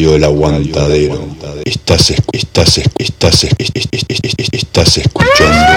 Radio 0.00 0.14
el 0.14 0.22
aguantadero. 0.22 1.28
Estás, 1.64 2.10
estás, 2.32 2.78
estás, 2.98 3.46
estás, 4.52 4.96
escuchando 4.96 5.72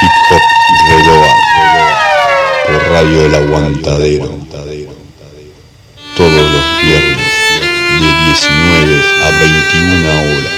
Hip 0.00 0.16
Hop 0.30 0.40
Reloa 0.88 1.34
por 2.68 2.88
Radio 2.92 3.26
El 3.26 3.34
Aguantadero. 3.34 4.26
Todos 6.16 6.52
los 6.52 6.82
viernes 6.84 7.32
de 7.98 8.08
19 8.26 9.02
a 9.24 9.30
21 9.40 10.20
horas. 10.20 10.57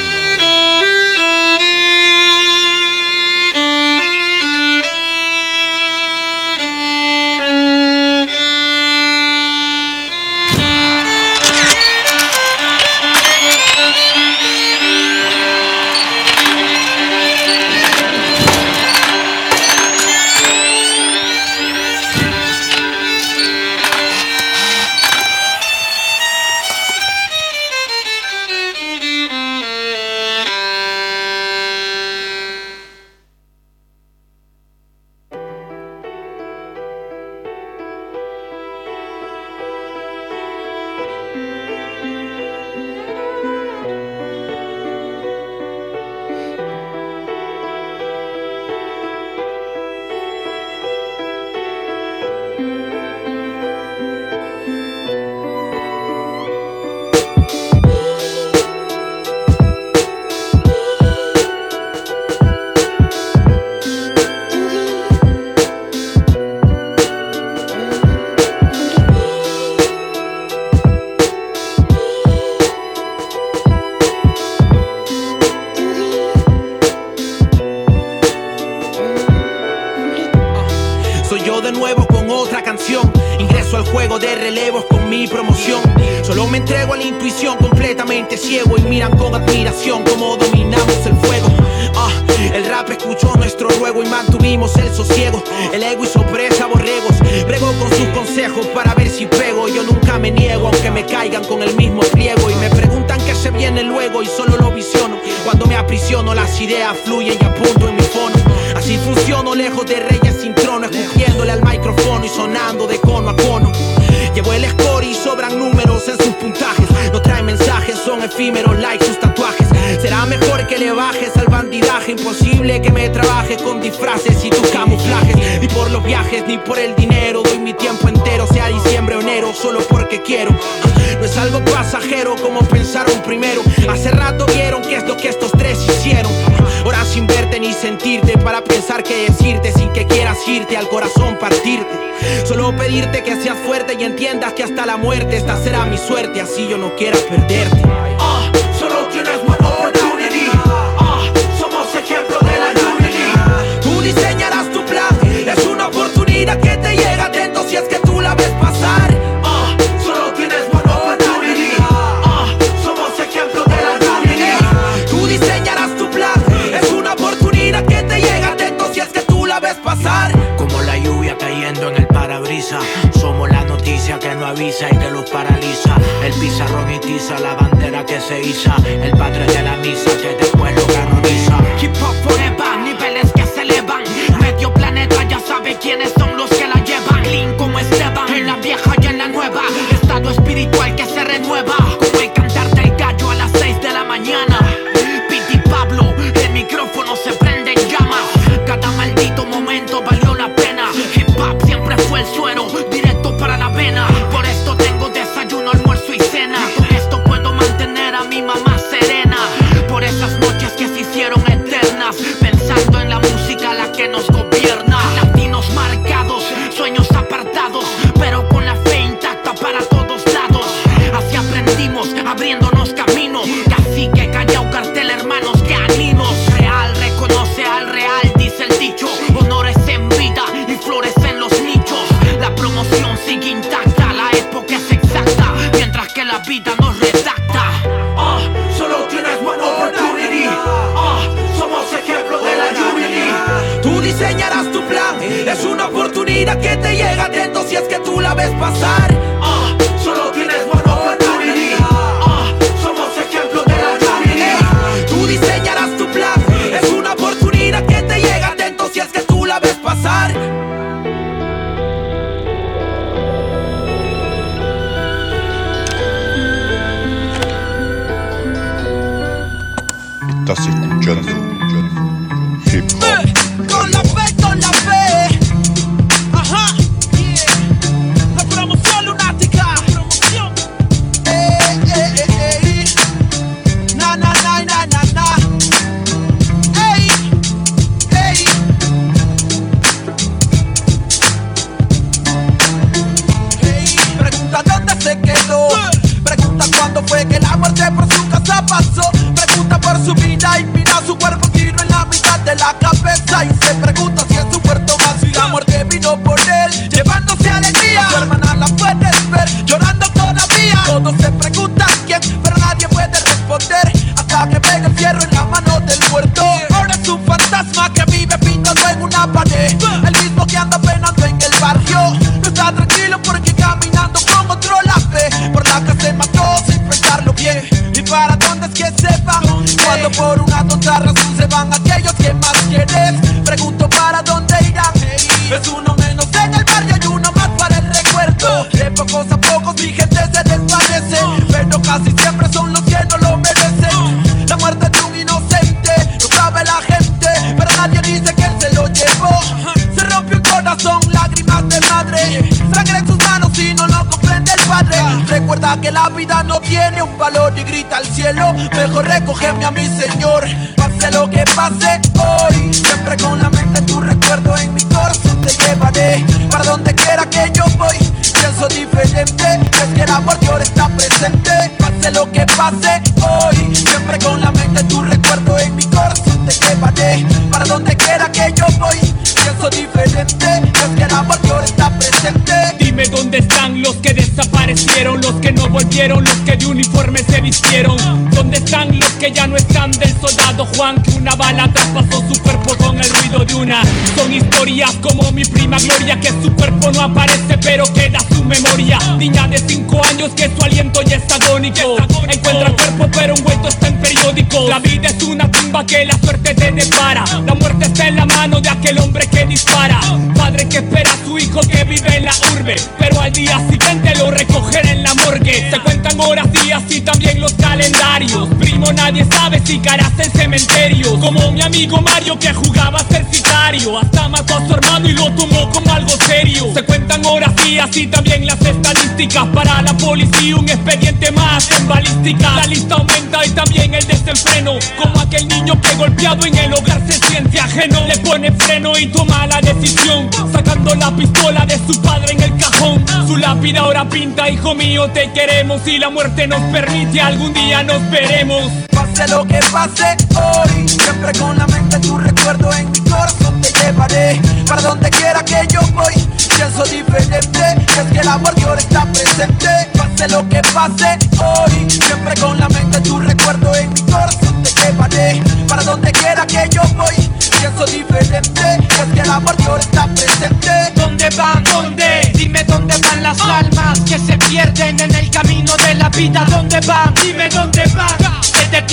Los 385.30 385.40
que 385.40 385.52
no 385.52 385.68
volvieron, 385.68 386.24
los 386.24 386.34
que 386.38 386.56
de 386.56 386.66
uniforme 386.66 387.20
se 387.22 387.40
vistieron. 387.40 387.96
¿Dónde 388.30 388.56
están 388.56 388.98
los 388.98 389.10
que 389.10 389.30
ya 389.30 389.46
no 389.46 389.56
están 389.56 389.92
del 389.92 390.12
soldado 390.20 390.66
Juan 390.76 391.00
que 391.02 391.12
una 391.12 391.36
bala 391.36 391.72
traspasó 391.72 392.24
su 392.28 392.42
cuerpo 392.42 392.74
con 392.76 392.98
el 392.98 393.08
ruido 393.08 393.44
de 393.44 393.54
una? 393.54 393.82
Son 394.16 394.32
historias 394.32 394.92
como 395.00 395.30
mi 395.30 395.44
prima 395.44 395.78
Gloria 395.78 396.18
que 396.18 396.30
su 396.42 396.52
cuerpo 396.54 396.90
no 396.90 397.02
aparece 397.02 397.58
pero 397.58 397.84
queda 397.92 398.18
su 398.28 398.42
memoria. 398.44 398.98
Niña 399.18 399.46
de 399.46 399.58
5 399.58 400.04
años 400.04 400.30
que 400.34 400.50
su 400.50 400.62
aliento 400.64 401.02
ya 401.02 401.16
es 401.16 401.32
agónico. 401.32 401.96
Encuentra 402.28 402.72
cuerpo 402.72 403.08
pero 403.12 403.36
envuelto 403.36 403.68
está 403.68 403.86
en 403.86 404.00
periódico. 404.00 404.68
La 404.68 404.80
vida 404.80 405.08
es 405.08 405.22
una 405.22 405.48
tumba 405.50 405.86
que 405.86 406.06
la 406.06 406.18
suerte 406.18 406.54
te 406.54 406.72
depara. 406.72 407.24
La 407.46 407.54
muerte 407.54 407.86
está 407.86 408.08
en 408.08 408.16
la 408.16 408.26
mano 408.26 408.60
de 408.60 408.68
aquel 408.68 408.98
hombre 408.98 409.28
que 409.28 409.46
dispara. 409.46 410.00
Padre 410.34 410.68
que 410.68 410.78
espera 410.78 411.12
a 411.12 411.24
su 411.24 411.38
hijo 411.38 411.60
que 411.60 411.84
vive 411.84 412.16
en 412.16 412.24
la 412.24 412.32
urbe, 412.56 412.74
pero 412.98 413.20
al 413.20 413.32
día 413.32 413.58
siguiente 413.70 414.14
lo 414.16 414.30
recogerá 414.30 414.90
en 414.90 415.02
la 415.04 415.14
morgue. 415.24 415.70
Se 415.70 415.78
cuentan 415.80 416.20
horas, 416.20 416.52
días 416.52 416.82
y 416.88 417.00
también 417.00 417.40
los 417.40 417.52
calendarios. 417.54 418.48
Primo, 418.58 418.92
nadie 418.92 419.24
sabe 419.24 419.60
si 419.64 419.78
caras 419.78 420.12
en 420.18 420.30
cementerio. 420.32 421.18
Como 421.18 421.52
mi 421.52 421.62
amigo 421.62 422.00
Mario 422.00 422.38
que 422.38 422.52
jugaba 422.52 423.00
a 423.00 423.04
ser 423.04 423.26
sicario. 423.30 423.98
Hasta 423.98 424.28
mató 424.28 424.56
a 424.56 424.66
su 424.66 424.72
hermano 424.74 425.08
y 425.08 425.12
lo 425.12 425.30
tomó 425.32 425.68
como 425.70 425.92
algo 425.92 426.10
serio. 426.26 426.66
Se 426.74 426.82
cuentan 426.82 427.24
horas, 427.24 427.54
días 427.64 427.96
y 427.96 428.06
también 428.06 428.46
las 428.46 428.60
estadísticas. 428.60 429.46
Para 429.54 429.82
la 429.82 429.96
policía, 429.96 430.56
un 430.56 430.68
expediente 430.68 431.30
más 431.32 431.70
en 431.78 431.88
balística. 431.88 432.56
La 432.56 432.66
lista 432.66 432.94
aumenta 432.96 433.46
y 433.46 433.50
también 433.50 433.94
el 433.94 434.06
desenfreno. 434.06 434.72
Como 435.00 435.20
aquel 435.20 435.48
niño 435.48 435.80
que 435.80 435.94
golpeado 435.94 436.46
en 436.46 436.56
el 436.56 436.72
hogar 436.74 437.00
se 437.06 437.18
siente 437.26 437.60
ajeno. 437.60 438.06
Le 438.06 438.16
pone 438.18 438.52
freno 438.52 438.98
y 438.98 439.06
toma 439.06 439.46
la 439.46 439.60
decisión. 439.60 440.28
Sacando 440.52 440.94
la 440.94 441.14
pistola 441.14 441.66
de 441.66 441.78
su 441.86 442.00
padre 442.00 442.32
en 442.32 442.42
el 442.42 442.56
cajón. 442.56 443.04
Su 443.26 443.36
lápida 443.36 443.80
ahora 443.80 444.08
pinta, 444.08 444.48
hijo 444.48 444.74
mío, 444.74 445.09
te 445.12 445.30
queremos. 445.32 445.86
Y 445.86 445.98
la 445.98 446.10
muerte 446.10 446.46
nos 446.46 446.60
permite, 446.72 447.20
algún 447.20 447.52
día 447.52 447.82
nos 447.82 448.10
veremos. 448.10 448.70
Pase 449.10 449.28
lo 449.28 449.44
que 449.44 449.58
pase 449.72 450.16
hoy, 450.36 450.88
siempre 450.88 451.32
con 451.38 451.58
la 451.58 451.66
mente 451.66 451.98
tu 451.98 452.16
recuerdo 452.16 452.72
en 452.74 452.90
mi 452.92 453.00
corazón 453.00 453.60
te 453.60 453.72
llevaré. 453.72 454.40
Para 454.66 454.82
donde 454.82 455.10
quiera 455.10 455.44
que 455.44 455.66
yo 455.68 455.80
voy, 455.92 456.14
pienso 456.56 456.84
diferente. 456.84 457.74
Es 457.98 458.12
que 458.12 458.20
el 458.20 458.28
amor 458.28 458.54
de 458.54 458.62
ahora 458.62 458.80
está 458.80 459.04
presente. 459.06 459.68
Pase 459.96 460.28
lo 460.28 460.48
que 460.48 460.62
pase 460.72 461.18
hoy, 461.38 461.90
siempre 461.90 462.34
con 462.40 462.58
la 462.58 462.68
mente 462.68 463.00
tu 463.00 463.18
recuerdo 463.18 463.74
en 463.74 463.92
mi 463.92 464.00
corazón 464.02 464.62
te 464.62 464.70
llevaré. 464.80 465.42
Para 465.66 465.82
donde 465.82 466.12
quiera 466.12 466.46
que 466.46 466.68
yo 466.70 466.82
voy, 466.96 467.30
pienso 467.58 467.86
diferente. 467.86 468.76
Es 468.76 469.12
que 469.12 469.20
el 469.20 469.30
amor 469.30 469.56
de 469.56 469.64
ahora 469.64 469.82
está 469.82 470.06
presente. 470.06 470.92
¿Dónde 470.94 471.28
van? 471.30 471.64
¿Dónde? 471.64 472.30
Dime 472.34 472.62
dónde 472.64 472.94
van 472.96 473.22
las 473.24 473.40
almas 473.40 474.00
que 474.00 474.18
se 474.18 474.38
pierden 474.38 475.00
en 475.00 475.14
el 475.14 475.30
camino 475.30 475.76
de 475.76 475.94
la 475.96 476.08
vida. 476.10 476.46
¿Dónde 476.48 476.80
van? 476.86 477.12
Dime 477.14 477.48
dónde 477.48 477.84
van. 477.96 478.20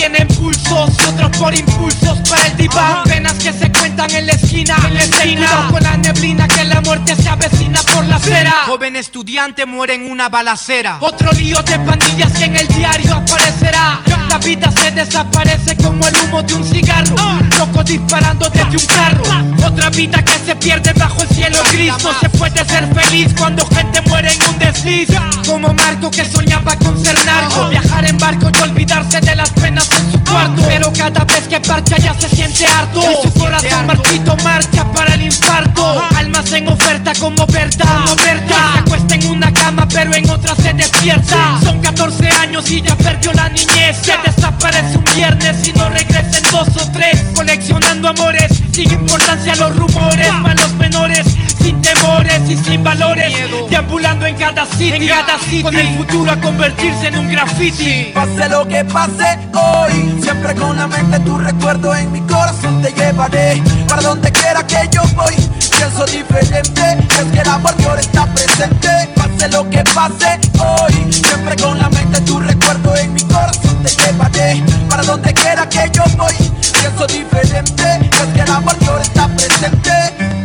Detienen 0.10 0.28
pulsos 0.36 0.90
y 1.00 1.10
otros 1.10 1.38
por 1.38 1.54
impulsos 1.54 2.20
para 2.30 2.48
el 2.48 2.58
diván. 2.58 3.04
Penas 3.04 3.34
que 3.34 3.54
se 3.54 3.72
cuentan 3.72 4.10
en 4.12 4.28
la 4.28 4.34
esquina, 4.34 4.78
en 4.88 4.94
la 4.94 5.04
esquina. 5.04 5.68
Con 5.70 5.84
la 5.84 5.98
neblina 5.98 6.48
que 6.48 6.64
la 6.64 6.82
muerte 6.82 7.16
se 7.16 7.30
avecina 7.30 7.82
por 7.94 8.06
la 8.06 8.16
acera. 8.16 8.54
Joven 8.66 8.96
estudiante 8.96 9.66
muere 9.66 9.96
en 9.96 10.10
una 10.10 10.30
balacera. 10.30 10.98
Otro 11.02 11.32
lío 11.34 11.62
de 11.64 11.80
pandillas 11.80 12.32
que 12.34 12.46
en 12.46 12.58
el 12.58 12.68
diario 12.68 13.16
aparecerá. 13.16 14.02
La 14.30 14.38
vida 14.40 14.72
se 14.72 14.92
desaparece 14.92 15.76
como 15.78 16.08
el 16.08 16.16
humo 16.24 16.44
de 16.44 16.54
un 16.54 16.64
cigarro. 16.64 17.16
Loco 17.58 17.84
disparando 17.84 18.50
desde 18.50 18.78
un 18.78 18.86
carro. 18.86 19.24
Otra 19.66 19.90
vida 19.90 20.24
que 20.24 20.34
se 20.46 20.56
pierde 20.56 20.94
bajo 20.94 21.22
el 21.22 21.30
cielo 21.30 21.58
gris. 21.72 21.94
No 22.04 22.20
se 22.20 22.30
puede 22.30 22.64
ser 22.66 22.88
feliz 22.94 23.34
cuando 23.38 23.66
gente 23.68 24.02
muere 24.02 24.32
en 24.32 24.50
un 24.50 24.60
desliz. 24.60 25.10
Como 25.46 25.74
Marco 25.74 26.12
que 26.12 26.26
soñaba 26.26 26.76
con 26.78 27.04
ser 27.04 27.18
narco. 27.26 27.70
Viajar 27.70 28.06
en 28.06 28.18
barco 28.18 28.50
y 28.58 28.62
olvidarse 28.62 29.20
de 29.22 29.36
las 29.36 29.50
penas 29.52 29.97
cuarto. 30.30 30.62
Pero 30.68 30.92
cada 30.94 31.24
vez 31.26 31.48
que 31.48 31.60
parcha 31.60 31.98
ya 31.98 32.14
se 32.14 32.30
siente 32.30 32.66
harto. 32.66 33.02
Y 33.02 33.28
su 33.28 33.34
corazón 33.34 33.86
marchito 33.86 34.36
marcha 34.44 34.92
para 34.92 35.14
el 35.16 35.24
infarto. 35.24 36.02
Almas 36.16 36.52
en 36.54 36.68
oferta 36.68 37.14
como 37.20 37.46
Berta. 37.48 37.86
Como 37.86 38.16
Berta. 38.16 38.74
Se 38.74 38.80
acuesta 38.80 39.16
en 39.16 39.27
una 39.38 39.54
cama 39.54 39.88
pero 39.88 40.14
en 40.16 40.30
otra 40.30 40.56
se 40.56 40.74
despierta. 40.74 41.60
Son 41.64 41.80
14 41.80 42.30
años 42.30 42.70
y 42.72 42.82
ya 42.82 42.96
perdió 42.96 43.32
la 43.34 43.50
niñez. 43.50 43.98
Se 44.02 44.14
desaparece 44.26 44.98
un 44.98 45.04
viernes 45.16 45.68
y 45.68 45.74
no 45.74 45.90
regresa 45.90 46.38
en 46.38 46.52
dos 46.52 46.68
o 46.78 46.92
tres. 46.92 47.24
Coleccionando 47.36 48.10
amores 48.10 48.52
sin 48.74 48.92
importancia 48.92 49.56
los 49.56 49.76
rumores. 49.76 50.34
Malos 50.34 50.74
menores 50.76 51.26
sin 51.62 51.80
temores 51.82 52.42
y 52.50 52.58
sin 52.58 52.84
valores. 52.84 53.34
Deambulando 53.70 54.26
en 54.26 54.36
cada 54.36 54.66
sitio. 54.66 54.96
En 54.96 55.08
cada 55.08 55.38
sitio. 55.40 55.64
Con 55.64 55.76
el 55.76 55.98
futuro 55.98 56.32
a 56.32 56.38
convertirse 56.38 57.08
en 57.08 57.20
un 57.20 57.32
graffiti. 57.32 58.12
Pase 58.14 58.50
lo 58.50 58.68
que 58.68 58.84
pase 58.86 59.38
hoy, 59.54 60.20
siempre 60.22 60.56
con 60.56 60.76
la 60.78 60.88
mente 60.88 61.20
tu 61.20 61.38
recuerdo 61.38 61.96
en 61.96 62.12
mi 62.12 62.22
corazón 62.22 62.82
te 62.82 62.92
llevaré. 62.92 63.62
Para 63.88 64.02
donde 64.02 64.32
quiera 64.32 64.66
que 64.66 64.90
yo 64.92 65.02
voy, 65.16 65.36
pienso 65.76 66.06
diferente. 66.06 66.98
Es 67.20 67.32
que 67.32 67.40
el 67.40 67.50
amor 67.50 67.76
de 67.76 67.86
ahora 67.86 68.02
está 68.02 68.26
presente. 68.34 69.27
Pase 69.28 69.50
lo 69.50 69.70
que 69.70 69.84
pase 69.94 70.40
hoy, 70.58 71.12
siempre 71.12 71.56
con 71.58 71.78
la 71.78 71.90
mente 71.90 72.22
tu 72.22 72.40
recuerdo 72.40 72.96
en 72.96 73.14
mi 73.14 73.22
corazón 73.24 73.84
te 73.84 73.90
llevaré. 73.90 74.64
Para 74.90 75.04
donde 75.04 75.34
quiera 75.34 75.68
que 75.68 75.92
yo 75.94 76.04
voy, 76.18 76.34
pienso 76.80 77.06
diferente. 77.08 78.00
Es 78.02 78.34
que 78.34 78.42
el 78.42 78.52
amor 78.52 78.76
ahora 78.88 79.04
está 79.04 79.28
presente. 79.28 80.37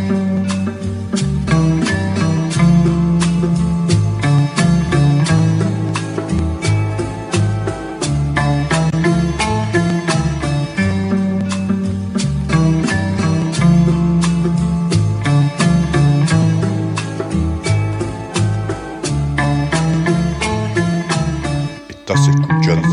Estás 22.13 22.27
escuchando 22.27 22.89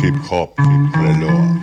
Hip 0.00 0.14
Hop 0.30 0.50
Reloj. 1.02 1.62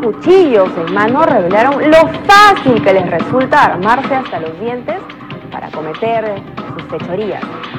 cuchillos 0.00 0.70
en 0.76 0.94
mano 0.94 1.24
revelaron 1.24 1.90
lo 1.90 2.08
fácil 2.26 2.82
que 2.82 2.92
les 2.92 3.10
resulta 3.10 3.64
armarse 3.64 4.14
hasta 4.14 4.38
los 4.38 4.60
dientes 4.60 4.96
para 5.50 5.68
cometer 5.70 6.42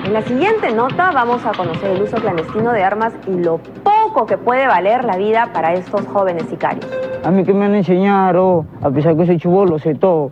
en 0.04 0.14
la 0.14 0.22
siguiente 0.22 0.72
nota 0.74 1.12
vamos 1.12 1.46
a 1.46 1.52
conocer 1.52 1.92
el 1.92 2.02
uso 2.02 2.18
clandestino 2.18 2.74
de 2.74 2.84
armas 2.84 3.14
y 3.26 3.42
lo 3.42 3.60
poco 3.84 4.26
que 4.26 4.38
puede 4.38 4.68
valer 4.68 5.06
la 5.06 5.16
vida 5.16 5.50
para 5.54 5.74
estos 5.74 6.06
jóvenes 6.08 6.44
sicarios. 6.50 6.86
A 7.24 7.32
mí 7.32 7.44
que 7.46 7.54
me 7.54 7.66
han 7.66 7.76
enseñado, 7.76 8.66
a 8.82 8.90
pesar 8.90 9.16
que 9.16 9.26
soy 9.26 9.38
chubolo, 9.38 9.80
sé 9.80 9.96
todo. 9.96 10.30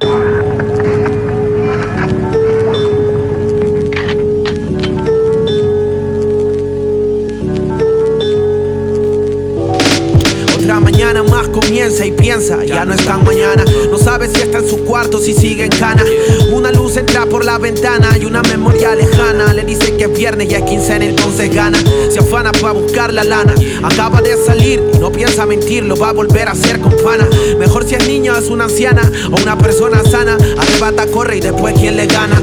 Otra 10.66 10.80
mañana 10.80 11.22
más 11.22 11.48
comienza 11.50 12.08
y 12.08 12.12
piensa, 12.12 12.66
ya 12.66 12.86
no 12.86 12.96
es 12.96 13.06
tan 13.06 13.24
mañana. 13.24 13.64
No 13.92 14.00
sabe 14.00 14.28
si 14.28 14.42
está 14.42 14.58
en 14.58 14.68
su 14.68 14.84
cuarto, 14.84 15.20
si 15.20 15.32
sigue 15.32 15.66
en 15.66 15.70
cana. 15.70 16.04
Una 16.52 16.72
luz 16.72 16.98
entra 16.98 17.28
por 17.28 17.46
la 17.46 17.60
ventana 17.60 18.10
y 18.20 18.26
una 18.26 18.42
memoria 18.42 18.96
lejana 18.96 19.54
le 19.54 19.64
dice 19.64 19.96
que 19.96 20.06
es 20.06 20.18
viernes 20.18 20.50
y 20.50 20.56
es 20.56 20.64
quincena, 20.64 21.06
entonces 21.06 21.54
gana. 21.54 21.78
Se 22.10 22.18
afana 22.18 22.52
para 22.52 22.72
buscar 22.72 23.14
la 23.14 23.24
lana. 23.24 23.54
Acaba 23.84 24.24
de 24.24 24.36
salir 24.38 24.82
y 24.92 24.98
no 24.98 25.12
piensa 25.12 25.46
mentir, 25.46 25.84
lo 25.84 25.96
va 25.98 26.10
a 26.10 26.14
volver 26.14 26.48
a 26.48 26.54
hacer 26.54 26.80
con 26.80 26.96
pana. 27.04 27.30
Mejor 27.60 27.88
si 27.88 27.94
es 27.94 28.08
niña, 28.08 28.36
es 28.40 28.50
una 28.50 28.64
anciana 28.64 29.12
o 29.32 29.40
una 29.40 29.56
persona 29.60 30.04
sana. 30.04 30.36
Arrebata, 30.58 31.06
corre 31.12 31.38
y 31.38 31.42
después 31.42 31.76
quién 31.80 31.96
le 31.96 32.08
gana. 32.08 32.42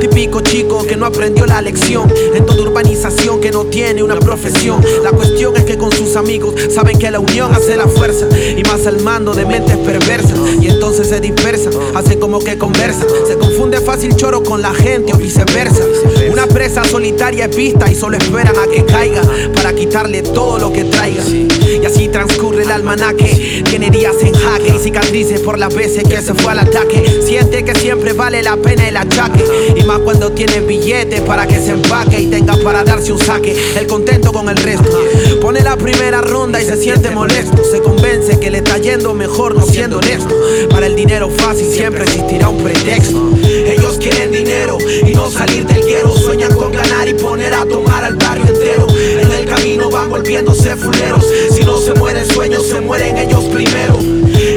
Típico 0.00 0.42
chico 0.42 0.86
que 0.86 0.96
no 0.96 1.06
aprendió 1.06 1.46
la 1.46 1.62
lección. 1.62 2.12
En 2.34 2.44
toda 2.44 2.60
urbanización 2.60 3.40
que 3.40 3.50
no 3.50 3.64
tiene 3.64 4.02
una 4.02 4.18
profesión. 4.18 4.84
La 5.02 5.12
cuestión 5.12 5.56
es 5.56 5.64
que 5.64 5.78
con 5.78 5.90
sus 5.92 6.14
amigos 6.16 6.54
saben 6.70 6.98
que 6.98 7.10
la 7.10 7.20
unión 7.20 7.53
hace 7.54 7.76
la 7.76 7.86
fuerza. 7.86 8.26
Y 8.56 8.62
más 8.64 8.86
al 8.86 9.00
mando 9.02 9.34
de 9.34 9.46
mentes 9.46 9.76
perversas. 9.78 10.38
Y 10.60 10.68
entonces 10.68 11.08
se 11.08 11.20
dispersan, 11.20 11.72
hacen 11.94 12.18
como 12.20 12.38
que 12.38 12.58
conversan. 12.58 13.06
Se 13.26 13.36
confunde 13.36 13.80
fácil 13.80 14.14
choro 14.16 14.42
con 14.42 14.62
la 14.62 14.74
gente 14.74 15.12
o 15.12 15.16
viceversa. 15.16 15.84
Una 16.30 16.46
presa 16.46 16.84
solitaria 16.84 17.46
es 17.46 17.56
vista 17.56 17.90
y 17.90 17.94
solo 17.94 18.16
esperan 18.16 18.54
a 18.58 18.70
que 18.70 18.84
caiga 18.84 19.22
para 19.54 19.72
quitarle 19.74 20.22
todo 20.22 20.58
lo 20.58 20.72
que 20.72 20.84
traiga. 20.84 21.22
Y 21.24 21.84
así 21.84 22.08
transcurre 22.08 22.62
el 22.62 22.70
almanaque. 22.70 23.62
Tiene 23.68 23.90
días 23.90 24.16
en 24.22 24.34
jaque 24.34 24.74
y 24.76 24.78
cicatrices 24.78 25.40
por 25.40 25.58
las 25.58 25.74
veces 25.74 26.04
que 26.04 26.20
se 26.20 26.34
fue 26.34 26.52
al 26.52 26.60
ataque. 26.60 27.22
Siente 27.24 27.64
que 27.64 27.74
siempre 27.74 28.12
vale 28.12 28.42
la 28.42 28.56
pena 28.56 28.88
el 28.88 28.96
achaque. 28.96 29.44
Y 29.76 29.84
más 29.84 30.00
cuando 30.00 30.32
tiene 30.32 30.60
billetes 30.60 31.20
para 31.22 31.46
que 31.46 31.56
se 31.56 31.72
empaque 31.72 32.20
y 32.20 32.26
tenga 32.26 32.56
para 32.58 32.84
darse 32.84 33.12
un 33.12 33.18
saque. 33.18 33.56
El 33.76 33.86
contento 33.86 34.32
con 34.32 34.48
el 34.48 34.56
resto. 34.56 34.98
Pone 35.40 35.60
la 35.62 35.76
primera 35.76 36.20
ronda 36.20 36.60
y 36.60 36.64
se 36.64 36.76
siente 36.76 37.10
molesto. 37.10 37.43
Se 37.44 37.80
convence 37.80 38.38
que 38.38 38.50
le 38.50 38.58
está 38.58 38.78
yendo 38.78 39.12
mejor 39.14 39.54
no 39.54 39.66
siendo 39.66 39.98
honesto. 39.98 40.34
Para 40.70 40.86
el 40.86 40.96
dinero 40.96 41.28
fácil 41.28 41.66
siempre 41.66 42.04
existirá 42.04 42.48
un 42.48 42.62
pretexto. 42.62 43.30
Ellos 43.42 43.98
quieren 43.98 44.30
dinero 44.30 44.78
y 45.06 45.12
no 45.12 45.30
salir 45.30 45.66
del 45.66 45.84
guero. 45.84 46.16
Sueñan 46.16 46.54
con 46.54 46.72
ganar 46.72 47.08
y 47.08 47.14
poner 47.14 47.52
a 47.52 47.66
tomar 47.66 48.04
al 48.04 48.16
barrio 48.16 48.46
entero. 48.46 48.86
En 49.20 49.30
el 49.30 49.44
camino 49.46 49.90
van 49.90 50.08
volviéndose 50.08 50.76
fuleros. 50.76 51.24
Si 51.50 51.64
no 51.64 51.78
se 51.78 51.94
mueren 51.94 52.26
sueños, 52.26 52.66
se 52.66 52.80
mueren 52.80 53.18
ellos 53.18 53.44
primero. 53.44 53.98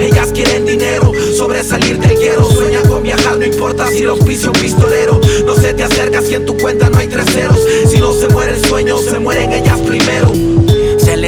Ellas 0.01 0.31
quieren 0.33 0.65
dinero, 0.65 1.11
sobresalir 1.35 1.97
del 1.99 2.17
guero. 2.17 2.49
Sueñan 2.49 2.87
con 2.87 3.03
viajar, 3.03 3.37
no 3.37 3.45
importa 3.45 3.87
si 3.87 4.03
los 4.03 4.19
pisa 4.19 4.47
un 4.47 4.53
pistolero. 4.53 5.19
No 5.45 5.55
se 5.55 5.73
te 5.73 5.83
acercas 5.83 6.25
si 6.25 6.35
en 6.35 6.45
tu 6.45 6.55
cuenta 6.57 6.89
no 6.89 6.97
hay 6.97 7.07
tres 7.07 7.25
ceros. 7.33 7.59
Si 7.89 7.97
no 7.97 8.13
se 8.13 8.27
mueren 8.29 8.63
sueños, 8.63 9.03
se 9.03 9.19
mueren 9.19 9.51
ellas 9.51 9.79
primero. 9.79 10.31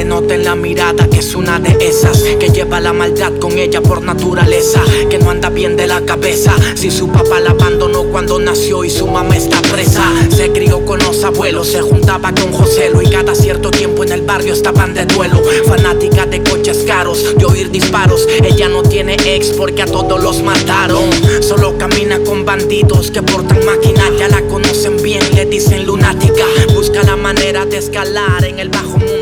Le 0.00 0.06
nota 0.06 0.34
en 0.34 0.44
la 0.44 0.54
mirada 0.54 1.06
que 1.10 1.18
es 1.18 1.34
una 1.34 1.58
de 1.58 1.76
esas 1.78 2.22
que 2.22 2.48
lleva 2.48 2.80
la 2.80 2.94
maldad 2.94 3.34
con 3.38 3.58
ella 3.58 3.82
por 3.82 4.00
naturaleza, 4.00 4.80
que 5.10 5.18
no 5.18 5.28
anda 5.28 5.50
bien 5.50 5.76
de 5.76 5.86
la 5.86 6.00
cabeza. 6.00 6.54
Si 6.74 6.90
su 6.90 7.08
papá 7.08 7.38
la 7.38 7.50
abandonó 7.50 8.04
cuando 8.04 8.38
nació 8.38 8.82
y 8.82 8.88
su 8.88 9.06
mamá 9.06 9.36
está 9.36 9.60
presa, 9.60 10.10
se 10.34 10.52
crió 10.52 10.86
con 10.86 11.00
los 11.00 11.22
abuelos, 11.22 11.68
se 11.68 11.82
juntaba 11.82 12.32
con 12.32 12.50
Joselo 12.50 13.02
y 13.02 13.10
cada 13.10 13.34
cierto 13.34 13.70
tiempo 13.70 14.02
en 14.02 14.12
el 14.12 14.22
barrio 14.22 14.54
estaban 14.54 14.94
de 14.94 15.04
duelo. 15.04 15.38
Fanática 15.66 16.24
de 16.24 16.42
coches 16.44 16.78
caros, 16.86 17.36
de 17.36 17.44
oír 17.44 17.70
disparos. 17.70 18.26
Ella 18.42 18.70
no 18.70 18.82
tiene 18.82 19.16
ex 19.22 19.48
porque 19.48 19.82
a 19.82 19.86
todos 19.86 20.22
los 20.22 20.42
mataron. 20.42 21.10
Solo 21.42 21.76
camina 21.76 22.18
con 22.20 22.46
bandidos 22.46 23.10
que 23.10 23.22
portan 23.22 23.66
maquinaria, 23.66 24.28
la 24.28 24.40
conocen 24.48 24.96
bien, 25.02 25.22
le 25.34 25.44
dicen 25.44 25.84
lunática. 25.84 26.46
Busca 26.72 27.02
la 27.02 27.16
manera 27.16 27.66
de 27.66 27.76
escalar 27.76 28.46
en 28.46 28.60
el 28.60 28.70
bajo 28.70 28.96
mundo 28.96 29.19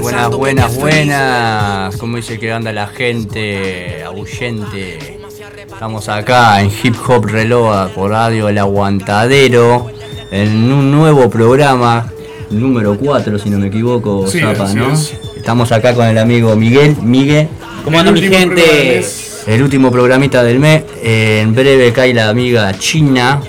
Buenas, 0.00 0.30
buenas, 0.30 0.76
buenas. 0.76 1.96
¿Cómo 1.96 2.16
dice 2.16 2.38
que 2.38 2.52
anda 2.52 2.72
la 2.72 2.86
gente? 2.86 4.02
Ahuyente. 4.04 5.18
Estamos 5.66 6.08
acá 6.08 6.60
en 6.62 6.70
Hip 6.82 6.94
Hop 7.08 7.26
Reloa 7.26 7.88
por 7.94 8.10
Radio 8.10 8.48
El 8.48 8.58
Aguantadero. 8.58 9.88
En 10.30 10.70
un 10.72 10.90
nuevo 10.90 11.28
programa, 11.28 12.10
número 12.50 12.96
4, 12.96 13.38
si 13.38 13.50
no 13.50 13.58
me 13.58 13.66
equivoco, 13.66 14.26
Sí, 14.28 14.40
Zapa, 14.40 14.72
¿no? 14.74 14.92
es. 14.92 15.14
Estamos 15.36 15.72
acá 15.72 15.94
con 15.94 16.06
el 16.06 16.18
amigo 16.18 16.54
Miguel. 16.56 16.96
Miguel, 17.02 17.48
¿Cómo 17.84 17.98
anda 17.98 18.12
mi 18.12 18.20
gente? 18.22 19.02
el 19.46 19.62
último 19.62 19.90
programita 19.90 20.42
del 20.42 20.60
mes. 20.60 20.84
Eh, 21.02 21.40
en 21.42 21.54
breve 21.54 21.92
cae 21.92 22.14
la 22.14 22.28
amiga 22.28 22.72
China. 22.78 23.40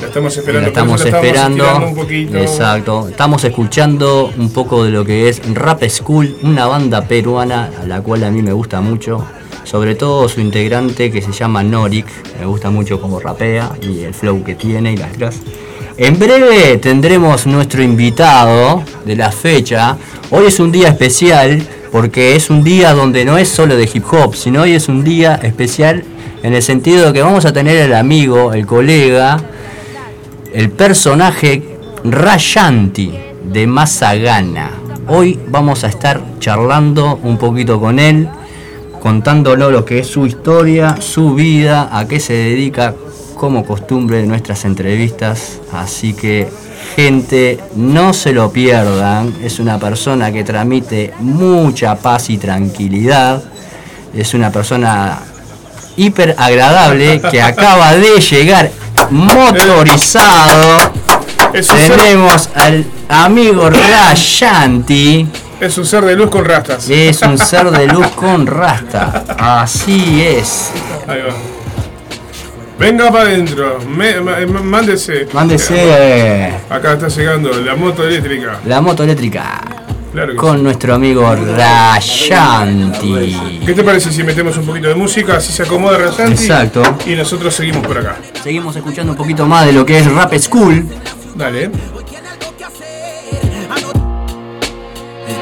La 0.00 0.06
estamos 0.06 0.36
esperando. 0.36 0.60
La 0.60 0.68
estamos 0.68 1.04
la 1.04 1.10
esperando. 1.10 1.86
un 1.86 1.94
poquito. 1.94 2.38
Exacto. 2.38 3.08
Estamos 3.08 3.42
escuchando 3.42 4.32
un 4.38 4.52
poco 4.52 4.84
de 4.84 4.90
lo 4.90 5.04
que 5.04 5.28
es 5.28 5.42
Rap 5.54 5.82
School, 5.88 6.36
una 6.42 6.66
banda 6.66 7.02
peruana 7.02 7.70
a 7.82 7.86
la 7.86 8.00
cual 8.00 8.22
a 8.22 8.30
mí 8.30 8.40
me 8.42 8.52
gusta 8.52 8.80
mucho. 8.80 9.24
Sobre 9.64 9.96
todo 9.96 10.28
su 10.28 10.40
integrante 10.40 11.10
que 11.10 11.20
se 11.20 11.32
llama 11.32 11.64
Norik. 11.64 12.06
Me 12.38 12.46
gusta 12.46 12.70
mucho 12.70 13.00
cómo 13.00 13.18
rapea 13.18 13.72
y 13.82 14.00
el 14.00 14.14
flow 14.14 14.44
que 14.44 14.54
tiene 14.54 14.92
y 14.92 14.96
las 14.96 15.16
clases. 15.16 15.42
En 15.96 16.16
breve 16.16 16.78
tendremos 16.78 17.46
nuestro 17.46 17.82
invitado 17.82 18.84
de 19.04 19.16
la 19.16 19.32
fecha. 19.32 19.96
Hoy 20.30 20.46
es 20.46 20.60
un 20.60 20.70
día 20.70 20.88
especial 20.88 21.60
porque 21.90 22.36
es 22.36 22.50
un 22.50 22.62
día 22.62 22.94
donde 22.94 23.24
no 23.24 23.36
es 23.36 23.48
solo 23.48 23.76
de 23.76 23.90
hip 23.92 24.04
hop, 24.12 24.36
sino 24.36 24.62
hoy 24.62 24.74
es 24.74 24.88
un 24.88 25.02
día 25.02 25.40
especial 25.42 26.04
en 26.44 26.54
el 26.54 26.62
sentido 26.62 27.06
de 27.06 27.12
que 27.12 27.22
vamos 27.22 27.44
a 27.46 27.52
tener 27.52 27.78
el 27.78 27.94
amigo, 27.94 28.52
el 28.52 28.64
colega, 28.64 29.38
el 30.52 30.70
personaje 30.70 31.62
Rayanti 32.04 33.12
de 33.44 33.66
Mazagana. 33.66 34.70
Hoy 35.08 35.38
vamos 35.48 35.84
a 35.84 35.88
estar 35.88 36.20
charlando 36.38 37.18
un 37.22 37.38
poquito 37.38 37.80
con 37.80 37.98
él, 37.98 38.28
contándolo 39.00 39.70
lo 39.70 39.84
que 39.84 40.00
es 40.00 40.06
su 40.06 40.26
historia, 40.26 40.96
su 41.00 41.34
vida, 41.34 41.88
a 41.96 42.06
qué 42.06 42.20
se 42.20 42.34
dedica, 42.34 42.94
como 43.34 43.64
costumbre 43.64 44.18
de 44.18 44.26
nuestras 44.26 44.64
entrevistas. 44.64 45.60
Así 45.72 46.12
que, 46.12 46.48
gente, 46.96 47.58
no 47.76 48.12
se 48.12 48.32
lo 48.32 48.50
pierdan. 48.50 49.34
Es 49.42 49.60
una 49.60 49.78
persona 49.78 50.32
que 50.32 50.44
transmite 50.44 51.12
mucha 51.20 51.94
paz 51.96 52.30
y 52.30 52.38
tranquilidad. 52.38 53.42
Es 54.12 54.34
una 54.34 54.50
persona 54.50 55.20
hiper 55.96 56.34
agradable 56.38 57.20
que 57.20 57.40
acaba 57.40 57.94
de 57.94 58.20
llegar 58.20 58.70
motorizado. 59.10 60.78
Es 61.52 61.68
un, 61.70 61.78
ser, 61.78 61.96
Tenemos 61.96 62.50
al 62.54 62.84
amigo 63.08 63.70
Rayanti. 63.70 65.26
es 65.60 65.78
un 65.78 65.86
ser 65.86 66.04
de 66.04 66.14
luz 66.16 66.30
con 66.30 66.44
rastas. 66.44 66.88
Es 66.90 67.22
un 67.22 67.38
ser 67.38 67.70
de 67.70 67.86
luz 67.86 68.06
con 68.08 68.46
rasta. 68.46 69.24
Así 69.38 70.22
es. 70.22 70.70
Ahí 71.06 71.20
va. 71.22 71.34
Venga 72.78 73.10
para 73.10 73.24
adentro. 73.24 73.78
Ma- 73.88 74.60
mándese. 74.62 75.26
Mándese 75.32 76.52
Acá 76.70 76.92
está 76.92 77.08
llegando 77.08 77.50
la 77.52 77.74
moto 77.74 78.06
eléctrica. 78.06 78.58
la 78.66 78.80
moto 78.80 79.02
eléctrica 79.02 79.60
Claro 80.12 80.32
que 80.32 80.36
con 80.36 80.56
sí. 80.56 80.62
nuestro 80.62 80.94
amigo 80.94 81.34
Rayanti. 81.34 83.60
¿Qué 83.64 83.74
te 83.74 83.84
parece 83.84 84.10
si 84.10 84.22
metemos 84.24 84.56
un 84.56 84.64
poquito 84.66 84.88
de 84.88 84.94
música? 84.94 85.36
Así 85.36 85.52
se 85.52 85.62
acomoda 85.64 85.98
Rayanti. 85.98 86.42
Exacto. 86.42 86.82
Y 87.06 87.14
nosotros 87.14 87.54
seguimos 87.54 87.86
por 87.86 87.98
acá. 87.98 88.16
Seguimos 88.42 88.74
escuchando 88.74 89.12
un 89.12 89.18
poquito 89.18 89.44
más 89.46 89.66
de 89.66 89.72
lo 89.72 89.84
que 89.84 89.98
es 89.98 90.10
Rap 90.10 90.32
School. 90.38 90.86
Dale. 91.34 91.64
El 91.64 91.72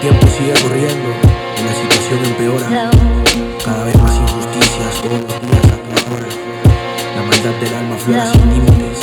tiempo 0.00 0.26
sigue 0.26 0.52
corriendo 0.62 1.08
y 1.56 1.62
la 1.64 1.72
situación 1.74 2.24
empeora. 2.24 2.66
Cada 3.64 3.84
vez 3.84 3.96
más 4.02 4.16
injusticias, 4.16 5.00
todos 5.02 5.20
los 5.20 5.40
días 5.40 5.64
a 5.64 5.76
todas 5.76 6.04
horas. 6.12 6.34
La 7.14 7.22
maldad 7.22 7.54
del 7.60 7.72
alma 7.74 7.94
aflora 7.94 8.26
sin 8.32 8.46
límites. 8.50 8.95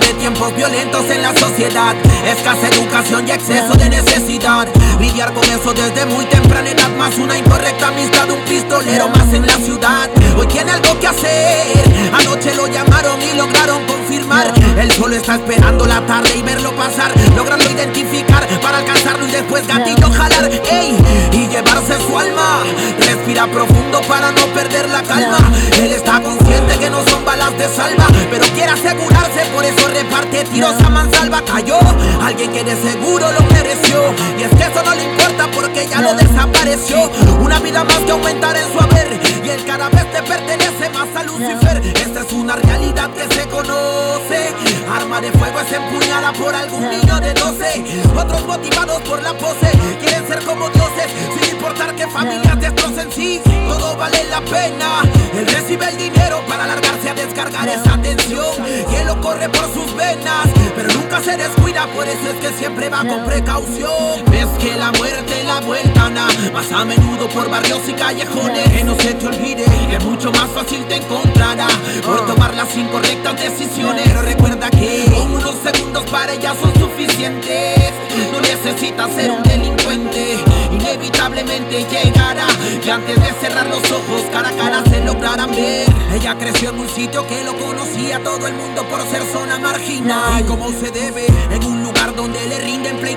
De 0.00 0.14
tiempos 0.14 0.56
violentos 0.56 1.04
en 1.10 1.20
la 1.20 1.36
sociedad, 1.36 1.94
escasa 2.24 2.66
educación 2.68 3.28
y 3.28 3.32
exceso 3.32 3.74
de 3.74 3.90
necesidad. 3.90 4.66
Lidiar 4.98 5.34
con 5.34 5.44
eso 5.44 5.74
desde 5.74 6.06
muy 6.06 6.24
temprana 6.24 6.70
edad, 6.70 6.88
más 6.96 7.18
una 7.18 7.36
incorrecta 7.36 7.88
amistad, 7.88 8.30
un 8.30 8.40
pistolero 8.46 9.10
más 9.10 9.32
en 9.34 9.46
la 9.46 9.52
ciudad. 9.58 10.08
Hoy 10.36 10.46
tiene 10.46 10.72
algo 10.72 10.98
que 10.98 11.06
hacer. 11.06 12.10
Anoche 12.12 12.54
lo 12.54 12.66
llamaron 12.66 13.20
y 13.22 13.36
lograron 13.36 13.84
confirmar. 13.86 14.52
Él 14.78 14.90
solo 14.92 15.16
está 15.16 15.34
esperando 15.34 15.86
la 15.86 16.04
tarde 16.06 16.30
y 16.36 16.42
verlo 16.42 16.72
pasar, 16.76 17.12
lograrlo 17.36 17.64
identificar 17.70 18.46
para 18.60 18.78
alcanzarlo 18.78 19.26
y 19.26 19.30
después 19.30 19.66
gatillo 19.66 20.10
jalar. 20.10 20.50
Ey, 20.70 20.96
y 21.32 21.48
llevarse 21.48 21.98
su 22.06 22.18
alma. 22.18 22.62
Respira 22.98 23.46
profundo 23.46 24.00
para 24.08 24.32
no 24.32 24.44
perder 24.54 24.88
la 24.90 25.02
calma. 25.02 25.38
Él 25.82 25.92
está 25.92 26.20
consciente 26.22 26.78
que 26.78 26.90
no 26.90 27.04
son 27.08 27.24
balas 27.24 27.56
de 27.58 27.68
salva, 27.68 28.06
pero 28.30 28.44
quiere 28.54 28.72
asegurarse, 28.72 29.44
por 29.54 29.64
eso 29.64 29.88
reparte 29.88 30.44
tiros 30.44 30.74
a 30.82 30.90
mansalva. 30.90 31.42
Cayó 31.44 31.78
alguien 32.24 32.52
que 32.52 32.64
de 32.64 32.76
seguro 32.76 33.26
lo 33.32 33.42
mereció. 33.52 34.14
Y 34.38 34.42
es 34.42 34.50
que 34.50 34.62
eso 34.64 34.82
no 34.84 34.94
le 34.94 35.04
importa 35.04 35.48
porque 35.54 35.86
ya 35.86 36.00
lo 36.00 36.14
desapareció. 36.14 37.10
Una 37.40 37.58
vida 37.60 37.84
más 37.84 37.98
que 37.98 38.12
aumentar 38.12 38.56
en 38.56 38.72
su 38.72 38.80
haber. 38.80 39.20
Y 39.44 39.48
él 39.50 39.64
cada 39.64 39.90
te 39.90 40.21
pertenece 40.22 40.88
más 40.90 41.08
a 41.16 41.22
Lucifer. 41.24 41.82
Esta 41.96 42.20
es 42.20 42.32
una 42.32 42.56
realidad 42.56 43.10
que 43.10 43.34
se 43.34 43.48
conoce. 43.48 44.54
Arma 44.90 45.20
de 45.20 45.32
fuego 45.32 45.60
es 45.60 45.72
empuñada 45.72 46.32
por 46.32 46.54
algún 46.54 46.88
niño 46.88 47.20
de 47.20 47.34
12. 47.34 47.84
Otros 48.16 48.46
motivados 48.46 49.00
por 49.02 49.22
la 49.22 49.32
pose 49.34 49.70
quieren 50.00 50.26
ser 50.26 50.42
como 50.44 50.68
dioses. 50.70 51.06
Sin 51.34 51.54
importar 51.54 51.94
que 51.94 52.06
familias 52.08 52.60
destrocen 52.60 53.10
sí. 53.12 53.40
Todo 53.68 53.96
vale 53.96 54.24
la 54.24 54.40
pena. 54.40 55.02
Él 55.34 55.46
recibe 55.46 55.88
el 55.88 55.96
dinero 55.96 56.42
para 56.48 56.66
largarse 56.66 57.10
a 57.10 57.14
descargar 57.14 57.68
esa 57.68 58.00
tensión. 58.00 58.54
Y 58.90 58.94
él 58.94 59.06
lo 59.06 59.20
corre 59.20 59.48
por 59.48 59.72
sus 59.72 59.94
venas. 59.96 60.48
Pero 60.76 60.92
nunca 60.94 61.20
se 61.20 61.36
descuida, 61.36 61.86
por 61.88 62.06
eso 62.06 62.28
es 62.30 62.36
que 62.40 62.52
siempre 62.58 62.88
va 62.88 63.04
con 63.04 63.24
precaución. 63.24 64.24
Ves 64.30 64.48
que 64.58 64.74
la 64.76 64.90
muerte 64.92 65.42
la 65.44 65.60
vuelta 65.60 66.08
na, 66.08 66.26
más 66.52 66.70
a 66.72 66.84
menudo 66.84 67.28
por 67.28 67.48
barrios 67.50 67.88
y 67.88 67.92
callejones. 67.92 68.68
Que 68.70 68.84
no 68.84 68.94
se 68.96 69.14
te 69.14 69.26
olvide 69.26 69.64
que 69.64 69.98
mucho 70.12 70.30
más 70.32 70.50
fácil 70.50 70.84
te 70.84 70.96
encontrará 70.96 71.66
por 72.04 72.26
tomar 72.26 72.54
las 72.54 72.76
incorrectas 72.76 73.34
decisiones. 73.34 74.02
Pero 74.04 74.20
recuerda 74.20 74.68
que 74.68 75.06
con 75.10 75.32
unos 75.32 75.54
segundos 75.64 76.04
para 76.10 76.34
ella 76.34 76.54
son 76.60 76.74
suficientes. 76.74 77.92
No 78.30 78.40
necesitas 78.42 79.10
ser 79.12 79.30
un 79.30 79.42
delincuente, 79.42 80.36
inevitablemente 80.70 81.86
llegará. 81.90 82.46
Y 82.84 82.90
antes 82.90 83.18
de 83.18 83.32
cerrar 83.40 83.66
los 83.68 83.90
ojos, 83.90 84.22
cara 84.30 84.50
a 84.50 84.52
cara 84.52 84.82
se 84.84 85.02
lograrán 85.02 85.50
ver. 85.50 85.86
Ella 86.14 86.36
creció 86.38 86.70
en 86.70 86.80
un 86.80 86.88
sitio 86.90 87.26
que 87.26 87.42
lo 87.44 87.56
conocía 87.56 88.22
todo 88.22 88.46
el 88.46 88.54
mundo 88.54 88.84
por 88.90 89.00
ser 89.08 89.22
zona 89.32 89.58
marginal. 89.58 90.40
Y 90.40 90.44
como 90.44 90.70
se 90.72 90.90
debe, 90.90 91.26
en 91.50 91.64
un 91.64 91.82
lugar 91.82 92.14
donde 92.14 92.46
le 92.48 92.58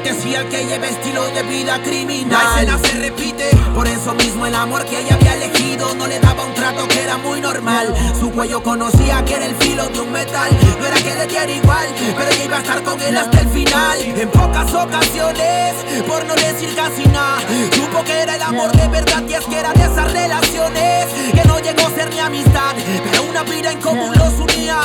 pleitesía 0.05 0.39
al 0.41 0.49
que 0.49 0.65
lleva 0.65 0.87
estilo 0.87 1.25
de 1.31 1.43
vida 1.43 1.81
criminal. 1.81 2.29
La 2.29 2.61
escena 2.61 2.77
se 2.77 2.99
repite, 2.99 3.49
por 3.73 3.87
eso 3.87 4.13
mismo 4.13 4.45
el 4.45 4.53
amor 4.53 4.85
que 4.85 4.99
ella 4.99 5.15
había 5.15 5.33
elegido 5.33 5.95
no 5.95 6.05
le 6.05 6.19
daba 6.19 6.45
un 6.45 6.53
trato 6.53 6.87
que 6.87 7.01
era 7.01 7.17
muy 7.17 7.41
normal. 7.41 7.93
Su 8.19 8.31
cuello 8.31 8.61
conocía 8.61 9.23
que 9.25 9.33
era 9.33 9.45
el 9.45 9.55
filo 9.55 9.87
de 9.87 9.99
un 9.99 10.11
metal. 10.11 10.51
No 10.79 10.85
era 10.85 10.97
que 10.97 11.15
le 11.15 11.25
diera 11.25 11.51
igual, 11.51 11.87
pero 12.15 12.29
ella 12.29 12.43
iba 12.43 12.57
a 12.57 12.59
estar 12.59 12.83
con 12.83 13.01
él 13.01 13.17
hasta 13.17 13.39
el 13.39 13.49
final. 13.49 13.99
En 13.99 14.29
pocas 14.29 14.73
ocasiones, 14.73 15.73
por 16.07 16.23
no 16.25 16.35
decir 16.35 16.75
casi 16.75 17.03
nada, 17.07 17.39
supo 17.73 18.03
que 18.03 18.21
era 18.21 18.35
el 18.35 18.41
amor 18.43 18.71
de 18.73 18.87
verdad 18.87 19.23
y 19.27 19.33
es 19.33 19.45
que 19.45 19.57
era 19.57 19.73
de 19.73 19.85
esas 19.85 20.11
relaciones 20.11 21.05
que 21.33 21.47
no 21.47 21.59
llegó 21.59 21.87
a 21.87 21.89
ser 21.91 22.09
ni 22.11 22.19
amistad, 22.19 22.75
pero 23.09 23.23
una 23.23 23.43
vida 23.43 23.71
en 23.71 23.81
común 23.81 24.13
los 24.15 24.33
unía. 24.33 24.81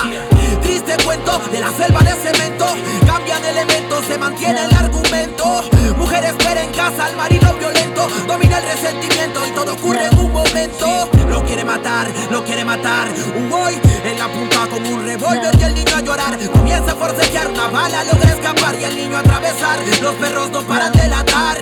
Triste 0.63 0.97
cuento 1.05 1.41
de 1.53 1.61
la 1.61 1.71
selva 1.73 2.01
de 2.01 2.13
cemento, 2.13 2.67
cambian 3.07 3.45
elementos, 3.45 4.05
se 4.07 4.17
mantiene 4.19 4.65
el 4.65 4.73
argumento. 4.73 5.10
Mujer 5.97 6.25
espera 6.25 6.63
en 6.63 6.71
casa 6.73 7.07
al 7.07 7.17
marido 7.17 7.53
violento, 7.59 8.07
domina 8.29 8.59
el 8.59 8.65
resentimiento 8.65 9.45
y 9.45 9.51
todo 9.51 9.73
ocurre 9.73 10.07
en 10.07 10.19
un 10.19 10.33
momento. 10.33 11.09
Lo 11.29 11.45
quiere 11.45 11.65
matar, 11.65 12.07
lo 12.31 12.45
quiere 12.45 12.65
matar. 12.65 13.09
Un 13.37 13.53
hoy 13.53 13.75
en 14.05 14.19
la 14.19 14.29
punta 14.29 14.69
con 14.71 14.87
un 14.87 15.05
revólver 15.05 15.51
y 15.59 15.63
el 15.65 15.75
niño 15.75 15.97
a 15.97 16.01
llorar. 16.01 16.39
Comienza 16.53 16.93
a 16.93 16.95
forcejear 16.95 17.49
una 17.49 17.67
bala, 17.69 18.05
logra 18.05 18.31
escapar 18.31 18.77
y 18.81 18.85
el 18.85 18.97
niño 18.97 19.17
a 19.17 19.21
atravesar. 19.21 19.79
Los 20.01 20.15
perros 20.15 20.51
no 20.53 20.63
paran 20.63 20.93
de 20.93 21.09
ladrar. 21.09 21.59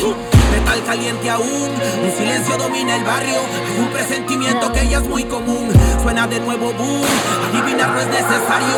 Metal 0.52 0.84
caliente 0.84 1.30
aún, 1.30 1.70
un 2.04 2.12
silencio 2.16 2.56
domina 2.58 2.96
el 2.96 3.04
barrio. 3.04 3.40
Hay 3.66 3.80
un 3.80 3.88
presentimiento 3.88 4.72
que 4.72 4.88
ya 4.88 4.98
es 4.98 5.08
muy 5.08 5.24
común. 5.24 5.70
Suena 6.02 6.26
de 6.26 6.38
nuevo 6.40 6.72
boom, 6.74 7.02
adivinar 7.48 7.90
no 7.90 8.00
es 8.00 8.08
necesario. 8.08 8.76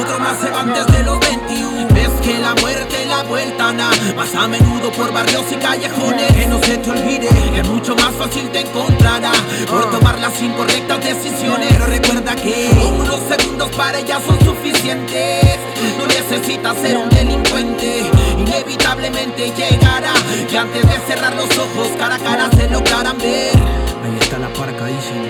Otro 0.00 0.18
más 0.20 0.38
se 0.38 0.50
van 0.50 0.72
desde 0.72 1.02
los 1.02 1.18
21. 1.18 2.01
Que 2.22 2.38
la 2.38 2.54
muerte 2.54 3.04
la 3.06 3.24
vuelta 3.24 3.72
na, 3.72 3.90
más 4.16 4.34
a 4.34 4.46
menudo 4.46 4.90
por 4.92 5.12
barrios 5.12 5.44
y 5.50 5.56
callejones. 5.56 6.32
Que 6.32 6.46
no 6.46 6.60
se 6.62 6.76
te 6.78 6.90
olvide 6.90 7.28
que 7.52 7.62
mucho 7.64 7.96
más 7.96 8.12
fácil 8.12 8.48
te 8.50 8.60
encontrará 8.60 9.32
por 9.68 9.90
tomar 9.90 10.18
las 10.20 10.40
incorrectas 10.40 11.00
decisiones. 11.04 11.66
Pero 11.70 11.86
recuerda 11.86 12.34
que 12.36 12.70
unos 12.96 13.20
segundos 13.28 13.68
para 13.76 13.98
ella 13.98 14.20
son 14.24 14.38
suficientes. 14.40 15.58
No 15.98 16.06
necesitas 16.06 16.76
ser 16.78 16.96
un 16.96 17.08
delincuente, 17.08 18.10
inevitablemente 18.38 19.52
llegará. 19.56 20.12
Y 20.50 20.56
antes 20.56 20.82
de 20.82 20.98
cerrar 21.06 21.34
los 21.34 21.50
ojos, 21.58 21.88
cara 21.98 22.14
a 22.14 22.18
cara 22.18 22.50
se 22.56 22.68
lograrán 22.70 23.18
ver. 23.18 23.56
Ahí 24.04 24.16
está 24.20 24.38
la 24.38 24.48
parca, 24.52 24.86
dicen, 24.86 25.28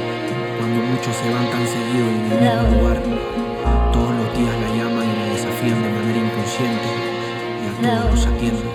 cuando 0.59 0.83
muchos 0.83 1.17
se 1.17 1.33
van 1.33 1.51
tan 1.51 1.67
seguido 1.67 2.07
en 2.07 2.33
el 2.33 2.41
mismo 2.41 2.81
lugar. 2.81 3.32
Y 7.93 7.95
a 7.95 8.01
todos 8.01 8.72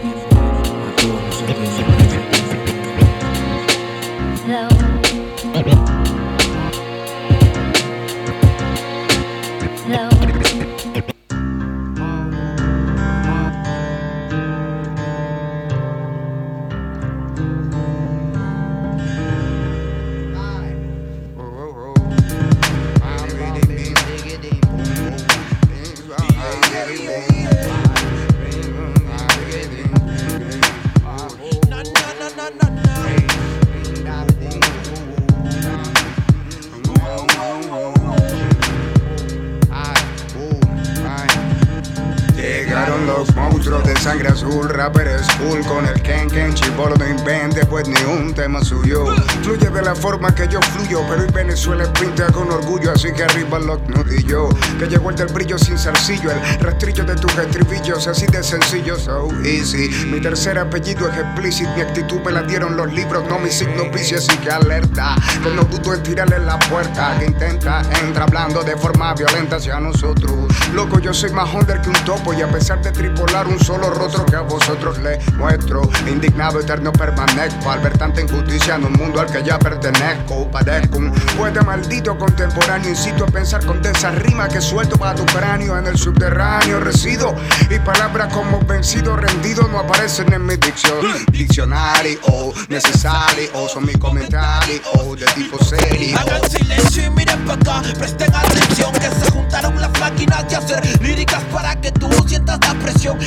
monstruos 43.69 43.83
de 43.83 44.01
sangre 44.01 44.29
azul, 44.29 44.69
rapper 44.69 45.07
es 45.07 45.27
con 45.67 45.85
el 45.85 46.01
Ken 46.01 46.29
Ken, 46.29 46.53
chibolo 46.53 46.95
no 46.95 47.07
invente, 47.07 47.65
pues 47.65 47.87
ni 47.87 47.99
un 48.03 48.33
tema 48.33 48.63
suyo. 48.63 49.05
Fluye 49.43 49.69
de 49.69 49.81
la 49.81 49.95
forma 49.95 50.33
que 50.33 50.47
yo 50.47 50.61
fluyo, 50.61 51.01
pero 51.09 51.23
en 51.23 51.33
Venezuela 51.33 51.91
pinta 51.93 52.27
con 52.27 52.49
orgullo, 52.49 52.91
así 52.91 53.11
que 53.11 53.23
arriba 53.23 53.59
los 53.59 53.79
nudillos. 53.87 54.55
Que 54.79 54.87
llegó 54.87 55.09
el 55.09 55.15
del 55.15 55.27
brillo 55.27 55.57
sin 55.57 55.77
zarcillo, 55.77 56.31
el 56.31 56.59
rastrillo 56.59 57.03
de 57.03 57.15
tus 57.15 57.37
estribillos, 57.37 58.07
así 58.07 58.25
de 58.27 58.43
sencillo, 58.43 58.97
so 58.97 59.27
easy. 59.43 59.89
Mi 60.05 60.21
tercer 60.21 60.57
apellido 60.57 61.09
es 61.09 61.17
explícito, 61.17 61.69
mi 61.75 61.81
actitud 61.81 62.19
me 62.21 62.31
la 62.31 62.43
dieron 62.43 62.77
los 62.77 62.91
libros, 62.93 63.25
no 63.27 63.39
mi 63.39 63.49
signo 63.49 63.89
vicio, 63.91 64.17
así 64.17 64.37
que 64.37 64.49
alerta. 64.49 65.15
Que 65.43 65.49
no 65.49 65.63
dudo 65.63 65.93
en 65.93 66.03
tirarle 66.03 66.39
la 66.39 66.57
puerta, 66.59 67.17
que 67.19 67.25
intenta, 67.25 67.81
entra 68.01 68.23
hablando 68.23 68.63
de 68.63 68.77
forma 68.77 69.13
violenta 69.13 69.57
hacia 69.57 69.79
nosotros. 69.79 70.33
Loco, 70.73 70.99
yo 70.99 71.13
soy 71.13 71.31
más 71.31 71.53
under 71.53 71.81
que 71.81 71.89
un 71.89 72.05
topo 72.05 72.33
y 72.33 72.41
a 72.41 72.49
pesar 72.49 72.81
de 72.81 72.91
tripolar 72.91 73.47
un 73.47 73.56
solo 73.59 73.89
rostro 73.89 74.25
que 74.25 74.35
a 74.35 74.41
vosotros 74.41 74.97
le 74.99 75.19
muestro, 75.35 75.81
indignado 76.07 76.59
eterno 76.59 76.91
permanezco 76.91 77.69
al 77.69 77.79
ver 77.79 77.97
tanta 77.97 78.21
injusticia 78.21 78.75
en 78.75 78.85
un 78.85 78.93
mundo 78.93 79.21
al 79.21 79.27
que 79.31 79.43
ya 79.43 79.59
pertenezco. 79.59 80.49
Padezco 80.51 80.97
un 80.97 81.11
poeta 81.37 81.61
maldito 81.61 82.17
contemporáneo, 82.17 82.89
incito 82.89 83.25
a 83.25 83.27
pensar 83.27 83.65
con 83.65 83.85
esa 83.85 84.11
rima 84.11 84.47
que 84.47 84.61
suelto 84.61 84.97
para 84.97 85.15
tu 85.15 85.25
cráneo 85.25 85.77
en 85.77 85.87
el 85.87 85.97
subterráneo 85.97 86.79
resido 86.79 87.35
y 87.69 87.79
palabras 87.79 88.33
como 88.33 88.59
vencido, 88.61 89.15
rendido 89.15 89.67
no 89.67 89.79
aparecen 89.79 90.31
en 90.33 90.45
mi 90.45 90.55
dicción. 90.55 90.97
Diccionario 91.31 92.19
o 92.23 92.53
necesario 92.69 93.49
o 93.53 93.67
son 93.67 93.85
mis 93.85 93.97
comentarios 93.97 94.81
o 94.93 95.15
de 95.15 95.25
tipo 95.27 95.63
serio. 95.63 96.17
Hagan 96.17 96.49
silencio 96.49 97.05
y 97.05 97.09
miren 97.11 97.45
para 97.45 97.79
acá, 97.79 97.93
presten 97.97 98.33
atención 98.33 98.91
que 98.93 99.09
se 99.09 99.31
juntaron 99.31 99.79
las 99.79 99.91
máquinas 99.99 100.47
de 100.49 100.55
hacer 100.55 101.01
líricas 101.01 101.43
para 101.53 101.79
que 101.79 101.91
tú 101.91 102.09
sientas 102.27 102.59
la 102.61 102.73
presión 102.75 103.17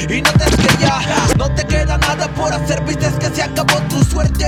no 1.37 1.50
te 1.54 1.64
queda 1.66 1.98
nada 1.98 2.28
por 2.35 2.52
hacer, 2.52 2.83
viste 2.85 3.11
que 3.18 3.35
se 3.35 3.42
acabó 3.42 3.78
tu 3.88 4.02
suerte. 4.04 4.46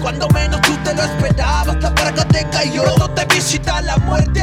Cuando 0.00 0.28
menos 0.28 0.60
tú 0.62 0.76
te 0.84 0.94
lo 0.94 1.02
esperabas, 1.02 1.76
la 1.82 1.94
parca 1.94 2.24
te 2.26 2.46
cayó, 2.50 2.84
no 2.98 3.08
te 3.10 3.24
visita 3.26 3.80
la 3.82 3.96
muerte. 3.98 4.42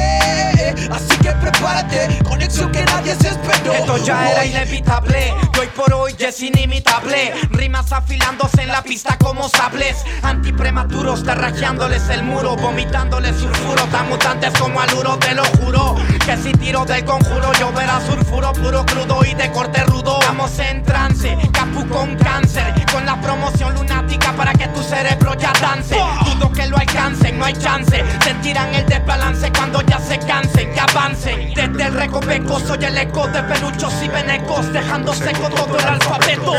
Así 0.91 1.17
que 1.21 1.28
prepárate 1.39 2.19
conexión 2.23 2.71
que 2.71 2.83
nadie 2.83 3.15
se 3.15 3.29
esperó. 3.29 3.73
Esto 3.73 3.97
ya 3.97 4.31
era 4.31 4.45
inevitable, 4.45 5.33
y 5.53 5.59
hoy 5.59 5.67
por 5.75 5.93
hoy 5.93 6.15
ya 6.17 6.29
es 6.29 6.41
inimitable. 6.41 7.33
Rimas 7.51 7.91
afilándose 7.91 8.61
en 8.61 8.69
la 8.69 8.83
pista 8.83 9.17
como 9.17 9.49
sables. 9.49 9.97
Antiprematuros, 10.21 11.23
tarrajeándoles 11.23 12.07
el 12.09 12.23
muro, 12.23 12.55
vomitándoles 12.55 13.35
sulfuro. 13.37 13.83
Tan 13.85 14.09
mutantes 14.09 14.51
como 14.59 14.79
aluro, 14.79 15.17
te 15.17 15.33
lo 15.33 15.43
juro. 15.45 15.95
Que 16.25 16.37
si 16.37 16.51
tiro 16.53 16.85
del 16.85 17.03
conjuro, 17.05 17.51
lloverá 17.53 17.99
sulfuro 18.05 18.53
puro, 18.53 18.85
crudo 18.85 19.23
y 19.25 19.33
de 19.33 19.51
corte 19.51 19.83
rudo. 19.85 20.19
Vamos 20.21 20.57
en 20.59 20.83
trance, 20.83 21.37
capu 21.51 21.87
con 21.87 22.15
cáncer. 22.17 22.73
Con 22.91 23.05
la 23.05 23.19
promoción 23.21 23.73
lunática 23.75 24.33
para 24.33 24.53
que 24.53 24.67
tu 24.69 24.81
cerebro 24.83 25.33
ya 25.35 25.53
dance. 25.61 25.95
Dudo 26.25 26.51
que 26.51 26.67
lo 26.67 26.77
alcancen, 26.77 27.37
no 27.37 27.45
hay 27.45 27.53
chance. 27.53 28.03
Sentirán 28.23 28.73
el 28.75 28.85
desbalance 28.85 29.51
cuando 29.51 29.81
ya 29.81 29.99
se 29.99 30.19
cansen, 30.19 30.71
que 30.73 30.79
avancen. 30.79 31.28
Desde 31.55 31.83
el 31.83 31.93
recoveco 31.93 32.59
soy 32.59 32.85
el 32.85 32.97
eco 32.97 33.27
de 33.27 33.43
peluchos 33.43 33.93
y 34.03 34.07
venecos, 34.07 34.71
dejando 34.73 35.13
seco 35.13 35.49
todo 35.49 35.77
el 35.77 35.85
alfabeto. 35.85 36.53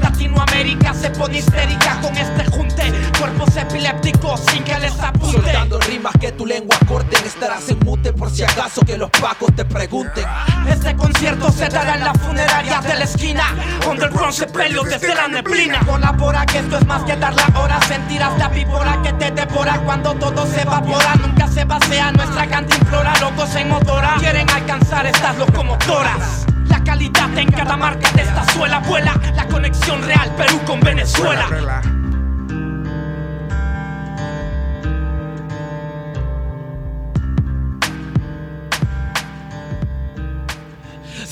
Latinoamérica 0.00 0.94
se 0.94 1.10
pone 1.10 1.38
histérica 1.38 1.98
con 2.00 2.16
este 2.16 2.44
junte. 2.50 2.92
Cuerpos 3.18 3.56
epilépticos 3.56 4.40
sin 4.50 4.62
que 4.64 4.78
les 4.78 4.98
apunte. 5.00 5.40
Soltando 5.42 5.78
rimas 5.80 6.12
que 6.20 6.32
tu 6.32 6.46
lengua 6.46 6.76
corten, 6.86 7.24
estarás 7.24 7.68
en 7.68 7.78
mute 7.80 8.12
por 8.12 8.30
si 8.30 8.44
acaso 8.44 8.82
que 8.82 8.96
los 8.96 9.10
pacos 9.10 9.54
te 9.54 9.64
pregunten. 9.64 10.24
Este 10.68 10.94
concierto 10.96 11.50
se 11.50 11.68
dará 11.68 11.94
en 11.94 12.04
la 12.04 12.14
funeraria 12.14 12.80
de 12.80 12.94
la 12.94 13.04
esquina, 13.04 13.44
Underground 13.88 14.32
se 14.32 14.46
pelo 14.46 14.82
desde 14.84 15.14
la 15.14 15.28
neblina. 15.28 15.80
Colabora 15.86 16.46
que 16.46 16.58
esto 16.58 16.78
es 16.78 16.86
más 16.86 17.02
que 17.02 17.16
dar 17.16 17.34
la 17.34 17.60
hora, 17.60 17.80
sentirás 17.88 18.36
la 18.38 18.48
víbora 18.48 19.00
que 19.02 19.12
te 19.14 19.30
devora 19.30 19.80
cuando 19.84 20.14
todo 20.14 20.46
se 20.46 20.62
evapora. 20.62 21.14
Nunca 21.16 21.48
se 21.48 21.64
vacía 21.64 22.12
nuestra 22.12 22.46
cantimplora, 22.46 23.14
locos 23.20 23.54
en 23.56 23.68
motora. 23.68 24.11
Quieren 24.18 24.48
alcanzar 24.50 25.06
estas 25.06 25.36
locomotoras. 25.38 26.46
La 26.68 26.82
calidad 26.84 27.36
en 27.36 27.50
cada 27.50 27.76
marca 27.76 28.10
de 28.12 28.22
esta 28.22 28.44
suela 28.52 28.78
vuela. 28.80 29.18
La 29.34 29.46
conexión 29.46 30.02
real 30.02 30.34
Perú 30.36 30.60
con 30.66 30.80
Venezuela. 30.80 31.82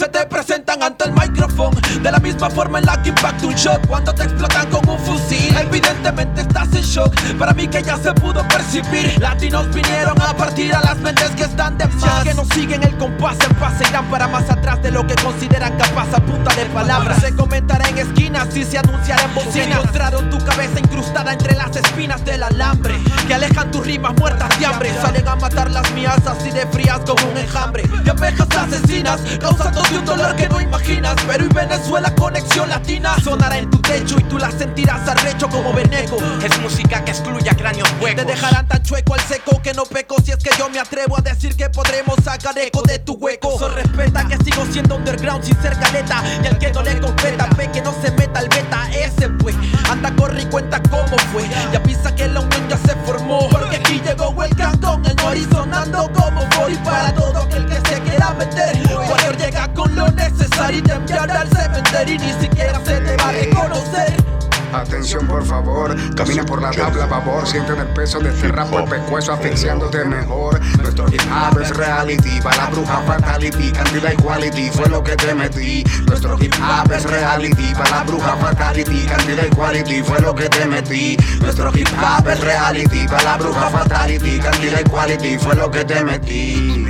Se 0.00 0.08
te 0.08 0.24
presentan 0.24 0.82
ante 0.82 1.04
el 1.04 1.12
micrófono. 1.12 1.78
De 2.02 2.10
la 2.10 2.18
misma 2.20 2.48
forma 2.48 2.78
en 2.78 2.86
la 2.86 3.02
que 3.02 3.10
impacta 3.10 3.46
un 3.46 3.54
shot 3.54 3.86
Cuando 3.86 4.14
te 4.14 4.22
explotan 4.22 4.66
con 4.70 4.88
un 4.88 4.98
fusil. 4.98 5.54
Evidentemente 5.58 6.40
estás 6.40 6.72
en 6.74 6.82
shock. 6.82 7.14
Para 7.38 7.52
mí 7.52 7.68
que 7.68 7.82
ya 7.82 7.98
se 7.98 8.10
pudo 8.14 8.42
percibir. 8.48 9.20
Latinos 9.20 9.68
vinieron 9.74 10.20
a 10.22 10.34
partir 10.34 10.74
a 10.74 10.80
las 10.80 10.96
mentes 10.96 11.30
que 11.32 11.42
están 11.42 11.76
de 11.76 11.86
más. 11.86 12.24
Que 12.24 12.32
no 12.32 12.46
siguen 12.46 12.82
el 12.82 12.96
compás 12.96 13.36
en 13.46 13.54
paz 13.56 13.74
Se 13.76 13.88
irán 13.90 14.08
para 14.10 14.26
más 14.26 14.48
atrás 14.48 14.82
de 14.82 14.90
lo 14.90 15.06
que 15.06 15.14
consideran 15.16 15.76
capaz. 15.76 16.08
A 16.14 16.20
punta 16.24 16.54
de 16.54 16.64
palabras 16.66 17.20
Se 17.20 17.36
comentará 17.36 17.86
en 17.90 17.98
esquinas 17.98 18.56
y 18.56 18.64
se 18.64 18.78
anunciará 18.78 19.24
en 19.24 19.34
bocinas. 19.34 19.80
Encontraron 19.80 20.30
tu 20.30 20.38
cabeza 20.38 20.80
incrustada 20.80 21.34
entre 21.34 21.54
las 21.56 21.76
espinas 21.76 22.24
del 22.24 22.42
alambre 22.42 22.94
Que 23.26 23.34
alejan 23.34 23.70
tus 23.70 23.84
rimas 23.84 24.14
muertas 24.16 24.48
de 24.58 24.64
hambre. 24.64 24.94
Salen 25.02 25.28
a 25.28 25.36
matar 25.36 25.70
las 25.70 25.90
mías 25.92 26.26
así 26.26 26.50
de 26.50 26.66
frías 26.68 27.00
como 27.00 27.30
un 27.30 27.36
enjambre. 27.36 27.82
De 28.02 28.10
abejas 28.10 28.48
asesinas 28.56 29.20
causando 29.38 29.89
un 29.92 30.04
dolor 30.04 30.36
que 30.36 30.48
no 30.48 30.60
imaginas 30.60 31.16
Pero 31.26 31.44
y 31.44 31.48
Venezuela 31.48 32.14
conexión 32.14 32.68
latina 32.68 33.16
Sonará 33.22 33.58
en 33.58 33.70
tu 33.70 33.78
techo 33.78 34.16
y 34.18 34.22
tú 34.24 34.38
la 34.38 34.50
sentirás 34.50 35.06
arrecho 35.08 35.48
como 35.48 35.72
veneco 35.72 36.18
Es 36.42 36.60
música 36.60 37.04
que 37.04 37.10
excluye 37.12 37.50
a 37.50 37.56
cráneos 37.56 37.88
huecos. 38.00 38.24
Te 38.24 38.32
dejarán 38.32 38.66
tan 38.68 38.82
chueco 38.82 39.14
al 39.14 39.20
seco 39.20 39.60
que 39.62 39.74
no 39.74 39.84
peco 39.84 40.16
Si 40.22 40.30
es 40.32 40.36
que 40.38 40.50
yo 40.58 40.68
me 40.68 40.78
atrevo 40.78 41.18
a 41.18 41.20
decir 41.20 41.56
que 41.56 41.68
podremos 41.70 42.16
sacar 42.22 42.58
eco 42.58 42.82
de 42.82 42.98
tu 42.98 43.14
hueco. 43.14 43.58
So 43.58 43.68
respeta 43.68 44.26
que 44.26 44.36
sigo 44.38 44.64
siendo 44.70 44.96
underground 44.96 45.44
sin 45.44 45.60
ser 45.60 45.78
caleta 45.78 46.22
Y 46.42 46.46
al 46.46 46.58
que 46.58 46.70
no 46.72 46.82
le 46.82 47.00
competa 47.00 47.48
ve 47.56 47.70
que 47.70 47.82
no 47.82 47.92
se 48.02 48.10
meta 48.12 48.40
el 48.40 48.48
beta 48.48 48.88
Ese 48.90 49.28
pues 49.28 49.56
anda 49.90 50.14
corre 50.16 50.42
y 50.42 50.46
cuenta 50.46 50.80
cómo 50.90 51.18
fue. 51.32 51.48
Y 51.72 51.76
avisa 51.76 52.14
que 52.14 52.28
la 52.28 52.40
unión 52.40 52.68
ya 52.68 52.76
se 52.78 52.94
formó 53.06 53.48
Porque 53.48 53.76
aquí 53.76 54.00
llegó 54.04 54.42
el 54.42 54.54
cantón 54.56 55.04
El 55.04 55.16
nori 55.16 55.46
sonando 55.50 56.10
como 56.12 56.46
voy 56.58 56.74
Para 56.76 57.14
todo 57.14 57.38
aquel 57.38 57.66
que 57.66 57.79
quiera 58.20 58.34
meter 58.34 58.90
llega 59.38 59.72
con 59.72 59.94
lo 59.94 60.08
necesario 60.08 60.78
y 60.78 60.82
te 60.82 60.92
enviará 60.92 61.40
al 61.40 61.48
cementerio 61.48 62.18
ni 62.18 62.32
siquiera 62.40 62.78
se 62.84 63.00
te 63.00 63.16
va 63.16 63.28
a 63.28 63.32
reconocer. 63.32 64.49
Atención 64.72 65.26
por 65.26 65.44
favor, 65.44 65.96
camina 66.14 66.44
por 66.44 66.62
la 66.62 66.70
tabla 66.70 67.06
babor, 67.06 67.46
siente 67.46 67.72
el 67.72 67.86
peso 67.88 68.20
de 68.20 68.30
este 68.30 68.48
rap 68.48 68.72
el 68.72 68.84
pecueso 68.84 69.32
asfixiándote 69.32 70.04
mejor. 70.04 70.60
Nuestro 70.80 71.06
hip 71.08 71.20
hop 71.30 71.60
es 71.60 71.76
reality, 71.76 72.40
para 72.40 72.56
la 72.56 72.70
bruja 72.70 73.00
fatality, 73.02 73.72
cantidad 73.72 74.12
equality 74.12 74.70
fue 74.70 74.88
lo 74.88 75.02
que 75.02 75.16
te 75.16 75.34
metí. 75.34 75.84
Nuestro 76.06 76.36
hip 76.40 76.54
hop 76.54 76.92
es 76.92 77.04
reality, 77.04 77.74
para 77.74 77.90
la 77.90 78.04
bruja 78.04 78.36
fatality, 78.36 79.06
cantidad 79.06 79.44
equality 79.44 80.02
fue 80.02 80.20
lo 80.20 80.34
que 80.34 80.48
te 80.48 80.64
metí. 80.66 81.16
Nuestro 81.40 81.70
hip 81.76 81.88
hop 82.00 82.28
es 82.28 82.40
reality, 82.40 83.08
para 83.08 83.22
la 83.24 83.36
bruja 83.38 83.70
fatality, 83.70 84.38
cantidad 84.38 84.80
equality 84.80 85.38
fue 85.38 85.56
lo 85.56 85.70
que 85.70 85.84
te 85.84 86.04
metí. 86.04 86.86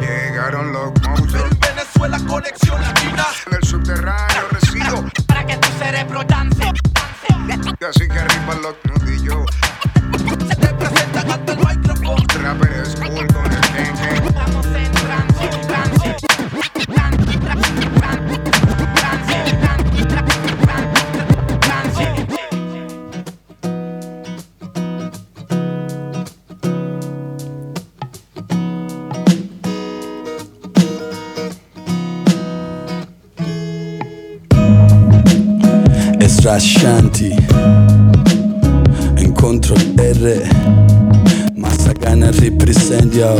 Llegaron 0.00 0.72
los 0.72 0.92
monstruos. 1.02 1.69
En 2.02 2.12
Venezuela 2.12 2.32
conexión 2.32 2.80
latina. 2.80 3.26
En 3.46 3.56
el 3.56 3.62
subterráneo 3.62 4.48
resido. 4.52 5.04
Para 5.26 5.44
que 5.44 5.56
tu 5.58 5.68
cerebro 5.78 6.24
dance. 6.24 6.72
Y 7.78 7.84
así 7.84 8.08
que 8.08 8.18
arriba 8.18 8.54
los 8.54 8.74
nudillos. 8.84 9.44
Se 10.48 10.56
te 10.56 10.68
presentan 10.68 11.30
ante 11.30 11.52
el 11.52 11.58
micrófono. 11.58 12.16
Rapper 12.40 12.72
es 12.72 12.96
cool 12.96 13.26
con 13.26 13.52
el 13.52 13.64
gen 13.64 14.34
Vamos 14.34 14.66
en 14.66 14.92
trance, 14.92 15.48
trance. 15.68 16.16
Es 16.74 17.89
strascianti. 36.40 37.34
Incontro 39.18 39.74
R 39.94 40.48
Massacana 41.56 42.30
ripresendia 42.30 43.34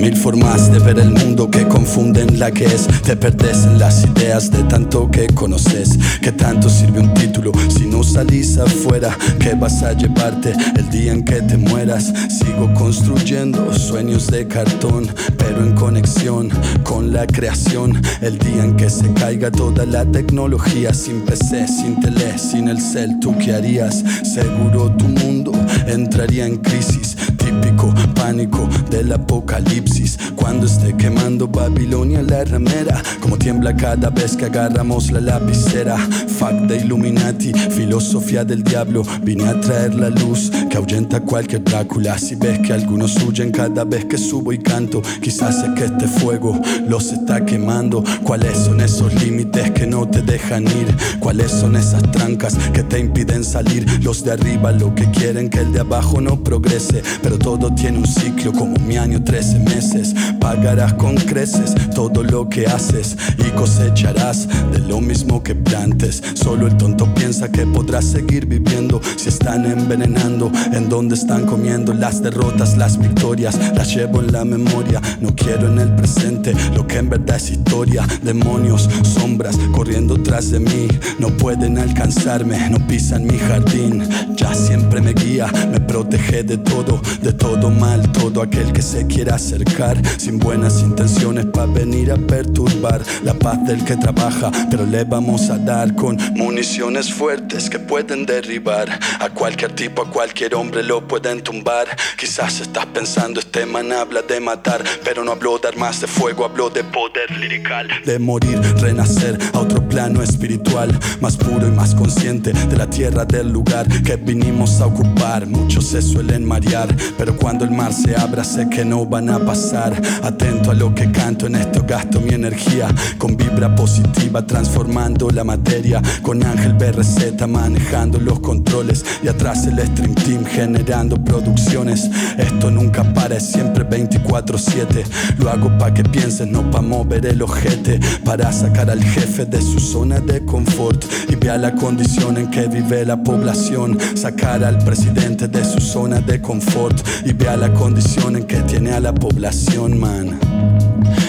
Mil 0.00 0.16
formas 0.16 0.72
de 0.72 0.78
ver 0.78 0.98
el 0.98 1.10
mundo 1.10 1.50
que 1.50 1.68
confunden 1.68 2.38
la 2.38 2.50
que 2.50 2.64
es. 2.64 2.86
Te 3.04 3.16
perdes 3.16 3.64
en 3.64 3.78
las 3.78 4.02
ideas 4.02 4.50
de 4.50 4.62
tanto 4.62 5.10
que 5.10 5.26
conoces. 5.26 5.98
Que 6.22 6.32
tanto 6.32 6.70
sirve 6.70 7.00
un 7.00 7.12
título 7.12 7.52
si 7.68 7.84
no 7.84 8.02
salís 8.02 8.56
afuera? 8.56 9.14
Que 9.38 9.52
vas 9.54 9.82
a 9.82 9.92
llevarte 9.92 10.54
el 10.76 10.88
día 10.88 11.12
en 11.12 11.22
que 11.22 11.42
te 11.42 11.58
mueras? 11.58 12.14
Sigo 12.30 12.72
construyendo 12.72 13.74
sueños 13.74 14.28
de 14.28 14.48
cartón, 14.48 15.06
pero 15.36 15.62
en 15.62 15.74
conexión 15.74 16.48
con 16.82 17.12
la 17.12 17.26
creación. 17.26 18.00
El 18.22 18.38
día 18.38 18.64
en 18.64 18.76
que 18.76 18.88
se 18.88 19.12
caiga 19.12 19.50
toda 19.50 19.84
la 19.84 20.06
tecnología, 20.06 20.94
sin 20.94 21.20
PC, 21.26 21.68
sin 21.68 22.00
tele, 22.00 22.38
sin 22.38 22.68
el 22.68 22.80
cel, 22.80 23.20
¿tú 23.20 23.36
qué 23.36 23.52
harías? 23.52 24.02
Seguro 24.22 24.90
tu 24.92 25.08
mundo 25.08 25.52
entraría 25.86 26.46
en 26.46 26.56
crisis. 26.56 27.18
Típico 27.50 27.92
pánico 28.14 28.68
del 28.90 29.12
apocalipsis. 29.12 30.16
Cuando 30.36 30.66
esté 30.66 30.96
quemando 30.96 31.48
Babilonia 31.48 32.22
la 32.22 32.44
ramera, 32.44 33.02
como 33.20 33.36
tiembla 33.36 33.74
cada 33.74 34.08
vez 34.08 34.36
que 34.36 34.44
agarramos 34.44 35.10
la 35.10 35.20
lapicera. 35.20 35.96
De 36.40 36.78
Illuminati, 36.78 37.52
filosofía 37.52 38.46
del 38.46 38.62
diablo. 38.64 39.02
Vine 39.22 39.46
a 39.46 39.60
traer 39.60 39.94
la 39.94 40.08
luz 40.08 40.50
que 40.70 40.78
ahuyenta 40.78 41.20
cualquier 41.20 41.62
Drácula. 41.62 42.16
Si 42.16 42.34
ves 42.34 42.60
que 42.60 42.72
algunos 42.72 43.14
huyen 43.22 43.50
cada 43.50 43.84
vez 43.84 44.06
que 44.06 44.16
subo 44.16 44.50
y 44.50 44.58
canto, 44.58 45.02
quizás 45.20 45.62
es 45.62 45.70
que 45.76 45.84
este 45.84 46.08
fuego 46.08 46.58
los 46.88 47.12
está 47.12 47.44
quemando. 47.44 48.02
¿Cuáles 48.24 48.56
son 48.56 48.80
esos 48.80 49.12
límites 49.22 49.70
que 49.72 49.86
no 49.86 50.08
te 50.08 50.22
dejan 50.22 50.64
ir? 50.64 50.96
¿Cuáles 51.20 51.50
son 51.50 51.76
esas 51.76 52.10
trancas 52.10 52.54
que 52.72 52.82
te 52.82 52.98
impiden 52.98 53.44
salir? 53.44 53.86
Los 54.02 54.24
de 54.24 54.32
arriba 54.32 54.72
lo 54.72 54.94
que 54.94 55.10
quieren 55.10 55.50
que 55.50 55.58
el 55.58 55.72
de 55.74 55.80
abajo 55.80 56.22
no 56.22 56.42
progrese, 56.42 57.02
pero 57.22 57.38
todo 57.40 57.74
tiene 57.74 57.98
un 57.98 58.06
ciclo 58.06 58.52
como 58.52 58.78
mi 58.78 58.96
año 58.96 59.22
13 59.22 59.58
meses. 59.60 60.14
Pagarás 60.38 60.94
con 60.94 61.16
creces 61.16 61.74
todo 61.94 62.22
lo 62.22 62.48
que 62.48 62.66
haces 62.66 63.16
y 63.38 63.50
cosecharás 63.50 64.46
de 64.70 64.78
lo 64.78 65.00
mismo 65.00 65.42
que 65.42 65.54
plantes. 65.54 66.22
Solo 66.34 66.66
el 66.66 66.76
tonto 66.76 67.12
piensa 67.14 67.50
que 67.50 67.66
podrás 67.66 68.04
seguir 68.04 68.46
viviendo 68.46 69.00
si 69.16 69.28
están 69.28 69.66
envenenando 69.66 70.52
en 70.72 70.88
donde 70.88 71.14
están 71.14 71.46
comiendo 71.46 71.92
las 71.92 72.22
derrotas, 72.22 72.76
las 72.76 72.98
victorias, 72.98 73.58
las 73.74 73.94
llevo 73.94 74.20
en 74.20 74.32
la 74.32 74.44
memoria. 74.44 75.00
No 75.20 75.34
quiero 75.34 75.66
en 75.68 75.78
el 75.78 75.94
presente 75.96 76.54
lo 76.74 76.86
que 76.86 76.98
en 76.98 77.10
verdad 77.10 77.36
es 77.36 77.50
historia. 77.50 78.06
Demonios, 78.22 78.88
sombras 79.02 79.56
corriendo 79.72 80.22
tras 80.22 80.50
de 80.50 80.60
mí, 80.60 80.88
no 81.18 81.28
pueden 81.28 81.78
alcanzarme, 81.78 82.70
no 82.70 82.86
pisan 82.86 83.26
mi 83.26 83.38
jardín. 83.38 84.02
Ya 84.36 84.54
siempre 84.54 85.00
me 85.00 85.12
guía, 85.12 85.50
me 85.70 85.80
protege 85.80 86.42
de 86.42 86.58
todo, 86.58 87.00
todo 87.32 87.70
mal, 87.70 88.10
todo 88.12 88.42
aquel 88.42 88.72
que 88.72 88.82
se 88.82 89.06
quiera 89.06 89.36
acercar 89.36 90.00
sin 90.18 90.38
buenas 90.38 90.80
intenciones 90.82 91.46
para 91.46 91.66
venir 91.66 92.12
a 92.12 92.16
perturbar 92.16 93.02
la 93.22 93.34
paz 93.34 93.64
del 93.66 93.84
que 93.84 93.96
trabaja, 93.96 94.50
pero 94.70 94.86
le 94.86 95.04
vamos 95.04 95.50
a 95.50 95.58
dar 95.58 95.94
con 95.94 96.16
municiones 96.34 97.12
fuertes 97.12 97.68
que 97.70 97.78
pueden 97.78 98.26
derribar 98.26 98.88
a 99.18 99.30
cualquier 99.30 99.72
tipo, 99.72 100.02
a 100.02 100.10
cualquier 100.10 100.54
hombre 100.54 100.82
lo 100.82 101.06
pueden 101.06 101.42
tumbar. 101.42 101.86
Quizás 102.16 102.60
estás 102.60 102.86
pensando, 102.86 103.40
este 103.40 103.66
man 103.66 103.92
habla 103.92 104.22
de 104.22 104.40
matar, 104.40 104.82
pero 105.04 105.24
no 105.24 105.32
habló 105.32 105.58
de 105.58 105.68
armas 105.68 106.00
de 106.00 106.06
fuego, 106.06 106.44
habló 106.44 106.70
de 106.70 106.84
poder 106.84 107.30
lirical, 107.38 107.88
de 108.04 108.18
morir, 108.18 108.60
renacer 108.78 109.38
a 109.52 109.58
otro 109.58 109.86
plano 109.88 110.22
espiritual, 110.22 110.90
más 111.20 111.36
puro 111.36 111.66
y 111.66 111.70
más 111.70 111.94
consciente 111.94 112.52
de 112.52 112.76
la 112.76 112.88
tierra 112.88 113.24
del 113.24 113.50
lugar 113.50 113.86
que 114.02 114.16
vinimos 114.16 114.80
a 114.80 114.86
ocupar. 114.86 115.46
Muchos 115.46 115.86
se 115.88 116.02
suelen 116.02 116.44
marear, 116.44 116.88
pero 117.20 117.36
cuando 117.36 117.66
el 117.66 117.70
mar 117.70 117.92
se 117.92 118.16
abra 118.16 118.42
sé 118.42 118.70
que 118.70 118.82
no 118.82 119.04
van 119.04 119.28
a 119.28 119.38
pasar. 119.38 119.92
Atento 120.22 120.70
a 120.70 120.74
lo 120.74 120.94
que 120.94 121.12
canto, 121.12 121.48
en 121.48 121.56
esto 121.56 121.84
gasto 121.86 122.18
mi 122.18 122.32
energía 122.32 122.88
con 123.18 123.36
vibra 123.36 123.76
positiva, 123.76 124.46
transformando 124.46 125.28
la 125.28 125.44
materia. 125.44 126.00
Con 126.22 126.42
Ángel 126.42 126.72
BRZ 126.72 127.46
manejando 127.46 128.18
los 128.18 128.40
controles 128.40 129.04
y 129.22 129.28
atrás 129.28 129.66
el 129.66 129.86
Stream 129.86 130.14
Team 130.14 130.44
generando 130.46 131.22
producciones. 131.22 132.08
Esto 132.38 132.70
nunca 132.70 133.02
para, 133.12 133.36
es 133.36 133.44
siempre 133.52 133.86
24-7. 133.86 135.04
Lo 135.40 135.50
hago 135.50 135.76
pa' 135.76 135.92
que 135.92 136.04
pienses, 136.04 136.46
no 136.46 136.70
pa' 136.70 136.80
mover 136.80 137.26
el 137.26 137.42
ojete. 137.42 138.00
Para 138.24 138.50
sacar 138.50 138.88
al 138.88 139.04
jefe 139.04 139.44
de 139.44 139.60
su 139.60 139.78
zona 139.78 140.20
de 140.20 140.42
confort 140.46 141.04
y 141.28 141.34
vea 141.34 141.58
la 141.58 141.74
condición 141.74 142.38
en 142.38 142.50
que 142.50 142.66
vive 142.66 143.04
la 143.04 143.22
población. 143.22 143.98
Sacar 144.14 144.64
al 144.64 144.78
presidente 144.78 145.48
de 145.48 145.62
su 145.66 145.80
zona 145.80 146.20
de 146.20 146.40
confort 146.40 147.09
y 147.24 147.32
vea 147.32 147.56
la 147.56 147.72
condición 147.72 148.36
en 148.36 148.44
que 148.44 148.60
tiene 148.62 148.92
a 148.92 149.00
la 149.00 149.12
población, 149.14 149.98
man. 149.98 150.38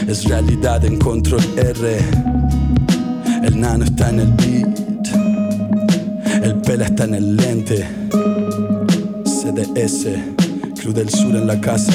Es 0.08 0.26
realidad 0.26 0.84
en 0.86 0.98
control 0.98 1.42
R. 1.58 1.98
El 3.44 3.60
nano 3.60 3.86
está 3.86 4.10
en 4.10 4.20
el 4.20 4.32
beat. 4.34 4.82
El 6.44 6.56
pela 6.62 6.86
está 6.86 7.06
en 7.06 7.16
el 7.16 7.36
lente. 7.36 7.88
CDS. 9.26 10.08
Club 10.80 10.94
del 10.94 11.10
Sur. 11.10 11.36
En 11.36 11.48
la 11.48 11.60
casa. 11.60 11.94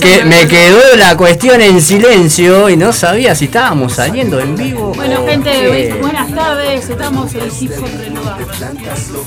que- 0.00 0.24
me 0.24 0.46
quedó 0.48 0.96
la 0.96 1.16
cuestión 1.16 1.60
en 1.60 1.80
silencio 1.80 2.68
y 2.68 2.76
no 2.76 2.92
sabía 2.92 3.34
si 3.34 3.46
estábamos 3.46 3.94
saliendo 3.94 4.38
en 4.40 4.56
vivo. 4.56 4.92
Bueno, 4.94 5.22
o 5.22 5.26
gente, 5.26 5.50
qué. 5.50 5.98
buenas 6.00 6.34
tardes. 6.34 6.88
Estamos 6.88 7.34
en 7.34 7.40
el 7.42 7.50
Hop 7.50 7.88
Reloa. 7.98 8.38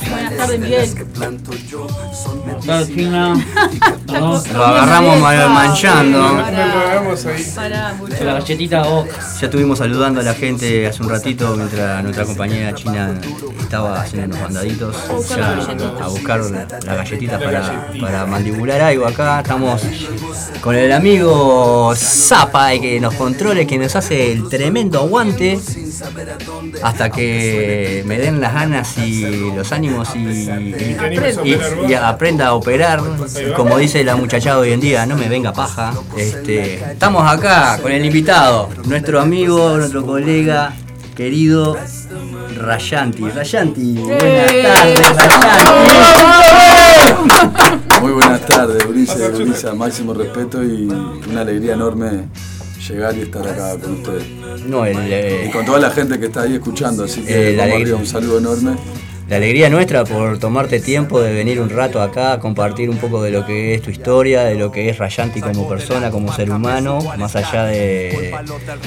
Buenas 0.10 0.38
tardes, 0.38 0.60
Miguel. 0.60 0.90
Lo 4.54 4.66
agarramos 4.66 5.20
ma- 5.20 5.48
manchando. 5.48 6.44
La 8.20 8.34
galletita 8.34 8.84
Ya 8.84 9.46
estuvimos 9.48 9.78
saludando 9.80 10.20
a 10.20 10.24
la 10.24 10.34
gente 10.34 10.88
hace 10.88 11.02
un 11.04 11.10
ratito 11.10 11.56
mientras 11.56 12.04
nuestra 12.04 12.26
compañera 12.26 12.74
china 12.76 13.14
estaba 13.60 14.02
haciendo 14.02 14.36
unos 14.36 14.42
mandaditos 14.52 14.96
ya 15.30 15.58
a 16.04 16.08
buscar 16.08 16.42
las 16.42 16.84
galletitas 16.98 17.42
para, 17.42 17.88
para 18.00 18.26
mandibular 18.26 18.82
algo 18.82 19.08
acá. 19.08 19.40
Estamos 19.40 19.82
con 20.62 20.76
el 20.76 20.92
amigo 20.92 21.94
Zapa 21.96 22.72
que 22.80 23.00
nos 23.00 23.16
controle, 23.16 23.66
que 23.66 23.78
nos 23.80 23.96
hace 23.96 24.32
el 24.32 24.48
tremendo 24.48 25.00
aguante 25.00 25.60
hasta 26.84 27.10
que 27.10 28.04
me 28.06 28.18
den 28.20 28.40
las 28.40 28.54
ganas 28.54 28.98
y 28.98 29.52
los 29.56 29.72
ánimos 29.72 30.10
y, 30.16 30.20
y- 30.20 30.96
y- 31.44 31.58
y 31.90 31.94
aprenda 31.96 32.48
a 32.48 32.54
operar. 32.54 33.02
Como 33.56 33.78
dice 33.78 34.04
la 34.04 34.16
muchachada 34.16 34.60
hoy 34.60 34.72
en 34.74 34.80
día, 34.80 35.06
no 35.06 35.16
me 35.16 35.28
venga 35.30 35.52
paja. 35.54 35.94
Este, 36.16 36.76
estamos 36.92 37.30
acá 37.30 37.80
con 37.82 37.92
el 37.92 38.06
invitado, 38.06 38.70
nuestro 38.86 39.20
amigo, 39.20 39.78
nuestro 39.78 40.06
colega 40.06 40.74
querido 41.16 41.76
Rayanti. 42.58 43.24
Rayanti, 43.30 43.94
buenas 43.96 44.22
tardes, 44.22 45.00
Rayanti. 45.00 46.81
Muy 48.02 48.12
buenas 48.14 48.46
tardes, 48.46 48.84
Ulises, 48.86 49.40
Ulises, 49.40 49.74
máximo 49.76 50.14
respeto 50.14 50.64
y 50.64 50.88
una 51.30 51.42
alegría 51.42 51.74
enorme 51.74 52.26
llegar 52.88 53.16
y 53.16 53.22
estar 53.22 53.48
acá 53.48 53.78
con 53.80 53.94
ustedes. 53.94 54.26
No, 54.66 54.86
el, 54.86 54.98
eh, 55.00 55.46
Y 55.48 55.52
con 55.52 55.66
toda 55.66 55.80
la 55.80 55.92
gente 55.92 56.20
que 56.20 56.26
está 56.28 56.42
ahí 56.42 56.56
escuchando, 56.56 57.04
así 57.04 57.22
que 57.22 57.52
Eh, 57.52 57.56
la 57.56 57.64
vamos 57.64 57.76
alegría. 57.76 57.96
arriba, 57.96 57.98
un 58.00 58.08
saludo 58.08 58.38
enorme. 58.40 58.72
La 59.32 59.38
alegría 59.38 59.70
nuestra 59.70 60.04
por 60.04 60.40
tomarte 60.40 60.82
tiempo 60.82 61.22
de 61.22 61.34
venir 61.34 61.62
un 61.62 61.70
rato 61.70 62.02
acá 62.02 62.34
a 62.34 62.40
compartir 62.40 62.90
un 62.90 62.98
poco 62.98 63.24
de 63.24 63.32
lo 63.32 63.46
que 63.46 63.74
es 63.74 63.82
tu 63.82 63.90
historia, 63.90 64.44
de 64.44 64.56
lo 64.56 64.74
que 64.74 64.90
es 64.90 64.98
Rayanti 64.98 65.40
como 65.40 65.70
persona, 65.70 66.12
como 66.12 66.34
ser 66.34 66.52
humano, 66.52 67.00
más 67.18 67.34
allá 67.38 67.64
de, 67.64 68.36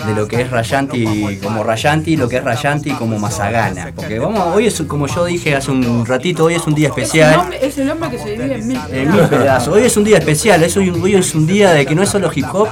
de 0.06 0.14
lo 0.14 0.28
que 0.28 0.42
es 0.42 0.50
Rayanti 0.50 1.38
como 1.42 1.64
Rayanti 1.64 2.18
lo 2.18 2.28
que 2.28 2.36
es 2.36 2.44
Rayanti 2.44 2.90
como 2.90 3.18
Mazagana. 3.18 3.92
Porque 3.96 4.18
vamos, 4.18 4.54
hoy 4.54 4.66
es, 4.66 4.82
como 4.82 5.06
yo 5.06 5.24
dije 5.24 5.56
hace 5.56 5.70
un 5.70 6.04
ratito, 6.04 6.44
hoy 6.44 6.56
es 6.56 6.66
un 6.66 6.74
día 6.74 6.88
especial. 6.88 7.48
es 7.58 7.78
el 7.78 7.90
hombre 7.90 8.10
que 8.10 8.18
se 8.18 8.32
divide 8.32 8.56
en 8.56 8.68
mil 8.68 8.78
En 8.92 9.12
mil 9.12 9.22
pedazos. 9.22 9.74
Hoy 9.74 9.84
es 9.84 9.96
un 9.96 10.04
día 10.04 10.18
especial, 10.18 10.62
es 10.62 10.76
hoy, 10.76 10.90
hoy 10.90 11.14
es 11.14 11.34
un 11.34 11.46
día 11.46 11.72
de 11.72 11.86
que 11.86 11.94
no 11.94 12.02
es 12.02 12.10
solo 12.10 12.30
hip 12.34 12.44
hop, 12.52 12.68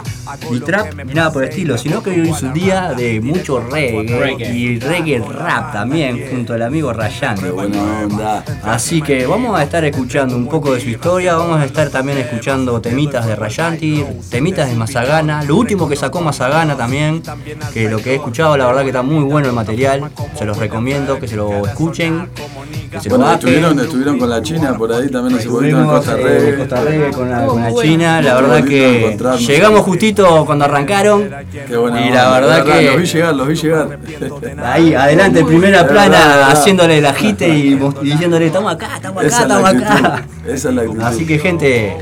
ni 0.50 0.60
trap, 0.60 0.92
ni 1.06 1.14
nada 1.14 1.32
por 1.32 1.42
el 1.42 1.48
estilo, 1.48 1.78
sino 1.78 2.02
que 2.02 2.10
hoy 2.10 2.28
es 2.28 2.42
un 2.42 2.52
día 2.52 2.92
de 2.92 3.18
mucho 3.22 3.60
reggae, 3.60 4.18
Reggae. 4.18 4.54
y 4.54 4.78
reggae 4.78 5.20
rap 5.20 5.72
también, 5.72 6.28
junto 6.28 6.52
al 6.52 6.60
amigo 6.60 6.92
Rayanti. 6.92 7.61
Así 8.64 9.02
que 9.02 9.26
vamos 9.26 9.58
a 9.58 9.62
estar 9.62 9.84
escuchando 9.84 10.36
un 10.36 10.48
poco 10.48 10.72
de 10.74 10.80
su 10.80 10.88
historia, 10.88 11.34
vamos 11.34 11.60
a 11.60 11.64
estar 11.64 11.90
también 11.90 12.18
escuchando 12.18 12.80
temitas 12.80 13.26
de 13.26 13.36
Rayanti, 13.36 14.04
temitas 14.30 14.68
de 14.68 14.76
Mazagana, 14.76 15.42
lo 15.44 15.56
último 15.56 15.88
que 15.88 15.96
sacó 15.96 16.20
Mazagana 16.20 16.76
también, 16.76 17.22
que 17.72 17.88
lo 17.88 17.98
que 17.98 18.12
he 18.12 18.14
escuchado 18.14 18.56
la 18.56 18.66
verdad 18.66 18.82
que 18.82 18.88
está 18.88 19.02
muy 19.02 19.24
bueno 19.24 19.48
el 19.48 19.54
material, 19.54 20.10
se 20.36 20.44
los 20.44 20.56
recomiendo 20.56 21.18
que 21.18 21.28
se 21.28 21.36
lo 21.36 21.66
escuchen, 21.66 22.28
que 22.90 23.00
se 23.00 23.08
Bueno, 23.08 23.32
estuvieron, 23.32 23.78
estuvieron 23.78 24.18
con 24.18 24.28
la 24.30 24.42
China 24.42 24.76
por 24.76 24.92
ahí 24.92 25.08
también 25.08 25.38
hace 25.38 25.48
poquito 25.48 25.76
en 25.76 25.82
Estuvimos, 25.82 26.04
Costa 26.04 26.16
eh. 26.18 26.54
Costa 26.58 26.80
Reggae 26.82 27.10
con 27.10 27.30
la, 27.30 27.46
con 27.46 27.62
la 27.62 27.70
Muy 27.70 27.82
China, 27.82 28.22
la 28.22 28.34
verdad 28.34 28.64
que 28.64 29.18
llegamos 29.46 29.80
justito 29.82 30.44
cuando 30.44 30.64
arrancaron. 30.64 31.30
Qué 31.68 31.76
buena 31.76 32.06
y 32.06 32.10
la 32.10 32.26
onda, 32.26 32.40
verdad 32.40 32.64
de 32.64 32.82
Los 32.84 32.96
vi 32.96 33.02
que 33.02 33.12
llegar, 33.12 33.34
los 33.34 33.48
vi 33.48 33.54
llegar. 33.54 33.98
ahí 34.62 34.94
adelante 34.94 35.40
en 35.40 35.46
primera 35.46 35.86
plana 35.86 36.48
haciéndole 36.48 37.00
la 37.00 37.14
jite 37.14 37.48
y 37.52 37.74
diciéndole 38.02 38.46
estamos 38.46 38.72
acá, 38.72 38.96
estamos 38.96 39.24
acá, 39.24 39.42
estamos 39.42 39.68
acá. 39.68 40.26
Esa 40.46 40.68
es 40.68 40.74
la 40.74 40.82
actitud. 40.82 41.02
Así 41.02 41.26
que 41.26 41.38
gente, 41.38 41.96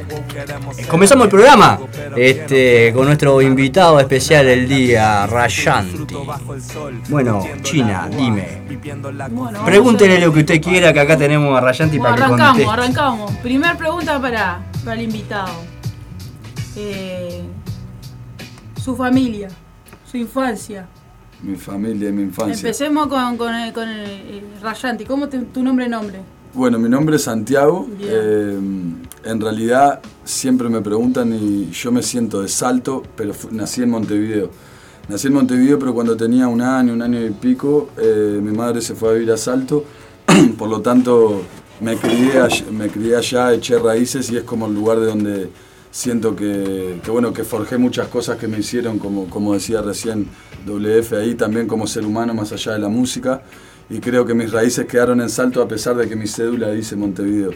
comenzamos 0.88 1.24
el 1.24 1.30
programa 1.30 1.78
este, 2.16 2.92
con 2.94 3.06
nuestro 3.06 3.40
invitado 3.42 4.00
especial 4.00 4.46
del 4.46 4.68
día, 4.68 5.26
Rayanti. 5.26 6.14
Bueno, 7.08 7.44
China, 7.62 8.08
dime. 8.10 8.62
Bueno, 9.30 9.64
Pregúntele 9.64 10.18
lo 10.20 10.32
que 10.32 10.40
usted 10.40 10.60
quiera, 10.60 10.92
que 10.92 11.00
acá 11.00 11.16
tenemos 11.16 11.56
a 11.56 11.60
Rayanti 11.60 11.98
Bueno, 11.98 12.14
para 12.14 12.26
que 12.26 12.32
arrancamos, 12.32 12.64
conteste. 12.64 12.82
arrancamos. 12.82 13.36
Primer 13.38 13.76
pregunta 13.76 14.20
para, 14.20 14.60
para 14.84 14.96
el 14.96 15.02
invitado. 15.02 15.52
Eh, 16.76 17.42
su 18.82 18.96
familia, 18.96 19.48
su 20.10 20.16
infancia. 20.16 20.86
Mi 21.42 21.57
familia 21.57 22.11
y 22.11 22.12
mi 22.12 22.22
infancia. 22.22 22.55
Empecemos 22.55 23.07
con, 23.09 23.37
con, 23.37 23.55
el, 23.55 23.72
con 23.72 23.88
el- 23.88 24.42
Rayanti. 24.62 25.05
¿Cómo 25.05 25.29
te- 25.29 25.38
tu 25.38 25.62
nombre 25.62 25.88
nombre? 25.88 26.20
Bueno, 26.53 26.79
mi 26.79 26.88
nombre 26.88 27.16
es 27.16 27.22
Santiago. 27.22 27.88
Eh, 28.00 28.59
en 29.24 29.40
realidad 29.40 30.00
siempre 30.24 30.68
me 30.68 30.81
preguntan 30.83 31.33
y 31.33 31.70
yo 31.70 31.92
me 31.92 32.03
siento 32.03 32.42
de 32.42 32.48
Salto, 32.48 33.03
pero 33.16 33.33
nací 33.53 33.83
en 33.83 33.90
Montevideo. 33.90 34.50
Nací 35.09 35.29
en 35.29 35.35
Montevideo, 35.35 35.79
pero 35.79 35.94
cuando 35.94 36.16
tenía 36.16 36.46
un 36.48 36.61
año, 36.61 36.92
un 36.92 37.03
año 37.03 37.24
y 37.24 37.31
pico, 37.31 37.90
eh, 37.98 38.38
mi 38.42 38.53
madre 38.57 38.81
se 38.83 38.94
fue 38.94 39.11
a 39.11 39.12
vivir 39.12 39.31
a 39.33 39.37
Salto. 39.37 39.85
Por 40.59 40.68
lo 40.68 40.81
tanto, 40.83 41.42
me 41.81 41.96
crié, 41.96 42.33
me 42.72 42.88
crié 42.88 43.16
allá, 43.16 43.53
eché 43.55 43.79
raíces 43.79 44.31
y 44.31 44.37
es 44.37 44.42
como 44.44 44.66
el 44.66 44.74
lugar 44.74 45.00
de 45.00 45.07
donde 45.07 45.50
siento 45.90 46.37
que, 46.37 47.00
que, 47.03 47.11
bueno, 47.11 47.33
que 47.33 47.44
forjé 47.44 47.79
muchas 47.79 48.09
cosas 48.09 48.38
que 48.38 48.48
me 48.48 48.59
hicieron, 48.59 48.98
como, 48.98 49.29
como 49.29 49.55
decía 49.55 49.83
recién 49.83 50.29
WF 50.66 51.12
ahí, 51.14 51.35
también 51.35 51.66
como 51.66 51.87
ser 51.87 52.05
humano 52.05 52.35
más 52.35 52.53
allá 52.53 52.72
de 52.72 52.79
la 52.79 52.88
música. 52.88 53.42
Y 53.88 53.98
creo 53.98 54.24
que 54.24 54.35
mis 54.35 54.53
raíces 54.53 54.87
quedaron 54.87 55.20
en 55.20 55.29
Salto 55.29 55.61
a 55.61 55.68
pesar 55.68 55.96
de 55.96 56.09
que 56.09 56.14
mi 56.14 56.29
cédula 56.29 56.70
dice 56.70 56.94
Montevideo. 56.94 57.50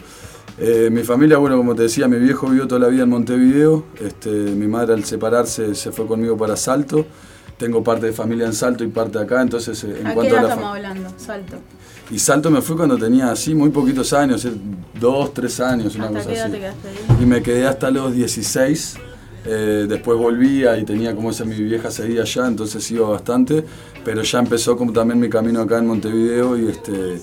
Eh, 0.57 0.89
mi 0.91 1.03
familia, 1.03 1.37
bueno, 1.37 1.57
como 1.57 1.75
te 1.75 1.83
decía, 1.83 2.07
mi 2.07 2.17
viejo 2.17 2.47
vivió 2.47 2.67
toda 2.67 2.81
la 2.81 2.87
vida 2.87 3.03
en 3.03 3.09
Montevideo. 3.09 3.85
Este, 3.99 4.29
mi 4.29 4.67
madre 4.67 4.93
al 4.93 5.05
separarse 5.05 5.75
se 5.75 5.91
fue 5.91 6.07
conmigo 6.07 6.37
para 6.37 6.57
Salto. 6.57 7.05
Tengo 7.57 7.83
parte 7.83 8.07
de 8.07 8.11
familia 8.13 8.45
en 8.45 8.53
Salto 8.53 8.83
y 8.83 8.87
parte 8.87 9.17
acá, 9.17 9.41
entonces 9.41 9.81
eh, 9.85 9.97
en 10.01 10.07
¿A 10.07 10.13
qué 10.13 10.29
a 10.29 10.33
la 10.33 10.41
estamos 10.41 10.75
hablando? 10.75 11.09
Salto. 11.17 11.55
Y 12.11 12.19
Salto 12.19 12.51
me 12.51 12.61
fui 12.61 12.75
cuando 12.75 12.97
tenía 12.97 13.31
así 13.31 13.55
muy 13.55 13.69
poquitos 13.71 14.13
años, 14.13 14.45
eh, 14.45 14.51
dos, 14.99 15.33
tres 15.33 15.59
años, 15.59 15.95
una 15.95 16.05
¿Hasta 16.05 16.17
cosa 16.19 16.29
qué 16.29 16.35
edad 16.35 16.43
así. 16.45 16.53
te 16.53 16.59
quedaste 16.59 16.87
ahí? 16.89 17.23
Y 17.23 17.25
me 17.25 17.41
quedé 17.41 17.65
hasta 17.67 17.89
los 17.91 18.13
16. 18.13 18.95
eh, 19.47 19.85
después 19.87 20.17
volvía 20.17 20.77
y 20.77 20.85
tenía 20.85 21.15
como 21.15 21.29
esa 21.31 21.45
mi 21.45 21.55
vieja 21.55 21.91
seguía 21.91 22.21
allá, 22.21 22.47
entonces 22.47 22.89
iba 22.91 23.09
bastante. 23.09 23.63
Pero 24.03 24.21
ya 24.23 24.39
empezó 24.39 24.77
como 24.77 24.91
también 24.93 25.19
mi 25.19 25.29
camino 25.29 25.61
acá 25.61 25.77
en 25.79 25.87
Montevideo 25.87 26.57
y 26.57 26.67
este, 26.67 27.19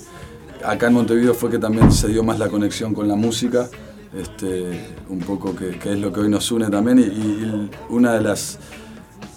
acá 0.65 0.87
en 0.87 0.93
Montevideo 0.93 1.33
fue 1.33 1.49
que 1.49 1.59
también 1.59 1.91
se 1.91 2.07
dio 2.09 2.23
más 2.23 2.37
la 2.39 2.49
conexión 2.49 2.93
con 2.93 3.07
la 3.07 3.15
música. 3.15 3.69
Este, 4.17 4.85
un 5.09 5.19
poco 5.19 5.55
que, 5.55 5.79
que 5.79 5.93
es 5.93 5.99
lo 5.99 6.13
que 6.13 6.19
hoy 6.19 6.29
nos 6.29 6.51
une 6.51 6.69
también. 6.69 6.99
Y, 6.99 7.03
y 7.03 7.69
una 7.89 8.13
de 8.13 8.21
las 8.21 8.59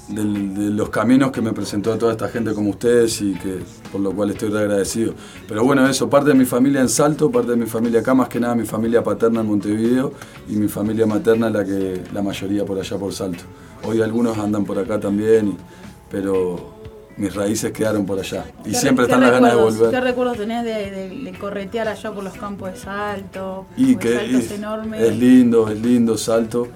del- 0.09 0.55
de 0.55 0.71
los 0.71 0.89
caminos 0.91 1.33
que 1.33 1.41
me 1.41 1.53
presentó 1.53 1.93
a 1.93 1.99
toda 1.99 2.13
esta 2.13 2.29
gente 2.29 2.55
como 2.55 2.71
ustedes 2.71 3.21
y 3.23 3.35
que 3.35 3.59
por 3.91 4.01
lo 4.01 4.13
cual 4.13 4.31
estoy 4.31 4.57
agradecido. 4.57 5.15
Pero 5.49 5.65
bueno, 5.65 5.89
eso, 5.89 6.09
parte 6.09 6.29
de 6.31 6.35
mi 6.37 6.45
familia 6.45 6.81
en 6.81 6.89
Salto, 6.89 7.31
parte 7.31 7.51
de 7.51 7.57
mi 7.57 7.67
familia 7.67 8.01
acá, 8.01 8.15
más 8.15 8.29
que 8.29 8.39
nada 8.39 8.55
mi 8.55 8.65
familia 8.67 9.03
paterna 9.03 9.41
en 9.41 9.47
Montevideo 9.49 10.13
y 10.49 10.57
mi 10.57 10.69
familia 10.69 11.07
materna 11.07 11.51
la 11.51 11.65
que 11.65 12.03
la 12.15 12.23
mayoría 12.23 12.65
por 12.65 12.79
allá 12.79 12.97
por 12.97 13.13
Salto. 13.13 13.43
Hoy 13.83 14.01
algunos 14.01 14.39
andan 14.39 14.65
por 14.65 14.79
acá 14.79 15.01
también, 15.01 15.49
y- 15.49 15.57
pero 16.11 16.75
mis 17.17 17.35
raíces 17.35 17.73
quedaron 17.73 18.05
por 18.07 18.19
allá. 18.19 18.45
Y 18.65 18.71
¿Qué 18.71 18.75
siempre 18.77 19.07
re- 19.07 19.11
están 19.11 19.23
las 19.23 19.33
ganas 19.33 19.55
de 19.57 19.61
volver. 19.63 19.91
¿Qué 19.91 20.01
recuerdos 20.01 20.37
tenés 20.37 20.65
de, 20.65 20.91
de- 20.91 21.09
de 21.31 21.39
corretear 21.39 21.89
allá 21.89 22.13
por 22.13 22.23
los 22.23 22.35
campos 22.35 22.73
de 22.73 22.79
salto? 22.79 23.67
Y 23.77 23.97
que 23.97 24.15
Salto 24.15 24.37
es 24.39 24.51
y- 24.51 24.55
enorme. 24.55 25.07
es 25.07 25.17
lindo, 25.19 25.69
es 25.69 25.81
lindo, 25.81 26.17
salto. 26.19 26.69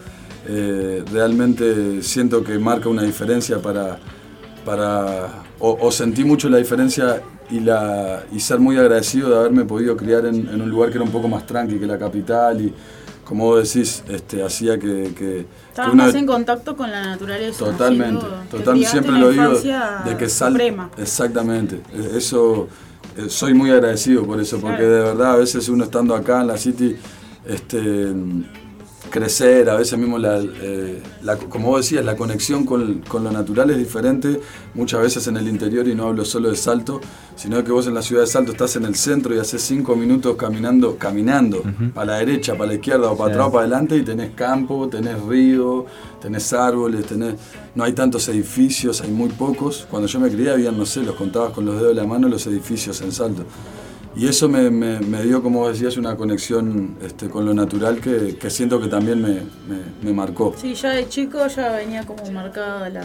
Eh, 0.49 1.05
realmente 1.13 2.03
siento 2.03 2.43
que 2.43 2.59
marca 2.59 2.89
una 2.89 3.03
diferencia 3.03 3.59
para, 3.61 3.99
para 4.65 5.43
o, 5.59 5.77
o 5.81 5.93
sentí 5.93 6.25
mucho 6.25 6.49
la 6.49 6.57
diferencia 6.59 7.21
y, 7.51 7.61
la, 7.61 8.23
y 8.33 8.41
ser 8.41 8.59
muy 8.59 8.77
agradecido 8.79 9.29
de 9.31 9.37
haberme 9.37 9.65
podido 9.65 9.97
criar 9.97 10.25
en, 10.27 10.49
en 10.49 10.63
un 10.63 10.71
lugar 10.71 10.91
que 10.91 10.97
era 10.97 11.05
un 11.05 11.11
poco 11.11 11.29
más 11.29 11.47
tranqui 11.47 11.79
que 11.79 11.87
la 11.87 11.99
capital 11.99 12.61
y 12.61 12.73
como 13.25 13.45
vos 13.45 13.73
decís, 13.73 14.03
este, 14.09 14.43
hacía 14.43 14.77
que, 14.79 15.13
que, 15.15 15.15
que 15.15 15.47
Estabas 15.69 15.93
uno- 15.93 16.05
más 16.05 16.15
en 16.17 16.27
contacto 16.27 16.75
con 16.77 16.91
la 16.91 17.05
naturaleza. 17.05 17.65
Totalmente, 17.65 18.21
sin 18.23 18.29
duda. 18.29 18.43
Te 18.51 18.57
total, 18.57 18.75
criaste 18.75 18.91
siempre 19.03 19.21
lo 19.21 19.31
digo 19.31 19.53
de 20.05 20.17
que 20.17 20.29
sal, 20.29 20.53
suprema. 20.53 20.91
exactamente, 20.99 21.77
eh, 21.93 22.13
eso 22.17 22.67
eh, 23.17 23.27
soy 23.29 23.55
muy 23.55 23.71
agradecido 23.71 24.25
por 24.27 24.41
eso, 24.41 24.59
porque 24.61 24.79
Claro. 24.79 24.93
de 24.93 25.01
verdad 25.03 25.33
a 25.33 25.37
veces 25.37 25.69
uno 25.69 25.85
estando 25.85 26.15
acá 26.17 26.41
en 26.41 26.49
la 26.49 26.57
City, 26.59 26.97
este, 27.47 28.13
crecer, 29.09 29.71
a 29.71 29.77
veces 29.77 29.99
mismo, 29.99 30.19
la, 30.19 30.39
eh, 30.39 31.03
la- 31.23 31.37
como 31.37 31.69
vos 31.69 31.81
decías, 31.81 32.05
la 32.05 32.17
conexión 32.17 32.65
con, 32.67 33.01
con 33.09 33.25
lo 33.25 33.33
natural 33.33 33.71
es 33.71 33.79
diferente, 33.79 34.41
muchas 34.75 35.01
veces 35.01 35.27
en 35.27 35.37
el 35.37 35.49
interior, 35.49 35.89
y 35.89 35.95
no 35.95 36.09
hablo 36.09 36.25
solo 36.25 36.51
de 36.51 36.57
Salto, 36.57 37.01
sino 37.35 37.65
que 37.65 37.73
vos 37.73 37.87
en 37.87 37.95
la 37.95 38.03
ciudad 38.03 38.23
de 38.23 38.27
Salto 38.29 38.53
estás 38.53 38.77
en 38.77 38.85
el 38.85 38.95
centro 38.95 39.35
y 39.35 39.39
haces 39.39 39.63
cinco 39.63 39.97
minutos 39.97 40.37
caminando, 40.37 40.97
caminando, 40.97 41.63
para 41.95 42.13
la 42.13 42.19
derecha, 42.19 42.53
para 42.55 42.67
la 42.69 42.75
izquierda, 42.75 43.11
o 43.11 43.17
para 43.17 43.31
Sí. 43.31 43.33
atrás 43.35 43.49
o 43.49 43.53
para 43.53 43.65
adelante, 43.65 43.97
y 43.97 44.03
tenés 44.03 44.31
campo, 44.35 44.89
tenés 44.89 45.21
río, 45.23 45.87
tenés 46.21 46.53
árboles, 46.53 47.07
tenés... 47.07 47.35
No 47.75 47.85
hay 47.85 47.93
tantos 47.95 48.29
edificios, 48.29 49.01
hay 49.01 49.11
muy 49.11 49.29
pocos. 49.31 49.87
Cuando 49.91 50.09
yo 50.09 50.21
me 50.21 50.29
crié 50.29 50.51
había, 50.51 50.73
no 50.73 50.85
sé, 50.85 51.03
los 51.03 51.15
contabas 51.15 51.53
con 51.53 51.65
los 51.65 51.77
dedos 51.77 51.89
de 51.95 51.95
la 52.03 52.07
mano 52.07 52.29
los 52.29 52.47
edificios 52.47 53.01
en 53.01 53.13
Salto. 53.13 53.45
Y 54.17 54.27
eso 54.27 54.49
me, 54.49 54.71
me- 54.71 54.99
me 55.01 55.23
dio, 55.23 55.43
como 55.43 55.69
decías, 55.69 55.97
una 55.97 56.17
conexión 56.17 56.97
este, 57.03 57.29
con 57.29 57.45
lo 57.47 57.55
natural 57.55 58.01
que, 58.01 58.37
que 58.37 58.51
siento 58.51 58.81
que 58.81 58.89
también 58.89 59.23
me, 59.23 59.41
me- 60.03 60.13
marcó. 60.13 60.55
Sí, 60.61 60.75
ya 60.75 60.91
de 60.91 61.09
chico 61.09 61.47
ya 61.47 61.71
venía 61.77 62.05
como 62.05 62.29
marcada 62.33 62.89
la. 62.91 63.05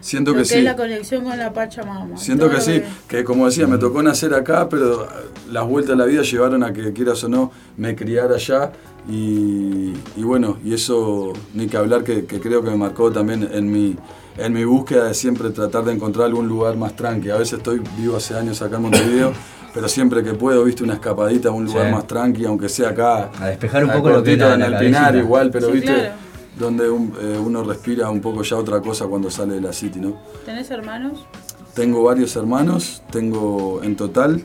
Siento 0.00 0.32
lo 0.32 0.36
que 0.36 0.42
que 0.42 0.48
sí. 0.50 0.54
es 0.58 0.64
la 0.64 0.76
conexión 0.76 1.24
con 1.24 1.38
la 1.38 1.50
Pachamama. 1.54 2.18
Siento 2.18 2.50
que 2.50 2.60
sí, 2.60 2.82
que 3.08 3.24
como 3.24 3.46
decía, 3.46 3.66
me 3.66 3.78
tocó 3.78 4.02
nacer 4.02 4.34
acá, 4.34 4.68
pero 4.68 5.08
las 5.50 5.66
vueltas 5.66 5.96
de 5.96 5.96
la 5.96 6.04
vida 6.04 6.20
llevaron 6.20 6.62
a 6.62 6.74
que, 6.74 6.92
quieras 6.92 7.24
o 7.24 7.28
no, 7.30 7.50
me 7.78 7.96
criara 7.96 8.34
allá. 8.34 8.70
Y, 9.08 9.92
y 10.16 10.22
bueno, 10.22 10.58
y 10.62 10.74
eso 10.74 11.32
ni 11.54 11.66
que 11.68 11.76
hablar 11.78 12.04
que, 12.04 12.26
que 12.26 12.38
creo 12.40 12.62
que 12.62 12.70
me 12.70 12.76
marcó 12.76 13.10
también 13.12 13.48
en 13.50 13.70
mi, 13.72 13.96
en 14.36 14.52
mi 14.52 14.64
búsqueda 14.64 15.06
de 15.06 15.14
siempre 15.14 15.48
tratar 15.50 15.84
de 15.84 15.92
encontrar 15.92 16.26
algún 16.26 16.48
lugar 16.48 16.76
más 16.76 16.94
tranqui. 16.96 17.30
A 17.30 17.36
veces 17.36 17.54
estoy 17.58 17.80
vivo 17.98 18.16
hace 18.16 18.34
años 18.34 18.60
acá 18.60 18.76
en 18.76 18.82
Montevideo, 18.82 19.32
pero 19.74 19.88
siempre 19.88 20.22
que 20.22 20.32
puedo, 20.34 20.62
viste, 20.64 20.84
una 20.84 20.94
escapadita 20.94 21.48
a 21.48 21.52
un 21.52 21.64
lugar 21.66 21.86
Sí. 21.88 21.92
más 21.92 22.06
tranqui, 22.06 22.44
aunque 22.46 22.68
sea 22.68 22.90
acá. 22.90 23.30
A 23.40 23.46
despejar 23.48 23.84
un 23.84 23.90
poco 23.90 24.08
lo 24.10 24.22
que 24.22 24.36
la- 24.36 24.54
en 24.54 24.60
la 24.60 24.66
el 24.66 24.76
Pinar 24.86 25.16
igual, 25.16 25.50
pero 25.50 25.66
Sí, 25.66 25.72
viste, 25.72 25.92
claro. 25.94 26.10
donde 26.58 26.88
un- 26.88 27.12
eh, 27.20 27.38
uno 27.44 27.64
respira 27.64 28.08
un 28.08 28.20
poco 28.20 28.42
ya 28.42 28.56
otra 28.56 28.80
cosa 28.80 29.06
cuando 29.06 29.30
sale 29.30 29.54
de 29.54 29.60
la 29.60 29.72
city, 29.72 29.98
¿no? 30.00 30.16
¿Tenés 30.46 30.70
hermanos? 30.70 31.26
Tengo 31.74 32.04
varios 32.04 32.36
hermanos, 32.36 33.02
tengo 33.10 33.82
en 33.82 33.96
total, 33.96 34.44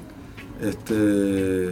este, 0.62 1.68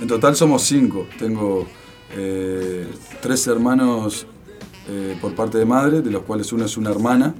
en 0.00 0.06
total 0.08 0.34
somos 0.36 0.62
cinco. 0.62 1.06
Tengo 1.18 1.66
eh, 2.14 2.86
tres 3.20 3.46
hermanos 3.46 4.26
eh, 4.88 5.16
por 5.20 5.34
parte 5.34 5.58
de 5.58 5.64
madre, 5.64 6.02
de 6.02 6.10
los 6.10 6.22
cuales 6.22 6.52
uno 6.52 6.64
es 6.64 6.76
una 6.76 6.90
hermana, 6.90 7.34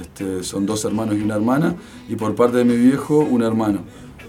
este, 0.00 0.42
son 0.42 0.64
dos 0.66 0.84
hermanos 0.84 1.16
y 1.18 1.22
una 1.22 1.34
hermana, 1.36 1.74
y 2.08 2.16
por 2.16 2.34
parte 2.34 2.58
de 2.58 2.64
mi 2.64 2.76
viejo, 2.76 3.18
un 3.18 3.42
hermano. 3.42 3.80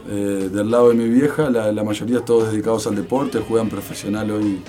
Eh, 0.10 0.50
del 0.52 0.70
lado 0.70 0.90
de 0.90 0.96
mi 0.96 1.08
vieja, 1.08 1.50
la, 1.50 1.72
la 1.72 1.84
mayoría 1.84 2.20
todos 2.20 2.52
dedicados 2.52 2.86
al 2.88 2.96
deporte, 2.96 3.40
juegan 3.40 3.70
profesional 3.70 4.30
hoy, 4.32 4.60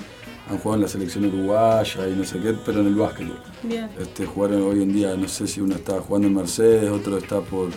han 0.49 0.57
jugado 0.59 0.75
en 0.75 0.81
la 0.83 0.87
selección 0.87 1.25
uruguaya 1.25 2.07
y 2.07 2.15
no 2.15 2.23
sé 2.23 2.39
qué, 2.39 2.55
pero 2.65 2.79
en 2.81 2.87
el 2.87 2.95
básquet. 2.95 3.27
Bien. 3.63 3.89
Este, 3.99 4.25
jugaron 4.25 4.61
hoy 4.63 4.81
en 4.83 4.93
día, 4.93 5.15
no 5.17 5.27
sé 5.27 5.47
si 5.47 5.59
uno 5.59 5.75
está 5.75 5.99
jugando 5.99 6.27
en 6.29 6.35
Mercedes, 6.35 6.89
otro 6.89 7.17
está 7.17 7.41
por 7.41 7.69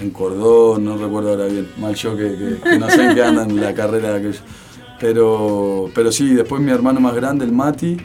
en 0.00 0.10
Cordón, 0.10 0.84
no 0.84 0.96
recuerdo 0.96 1.30
ahora 1.30 1.46
bien. 1.46 1.68
Mal 1.78 1.94
yo 1.94 2.16
que, 2.16 2.34
que- 2.36 2.70
que 2.70 2.78
no 2.78 2.88
sé 2.90 3.04
en 3.04 3.14
qué 3.14 3.22
andan 3.22 3.60
la 3.60 3.74
carrera 3.74 4.10
de 4.12 4.18
aquellos. 4.18 4.42
Pero, 5.00 5.90
pero 5.94 6.12
sí, 6.12 6.32
después 6.34 6.62
mi 6.62 6.70
hermano 6.70 7.00
más 7.00 7.14
grande, 7.14 7.44
el 7.44 7.52
Mati, 7.52 7.96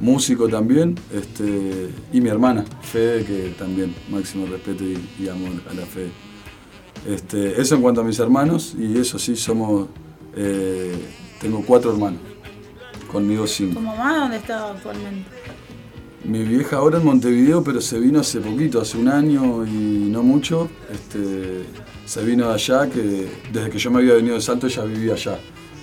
músico 0.00 0.48
también, 0.48 0.96
este, 1.14 1.90
y 2.12 2.20
mi 2.20 2.28
hermana, 2.28 2.64
Fede, 2.82 3.24
que 3.24 3.54
también, 3.58 3.94
máximo 4.10 4.46
respeto 4.46 4.82
y, 4.84 4.98
y 5.22 5.28
amor 5.28 5.50
a 5.70 5.74
la 5.74 5.86
Fede. 5.86 6.10
Este, 7.06 7.60
eso 7.60 7.74
en 7.76 7.82
cuanto 7.82 8.00
a 8.00 8.04
mis 8.04 8.18
hermanos, 8.18 8.74
y 8.78 8.98
eso 8.98 9.18
sí, 9.18 9.36
somos, 9.36 9.88
eh, 10.36 10.94
tengo 11.40 11.62
cuatro 11.66 11.92
hermanos, 11.92 12.20
conmigo 13.10 13.46
cinco. 13.46 13.74
¿Tu 13.74 13.80
mamá 13.80 14.18
dónde 14.18 14.36
está 14.36 14.70
actualmente? 14.70 15.28
Mi 16.24 16.42
vieja 16.42 16.76
ahora 16.76 16.98
en 16.98 17.04
Montevideo, 17.06 17.64
pero 17.64 17.80
se 17.80 17.98
vino 17.98 18.20
hace 18.20 18.40
poquito, 18.40 18.80
hace 18.80 18.98
un 18.98 19.08
año 19.08 19.66
y 19.66 20.08
no 20.10 20.22
mucho. 20.22 20.68
Este, 20.92 21.64
se 22.04 22.22
vino 22.24 22.48
de 22.48 22.54
allá, 22.54 22.90
que 22.90 23.28
desde 23.50 23.70
que 23.70 23.78
yo 23.78 23.90
me 23.90 24.00
había 24.00 24.14
venido 24.14 24.34
de 24.34 24.42
Salto 24.42 24.66
ella 24.66 24.84
vivía 24.84 25.14
allá, 25.14 25.38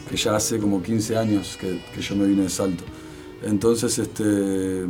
que 0.08 0.16
ya 0.16 0.36
hace 0.36 0.60
como 0.60 0.84
15 0.84 1.18
años 1.18 1.58
que, 1.60 1.82
que 1.94 2.02
yo 2.02 2.16
me 2.16 2.28
vine 2.28 2.44
de 2.44 2.50
Salto. 2.50 2.84
Entonces, 3.44 3.98
este, 3.98 4.86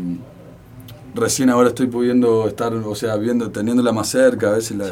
recién 1.16 1.50
ahora 1.50 1.70
estoy 1.70 1.88
pudiendo 1.88 2.48
estar, 2.48 2.74
o 2.74 2.96
sea, 2.96 3.16
viendo, 3.16 3.50
teniéndola 3.50 3.94
más 3.94 4.10
cerca, 4.10 4.50
a 4.50 4.52
veces 4.54 4.78
la, 4.78 4.92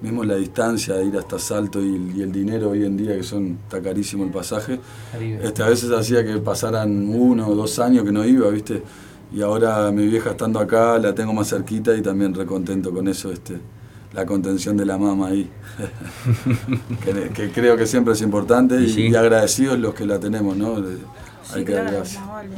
mismo 0.00 0.24
la 0.24 0.36
distancia 0.36 0.94
de 0.94 1.06
ir 1.06 1.16
hasta 1.16 1.38
Salto 1.38 1.80
y, 1.82 2.12
y 2.16 2.22
el 2.22 2.32
dinero 2.32 2.70
hoy 2.70 2.84
en 2.84 2.96
día, 2.96 3.16
que 3.16 3.22
son, 3.22 3.58
está 3.64 3.82
carísimo 3.82 4.24
el 4.24 4.30
pasaje. 4.30 4.78
Este, 5.42 5.62
a 5.62 5.68
veces 5.68 5.90
hacía 5.90 6.24
que 6.24 6.38
pasaran 6.38 7.08
uno 7.08 7.48
o 7.48 7.54
dos 7.54 7.78
años 7.78 8.04
que 8.04 8.12
no 8.12 8.24
iba, 8.24 8.48
¿viste? 8.50 8.82
Y 9.32 9.42
ahora 9.42 9.90
mi 9.90 10.06
vieja 10.06 10.30
estando 10.30 10.58
acá 10.58 10.98
la 10.98 11.14
tengo 11.14 11.32
más 11.34 11.48
cerquita 11.48 11.94
y 11.94 12.00
también 12.00 12.34
recontento 12.34 12.92
con 12.92 13.08
eso, 13.08 13.30
este, 13.30 13.58
la 14.14 14.24
contención 14.24 14.76
de 14.76 14.86
la 14.86 14.96
mama 14.96 15.28
ahí. 15.28 15.50
que, 17.04 17.28
que 17.30 17.50
creo 17.50 17.76
que 17.76 17.86
siempre 17.86 18.14
es 18.14 18.22
importante 18.22 18.80
y, 18.80 19.08
y 19.08 19.14
agradecidos 19.14 19.78
los 19.78 19.94
que 19.94 20.06
la 20.06 20.18
tenemos, 20.18 20.56
¿no? 20.56 20.76
Hay 21.54 21.64
que 21.64 21.72
dar 21.72 21.88
claro, 21.88 22.04
vale. 22.28 22.56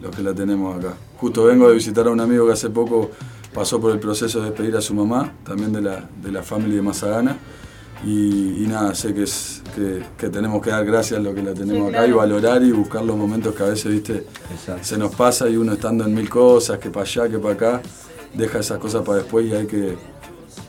Los 0.00 0.14
que 0.14 0.22
la 0.22 0.32
tenemos 0.32 0.78
acá. 0.78 0.94
Justo 1.18 1.44
vengo 1.44 1.68
de 1.68 1.74
visitar 1.74 2.06
a 2.06 2.10
un 2.10 2.20
amigo 2.20 2.46
que 2.46 2.52
hace 2.52 2.70
poco 2.70 3.10
pasó 3.52 3.80
por 3.80 3.92
el 3.92 3.98
proceso 3.98 4.40
de 4.40 4.46
despedir 4.50 4.76
a 4.76 4.80
su 4.80 4.94
mamá, 4.94 5.32
también 5.44 5.72
de 5.72 5.82
la, 5.82 6.08
de 6.22 6.32
la 6.32 6.42
familia 6.42 6.76
de 6.76 6.82
Mazagana. 6.82 7.36
Y, 8.04 8.62
y 8.62 8.66
nada, 8.68 8.94
sé 8.94 9.12
que, 9.12 9.24
es, 9.24 9.60
que, 9.74 10.04
que 10.16 10.28
tenemos 10.28 10.62
que 10.62 10.70
dar 10.70 10.84
gracias 10.84 11.18
a 11.18 11.22
lo 11.22 11.34
que 11.34 11.42
la 11.42 11.52
tenemos 11.52 11.90
Sí, 11.90 11.96
acá 11.96 12.06
y 12.06 12.12
valorar 12.12 12.62
y 12.62 12.70
buscar 12.70 13.04
los 13.04 13.16
momentos 13.16 13.54
que 13.56 13.62
a 13.64 13.66
veces, 13.66 13.90
viste, 13.90 14.24
se 14.82 14.96
nos 14.96 15.14
pasa 15.16 15.48
y 15.48 15.56
uno 15.56 15.72
estando 15.72 16.04
en 16.04 16.14
mil 16.14 16.28
cosas, 16.30 16.78
que 16.78 16.90
para 16.90 17.04
allá, 17.04 17.28
que 17.28 17.38
para 17.38 17.54
acá, 17.54 17.82
deja 18.34 18.60
esas 18.60 18.78
cosas 18.78 19.02
para 19.02 19.18
después 19.18 19.46
y 19.46 19.52
hay 19.52 19.66
que, 19.66 19.96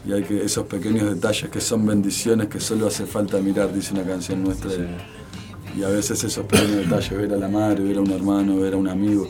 y 0.08 0.14
hay 0.14 0.24
que, 0.24 0.44
esos 0.44 0.66
pequeños 0.66 1.08
detalles 1.08 1.52
que 1.52 1.62
son 1.62 1.86
bendiciones 1.86 2.48
que 2.48 2.60
solo 2.60 2.88
hace 2.88 3.06
falta 3.06 3.38
mirar, 3.40 3.72
dice 3.72 3.94
una 3.94 4.04
canción 4.04 4.44
nuestra. 4.44 4.72
Y, 4.74 5.80
y 5.80 5.84
a 5.84 5.90
veces 5.90 6.24
esos 6.24 6.46
pequeños 6.48 6.78
detalles, 6.78 7.12
ver 7.12 7.32
a 7.32 7.38
la 7.38 7.48
madre, 7.48 7.84
ver 7.84 7.98
a 7.98 8.02
un 8.02 8.10
hermano, 8.10 8.58
ver 8.58 8.74
a 8.74 8.78
un 8.78 8.88
amigo, 8.88 9.28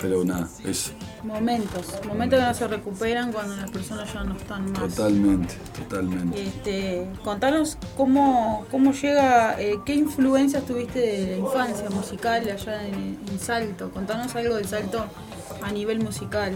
pero 0.00 0.24
nada, 0.24 0.48
es 0.64 0.92
Momentos, 1.24 1.86
momentos 2.08 2.40
que 2.40 2.44
no 2.46 2.54
se 2.54 2.66
recuperan 2.68 3.32
cuando 3.32 3.54
las 3.56 3.70
personas 3.70 4.12
ya 4.12 4.24
no 4.24 4.34
están 4.36 4.72
más. 4.72 4.94
totalmente, 4.94 5.54
totalmente. 5.78 6.42
Este, 6.42 7.06
contanos 7.22 7.78
cómo, 7.96 8.66
cómo 8.72 8.92
llega, 8.92 9.60
eh, 9.60 9.76
qué 9.86 9.94
influencias 9.94 10.64
tuviste 10.66 10.98
de 10.98 11.26
la 11.32 11.36
infancia 11.36 11.88
musical 11.90 12.42
allá 12.50 12.86
en, 12.88 13.18
en 13.30 13.38
Salto. 13.38 13.90
Contanos 13.90 14.34
algo 14.34 14.56
del 14.56 14.66
Salto 14.66 15.04
a 15.62 15.70
nivel 15.70 16.00
musical. 16.02 16.54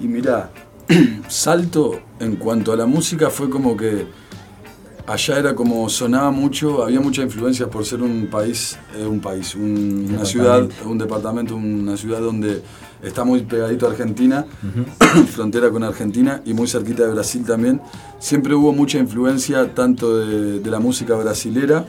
Y 0.00 0.06
mirá, 0.08 0.50
Salto 1.28 2.00
en 2.18 2.36
cuanto 2.36 2.72
a 2.72 2.76
la 2.76 2.86
música 2.86 3.28
fue 3.28 3.50
como 3.50 3.76
que 3.76 4.06
allá 5.06 5.38
era 5.38 5.54
como 5.54 5.86
sonaba 5.90 6.30
mucho, 6.30 6.82
había 6.82 7.00
mucha 7.00 7.20
influencia 7.22 7.68
por 7.68 7.84
ser 7.84 8.02
un 8.02 8.28
país, 8.28 8.78
eh, 8.96 9.04
un 9.04 9.20
país, 9.20 9.54
un- 9.54 10.14
una 10.14 10.24
ciudad, 10.24 10.66
un 10.86 10.96
departamento, 10.96 11.56
una 11.56 11.96
ciudad 11.96 12.20
donde 12.20 12.62
está 13.02 13.24
muy 13.24 13.42
pegadito 13.42 13.86
a 13.86 13.90
Argentina, 13.90 14.44
frontera 15.32 15.70
con 15.70 15.82
Argentina 15.84 16.42
y 16.44 16.54
muy 16.54 16.66
cerquita 16.66 17.04
de 17.06 17.12
Brasil 17.12 17.44
también. 17.44 17.80
Siempre 18.18 18.54
hubo 18.54 18.72
mucha 18.72 18.98
influencia 18.98 19.74
tanto 19.74 20.18
de, 20.18 20.60
de 20.60 20.70
la 20.70 20.80
música 20.80 21.14
brasilera, 21.14 21.86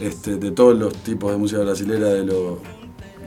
este, 0.00 0.36
de 0.36 0.50
todos 0.50 0.78
los 0.78 0.92
tipos 0.94 1.30
de 1.32 1.38
música 1.38 1.60
brasilera, 1.60 2.08
de 2.08 2.24
lo, 2.24 2.58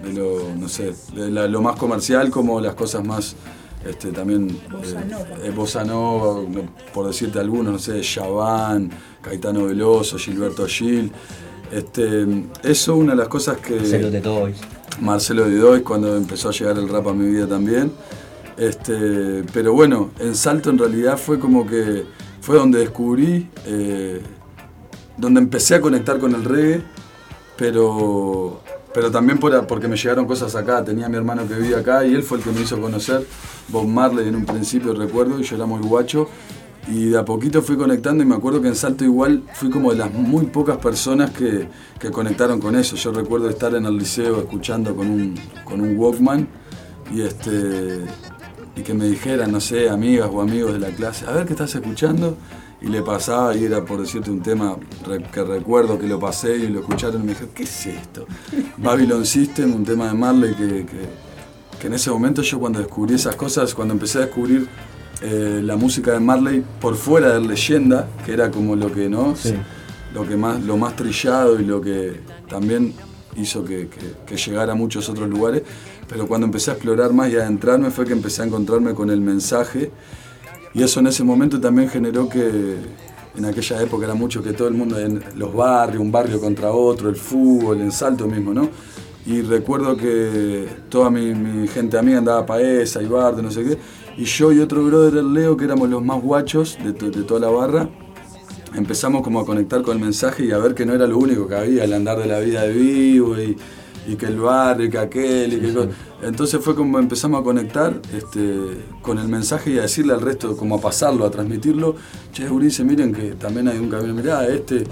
de 0.04 0.14
lo 0.14 0.56
no 0.58 0.68
sé, 0.70 0.94
de 1.16 1.30
la- 1.32 1.48
lo 1.48 1.62
más 1.62 1.76
comercial 1.78 2.30
como 2.30 2.60
las 2.62 2.76
cosas 2.76 3.06
más 3.06 3.36
este, 3.86 4.12
también 4.12 4.48
Bossa 4.72 5.02
eh, 5.02 5.06
nova. 5.08 5.26
eh, 5.44 5.52
bossa 5.52 5.84
nova, 5.86 6.42
no, 6.50 6.62
por 6.94 7.08
decirte 7.08 7.40
algunos, 7.40 7.72
no 7.74 7.80
sé, 7.80 8.02
Chaván, 8.02 8.90
Caetano 9.22 9.66
Veloso, 9.66 10.18
Gilberto 10.18 10.66
Gil. 10.68 11.12
Este, 11.72 12.26
eso 12.64 12.96
una 12.96 13.12
de 13.12 13.18
las 13.18 13.28
cosas 13.28 13.58
que... 13.58 13.76
Marcelo 13.76 14.12
de 14.12 14.22
Toys. 14.22 14.58
Marcelo 15.02 15.46
de 15.46 15.58
Dois 15.58 15.84
cuando 15.84 16.16
empezó 16.16 16.50
a 16.50 16.52
llegar 16.52 16.78
el 16.78 16.90
rap 16.90 17.08
a 17.08 17.14
mi 17.14 17.30
vida 17.30 17.48
también. 17.48 17.92
Este, 18.58 19.44
pero 19.54 19.74
bueno, 19.74 20.12
en 20.20 20.36
Salto 20.36 20.70
en 20.70 20.78
realidad 20.80 21.18
fue 21.18 21.40
como 21.40 21.68
que 21.68 22.06
fue 22.42 22.58
donde 22.58 22.80
descubrí, 22.80 23.50
eh, 23.66 24.22
donde 25.18 25.42
empecé 25.42 25.76
a 25.76 25.82
conectar 25.82 26.18
con 26.18 26.34
el 26.34 26.44
reggae, 26.44 26.82
pero, 27.56 28.62
pero 28.94 29.12
también 29.12 29.38
por, 29.38 29.68
porque 29.68 29.88
me 29.88 29.96
llegaron 29.96 30.26
cosas 30.26 30.56
acá. 30.56 30.84
Tenía 30.84 31.06
a 31.06 31.10
mi 31.10 31.18
hermano 31.18 31.48
que 31.48 31.54
vivía 31.56 31.80
acá 31.80 32.06
y 32.06 32.16
él 32.16 32.24
fue 32.24 32.40
el 32.40 32.44
que 32.44 32.52
me 32.52 32.62
hizo 32.62 32.80
conocer 32.80 33.28
Bob 33.68 33.86
Marley 33.86 34.28
en 34.28 34.36
un 34.36 34.46
principio, 34.46 34.94
recuerdo, 34.94 35.40
y 35.40 35.44
yo 35.44 35.56
era 35.56 35.66
muy 35.66 35.82
guacho. 35.82 36.30
Y 36.90 37.06
de 37.10 37.18
a 37.18 37.26
poquito 37.26 37.62
fui 37.62 37.76
conectando 37.76 38.24
y 38.24 38.26
me 38.26 38.36
acuerdo 38.36 38.62
que 38.62 38.70
en 38.70 38.76
Salto 38.76 39.04
igual 39.04 39.44
fui 39.54 39.70
como 39.70 39.92
de 39.92 39.98
las 39.98 40.14
muy 40.14 40.46
pocas 40.46 40.78
personas 40.78 41.32
que, 41.32 41.68
que 42.00 42.10
conectaron 42.12 42.62
con 42.62 42.76
eso. 42.76 42.96
Yo 42.96 43.12
recuerdo 43.12 43.50
estar 43.50 43.76
en 43.76 43.86
el 43.86 43.98
liceo 43.98 44.40
escuchando 44.40 44.96
con 44.96 45.10
un, 45.10 45.36
con 45.66 45.82
un 45.82 45.98
Walkman 45.98 46.48
y, 47.14 47.22
este, 47.22 48.06
y 48.76 48.82
que 48.84 48.94
me 48.94 49.06
dijeran, 49.06 49.52
no 49.52 49.60
sé, 49.60 49.90
amigas 49.90 50.30
o 50.32 50.42
amigos 50.42 50.74
de 50.74 50.80
la 50.80 50.90
clase, 50.90 51.26
a 51.28 51.32
ver 51.32 51.46
qué 51.46 51.54
estás 51.54 51.76
escuchando. 51.76 52.38
Y 52.80 52.88
le 52.90 53.02
pasaba 53.02 53.56
y 53.56 53.66
era 53.66 53.84
por 53.84 54.00
decirte 54.00 54.30
un 54.30 54.42
tema 54.42 54.78
que 55.34 55.44
recuerdo 55.44 55.98
que 55.98 56.08
lo 56.08 56.20
pasé 56.20 56.56
y 56.58 56.68
lo 56.68 56.82
escucharon 56.82 57.22
y 57.22 57.26
me 57.26 57.30
dijeron, 57.32 57.50
¿qué 57.56 57.64
es 57.64 57.86
esto? 57.88 58.28
Babylon 58.78 59.26
System, 59.26 59.74
un 59.74 59.84
tema 59.84 60.08
de 60.08 60.14
Marley 60.14 60.54
que, 60.54 60.68
que- 60.86 61.28
que 61.80 61.86
en 61.88 61.94
ese 61.94 62.10
momento 62.10 62.42
yo 62.42 62.60
cuando 62.60 62.80
descubrí 62.80 63.14
esas 63.16 63.36
cosas, 63.36 63.74
cuando 63.76 63.94
empecé 63.94 64.18
a 64.18 64.22
descubrir 64.22 64.68
eh, 65.22 65.62
la 65.64 65.76
música 65.76 66.12
de 66.14 66.20
Marley 66.20 66.64
por 66.80 66.96
fuera 66.96 67.34
de 67.40 67.42
leyenda, 67.48 68.08
que 68.26 68.34
era 68.34 68.52
como 68.52 68.76
lo 68.76 68.92
que 68.92 69.10
no, 69.10 69.36
lo 70.14 70.28
que 70.28 70.36
más, 70.38 70.62
lo 70.64 70.78
más 70.78 70.96
trillado 70.96 71.60
y 71.60 71.66
lo 71.66 71.82
que 71.82 72.20
también 72.50 72.94
hizo 73.36 73.64
que, 73.64 73.88
que- 73.88 74.14
que 74.26 74.38
llegara 74.38 74.74
a 74.74 74.76
muchos 74.76 75.10
otros 75.10 75.30
lugares. 75.30 75.64
Pero 76.08 76.28
cuando 76.28 76.46
empecé 76.46 76.72
a 76.72 76.74
explorar 76.76 77.12
más 77.14 77.30
y 77.32 77.36
a 77.38 77.42
adentrarme 77.42 77.90
fue 77.92 78.06
que 78.06 78.14
empecé 78.14 78.42
a 78.42 78.46
encontrarme 78.46 78.94
con 78.94 79.10
el 79.10 79.20
mensaje. 79.22 79.92
Y 80.74 80.84
eso 80.84 81.00
en 81.00 81.08
ese 81.08 81.24
momento 81.24 81.60
también 81.60 81.90
generó 81.90 82.30
que 82.30 82.76
en 83.38 83.46
aquella 83.46 83.82
época 83.82 84.06
era 84.06 84.14
mucho 84.16 84.42
que 84.42 84.54
todo 84.54 84.68
el 84.68 84.74
mundo 84.74 85.00
en 85.00 85.22
los 85.36 85.54
barrios, 85.54 86.02
un 86.02 86.12
barrio 86.12 86.40
contra 86.40 86.72
otro, 86.72 87.10
el 87.10 87.16
fútbol, 87.16 87.82
el 87.82 87.92
salto 87.92 88.28
mismo, 88.28 88.54
¿no? 88.54 88.70
Y 89.26 89.42
recuerdo 89.42 89.98
que 89.98 90.66
toda 90.90 91.10
mi, 91.10 91.34
mi 91.36 91.68
gente 91.68 91.98
amiga 91.98 92.20
andaba 92.20 92.46
para 92.46 92.62
esa, 92.62 93.02
Ibarte, 93.04 93.42
no 93.42 93.52
sé 93.52 93.64
qué. 93.64 93.78
Y 94.18 94.26
yo 94.26 94.52
y 94.52 94.60
otro 94.60 94.84
brother, 94.84 95.16
el 95.18 95.34
Leo, 95.34 95.56
que 95.56 95.66
éramos 95.66 95.90
los 95.90 96.04
más 96.04 96.22
guachos 96.22 96.78
de, 96.84 96.92
to- 96.94 97.12
de 97.12 97.22
toda 97.24 97.40
la 97.42 97.50
barra, 97.50 97.88
empezamos 98.76 99.22
como 99.22 99.40
a 99.40 99.46
conectar 99.46 99.82
con 99.84 99.98
el 99.98 100.04
mensaje 100.04 100.46
y 100.46 100.52
a 100.52 100.58
ver 100.58 100.74
que 100.74 100.86
no 100.86 100.94
era 100.94 101.06
lo 101.08 101.18
único 101.20 101.48
que 101.48 101.56
había, 101.56 101.84
el 101.84 101.94
andar 101.94 102.18
de 102.20 102.26
la 102.26 102.40
vida 102.40 102.64
de 102.64 102.74
vivo 102.74 103.40
y, 103.40 103.56
y 104.08 104.16
que 104.16 104.26
el 104.26 104.40
barrio, 104.40 104.88
y 104.88 104.90
que 104.90 104.98
aquel, 104.98 105.54
y 105.54 105.60
que... 105.60 105.74
co- 105.74 105.88
Entonces 106.24 106.60
fue 106.64 106.74
como 106.74 106.98
empezamos 106.98 107.42
a 107.42 107.44
conectar 107.44 108.02
este, 108.12 108.84
con 109.04 109.20
el 109.20 109.28
mensaje 109.28 109.70
y 109.72 109.78
a 109.78 109.84
decirle 109.84 110.14
al 110.14 110.22
resto, 110.22 110.58
como 110.58 110.76
a 110.76 110.82
pasarlo, 110.82 111.24
a 111.24 111.30
transmitirlo. 111.30 111.96
Che, 112.34 112.50
Urice, 112.50 112.84
miren 112.84 113.14
que 113.14 113.34
también 113.36 113.68
hay 113.68 113.78
un 113.78 113.90
camino, 113.90 114.16
mirá, 114.16 114.48
este... 114.48 114.84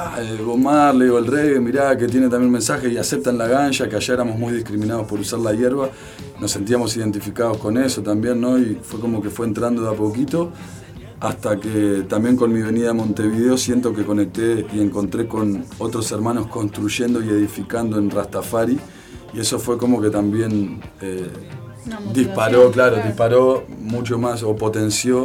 Ah, 0.00 0.20
Bob 0.46 0.58
Marley 0.58 1.08
o 1.08 1.18
el 1.18 1.26
reggae, 1.26 1.58
mirá 1.58 1.98
que 1.98 2.06
tiene 2.06 2.28
también 2.28 2.46
un 2.46 2.52
mensaje 2.52 2.88
y 2.88 2.96
aceptan 2.96 3.36
la 3.36 3.48
ganja, 3.48 3.88
que 3.88 3.96
allá 3.96 4.14
éramos 4.14 4.38
muy 4.38 4.52
discriminados 4.52 5.08
por 5.08 5.18
usar 5.18 5.40
la 5.40 5.52
hierba, 5.52 5.90
nos 6.38 6.52
sentíamos 6.52 6.96
identificados 6.96 7.56
con 7.56 7.76
eso 7.76 8.00
también, 8.00 8.40
¿no? 8.40 8.56
Y 8.58 8.78
fue 8.80 9.00
como 9.00 9.20
que 9.20 9.28
fue 9.28 9.46
entrando 9.48 9.82
de 9.82 9.88
a 9.88 9.94
poquito, 9.94 10.52
hasta 11.18 11.58
que 11.58 12.04
también 12.08 12.36
con 12.36 12.52
mi 12.52 12.62
venida 12.62 12.90
a 12.90 12.92
Montevideo 12.92 13.58
siento 13.58 13.92
que 13.92 14.04
conecté 14.04 14.64
y 14.72 14.80
encontré 14.80 15.26
con 15.26 15.64
otros 15.78 16.12
hermanos 16.12 16.46
construyendo 16.46 17.20
y 17.20 17.30
edificando 17.30 17.98
en 17.98 18.08
Rastafari, 18.08 18.78
y 19.34 19.40
eso 19.40 19.58
fue 19.58 19.78
como 19.78 20.00
que 20.00 20.10
también 20.10 20.80
eh, 21.00 21.26
disparó, 22.14 22.70
claro, 22.70 22.94
claro. 22.94 23.08
disparó 23.08 23.64
mucho 23.80 24.16
más 24.16 24.44
o 24.44 24.54
potenció 24.54 25.24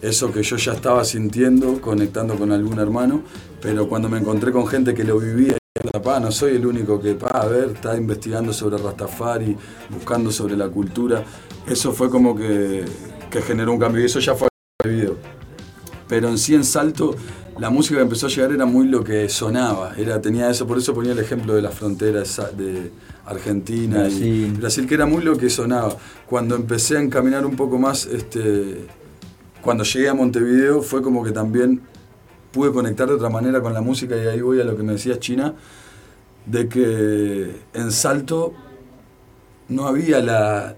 eso 0.00 0.32
que 0.32 0.42
yo 0.42 0.56
ya 0.56 0.72
estaba 0.72 1.04
sintiendo, 1.04 1.80
conectando 1.80 2.36
con 2.36 2.52
algún 2.52 2.78
hermano, 2.78 3.22
pero 3.60 3.88
cuando 3.88 4.08
me 4.08 4.18
encontré 4.18 4.52
con 4.52 4.66
gente 4.66 4.94
que 4.94 5.04
lo 5.04 5.18
vivía, 5.18 5.56
pa, 6.02 6.20
no 6.20 6.30
soy 6.30 6.56
el 6.56 6.66
único 6.66 7.00
que, 7.00 7.14
pa, 7.14 7.28
a 7.28 7.46
ver, 7.46 7.70
está 7.74 7.96
investigando 7.96 8.52
sobre 8.52 8.78
Rastafari, 8.78 9.56
buscando 9.90 10.30
sobre 10.30 10.56
la 10.56 10.68
cultura, 10.68 11.24
eso 11.66 11.92
fue 11.92 12.10
como 12.10 12.36
que, 12.36 12.84
que 13.30 13.42
generó 13.42 13.72
un 13.72 13.78
cambio 13.78 14.02
y 14.02 14.06
eso 14.06 14.20
ya 14.20 14.34
fue 14.34 14.48
vivido. 14.84 15.16
Pero 16.08 16.28
en 16.28 16.38
sí 16.38 16.54
en 16.54 16.64
Salto, 16.64 17.14
la 17.58 17.70
música 17.70 17.96
que 17.96 18.02
empezó 18.02 18.26
a 18.26 18.30
llegar 18.30 18.52
era 18.52 18.64
muy 18.64 18.86
lo 18.86 19.04
que 19.04 19.28
sonaba, 19.28 19.94
era, 19.96 20.20
tenía 20.20 20.48
eso, 20.48 20.66
por 20.66 20.78
eso 20.78 20.94
ponía 20.94 21.12
el 21.12 21.18
ejemplo 21.18 21.54
de 21.54 21.62
las 21.62 21.74
fronteras 21.74 22.40
de 22.56 22.90
Argentina 23.26 24.06
y 24.08 24.08
Brasil. 24.08 24.56
Brasil, 24.58 24.86
que 24.86 24.94
era 24.94 25.06
muy 25.06 25.22
lo 25.22 25.36
que 25.36 25.50
sonaba. 25.50 25.96
Cuando 26.26 26.54
empecé 26.54 26.96
a 26.96 27.00
encaminar 27.02 27.44
un 27.44 27.56
poco 27.56 27.78
más, 27.78 28.06
este, 28.06 28.86
cuando 29.62 29.84
llegué 29.84 30.08
a 30.08 30.14
Montevideo, 30.14 30.82
fue 30.82 31.02
como 31.02 31.24
que 31.24 31.32
también 31.32 31.82
pude 32.52 32.72
conectar 32.72 33.08
de 33.08 33.14
otra 33.14 33.28
manera 33.28 33.60
con 33.60 33.74
la 33.74 33.80
música 33.80 34.16
y 34.16 34.26
ahí 34.26 34.40
voy 34.40 34.60
a 34.60 34.64
lo 34.64 34.76
que 34.76 34.82
me 34.82 34.92
decías 34.92 35.18
China, 35.18 35.54
de 36.46 36.68
que 36.68 37.56
en 37.74 37.92
Salto 37.92 38.54
no 39.68 39.86
había 39.86 40.20
la... 40.20 40.76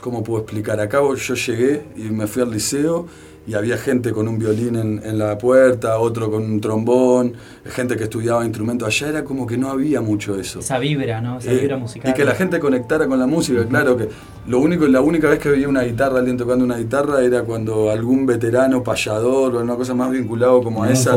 ¿Cómo 0.00 0.22
puedo 0.22 0.42
explicar? 0.42 0.78
Acá 0.80 1.00
yo 1.00 1.34
llegué 1.34 1.84
y 1.96 2.02
me 2.02 2.26
fui 2.26 2.42
al 2.42 2.50
liceo 2.50 3.06
y 3.48 3.54
había 3.54 3.78
gente 3.78 4.12
con 4.12 4.28
un 4.28 4.38
violín 4.38 4.76
en, 4.76 5.00
en 5.02 5.18
la 5.18 5.38
puerta, 5.38 5.98
otro 5.98 6.30
con 6.30 6.42
un 6.44 6.60
trombón, 6.60 7.32
gente 7.64 7.96
que 7.96 8.04
estudiaba 8.04 8.44
instrumentos. 8.44 8.86
Allá 8.86 9.08
era 9.08 9.24
como 9.24 9.46
que 9.46 9.56
no 9.56 9.70
había 9.70 10.02
mucho 10.02 10.38
eso. 10.38 10.58
Esa 10.58 10.78
vibra, 10.78 11.22
¿no? 11.22 11.38
Esa 11.38 11.50
Eh, 11.52 11.60
vibra 11.60 11.78
musical. 11.78 12.10
Y 12.10 12.14
que 12.14 12.26
la 12.26 12.34
gente 12.34 12.60
conectara 12.60 13.06
con 13.06 13.18
la 13.18 13.26
música, 13.26 13.64
claro 13.66 13.96
que 13.96 14.06
lo 14.46 14.58
único, 14.60 14.86
la 14.86 15.00
única 15.00 15.30
vez 15.30 15.38
que 15.38 15.48
veía 15.48 15.66
una 15.66 15.82
guitarra, 15.82 16.18
alguien 16.18 16.36
tocando 16.36 16.62
una 16.62 16.76
guitarra, 16.76 17.22
era 17.24 17.42
cuando 17.42 17.90
algún 17.90 18.26
veterano 18.26 18.82
payador 18.82 19.56
o 19.56 19.60
una 19.62 19.76
cosa 19.76 19.94
más 19.94 20.10
vinculado 20.10 20.62
como 20.62 20.84
a 20.84 20.90
esa, 20.92 21.14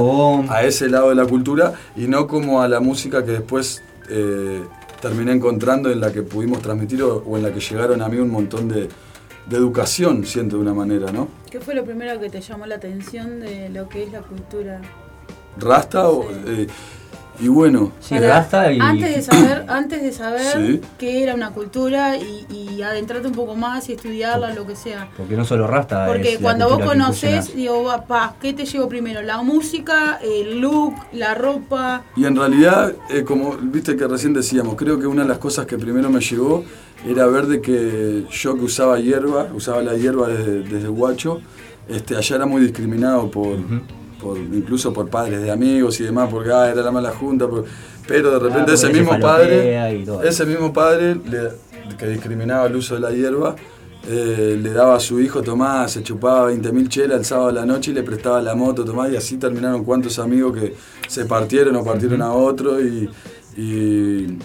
a 0.50 0.64
ese 0.64 0.88
lado 0.90 1.10
de 1.10 1.16
la 1.16 1.26
cultura 1.26 1.74
y 1.98 2.08
no 2.08 2.28
como 2.28 2.62
a 2.62 2.70
la 2.70 2.80
música 2.80 3.26
que 3.26 3.32
después 3.32 3.84
eh, 4.10 4.62
terminé 5.02 5.34
encontrando 5.34 5.92
en 5.92 6.00
la 6.00 6.14
que 6.14 6.22
pudimos 6.22 6.62
transmitir 6.62 7.04
o, 7.04 7.18
o 7.28 7.36
en 7.36 7.44
la 7.44 7.52
que 7.52 7.60
llegaron 7.60 8.02
a 8.02 8.08
mí 8.08 8.18
un 8.18 8.30
montón 8.30 8.70
de, 8.70 8.88
de 9.48 9.58
educación, 9.58 10.26
siento 10.26 10.58
de 10.58 10.62
una 10.62 10.74
manera, 10.74 11.12
¿no? 11.12 11.28
¿Qué 11.50 11.60
fue 11.60 11.76
lo 11.76 11.84
primero 11.84 12.20
que 12.20 12.30
te 12.30 12.42
llamó 12.42 12.66
la 12.66 12.76
atención 12.76 13.40
de 13.40 13.70
lo 13.70 13.90
que 13.90 14.04
es 14.04 14.12
la 14.12 14.22
cultura? 14.22 14.82
Rasta 15.58 16.08
o, 16.08 16.30
eh, 16.48 16.68
y 17.40 17.48
bueno. 17.48 17.92
Antes 18.82 19.16
de 19.16 19.22
saber, 19.22 19.66
antes 19.68 20.04
de 20.04 20.12
saber 20.12 20.42
Sí. 20.42 20.82
qué 20.98 21.24
era 21.24 21.34
una 21.34 21.52
cultura 21.52 22.18
y, 22.18 22.46
y 22.50 22.82
adentrarte 22.82 23.28
un 23.28 23.34
poco 23.34 23.56
más 23.56 23.90
y 23.90 23.94
estudiarla, 23.94 24.54
lo 24.54 24.68
que 24.68 24.76
sea. 24.76 25.10
Porque 25.18 25.36
no 25.36 25.46
solo 25.46 25.66
Rasta 25.68 26.08
Porque 26.08 26.34
es 26.34 26.36
la 26.36 26.42
cuando 26.42 26.70
vos 26.70 26.86
conoces, 26.86 27.56
digo, 27.56 27.84
va, 27.84 28.06
pa, 28.06 28.36
¿qué 28.42 28.54
te 28.54 28.66
llevo 28.66 28.88
primero? 28.90 29.22
¿La 29.22 29.42
música, 29.42 30.20
el 30.24 30.60
look, 30.60 30.94
la 31.14 31.34
ropa? 31.34 32.04
Y 32.16 32.26
en 32.26 32.36
realidad, 32.36 32.94
eh, 33.10 33.24
como 33.24 33.58
viste 33.58 33.96
que 33.96 34.08
recién 34.08 34.34
decíamos, 34.34 34.76
creo 34.76 35.00
que 35.00 35.08
una 35.08 35.24
de 35.24 35.30
las 35.30 35.38
cosas 35.40 35.66
que 35.66 35.78
primero 35.78 36.10
me 36.10 36.20
llegó 36.20 36.64
era 37.08 37.26
ver 37.26 37.48
de 37.48 37.62
que 37.62 38.26
yo 38.30 38.56
que 38.56 38.62
usaba 38.66 39.00
hierba, 39.00 39.48
usaba 39.56 39.82
la 39.82 39.96
hierba 39.96 40.28
desde, 40.28 40.62
desde 40.64 40.88
guacho, 40.88 41.42
este, 41.90 42.16
allá 42.16 42.36
era 42.36 42.46
muy 42.46 42.62
discriminado 42.62 43.32
por, 43.32 43.58
por- 44.22 44.38
incluso 44.38 44.94
por 44.94 45.10
padres 45.10 45.42
de 45.42 45.52
amigos 45.52 46.00
y 46.00 46.04
demás, 46.04 46.30
porque 46.32 46.52
ah, 46.52 46.70
era 46.70 46.82
la 46.82 46.92
mala 46.92 47.12
junta, 47.12 47.48
por- 47.48 47.66
pero 48.08 48.32
de 48.32 48.40
repente 48.40 48.58
porque 48.60 48.74
ese 48.74 48.88
se 48.88 48.94
mismo 48.94 49.12
padre, 49.22 49.72
ese 50.24 50.46
mismo 50.46 50.74
padre 50.74 51.16
le- 51.16 51.96
que 51.98 52.08
discriminaba 52.08 52.68
el 52.68 52.76
uso 52.76 52.96
de 52.96 53.02
la 53.02 53.12
hierba, 53.12 53.56
eh, 54.08 54.58
le 54.62 54.72
daba 54.72 54.96
a 54.96 55.00
su 55.00 55.20
hijo, 55.20 55.42
tomá, 55.42 55.88
se 55.88 56.02
chupaba 56.04 56.48
20.000 56.52 56.88
chelas 56.90 57.20
el 57.20 57.26
sábado 57.26 57.50
a 57.50 57.52
la 57.52 57.66
noche 57.66 57.92
y 57.92 57.94
le 57.94 58.02
prestaba 58.04 58.42
la 58.42 58.56
moto, 58.56 58.84
tomá, 58.86 59.08
y 59.10 59.16
así 59.16 59.38
terminaron 59.38 59.84
cuantos 59.84 60.18
amigos 60.20 60.58
que 60.58 60.74
se 61.08 61.26
partieron 61.26 61.76
o 61.76 61.84
partieron 61.84 62.22
a 62.22 62.32
otro 62.34 62.82
y, 62.82 63.10
y, 63.58 64.38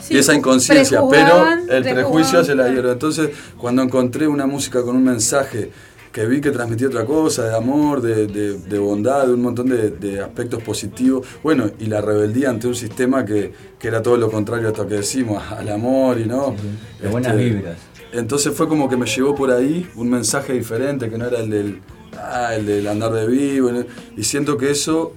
Sí, 0.00 0.14
y 0.14 0.18
esa 0.18 0.34
inconsciencia, 0.34 1.00
pero 1.10 1.44
el 1.68 1.82
prejuicio 1.94 2.42
se 2.42 2.54
la 2.54 2.66
dieron. 2.66 2.90
Entonces, 2.92 3.30
cuando 3.58 3.82
encontré 3.82 4.26
una 4.26 4.46
música 4.46 4.82
con 4.82 4.96
un 4.96 5.04
mensaje 5.04 5.70
que 6.12 6.26
vi 6.26 6.40
que 6.40 6.50
transmitía 6.50 6.88
otra 6.88 7.04
cosa, 7.04 7.44
de 7.48 7.56
amor, 7.56 8.00
de, 8.00 8.26
de- 8.26 8.58
de 8.58 8.78
bondad, 8.78 9.26
de 9.26 9.34
un 9.34 9.42
montón 9.42 9.68
de, 9.68 9.90
de 9.90 10.20
aspectos 10.20 10.60
positivos, 10.62 11.26
bueno, 11.42 11.70
y 11.78 11.86
la 11.86 12.00
rebeldía 12.00 12.50
ante 12.50 12.66
un 12.66 12.74
sistema 12.74 13.24
que, 13.24 13.52
que 13.78 13.88
era 13.88 14.02
todo 14.02 14.16
lo 14.16 14.28
contrario 14.30 14.66
a 14.66 14.70
esto 14.70 14.86
que 14.88 14.94
decimos, 14.96 15.42
al 15.52 15.68
amor 15.68 16.18
y 16.18 16.24
no. 16.26 16.54
De 17.00 17.08
buenas 17.08 17.32
Este, 17.32 17.44
vibras. 17.44 17.76
Entonces 18.12 18.52
fue 18.52 18.66
como 18.66 18.88
que 18.88 18.96
me 18.96 19.06
llegó 19.06 19.36
por 19.36 19.52
ahí 19.52 19.88
un 19.94 20.10
mensaje 20.10 20.52
diferente, 20.52 21.08
que 21.08 21.16
no 21.16 21.26
era 21.26 21.38
el 21.38 21.48
del, 21.50 21.78
ah, 22.18 22.56
el 22.56 22.66
del 22.66 22.88
andar 22.88 23.12
de 23.12 23.28
vivo, 23.28 23.70
y 24.16 24.24
siento 24.24 24.56
que 24.58 24.72
eso, 24.72 25.12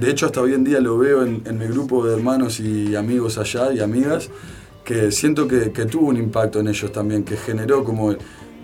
de 0.00 0.10
hecho 0.10 0.24
hasta 0.24 0.40
hoy 0.40 0.54
en 0.54 0.64
día 0.64 0.80
lo 0.80 0.96
veo 0.96 1.24
en, 1.24 1.42
en 1.44 1.58
mi 1.58 1.66
grupo 1.66 2.06
de 2.06 2.14
hermanos 2.14 2.58
y 2.58 2.96
amigos 2.96 3.36
allá 3.36 3.70
y 3.70 3.80
amigas, 3.80 4.30
que 4.82 5.12
siento 5.12 5.46
que, 5.46 5.72
que 5.72 5.84
tuvo 5.84 6.06
un 6.08 6.16
impacto 6.16 6.60
en 6.60 6.68
ellos 6.68 6.90
también, 6.90 7.22
que 7.22 7.36
generó 7.36 7.84
como... 7.84 8.14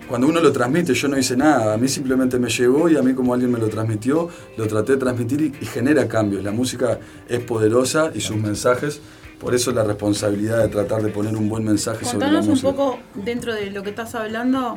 Cuando 0.07 0.27
uno 0.27 0.41
lo 0.41 0.51
transmite, 0.51 0.93
yo 0.93 1.07
no 1.07 1.17
hice 1.17 1.35
nada, 1.35 1.73
a 1.73 1.77
mí 1.77 1.87
simplemente 1.87 2.37
me 2.37 2.49
llegó 2.49 2.89
y 2.89 2.97
a 2.97 3.01
mí 3.01 3.13
como 3.13 3.33
alguien 3.33 3.51
me 3.51 3.57
lo 3.59 3.67
transmitió, 3.69 4.29
lo 4.57 4.67
traté 4.67 4.93
de 4.93 4.97
transmitir 4.99 5.41
y, 5.41 5.45
y 5.61 5.65
genera 5.65 6.07
cambios. 6.07 6.43
La 6.43 6.51
música 6.51 6.99
es 7.27 7.39
poderosa 7.39 8.11
y 8.13 8.19
sus 8.21 8.35
mensajes, 8.37 9.01
por 9.39 9.55
eso 9.55 9.71
la 9.71 9.83
responsabilidad 9.83 10.59
de 10.61 10.67
tratar 10.67 11.01
de 11.01 11.09
poner 11.09 11.35
un 11.35 11.49
buen 11.49 11.63
mensaje 11.63 12.05
sobre 12.05 12.19
la 12.19 12.25
Contanos 12.25 12.45
un 12.45 12.51
música. 12.51 12.71
poco 12.71 12.99
dentro 13.15 13.53
de 13.55 13.71
lo 13.71 13.81
que 13.81 13.89
estás 13.89 14.13
hablando, 14.13 14.75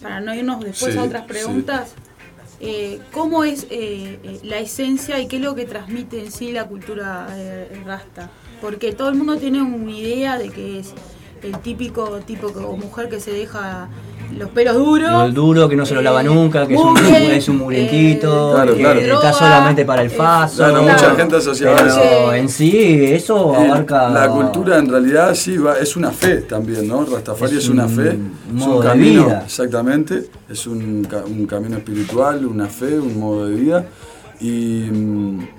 para 0.00 0.20
no 0.20 0.34
irnos 0.34 0.60
después 0.60 0.94
Sí, 0.94 0.98
a 0.98 1.02
otras 1.02 1.22
sí. 1.22 1.28
preguntas. 1.28 1.94
eh, 2.60 3.00
¿Cómo 3.12 3.44
es 3.44 3.64
eh, 3.70 4.18
eh, 4.22 4.40
la 4.44 4.58
esencia 4.60 5.18
y 5.20 5.26
qué 5.28 5.36
es 5.36 5.42
lo 5.42 5.54
que 5.54 5.64
transmite 5.66 6.24
en 6.24 6.30
sí 6.32 6.52
la 6.52 6.66
cultura 6.68 7.26
eh, 7.32 7.82
rasta? 7.84 8.30
Porque 8.62 8.92
todo 8.92 9.08
el 9.08 9.14
mundo 9.16 9.36
tiene 9.36 9.60
una 9.62 9.90
idea 9.90 10.38
de 10.38 10.48
que 10.50 10.78
es 10.78 10.92
el 11.42 11.58
típico 11.58 12.20
tipo 12.20 12.52
que- 12.52 12.58
o 12.60 12.76
mujer 12.76 13.08
que 13.08 13.18
se 13.20 13.32
deja 13.32 13.88
los 14.36 14.48
pelos 14.50 14.74
duros. 14.76 15.10
Lo 15.10 15.30
duro, 15.32 15.68
que 15.68 15.76
no 15.76 15.84
se 15.86 15.94
lo 15.94 16.02
lava 16.02 16.20
eh, 16.20 16.24
nunca, 16.24 16.66
que 16.66 16.74
es 16.74 16.80
un, 16.80 16.92
mugre, 16.94 17.36
es 17.36 17.48
un 17.48 17.58
mugrentito, 17.58 18.50
eh, 18.50 18.54
Claro, 18.54 18.74
que 18.74 18.80
claro. 18.80 19.00
está 19.14 19.32
solamente 19.32 19.84
para 19.84 20.02
el 20.02 20.08
eh, 20.08 20.14
faso. 20.14 20.56
Claro, 20.58 20.82
mucha 20.82 21.14
gente 21.14 21.36
eso. 21.38 22.32
en 22.34 22.48
sí, 22.48 23.04
eso 23.04 23.54
El- 23.58 23.70
abarca. 23.70 24.08
La 24.10 24.28
cultura 24.28 24.78
en 24.78 24.88
realidad 24.88 25.34
sí 25.34 25.56
va, 25.58 25.78
es 25.78 25.96
una 25.96 26.10
fe 26.10 26.36
también, 26.42 26.86
¿no? 26.88 27.04
Rastafari 27.04 27.56
Es 27.56 27.64
es, 27.64 27.68
una 27.68 27.84
un 27.86 27.90
fe, 27.90 28.08
es 28.56 28.62
un 28.66 28.80
de 28.80 28.86
camino, 28.86 29.24
vida. 29.26 29.42
exactamente, 29.44 30.24
es 30.48 30.66
un, 30.66 31.04
ca- 31.04 31.24
un 31.26 31.46
camino 31.46 31.76
espiritual, 31.78 32.44
una 32.46 32.66
fe, 32.66 32.98
un 32.98 33.18
modo 33.18 33.46
de 33.48 33.54
vida. 33.56 33.86
Y, 34.40 34.84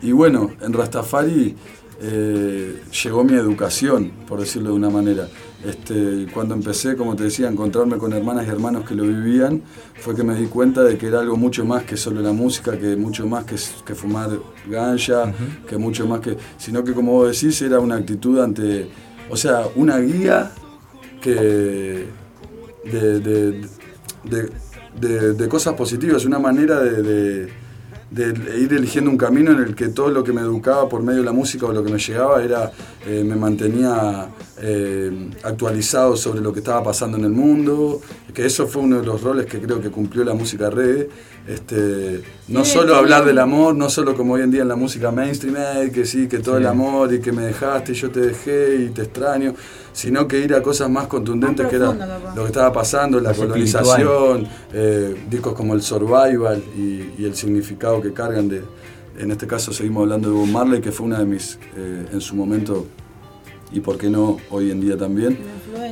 y 0.02 0.12
bueno, 0.12 0.50
en 0.60 0.74
Rastafari 0.74 1.56
eh, 2.04 2.82
llegó 3.04 3.24
mi 3.24 3.34
educación, 3.34 4.12
por 4.28 4.40
decirlo 4.40 4.70
de 4.72 4.76
una 4.76 4.90
manera. 4.90 5.28
Este, 5.64 6.26
cuando 6.34 6.56
empecé, 6.56 6.96
como 6.96 7.16
te 7.16 7.26
decía, 7.26 7.48
a 7.48 7.52
encontrarme 7.52 7.98
con 7.98 8.12
hermanas 8.14 8.48
y 8.48 8.50
hermanos 8.50 8.88
que 8.88 8.96
lo 8.96 9.04
vivían, 9.04 9.62
fue 10.00 10.16
que 10.16 10.24
me 10.24 10.34
di 10.34 10.48
cuenta 10.48 10.84
de 10.84 10.98
que 10.98 11.06
era 11.08 11.20
algo 11.20 11.38
mucho 11.38 11.64
más 11.66 11.84
que 11.84 11.98
solo 11.98 12.22
la 12.22 12.32
música, 12.34 12.78
que 12.80 12.96
mucho 12.96 13.28
más 13.28 13.44
que, 13.46 13.56
que 13.86 13.94
fumar 13.94 14.32
ganja, 14.68 15.32
que 15.68 15.78
mucho 15.78 16.08
más 16.08 16.20
que. 16.22 16.36
sino 16.58 16.84
que, 16.84 16.94
como 16.94 17.12
vos 17.12 17.40
decís, 17.40 17.62
era 17.62 17.80
una 17.80 17.96
actitud 17.98 18.40
ante. 18.40 18.88
O 19.30 19.38
sea, 19.38 19.66
una 19.76 20.00
guía 20.00 20.52
que. 21.22 22.08
de, 22.84 23.20
de, 23.20 23.62
de- 24.24 24.50
de- 25.00 25.34
de 25.34 25.48
cosas 25.48 25.76
positivas, 25.76 26.26
una 26.26 26.40
manera 26.40 26.80
de- 26.82 27.50
de 28.12 28.60
ir 28.60 28.74
eligiendo 28.74 29.10
un 29.10 29.18
camino 29.18 29.52
en 29.52 29.60
el 29.60 29.74
que 29.74 29.88
todo 29.88 30.10
lo 30.10 30.22
que 30.22 30.34
me 30.34 30.42
educaba 30.42 30.88
por 30.90 31.02
medio 31.02 31.20
de 31.20 31.26
la 31.26 31.32
música 31.32 31.66
o 31.66 31.72
lo 31.72 31.82
que 31.82 31.92
me 31.92 31.98
llegaba 31.98 32.44
era 32.44 32.70
eh, 33.08 33.24
me 33.24 33.38
mantenía 33.38 34.28
eh, 34.62 35.30
actualizado 35.44 36.18
sobre 36.18 36.42
lo 36.42 36.52
que 36.52 36.60
estaba 36.60 36.84
pasando 36.84 37.18
en 37.18 37.24
el 37.24 37.32
mundo, 37.32 38.02
que 38.34 38.46
eso 38.46 38.68
fue 38.68 38.82
uno 38.82 39.00
de 39.00 39.06
los 39.06 39.22
roles 39.22 39.46
que 39.46 39.62
creo 39.62 39.82
que 39.82 39.90
cumplió 39.90 40.26
la 40.26 40.34
música 40.34 40.70
reggae. 40.70 41.10
Este, 41.48 42.22
no 42.50 42.64
Sí, 42.64 42.72
solo 42.74 42.96
hablar 42.96 43.26
del 43.26 43.40
amor, 43.40 43.76
no 43.76 43.90
solo 43.90 44.16
como 44.16 44.34
hoy 44.34 44.42
en 44.44 44.52
día 44.52 44.62
en 44.62 44.68
la 44.68 44.76
música 44.76 45.12
mainstream, 45.12 45.56
"Ey, 45.58 45.90
que 45.92 46.06
sí, 46.06 46.28
que 46.28 46.38
todo 46.38 46.56
Sí. 46.58 46.62
el 46.62 46.68
amor 46.68 47.12
y 47.14 47.20
que 47.20 47.32
me 47.32 47.42
dejaste 47.44 47.94
y 47.94 47.96
yo 47.96 48.12
te 48.12 48.20
dejé 48.20 48.76
y 48.86 48.90
te 48.90 49.02
extraño, 49.04 49.56
sino 49.92 50.28
que 50.28 50.40
ir 50.40 50.54
a 50.54 50.62
cosas 50.62 50.90
más 50.90 51.08
contundentes 51.08 51.66
que 51.68 51.76
era 51.78 52.32
lo 52.36 52.44
que 52.44 52.48
estaba 52.48 52.72
pasando, 52.72 53.20
la 53.20 53.30
Más 53.30 53.40
colonización, 53.40 54.48
eh, 54.72 55.16
discos 55.30 55.54
como 55.54 55.74
el 55.74 55.82
Survival 55.82 56.62
y, 56.78 57.10
y 57.18 57.26
el 57.26 57.36
significado 57.36 58.02
que 58.02 58.14
cargan 58.14 58.48
de, 58.48 58.62
en 59.18 59.32
este 59.32 59.48
caso 59.48 59.74
seguimos 59.74 60.04
hablando 60.04 60.30
de 60.30 60.36
Bob 60.36 60.48
Marley, 60.48 60.80
que 60.80 60.92
fue 60.92 61.08
una 61.08 61.18
de 61.20 61.26
mis, 61.26 61.58
eh, 61.76 62.06
en 62.14 62.22
su 62.22 62.36
momento, 62.36 62.86
y 63.74 63.80
por 63.80 63.98
qué 63.98 64.10
no 64.12 64.38
hoy 64.52 64.70
en 64.70 64.80
día 64.80 64.96
también, 64.96 65.40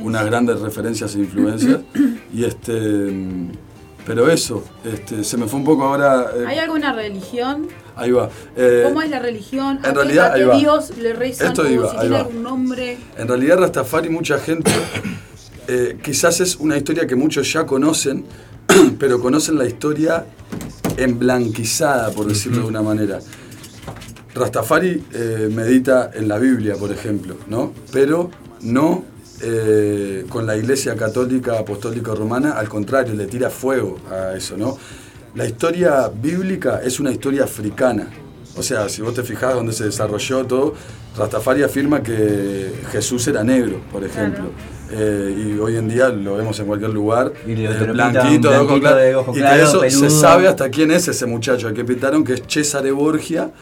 unas 0.04 0.24
grandes 0.26 0.60
referencias 0.60 1.14
e 1.16 1.18
influencias. 1.18 1.80
y 2.32 2.44
este, 2.44 2.72
mm, 3.10 3.48
pero 4.06 4.30
eso, 4.30 4.64
este, 4.84 5.24
se 5.24 5.36
me 5.36 5.46
fue 5.46 5.58
un 5.60 5.64
poco 5.64 5.84
ahora, 5.84 6.30
eh, 6.36 6.44
¿Hay 6.46 6.58
alguna 6.58 6.92
religión? 6.92 7.68
ahí 7.96 8.10
va. 8.12 8.30
Eh, 8.56 8.82
¿Cómo 8.86 9.02
es 9.02 9.10
la 9.10 9.18
religión? 9.18 9.78
¿A 9.82 9.88
en 9.88 9.94
qué- 9.94 10.00
realidad, 10.00 10.26
a 10.32 10.34
qué 10.34 10.40
ahí 10.40 10.46
va. 10.46 10.58
Dios 10.58 10.96
le 10.98 11.12
rezan? 11.12 11.48
Esto 11.48 11.68
iba, 11.68 11.90
si 11.90 11.96
ahí 11.96 12.00
tiene 12.02 12.14
va. 12.16 12.20
algún 12.22 12.42
nombre. 12.42 12.98
En 13.18 13.28
realidad 13.28 13.58
Rastafari 13.58 14.08
mucha 14.08 14.38
gente, 14.38 14.70
eh, 15.68 15.98
quizás 16.02 16.40
es 16.40 16.56
una 16.56 16.76
historia 16.76 17.06
que 17.06 17.14
muchos 17.16 17.52
ya 17.52 17.66
conocen, 17.66 18.24
pero 18.98 19.20
conocen 19.20 19.58
la 19.58 19.66
historia 19.66 20.24
emblanquizada, 20.96 22.10
por 22.10 22.26
decirlo 22.26 22.62
de 22.62 22.68
una 22.68 22.82
manera. 22.82 23.18
Rastafari 24.34 25.04
eh, 25.12 25.48
medita 25.52 26.10
en 26.14 26.28
la 26.28 26.38
Biblia, 26.38 26.76
por 26.76 26.92
ejemplo, 26.92 27.36
¿no? 27.48 27.72
Pero 27.92 28.30
no 28.62 29.04
eh, 29.42 30.26
con 30.28 30.46
la 30.46 30.56
Iglesia 30.56 30.94
Católica 30.96 31.58
Apostólica 31.58 32.14
Romana, 32.14 32.52
al 32.52 32.68
contrario, 32.68 33.14
le 33.14 33.26
tira 33.26 33.50
fuego 33.50 33.98
a 34.10 34.36
eso, 34.36 34.56
¿no? 34.56 34.76
La 35.34 35.46
historia 35.46 36.08
bíblica 36.08 36.80
es 36.82 37.00
una 37.00 37.10
historia 37.10 37.44
africana. 37.44 38.08
O 38.56 38.62
sea, 38.62 38.88
si 38.88 39.00
vos 39.00 39.14
te 39.14 39.22
fijás 39.22 39.54
dónde 39.54 39.72
se 39.72 39.84
desarrolló 39.84 40.44
todo, 40.44 40.74
Rastafari 41.16 41.62
afirma 41.62 42.02
que 42.02 42.72
Jesús 42.90 43.26
era 43.28 43.44
negro, 43.44 43.80
por 43.92 44.04
ejemplo. 44.04 44.50
Eh, 44.92 45.54
y 45.54 45.58
hoy 45.58 45.76
en 45.76 45.88
día 45.88 46.08
lo 46.08 46.36
vemos 46.36 46.58
en 46.58 46.66
cualquier 46.66 46.90
lugar. 46.90 47.32
Y 47.46 47.64
eh, 47.64 47.68
blanquito, 47.68 48.50
de 48.50 48.56
ojos 48.56 48.80
blanquito, 48.80 48.80
claros, 48.80 49.02
de 49.02 49.14
ojos 49.14 49.36
y 49.36 49.40
que 49.40 49.44
claros, 49.44 49.84
eso 49.84 50.00
se 50.00 50.10
sabe 50.10 50.48
hasta 50.48 50.68
quién 50.68 50.90
es 50.90 51.06
ese 51.06 51.26
muchacho 51.26 51.68
al 51.68 51.74
que 51.74 51.84
pintaron, 51.84 52.24
que 52.24 52.34
es 52.34 52.42
Cesare 52.48 52.90
Borgia, 52.90 53.52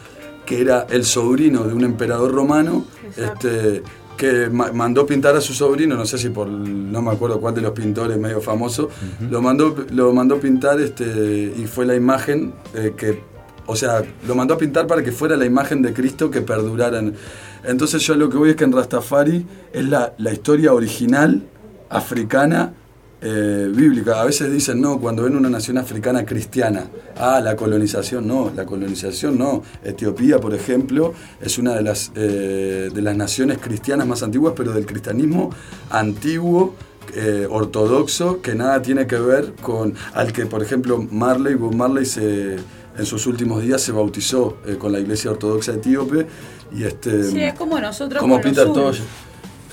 que 0.45 0.61
era 0.61 0.87
el 0.89 1.05
sobrino 1.05 1.65
de 1.65 1.75
un 1.75 1.83
emperador 1.83 2.31
romano, 2.31 2.85
este, 3.15 3.83
que 4.19 4.49
ma- 4.49 4.71
mandó 4.73 5.05
pintar 5.05 5.33
a 5.37 5.41
su 5.41 5.53
sobrino, 5.53 5.95
no 5.95 6.05
sé 6.05 6.17
si 6.17 6.29
por, 6.29 6.47
no 6.47 7.01
me 7.01 7.11
acuerdo 7.11 7.39
cuál 7.39 7.55
de 7.55 7.61
los 7.61 7.71
pintores 7.71 8.17
medio 8.17 8.41
famoso, 8.41 8.89
lo, 9.31 9.41
mandó, 9.41 9.73
lo 9.91 10.11
mandó 10.11 10.39
pintar 10.39 10.79
este, 10.81 11.53
y 11.57 11.65
fue 11.73 11.85
la 11.85 11.95
imagen 11.95 12.53
eh, 12.75 12.93
que, 12.97 13.21
o 13.65 13.75
sea, 13.77 14.03
lo 14.27 14.35
mandó 14.35 14.55
a 14.55 14.57
pintar 14.57 14.85
para 14.87 15.01
que 15.03 15.13
fuera 15.13 15.37
la 15.37 15.45
imagen 15.45 15.81
de 15.81 15.93
Cristo 15.93 16.29
que 16.29 16.41
perdurara. 16.41 16.99
en- 16.99 17.15
Entonces 17.63 18.01
yo 18.03 18.13
lo 18.15 18.29
que 18.29 18.35
voy 18.37 18.49
es 18.51 18.55
que 18.57 18.65
en 18.65 18.73
Rastafari 18.73 19.45
es 19.71 19.85
la, 19.85 20.13
la 20.17 20.33
historia 20.33 20.73
original 20.73 21.41
africana 21.89 22.73
eh, 23.21 23.69
bíblica. 23.73 24.21
A 24.21 24.25
veces 24.25 24.51
dicen, 24.51 24.79
no, 24.81 24.99
cuando 24.99 25.23
ven 25.23 25.35
una 25.35 25.49
nación 25.49 25.77
africana 25.77 26.25
cristiana, 26.25 26.89
ah, 27.17 27.41
la 27.43 27.55
colonización, 27.55 28.27
no, 28.27 28.51
la 28.55 28.65
colonización 28.65 29.37
no. 29.37 29.63
Etiopía, 29.83 30.39
por 30.39 30.53
ejemplo, 30.53 31.13
es 31.41 31.57
una 31.57 31.75
de 31.75 31.81
las, 31.81 32.11
eh, 32.15 32.89
de 32.93 33.01
las 33.01 33.15
naciones 33.15 33.57
cristianas 33.57 34.07
más 34.07 34.23
antiguas, 34.23 34.53
pero 34.55 34.71
del 34.71 34.85
cristianismo 34.85 35.49
antiguo. 35.89 36.75
eh, 37.15 37.47
ortodoxo 37.49 38.39
que 38.41 38.53
nada 38.53 38.83
tiene 38.83 39.07
que 39.07 39.17
ver 39.17 39.53
con 39.61 39.95
al 40.13 40.31
que 40.31 40.45
por 40.45 40.61
ejemplo 40.61 41.01
Marley 41.09 41.55
Bob 41.55 41.73
Marley 41.73 42.05
se 42.05 42.57
en 42.97 43.05
sus 43.05 43.25
últimos 43.25 43.63
días 43.63 43.81
se 43.81 43.91
bautizó 43.91 44.57
eh, 44.65 44.75
con 44.77 44.91
la 44.91 44.99
iglesia 44.99 45.31
ortodoxa 45.31 45.73
etíope 45.73 46.27
y 46.71 46.83
este 46.83 47.23
Sí, 47.23 47.41
es 47.41 47.55
como 47.55 47.79
nosotros 47.79 48.21
como 48.21 48.39
Peter 48.41 48.65
Tosh. 48.71 48.99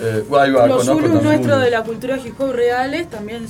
Eh, 0.01 0.25
los 0.69 0.85
Zulus 0.85 1.23
nuestros 1.23 1.61
de 1.63 1.71
la 1.71 1.83
cultura 1.83 2.19
hip 2.25 2.39
hop 2.41 2.53
reales 2.53 3.09
también, 3.11 3.47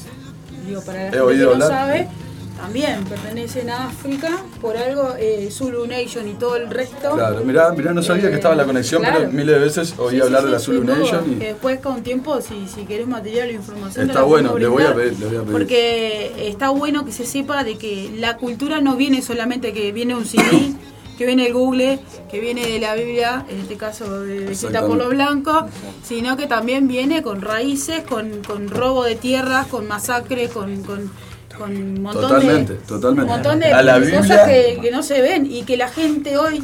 digo, 0.67 0.81
para 0.83 0.99
la 0.99 1.05
He 1.09 1.11
gente 1.11 1.17
que 1.19 1.23
oído 1.23 1.47
no 1.57 1.65
hablar. 1.65 1.69
sabe, 1.69 2.09
también 2.57 3.05
pertenecen 3.05 3.69
a 3.69 3.89
África, 3.89 4.31
por 4.63 4.77
algo 4.79 5.15
eh, 5.19 5.49
Zulu 5.51 5.87
Nation 5.87 6.27
y 6.27 6.33
todo 6.35 6.57
el 6.57 6.71
resto. 6.71 7.13
Claro, 7.15 7.45
mirá, 7.45 7.71
mirá, 7.73 7.93
no 7.93 8.03
sabía 8.03 8.31
que 8.31 8.37
estaba 8.37 8.55
la 8.55 8.65
conexión, 8.65 9.03
claro. 9.03 9.19
pero 9.21 9.33
miles 9.33 9.55
de 9.57 9.59
veces 9.59 9.95
oí 9.99 10.13
Sí, 10.13 10.17
sí, 10.17 10.23
hablar 10.23 10.41
sí, 10.41 10.47
de 10.47 10.53
la 10.53 10.59
sí, 10.59 10.65
Zulu 10.65 10.85
todo. 10.87 10.97
Nation 10.97 11.33
y 11.33 11.35
Que 11.37 11.47
después 11.49 11.81
con 11.81 12.03
tiempo, 12.03 12.41
si, 12.41 12.67
si 12.67 12.87
querés 12.87 13.07
material 13.07 13.49
o 13.51 13.53
información, 13.53 14.09
está 14.09 14.23
bueno, 14.23 14.57
le 14.57 14.67
voy 14.69 14.85
a 14.85 14.95
pedir, 14.95 15.19
le 15.19 15.27
voy 15.27 15.37
a 15.37 15.41
pedir. 15.41 15.53
Porque 15.53 16.49
está 16.49 16.71
bueno 16.71 17.05
que 17.05 17.13
se 17.13 17.27
sepa 17.27 17.63
de 17.63 17.77
que 17.77 18.11
la 18.17 18.39
cultura 18.39 18.81
no 18.81 18.97
viene 18.97 19.21
solamente 19.21 19.73
que 19.75 19.93
viene 19.93 20.15
un 20.15 20.25
CD, 20.25 20.73
que 21.17 21.27
viene 21.27 21.47
el 21.47 21.53
Google, 21.53 21.99
que 22.31 22.41
viene 22.41 22.67
de 22.67 22.79
la 22.79 22.95
Biblia, 22.95 23.45
en 23.49 23.61
este 23.61 23.77
caso 23.77 24.21
de 24.21 24.53
escrita 24.53 24.87
por 24.87 24.97
los 24.97 25.09
blancos, 25.11 25.64
sino 26.05 26.37
que 26.37 26.47
también 26.47 26.89
viene 26.89 27.23
con 27.23 27.41
raíces, 27.41 28.03
con, 28.03 28.43
con 28.45 28.69
robo 28.69 29.05
de 29.05 29.14
tierras, 29.14 29.67
con 29.67 29.87
masacre, 29.87 30.49
con, 30.49 30.83
con, 30.83 31.11
con 31.57 31.77
un 31.77 32.03
montón 32.03 32.23
totalmente, 32.23 32.73
de, 32.75 32.79
totalmente. 32.81 33.23
un 33.23 33.29
montón 33.29 33.61
de, 33.61 33.67
a 33.67 33.83
la 33.83 33.99
Biblia, 33.99 34.21
cosas 34.21 34.49
que, 34.49 34.79
que 34.83 34.91
no 34.91 35.03
se 35.03 35.21
ven 35.23 35.51
y 35.51 35.62
que 35.62 35.77
la 35.77 35.89
gente 35.89 36.37
hoy 36.37 36.62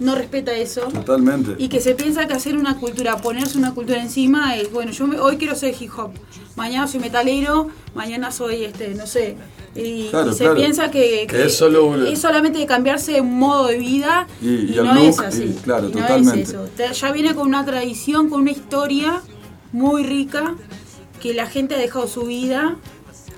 no 0.00 0.14
respeta 0.14 0.52
eso. 0.52 0.80
totalmente. 0.82 1.54
Y 1.58 1.68
que 1.68 1.80
se 1.80 1.94
piensa 1.94 2.26
que 2.26 2.34
hacer 2.34 2.56
una 2.56 2.76
cultura, 2.78 3.16
ponerse 3.18 3.56
una 3.58 3.72
cultura 3.74 4.02
encima 4.02 4.56
es, 4.56 4.72
bueno, 4.72 4.90
yo 4.92 5.06
me- 5.06 5.18
hoy 5.20 5.36
quiero 5.36 5.54
ser 5.54 5.74
hip 5.80 5.90
hop, 5.96 6.10
mañana 6.56 6.86
soy 6.88 7.00
metalero, 7.00 7.68
mañana 7.94 8.30
soy, 8.32 8.64
este, 8.64 8.94
no 8.94 9.06
sé. 9.06 9.36
Y, 9.74 10.08
Claro, 10.08 10.30
y 10.30 10.32
se 10.32 10.38
claro. 10.40 10.56
piensa 10.56 10.90
que, 10.90 11.26
Que 11.28 11.44
es 11.46 11.56
solo 11.56 11.86
un- 11.86 12.06
es 12.06 12.18
solamente 12.20 12.58
de 12.58 12.66
cambiarse 12.66 13.20
un 13.20 13.38
modo 13.38 13.68
de 13.68 13.76
vida 13.78 14.26
Y- 14.42 14.46
y 14.48 14.72
y, 14.74 14.78
el 14.78 14.84
no 14.86 14.94
look, 14.94 15.04
es 15.10 15.18
así. 15.20 15.44
y 15.44 15.52
claro, 15.62 15.88
y 15.88 15.92
no 15.92 16.00
totalmente. 16.00 16.42
es 16.42 16.48
eso. 16.48 16.64
Te- 16.76 16.92
Ya 16.92 17.12
viene 17.12 17.34
con 17.36 17.46
una 17.46 17.64
tradición, 17.64 18.28
con 18.28 18.40
una 18.40 18.50
historia 18.50 19.20
muy 19.72 20.02
rica 20.02 20.54
que 21.20 21.34
la 21.34 21.46
gente 21.46 21.76
ha 21.76 21.78
dejado 21.78 22.08
su 22.08 22.22
vida. 22.22 22.76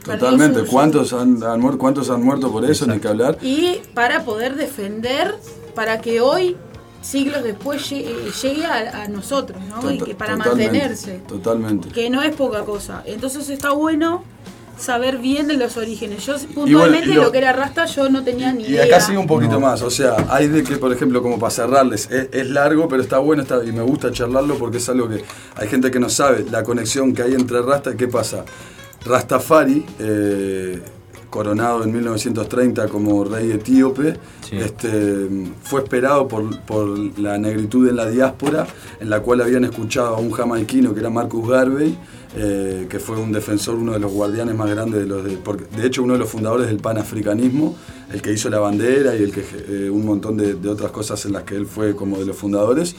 Totalmente. 0.04 0.60
su- 0.60 0.66
su- 0.66 0.72
¿Cuántos 0.72 1.12
han, 1.12 1.42
han 1.44 1.60
muerto, 1.60 1.78
¿Cuántos 1.78 2.10
han 2.10 2.22
muerto 2.24 2.50
por 2.50 2.64
eso? 2.68 2.86
Ni 2.86 2.98
que 2.98 3.08
hablar. 3.08 3.38
y 3.42 3.80
para 3.94 4.24
poder 4.24 4.56
defender, 4.56 5.36
para 5.74 6.00
que 6.00 6.20
hoy, 6.20 6.56
siglos 7.00 7.42
después, 7.42 7.88
llegue, 7.90 8.14
llegue 8.42 8.64
a, 8.66 9.02
a 9.02 9.08
nosotros, 9.08 9.60
¿no? 9.68 9.90
y 9.90 9.98
que 9.98 10.14
para 10.14 10.36
totalmente, 10.36 10.64
mantenerse, 10.64 11.20
Totalmente. 11.26 11.88
que 11.90 12.10
no 12.10 12.22
es 12.22 12.34
poca 12.34 12.62
cosa. 12.64 13.02
Entonces 13.06 13.48
está 13.50 13.70
bueno 13.72 14.24
saber 14.78 15.18
bien 15.18 15.46
de 15.46 15.54
los 15.56 15.76
orígenes. 15.76 16.24
Yo 16.26 16.34
puntualmente 16.54 17.10
y 17.10 17.14
lo- 17.14 17.24
lo, 17.24 17.32
que 17.32 17.38
era 17.38 17.52
Rasta 17.52 17.84
yo 17.86 18.08
no 18.08 18.24
tenía 18.24 18.52
ni 18.52 18.64
Y 18.64 18.66
idea. 18.68 18.84
acá 18.84 19.00
sigue 19.00 19.18
un 19.18 19.26
poquito 19.28 19.60
más, 19.60 19.80
o 19.82 19.90
sea, 19.90 20.16
hay 20.28 20.48
de 20.48 20.64
que, 20.64 20.76
por 20.76 20.92
ejemplo, 20.92 21.22
como 21.22 21.38
para 21.38 21.50
cerrarles, 21.50 22.10
es, 22.10 22.28
es 22.32 22.50
largo, 22.50 22.88
pero 22.88 23.02
está 23.02 23.18
bueno 23.18 23.42
está, 23.42 23.62
y 23.64 23.70
me 23.70 23.82
gusta 23.82 24.10
charlarlo 24.10 24.56
porque 24.58 24.78
es 24.78 24.88
algo 24.88 25.08
que 25.08 25.22
hay 25.56 25.68
gente 25.68 25.90
que 25.90 26.00
no 26.00 26.08
sabe, 26.08 26.46
la 26.50 26.64
conexión 26.64 27.14
que 27.14 27.22
hay 27.22 27.34
entre 27.34 27.62
Rasta, 27.62 27.96
¿qué 27.96 28.08
pasa? 28.08 28.44
Rastafari, 29.04 29.84
eh, 29.98 30.82
coronado 31.36 31.82
en 31.82 31.90
1930 31.92 32.88
como 32.88 33.24
rey 33.24 33.50
etíope, 33.52 34.16
este, 34.52 35.28
fue 35.62 35.80
esperado 35.80 36.28
por, 36.28 36.60
por 36.60 36.86
la 37.18 37.38
negritud 37.38 37.88
en 37.88 37.96
la 37.96 38.06
diáspora, 38.10 38.66
en 39.00 39.08
la 39.08 39.20
cual 39.20 39.40
habían 39.40 39.64
escuchado 39.64 40.14
a 40.16 40.20
un 40.20 40.30
jamaiquino 40.30 40.92
que 40.92 41.00
era 41.00 41.08
Marcus 41.08 41.48
Garvey, 41.48 41.96
eh, 42.36 42.86
que 42.90 42.98
fue 42.98 43.16
un 43.16 43.32
defensor, 43.32 43.76
uno 43.76 43.92
de 43.92 43.98
los 43.98 44.12
guardianes 44.12 44.54
más 44.54 44.68
grandes 44.68 45.00
de 45.00 45.06
los 45.06 45.24
de, 45.24 45.38
hecho 45.86 46.02
uno 46.02 46.12
de 46.12 46.18
los 46.18 46.28
fundadores 46.28 46.66
del 46.66 46.76
panafricanismo, 46.76 47.76
el 48.12 48.20
que 48.20 48.30
hizo 48.32 48.50
la 48.50 48.58
bandera 48.58 49.16
y 49.16 49.22
el 49.22 49.32
que 49.32 49.42
eh, 49.68 49.88
un 49.90 50.04
montón 50.04 50.36
de, 50.36 50.52
de 50.54 50.68
otras 50.68 50.92
cosas 50.92 51.24
en 51.24 51.32
las 51.32 51.44
que 51.44 51.56
él 51.56 51.64
fue 51.66 51.96
como 51.96 52.18
de 52.18 52.26
los 52.26 52.36
fundadores. 52.36 52.94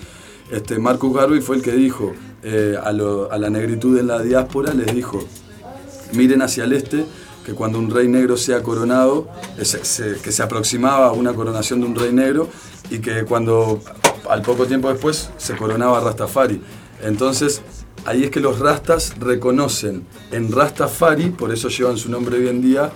Este, 0.52 0.80
Marcus 0.80 1.16
Garvey 1.16 1.40
fue 1.40 1.58
el 1.58 1.62
que 1.62 1.72
dijo 1.74 2.14
eh, 2.42 2.76
a, 2.84 2.92
lo- 2.92 3.32
a 3.32 3.38
la 3.38 3.52
negritud 3.52 3.98
en 4.00 4.08
la 4.08 4.22
diáspora, 4.24 4.74
les 4.74 4.94
dijo, 4.94 5.24
miren 6.14 6.42
hacia 6.42 6.64
el 6.66 6.74
este, 6.74 7.06
que 7.46 7.54
cuando 7.54 7.80
un 7.80 7.90
rey 7.90 8.08
negro 8.08 8.38
sea 8.38 8.64
coronado, 8.64 9.28
que 9.58 10.32
se 10.32 10.44
aproximaba 10.44 11.08
a 11.08 11.12
una 11.12 11.34
coronación 11.34 11.82
de 11.82 11.88
un 11.88 11.96
rey 11.96 12.12
negro 12.14 12.50
y 12.90 13.00
que 13.00 13.24
cuando 13.26 13.82
al 14.30 14.42
poco 14.42 14.66
tiempo 14.66 14.90
después 14.90 15.30
se 15.38 15.56
coronaba 15.56 16.00
Rastafari. 16.00 16.62
Entonces, 17.02 17.62
ahí 18.06 18.24
es 18.24 18.32
que 18.32 18.40
los 18.40 18.60
rastas 18.60 19.18
reconocen 19.20 20.06
en 20.32 20.52
Rastafari, 20.52 21.30
por 21.32 21.52
eso 21.52 21.70
llevan 21.70 21.98
su 21.98 22.10
nombre 22.10 22.38
hoy 22.38 22.48
en 22.48 22.62
día, 22.62 22.92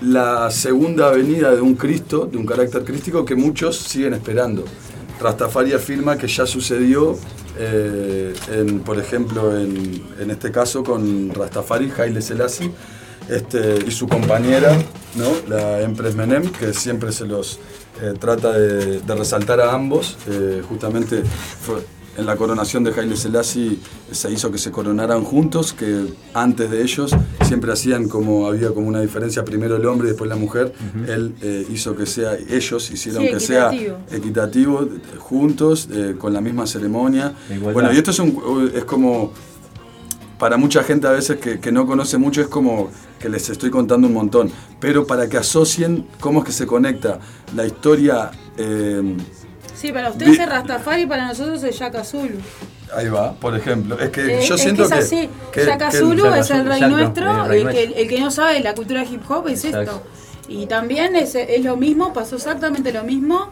la 0.00 0.50
segunda 0.50 1.10
venida 1.10 1.54
de 1.54 1.60
un 1.60 1.74
Cristo, 1.74 2.28
de 2.30 2.36
un 2.36 2.46
carácter 2.46 2.84
crístico 2.84 3.24
que 3.24 3.34
muchos 3.34 3.76
siguen 3.76 4.14
esperando. 4.14 4.64
Rastafari 5.20 5.72
afirma 5.72 6.16
que 6.16 6.26
ya 6.26 6.46
sucedió, 6.46 7.16
eh, 7.58 8.34
en, 8.50 8.80
por 8.80 8.98
ejemplo, 8.98 9.56
en, 9.56 10.02
en 10.18 10.30
este 10.30 10.50
caso 10.50 10.82
con 10.82 11.32
Rastafari, 11.32 11.92
Haile 11.96 12.20
Selassie, 12.20 12.72
este, 13.36 13.78
y 13.86 13.90
su 13.90 14.06
compañera, 14.08 14.76
¿no? 15.16 15.30
la 15.48 15.80
Empress 15.80 16.14
Menem, 16.14 16.50
que 16.50 16.72
siempre 16.74 17.12
se 17.12 17.26
los 17.26 17.58
eh, 18.00 18.14
trata 18.18 18.52
de, 18.52 19.00
de 19.00 19.14
resaltar 19.14 19.60
a 19.60 19.72
ambos. 19.74 20.16
Eh, 20.28 20.62
justamente 20.68 21.22
fue- 21.60 21.82
en 22.14 22.26
la 22.26 22.36
coronación 22.36 22.84
de 22.84 22.92
Haile 22.92 23.16
Selassie 23.16 23.78
se 24.10 24.30
hizo 24.30 24.52
que 24.52 24.58
se 24.58 24.70
coronaran 24.70 25.24
juntos, 25.24 25.72
que 25.72 26.08
antes 26.34 26.70
de 26.70 26.82
ellos 26.82 27.10
siempre 27.42 27.72
hacían 27.72 28.06
como 28.06 28.46
había 28.48 28.68
como 28.68 28.86
una 28.86 29.00
diferencia, 29.00 29.46
primero 29.46 29.76
el 29.76 29.86
hombre 29.86 30.08
y 30.08 30.10
después 30.10 30.28
la 30.28 30.36
mujer. 30.36 30.74
Él 31.08 31.34
eh, 31.40 31.66
hizo 31.72 31.96
que 31.96 32.04
sea, 32.04 32.34
ellos 32.50 32.90
hicieron 32.90 33.22
Sí, 33.22 33.30
que 33.30 33.40
sea 33.40 33.70
equitativo. 34.10 34.86
juntos, 35.20 35.88
eh, 35.90 36.14
con 36.18 36.34
la 36.34 36.42
misma 36.42 36.66
ceremonia. 36.66 37.32
igualdad. 37.48 37.72
Bueno, 37.72 37.92
y 37.94 37.96
esto 37.96 38.10
es, 38.10 38.18
un, 38.18 38.70
es 38.74 38.84
como 38.84 39.32
para 40.38 40.58
mucha 40.58 40.82
gente 40.82 41.06
a 41.06 41.12
veces 41.12 41.38
que, 41.38 41.60
que 41.60 41.72
no 41.72 41.86
conoce 41.86 42.18
mucho 42.18 42.40
es 42.42 42.48
como 42.48 42.90
que 43.22 43.28
les 43.28 43.48
estoy 43.48 43.70
contando 43.70 44.08
un 44.08 44.12
montón, 44.14 44.50
pero 44.80 45.06
para 45.06 45.28
que 45.28 45.38
asocien 45.38 46.06
cómo 46.20 46.40
es 46.40 46.46
que 46.46 46.52
se 46.52 46.66
conecta 46.66 47.20
la 47.54 47.64
historia, 47.64 48.30
eh, 48.58 49.16
Sí, 49.74 49.92
para 49.92 50.10
ustedes 50.10 50.38
es 50.38 50.48
Rastafari, 50.48 51.06
para 51.06 51.26
nosotros 51.28 51.62
es 51.64 51.78
Yaka 51.78 52.04
Zulu. 52.04 52.36
ahí 52.94 53.08
va, 53.08 53.32
por 53.32 53.56
ejemplo, 53.56 53.98
es 53.98 54.10
que 54.10 54.20
Eh, 54.40 54.44
yo 54.46 54.54
es 54.54 54.60
siento 54.60 54.86
que 54.88 54.98
es 54.98 55.04
así. 55.06 55.28
que- 55.52 55.64
Yaka 55.64 55.88
que- 55.90 55.96
Zulu 55.98 56.24
Yaka 56.24 56.38
es 56.40 56.50
el 56.50 56.64
rey 56.66 56.74
exacto, 56.82 56.96
nuestro, 56.96 57.44
el 57.44 57.48
rey 57.48 57.60
el, 57.62 57.68
que, 57.94 58.02
el 58.02 58.08
que 58.08 58.20
no 58.20 58.30
sabe 58.30 58.60
la 58.60 58.74
cultura 58.74 59.02
hip 59.04 59.22
hop 59.30 59.48
es 59.48 59.64
Exacto. 59.64 59.92
esto. 59.92 60.02
Y 60.48 60.66
también 60.66 61.16
es, 61.16 61.34
es 61.34 61.64
lo 61.64 61.76
mismo, 61.76 62.12
pasó 62.12 62.36
exactamente 62.36 62.92
lo 62.92 63.02
mismo. 63.04 63.50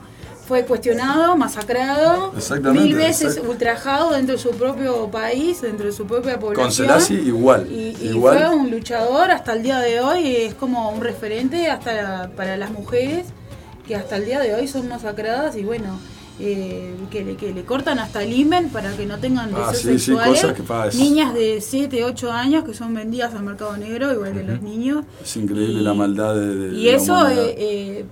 Fue 0.50 0.64
cuestionado, 0.64 1.36
masacrado, 1.36 2.32
mil 2.72 2.96
veces 2.96 3.40
ultrajado 3.48 4.10
dentro 4.10 4.34
de 4.34 4.42
su 4.42 4.50
propio 4.50 5.08
país, 5.08 5.62
dentro 5.62 5.86
de 5.86 5.92
su 5.92 6.08
propia 6.08 6.40
población. 6.40 6.64
Con 6.66 6.72
Selassie 6.72 7.20
igual, 7.22 7.68
Y, 7.70 7.96
y 8.00 8.08
igual. 8.08 8.36
fue 8.36 8.56
un 8.56 8.68
luchador 8.68 9.30
hasta 9.30 9.52
el 9.52 9.62
día 9.62 9.78
de 9.78 10.00
hoy, 10.00 10.26
es 10.34 10.54
como 10.54 10.90
un 10.90 11.02
referente 11.02 11.68
hasta 11.70 11.92
la- 11.94 12.30
para 12.34 12.56
las 12.56 12.72
mujeres 12.72 13.26
que 13.86 13.94
hasta 13.94 14.16
el 14.16 14.24
día 14.24 14.40
de 14.40 14.56
hoy 14.56 14.66
son 14.66 14.88
masacradas 14.88 15.54
y 15.54 15.62
bueno, 15.62 16.00
eh, 16.40 16.96
que, 17.12 17.22
le, 17.24 17.36
que 17.36 17.52
le 17.52 17.64
cortan 17.64 18.00
hasta 18.00 18.24
el 18.24 18.32
imen 18.32 18.70
para 18.70 18.90
que 18.96 19.06
no 19.06 19.18
tengan 19.18 19.50
Ah, 19.54 19.70
deseos 19.70 20.00
sí, 20.02 20.06
sexuales. 20.06 20.40
cosas 20.40 20.56
que 20.56 20.62
pasa. 20.64 20.98
Niñas 20.98 21.32
de 21.32 21.60
7, 21.60 22.02
8 22.04 22.32
años 22.32 22.64
que 22.64 22.74
son 22.74 22.92
vendidas 22.92 23.32
al 23.34 23.44
mercado 23.44 23.76
negro, 23.76 24.12
igual 24.12 24.32
que 24.32 24.42
los 24.42 24.60
niños. 24.62 25.04
Es 25.22 25.36
increíble 25.36 25.80
la 25.80 25.94
maldad 25.94 26.34
de, 26.34 26.56
de 26.56 26.76
Y 26.76 26.86
la 26.90 26.96
eso 26.96 27.28
eh, 27.28 27.54
eh, 27.56 28.04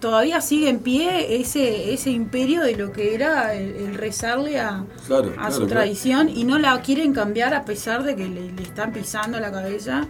todavía 0.00 0.40
sigue 0.40 0.68
en 0.68 0.80
pie 0.80 1.40
ese, 1.40 1.92
ese 1.92 2.10
imperio 2.10 2.62
de 2.62 2.76
lo 2.76 2.92
que 2.92 3.14
era 3.14 3.54
el, 3.54 3.74
el 3.76 3.94
rezarle 3.94 4.58
a, 4.60 4.84
Claro, 5.06 5.30
a 5.30 5.32
claro, 5.34 5.50
su 5.50 5.56
claro. 5.60 5.68
tradición 5.68 6.28
y 6.28 6.44
no 6.44 6.58
la 6.58 6.80
quieren 6.82 7.12
cambiar 7.12 7.54
a 7.54 7.64
pesar 7.64 8.02
de 8.04 8.16
que 8.16 8.28
le, 8.28 8.52
le 8.52 8.62
están 8.62 8.92
pisando 8.92 9.40
la 9.40 9.50
cabeza 9.50 10.06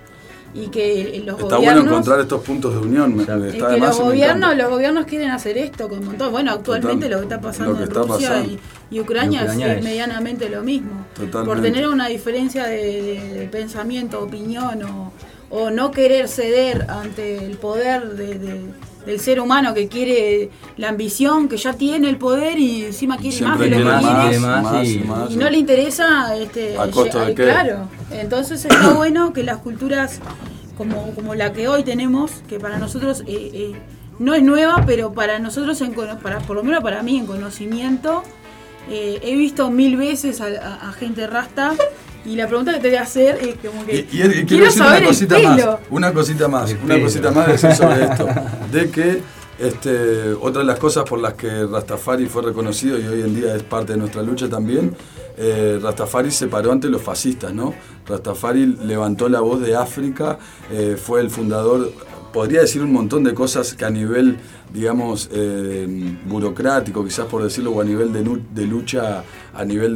y 0.53 0.67
que 0.67 1.23
los 1.25 1.39
Está 1.39 1.45
bueno 1.45 1.59
gobiernos 1.59 1.85
encontrar 1.87 2.21
estos 2.21 2.43
puntos 2.43 2.73
de 2.75 2.81
unión, 2.81 3.15
me- 3.15 3.23
es 3.23 3.29
está 3.55 3.69
que 3.69 3.79
los 3.79 4.01
gobiernos, 4.01 4.57
los 4.57 4.69
gobiernos 4.69 5.05
quieren 5.07 5.31
hacer 5.31 5.57
esto 5.57 5.89
con 5.89 6.01
un 6.01 6.07
montón. 6.07 6.33
Bueno, 6.33 6.51
actualmente 6.51 7.07
Total. 7.07 7.11
lo 7.11 7.19
que 7.19 7.35
está 7.35 7.41
pasando 7.41 7.77
que 7.77 7.83
en 7.85 7.89
está 7.89 8.03
Rusia 8.03 8.29
pasando. 8.31 8.53
y, 8.91 8.97
y 8.97 9.01
Ucrania, 9.01 9.45
es, 9.45 9.53
es- 9.57 9.85
medianamente 9.85 10.49
lo 10.51 10.63
mismo. 10.65 11.07
Totalmente. 11.15 11.47
Por 11.47 11.63
tener 11.63 11.87
una 11.89 12.09
diferencia 12.09 12.67
de, 12.67 12.77
de- 13.01 13.35
de 13.39 13.47
pensamiento, 13.47 14.21
opinión 14.21 14.83
o, 14.83 15.13
o 15.51 15.71
no 15.71 15.93
querer 15.93 16.27
ceder 16.27 16.85
ante 16.91 17.45
el 17.47 17.57
poder 17.57 18.17
de- 18.17 18.39
de- 18.41 18.90
del 19.07 19.19
ser 19.21 19.41
humano 19.41 19.73
que 19.75 19.89
quiere 19.89 20.51
la 20.77 20.89
ambición, 20.91 21.49
que 21.49 21.57
ya 21.57 21.73
tiene 21.73 22.09
el 22.09 22.17
poder 22.19 22.59
y 22.59 22.85
encima 22.85 23.17
quiere 23.17 23.41
más 23.45 23.59
de 23.59 23.71
lo 23.71 23.77
que 23.79 23.85
más, 23.85 24.01
tiene. 24.29 24.39
más, 24.47 24.63
más, 24.63 24.87
y- 24.87 24.95
y 24.95 24.99
más. 25.05 25.31
Y 25.33 25.37
no 25.37 25.49
le 25.51 25.59
interesa 25.59 26.37
este, 26.37 26.77
¿A 26.79 26.91
costo 26.91 27.19
de 27.21 27.27
lle- 27.33 27.35
qué? 27.35 27.45
claro. 27.45 27.89
Entonces 28.11 28.65
está 28.65 28.91
bueno 28.93 29.33
que 29.33 29.43
las 29.43 29.59
culturas 29.59 30.21
como, 30.77 31.13
como 31.15 31.35
la 31.35 31.53
que 31.53 31.69
hoy 31.69 31.83
tenemos, 31.83 32.31
que 32.49 32.59
para 32.61 32.79
nosotros 32.79 33.23
eh, 33.27 33.51
eh, 33.55 33.73
no 34.19 34.35
es 34.35 34.43
nueva, 34.43 34.85
pero 34.87 35.13
para 35.13 35.39
nosotros, 35.39 35.81
en, 35.81 35.93
cono- 35.95 36.19
para, 36.19 36.39
por 36.41 36.57
lo 36.57 36.63
menos 36.63 36.83
para 36.83 37.03
mí 37.03 37.19
en 37.19 37.27
conocimiento, 37.27 38.23
eh, 38.91 39.19
he 39.23 39.35
visto 39.37 39.71
mil 39.71 39.97
veces 39.97 40.41
a, 40.41 40.47
a- 40.47 40.89
a 40.89 40.93
gente 40.93 41.27
rasta 41.27 41.73
y 42.25 42.37
la 42.37 42.47
pregunta 42.47 42.73
que 42.75 42.81
te 42.81 42.89
voy 42.89 42.97
a 42.97 43.03
hacer 43.03 43.39
es 43.41 43.57
como 43.71 43.85
que 43.87 43.95
Y, 43.95 43.99
y- 43.99 44.01
y 44.03 44.07
quiero, 44.07 44.47
quiero 44.47 44.65
decir 44.67 44.79
saber 44.83 44.99
una 45.01 45.09
cosita 45.09 45.37
el 45.39 45.43
más, 45.47 45.67
una 45.91 46.13
cosita 46.13 46.49
más, 46.49 46.71
El 46.71 46.77
una 46.79 46.95
pelo. 46.95 47.05
cosita 47.07 47.31
más 47.31 47.47
de 47.47 47.53
decir 47.53 47.75
sobre 47.75 48.05
esto, 48.05 48.27
de 48.73 48.91
que 48.91 49.21
este, 49.59 50.33
otra 50.41 50.61
de 50.63 50.67
las 50.67 50.79
cosas 50.79 51.05
por 51.05 51.19
las 51.21 51.35
que 51.35 51.67
Rastafari 51.67 52.27
fue 52.27 52.43
reconocido 52.43 52.99
y 52.99 53.07
hoy 53.07 53.21
en 53.21 53.35
día 53.35 53.55
es 53.55 53.63
parte 53.63 53.93
de 53.93 53.99
nuestra 53.99 54.23
lucha 54.23 54.49
también, 54.49 54.95
eh, 55.37 55.79
Rastafari 55.83 56.31
se 56.31 56.47
paró 56.49 56.73
ante 56.73 56.89
los 56.89 57.03
fascistas, 57.03 57.53
¿no? 57.53 57.75
Rastafari 58.07 58.67
levantó 58.85 59.29
la 59.29 59.41
voz 59.41 59.61
de 59.61 59.77
África, 59.77 60.39
eh, 60.71 60.97
fue 61.03 61.21
el 61.21 61.29
fundador, 61.31 61.93
podría 62.33 62.61
decir 62.61 62.83
un 62.83 62.93
montón 62.93 63.25
de 63.25 63.35
cosas 63.35 63.75
que 63.75 63.85
a 63.85 63.91
nivel, 63.91 64.39
digamos, 64.73 65.29
eh, 65.33 66.17
burocrático, 66.27 67.05
quizás 67.05 67.27
por 67.27 67.43
decirlo, 67.43 67.73
o 67.73 67.81
a 67.81 67.85
nivel 67.85 68.13
de, 68.13 68.23
lu- 68.23 68.43
de 68.55 68.67
lucha, 68.67 69.25
a 69.55 69.65
nivel 69.65 69.95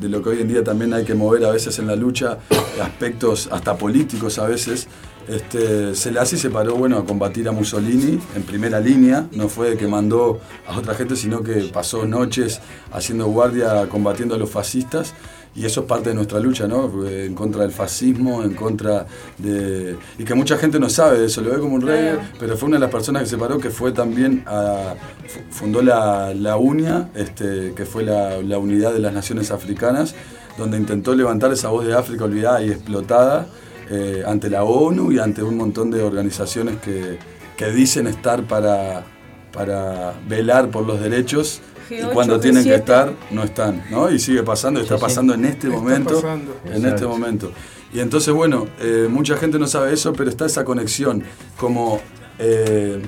de 0.00 0.08
lo 0.08 0.22
que 0.22 0.30
hoy 0.30 0.40
en 0.40 0.48
día 0.48 0.64
también 0.64 0.94
hay 0.94 1.04
que 1.04 1.14
mover 1.14 1.44
a 1.44 1.50
veces 1.50 1.78
en 1.78 1.86
la 1.86 1.96
lucha, 1.96 2.38
aspectos 2.82 3.48
hasta 3.52 3.76
políticos 3.76 4.38
a 4.38 4.46
veces. 4.46 4.88
Este, 5.26 5.94
Selassie 5.94 6.36
se 6.36 6.50
paró 6.50 6.74
bueno, 6.76 6.98
a 6.98 7.04
combatir 7.06 7.48
a 7.48 7.52
Mussolini 7.52 8.18
en 8.36 8.42
primera 8.42 8.78
línea, 8.78 9.26
no 9.32 9.48
fue 9.48 9.76
que 9.78 9.86
mandó 9.88 10.38
a 10.66 10.78
otra 10.78 10.94
gente, 10.94 11.16
sino 11.16 11.42
que 11.42 11.70
pasó 11.72 12.04
noches 12.04 12.60
haciendo 12.92 13.26
guardia 13.28 13.88
combatiendo 13.88 14.34
a 14.34 14.38
los 14.38 14.50
fascistas. 14.50 15.14
Y 15.56 15.64
eso 15.64 15.82
es 15.82 15.86
parte 15.86 16.08
de 16.08 16.16
nuestra 16.16 16.40
lucha, 16.40 16.66
¿no? 16.66 16.90
En 17.08 17.32
contra 17.34 17.62
del 17.62 17.70
fascismo, 17.70 18.42
en 18.42 18.54
contra 18.54 19.06
de... 19.38 19.96
Y 20.18 20.24
que 20.24 20.34
mucha 20.34 20.56
gente 20.56 20.80
no 20.80 20.88
sabe 20.88 21.20
de 21.20 21.26
eso, 21.26 21.42
lo 21.42 21.50
ve 21.50 21.58
como 21.60 21.76
un 21.76 21.82
rey, 21.82 22.18
pero 22.40 22.56
fue 22.56 22.66
una 22.68 22.76
de 22.76 22.80
las 22.80 22.90
personas 22.90 23.22
que 23.22 23.28
se 23.28 23.38
paró, 23.38 23.58
que 23.58 23.70
fue 23.70 23.92
también 23.92 24.42
a... 24.46 24.94
fu- 25.28 25.40
Fundó 25.64 25.80
la, 25.80 26.34
la 26.34 26.56
UNIA, 26.56 27.10
este, 27.14 27.72
que 27.76 27.84
fue 27.84 28.02
la, 28.02 28.42
la 28.42 28.58
Unidad 28.58 28.92
de 28.92 28.98
las 28.98 29.12
Naciones 29.12 29.52
Africanas, 29.52 30.16
donde 30.58 30.76
intentó 30.76 31.14
levantar 31.14 31.52
esa 31.52 31.68
voz 31.68 31.86
de 31.86 31.94
África 31.94 32.24
olvidada 32.24 32.60
y 32.62 32.70
explotada 32.70 33.46
eh, 33.90 34.24
ante 34.26 34.50
la 34.50 34.64
ONU 34.64 35.12
y 35.12 35.18
ante 35.20 35.42
un 35.44 35.56
montón 35.56 35.90
de 35.92 36.02
organizaciones 36.02 36.78
que, 36.80 37.18
que 37.56 37.70
dicen 37.70 38.06
estar 38.08 38.42
para, 38.44 39.04
para 39.52 40.14
velar 40.28 40.70
por 40.70 40.84
los 40.84 41.00
derechos 41.00 41.60
y 41.90 41.94
G8, 41.94 42.12
cuando 42.12 42.40
tienen 42.40 42.64
que 42.64 42.70
G7. 42.70 42.78
estar 42.78 43.12
no 43.30 43.42
están, 43.44 43.84
¿no? 43.90 44.10
Y 44.10 44.18
sigue 44.18 44.42
pasando, 44.42 44.80
está 44.80 44.98
pasando 44.98 45.34
en 45.34 45.44
este 45.44 45.66
Está 45.68 45.78
momento, 45.78 46.14
pasando. 46.14 46.56
en 46.64 46.72
Exacto. 46.72 46.88
este 46.94 47.06
momento. 47.06 47.52
Y 47.92 48.00
entonces, 48.00 48.34
bueno, 48.34 48.66
eh, 48.80 49.06
mucha 49.10 49.36
gente 49.36 49.58
no 49.58 49.66
sabe 49.66 49.92
eso, 49.92 50.12
pero 50.12 50.28
está 50.30 50.46
esa 50.46 50.64
conexión 50.64 51.22
como 51.56 52.00
eh, 52.38 53.00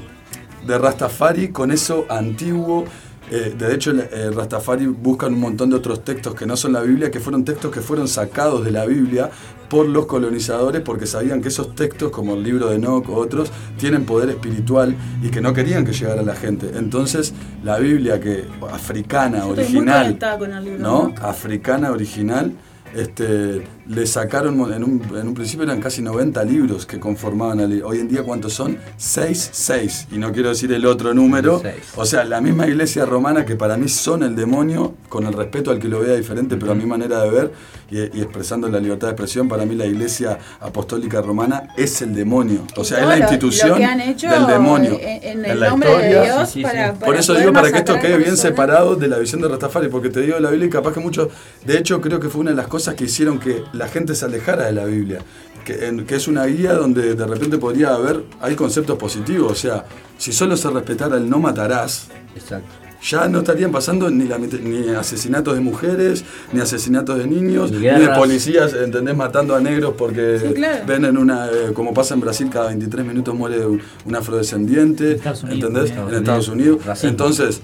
de 0.66 0.78
Rastafari 0.78 1.48
con 1.48 1.70
eso 1.70 2.06
antiguo. 2.08 2.84
Eh, 3.28 3.54
de 3.58 3.74
hecho, 3.74 3.90
el- 3.90 4.00
eh, 4.12 4.30
Rastafari 4.32 4.86
buscan 4.86 5.34
un 5.34 5.40
montón 5.40 5.70
de 5.70 5.76
otros 5.76 6.04
textos 6.04 6.34
que 6.36 6.46
no 6.46 6.56
son 6.56 6.72
la 6.72 6.80
Biblia, 6.82 7.10
que 7.10 7.18
fueron 7.18 7.44
textos 7.44 7.72
que 7.72 7.80
fueron 7.80 8.06
sacados 8.06 8.64
de 8.64 8.70
la 8.70 8.86
Biblia 8.86 9.30
por 9.68 9.86
los 9.86 10.06
colonizadores 10.06 10.82
porque 10.82 11.06
sabían 11.06 11.40
que 11.42 11.48
esos 11.48 11.74
textos, 11.74 12.10
como 12.10 12.34
el 12.34 12.42
libro 12.42 12.68
de 12.68 12.76
Enoch 12.76 13.08
o 13.08 13.14
otros, 13.14 13.50
tienen 13.78 14.04
poder 14.04 14.30
espiritual 14.30 14.94
y 15.22 15.28
que 15.28 15.40
no 15.40 15.52
querían 15.52 15.84
que 15.84 15.92
llegara 15.92 16.20
a 16.20 16.24
la 16.24 16.34
gente. 16.34 16.70
Entonces, 16.76 17.34
la 17.64 17.78
Biblia 17.78 18.20
que 18.20 18.44
africana, 18.70 19.38
Yo 19.38 19.48
original, 19.48 20.18
con 20.38 20.52
el 20.52 20.64
libro. 20.64 20.78
¿no? 20.82 21.14
Africana 21.20 21.90
original, 21.90 22.52
este, 22.94 23.62
le 23.88 24.06
sacaron, 24.06 24.54
en 24.72 24.82
un, 24.84 25.02
en 25.16 25.28
un 25.28 25.34
principio 25.34 25.64
eran 25.64 25.80
casi 25.80 26.02
90 26.02 26.42
libros 26.44 26.86
que 26.86 26.98
conformaban 26.98 27.68
libro. 27.70 27.88
Hoy 27.88 28.00
en 28.00 28.08
día, 28.08 28.22
¿cuántos 28.22 28.52
son? 28.52 28.78
6, 28.96 29.50
6. 29.52 30.08
Y 30.12 30.18
no 30.18 30.32
quiero 30.32 30.48
decir 30.48 30.72
el 30.72 30.84
otro 30.86 31.14
número. 31.14 31.60
Seis. 31.60 31.76
O 31.96 32.04
sea, 32.04 32.24
la 32.24 32.40
misma 32.40 32.66
iglesia 32.66 33.04
romana 33.06 33.44
que 33.44 33.56
para 33.56 33.76
mí 33.76 33.88
son 33.88 34.22
el 34.22 34.34
demonio, 34.34 34.94
con 35.08 35.26
el 35.26 35.32
respeto 35.32 35.70
al 35.70 35.78
que 35.78 35.88
lo 35.88 36.00
vea 36.00 36.16
diferente, 36.16 36.56
pero 36.56 36.72
a 36.72 36.74
mi 36.74 36.86
manera 36.86 37.22
de 37.22 37.30
ver 37.30 37.52
y, 37.90 37.98
y 38.18 38.22
expresando 38.22 38.68
la 38.68 38.80
libertad 38.80 39.06
de 39.08 39.12
expresión, 39.12 39.48
para 39.48 39.64
mí 39.64 39.74
la 39.76 39.86
iglesia 39.86 40.38
apostólica 40.60 41.22
romana 41.22 41.68
es 41.76 42.02
el 42.02 42.14
demonio. 42.14 42.66
O 42.76 42.84
sea, 42.84 42.98
es 43.00 43.06
la 43.06 43.16
lo- 43.16 43.22
institución 43.22 43.70
lo 43.70 43.76
que 43.76 43.84
han 43.84 44.00
hecho 44.00 44.28
del 44.28 44.46
demonio. 44.46 44.98
En, 45.00 45.22
en 45.22 45.44
En 45.44 45.50
el 45.52 45.60
la 45.60 45.70
nombre 45.70 45.88
de 45.90 45.94
historia, 45.96 46.22
Dios 46.24 46.48
sí, 46.48 46.54
sí, 46.54 46.62
para, 46.62 46.88
sí. 46.88 46.94
para 46.98 47.06
Por 47.06 47.16
eso 47.16 47.34
digo, 47.34 47.52
para 47.52 47.70
que 47.70 47.78
esto 47.78 47.98
quede 48.00 48.16
bien 48.18 48.36
separado 48.36 48.96
de 48.96 49.06
la 49.08 49.18
visión 49.18 49.40
de 49.40 49.48
Rastafari, 49.48 49.88
porque 49.88 50.08
te 50.10 50.20
digo 50.22 50.38
la 50.40 50.50
Biblia 50.50 50.66
y 50.66 50.70
capaz 50.70 50.92
que 50.92 51.00
muchos, 51.00 51.28
de 51.64 51.78
hecho 51.78 52.00
creo 52.00 52.18
que 52.18 52.28
fue 52.28 52.40
una 52.40 52.50
de 52.50 52.56
las 52.56 52.66
cosas 52.66 52.94
que 52.96 53.04
hicieron 53.04 53.38
que 53.38 53.62
la 53.76 53.88
gente 53.88 54.14
se 54.14 54.24
alejara 54.24 54.66
de 54.66 54.72
la 54.72 54.84
Biblia, 54.84 55.20
que, 55.64 55.86
en- 55.86 56.06
que 56.06 56.16
es 56.16 56.28
una 56.28 56.44
guía 56.46 56.72
donde 56.74 57.14
de 57.14 57.26
repente 57.26 57.58
podría 57.58 57.94
haber, 57.94 58.22
hay 58.40 58.54
conceptos 58.54 58.98
positivos, 58.98 59.52
o 59.52 59.54
sea, 59.54 59.84
si 60.18 60.32
solo 60.32 60.56
se 60.56 60.70
respetara 60.70 61.16
el 61.16 61.28
no 61.28 61.38
matarás, 61.38 62.08
Exacto. 62.34 62.68
ya 63.02 63.28
no 63.28 63.40
estarían 63.40 63.70
pasando 63.72 64.08
ni, 64.10 64.24
la 64.26 64.38
ni 64.38 64.88
asesinatos 64.94 65.54
de 65.54 65.60
mujeres, 65.60 66.24
ni 66.52 66.60
asesinatos 66.60 67.18
de 67.18 67.26
niños, 67.26 67.70
Ni 67.72 67.78
ni, 67.78 67.84
de 67.86 68.08
policías, 68.16 68.72
¿entendés? 68.74 69.16
Matando 69.16 69.54
a 69.54 69.60
negros 69.60 69.94
porque 69.98 70.38
Sí, 70.40 70.54
claro. 70.54 70.84
ven 70.86 71.04
en 71.04 71.16
una, 71.18 71.46
eh, 71.48 71.72
como 71.74 71.92
pasa 71.92 72.14
en 72.14 72.20
Brasil, 72.20 72.48
cada 72.50 72.68
23 72.68 73.04
minutos 73.06 73.34
muere 73.34 73.66
un, 73.66 73.80
un 74.04 74.14
afrodescendiente, 74.16 75.20
¿entendés? 75.50 75.90
En 75.90 76.14
Estados 76.14 76.48
Unidos. 76.48 76.80
Entonces, 77.02 77.60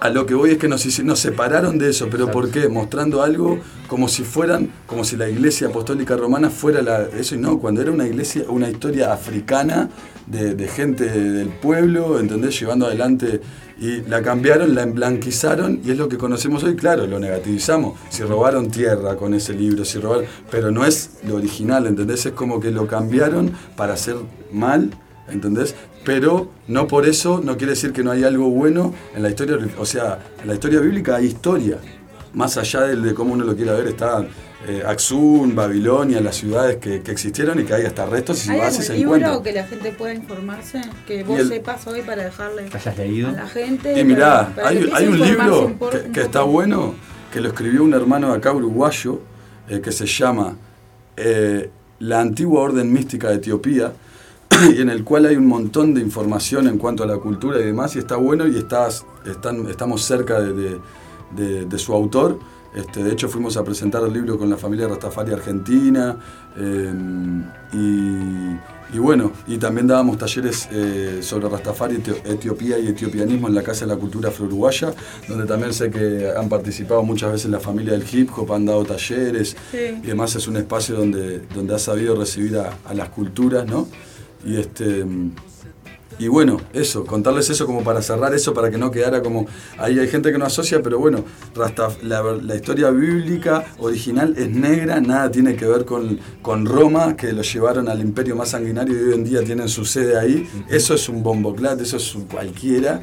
a 0.00 0.08
lo 0.08 0.24
que 0.24 0.34
voy 0.34 0.52
es 0.52 0.58
que 0.58 0.68
nos, 0.68 1.02
nos 1.04 1.18
separaron 1.18 1.78
de 1.78 1.90
eso, 1.90 2.08
pero 2.10 2.30
¿por 2.30 2.50
qué? 2.50 2.68
Mostrando 2.68 3.22
algo 3.22 3.58
como 3.86 4.08
si 4.08 4.22
fueran, 4.22 4.70
como 4.86 5.04
si 5.04 5.16
la 5.16 5.28
iglesia 5.28 5.68
apostólica 5.68 6.16
romana 6.16 6.48
fuera 6.48 6.80
la, 6.80 7.02
eso 7.02 7.34
y 7.34 7.38
no, 7.38 7.58
cuando 7.58 7.82
era 7.82 7.90
una 7.90 8.06
iglesia, 8.06 8.44
una 8.48 8.70
historia 8.70 9.12
africana 9.12 9.90
de, 10.26 10.54
de 10.54 10.68
gente 10.68 11.04
del 11.04 11.48
pueblo, 11.48 12.18
¿entendés? 12.18 12.58
Llevando 12.58 12.86
adelante 12.86 13.40
y 13.78 14.02
la 14.02 14.22
cambiaron, 14.22 14.74
la 14.74 14.82
emblanquizaron 14.82 15.80
y 15.84 15.90
es 15.90 15.98
lo 15.98 16.08
que 16.08 16.18
conocemos 16.18 16.62
hoy, 16.64 16.76
claro, 16.76 17.06
lo 17.06 17.18
negativizamos. 17.18 17.98
Si 18.10 18.22
robaron 18.22 18.70
tierra 18.70 19.16
con 19.16 19.34
ese 19.34 19.54
libro, 19.54 19.84
si 19.84 19.98
robaron, 19.98 20.24
pero 20.50 20.70
no 20.70 20.84
es 20.84 21.18
lo 21.26 21.36
original, 21.36 21.86
¿entendés? 21.86 22.26
Es 22.26 22.32
como 22.32 22.60
que 22.60 22.70
lo 22.70 22.86
cambiaron 22.86 23.52
para 23.76 23.94
hacer 23.94 24.16
mal, 24.52 24.90
¿entendés? 25.28 25.74
Pero 26.04 26.50
no 26.68 26.86
por 26.86 27.06
eso 27.06 27.40
no 27.44 27.56
quiere 27.56 27.72
decir 27.72 27.92
que 27.92 28.02
no 28.02 28.10
hay 28.10 28.24
algo 28.24 28.48
bueno 28.50 28.94
en 29.14 29.22
la 29.22 29.28
historia, 29.28 29.58
o 29.78 29.84
sea, 29.84 30.18
en 30.40 30.48
la 30.48 30.54
historia 30.54 30.80
bíblica 30.80 31.16
hay 31.16 31.26
historia. 31.26 31.78
Más 32.32 32.56
allá 32.56 32.82
del- 32.82 33.02
de, 33.02 33.12
cómo 33.14 33.34
uno 33.34 33.44
lo 33.44 33.54
quiera 33.56 33.72
ver, 33.74 33.88
está 33.88 34.24
eh, 34.66 34.82
Axum, 34.86 35.54
Babilonia, 35.54 36.20
las 36.20 36.36
ciudades 36.36 36.76
que, 36.76 37.02
que 37.02 37.10
existieron 37.10 37.58
y 37.60 37.64
que 37.64 37.74
hay 37.74 37.84
hasta 37.86 38.06
restos 38.06 38.38
y 38.38 38.46
si 38.46 38.50
¿Hay 38.50 38.58
vas 38.60 38.66
y 38.74 38.76
algún 38.76 38.84
se 38.86 38.94
libro 38.94 39.14
encuentran. 39.16 39.42
que 39.42 39.52
la 39.52 39.66
gente 39.66 39.92
pueda 39.92 40.14
informarse? 40.14 40.80
Que 41.06 41.22
vos 41.24 41.40
el- 41.40 41.48
sepas 41.48 41.86
hoy 41.86 42.02
para 42.02 42.24
dejarle 42.24 42.68
hayas 42.72 42.96
leído? 42.98 43.28
a 43.30 43.32
la 43.32 43.48
gente. 43.48 43.98
Y 44.00 44.04
mirá, 44.04 44.52
para- 44.54 44.68
para 44.68 44.70
que 44.70 44.76
hay, 44.78 44.90
hay 44.94 45.06
a 45.06 45.10
un 45.10 45.20
libro 45.20 45.78
que, 46.12 46.20
está 46.20 46.42
bueno, 46.42 46.94
que 47.32 47.40
lo 47.40 47.48
escribió 47.48 47.82
un 47.84 47.94
hermano 47.94 48.30
de 48.30 48.36
acá 48.36 48.52
uruguayo, 48.52 49.20
eh, 49.68 49.80
que 49.80 49.92
se 49.92 50.06
llama 50.06 50.56
eh, 51.16 51.68
La 51.98 52.20
antigua 52.20 52.62
orden 52.62 52.92
mística 52.92 53.28
de 53.28 53.36
Etiopía, 53.36 53.92
en 54.78 54.90
el 54.90 55.04
cual 55.04 55.26
hay 55.26 55.36
un 55.36 55.46
montón 55.46 55.94
de 55.94 56.00
información 56.00 56.66
en 56.68 56.78
cuanto 56.78 57.02
a 57.02 57.06
la 57.06 57.16
cultura 57.16 57.58
y 57.60 57.64
demás, 57.64 57.96
y 57.96 57.98
está 58.00 58.16
bueno 58.16 58.46
y 58.46 58.56
estás, 58.58 59.04
están, 59.24 59.68
estamos 59.68 60.02
cerca 60.02 60.40
de, 60.40 60.52
de- 60.52 60.80
de- 61.36 61.64
de 61.66 61.78
su 61.78 61.92
autor. 61.94 62.38
Este, 62.74 63.02
de 63.02 63.10
hecho, 63.12 63.28
fuimos 63.28 63.56
a 63.56 63.64
presentar 63.64 64.02
el 64.04 64.12
libro 64.12 64.38
con 64.38 64.48
la 64.48 64.56
familia 64.56 64.86
Rastafari 64.88 65.32
Argentina. 65.32 66.16
eh, 66.56 66.92
y, 67.72 68.96
y 68.96 68.98
bueno, 68.98 69.32
y 69.46 69.56
también 69.58 69.86
dábamos 69.86 70.18
talleres 70.18 70.68
eh, 70.72 71.20
sobre 71.22 71.48
Rastafari, 71.48 71.96
Etio- 71.96 72.16
Etiopía 72.24 72.78
y 72.78 72.88
etiopianismo 72.88 73.46
en 73.48 73.54
la 73.54 73.62
Casa 73.62 73.86
de 73.86 73.94
la 73.94 73.96
Cultura 74.00 74.28
Afro-Uruguaya, 74.30 74.92
donde 75.28 75.46
también 75.46 75.72
sé 75.72 75.90
que 75.90 76.30
han 76.36 76.48
participado 76.48 77.02
muchas 77.02 77.32
veces 77.32 77.50
la 77.50 77.60
familia 77.60 77.92
del 77.92 78.04
hip 78.12 78.30
hop, 78.36 78.52
han 78.52 78.66
dado 78.66 78.84
talleres 78.84 79.56
Sí. 79.70 79.78
y 80.02 80.06
además 80.06 80.34
es 80.36 80.48
un 80.48 80.56
espacio 80.56 80.96
donde, 80.96 81.40
donde 81.54 81.74
ha 81.74 81.78
sabido 81.78 82.16
recibir 82.16 82.58
a, 82.58 82.78
a 82.84 82.94
las 82.94 83.08
culturas, 83.10 83.64
¿no? 83.66 83.86
Y 84.44 84.56
este. 84.56 85.04
Y 86.18 86.28
bueno, 86.28 86.58
eso, 86.74 87.06
contarles 87.06 87.48
eso 87.48 87.64
como 87.64 87.82
para 87.82 88.02
cerrar 88.02 88.34
eso, 88.34 88.52
para 88.52 88.70
que 88.70 88.76
no 88.76 88.90
quedara 88.90 89.22
como... 89.22 89.46
Ahí 89.78 89.98
hay 89.98 90.06
gente 90.06 90.30
que 90.30 90.36
no 90.36 90.44
asocia, 90.44 90.82
pero 90.82 90.98
bueno, 90.98 91.24
Rastaf- 91.54 92.02
la, 92.02 92.20
la 92.22 92.56
historia 92.56 92.90
bíblica 92.90 93.64
original 93.78 94.34
es 94.36 94.50
negra, 94.50 95.00
nada 95.00 95.30
tiene 95.30 95.56
que 95.56 95.64
ver 95.64 95.86
con, 95.86 96.18
con 96.42 96.66
Roma, 96.66 97.16
que 97.16 97.32
lo 97.32 97.40
llevaron 97.40 97.88
al 97.88 98.02
imperio 98.02 98.36
más 98.36 98.50
sanguinario 98.50 98.94
y 98.94 99.02
hoy 99.08 99.14
en 99.14 99.24
día 99.24 99.42
tienen 99.42 99.70
su 99.70 99.86
sede 99.86 100.18
ahí. 100.18 100.46
Eso 100.68 100.92
es 100.92 101.08
un 101.08 101.22
bomboclat, 101.22 101.80
eso 101.80 101.96
es 101.96 102.14
un 102.14 102.26
cualquiera. 102.26 103.00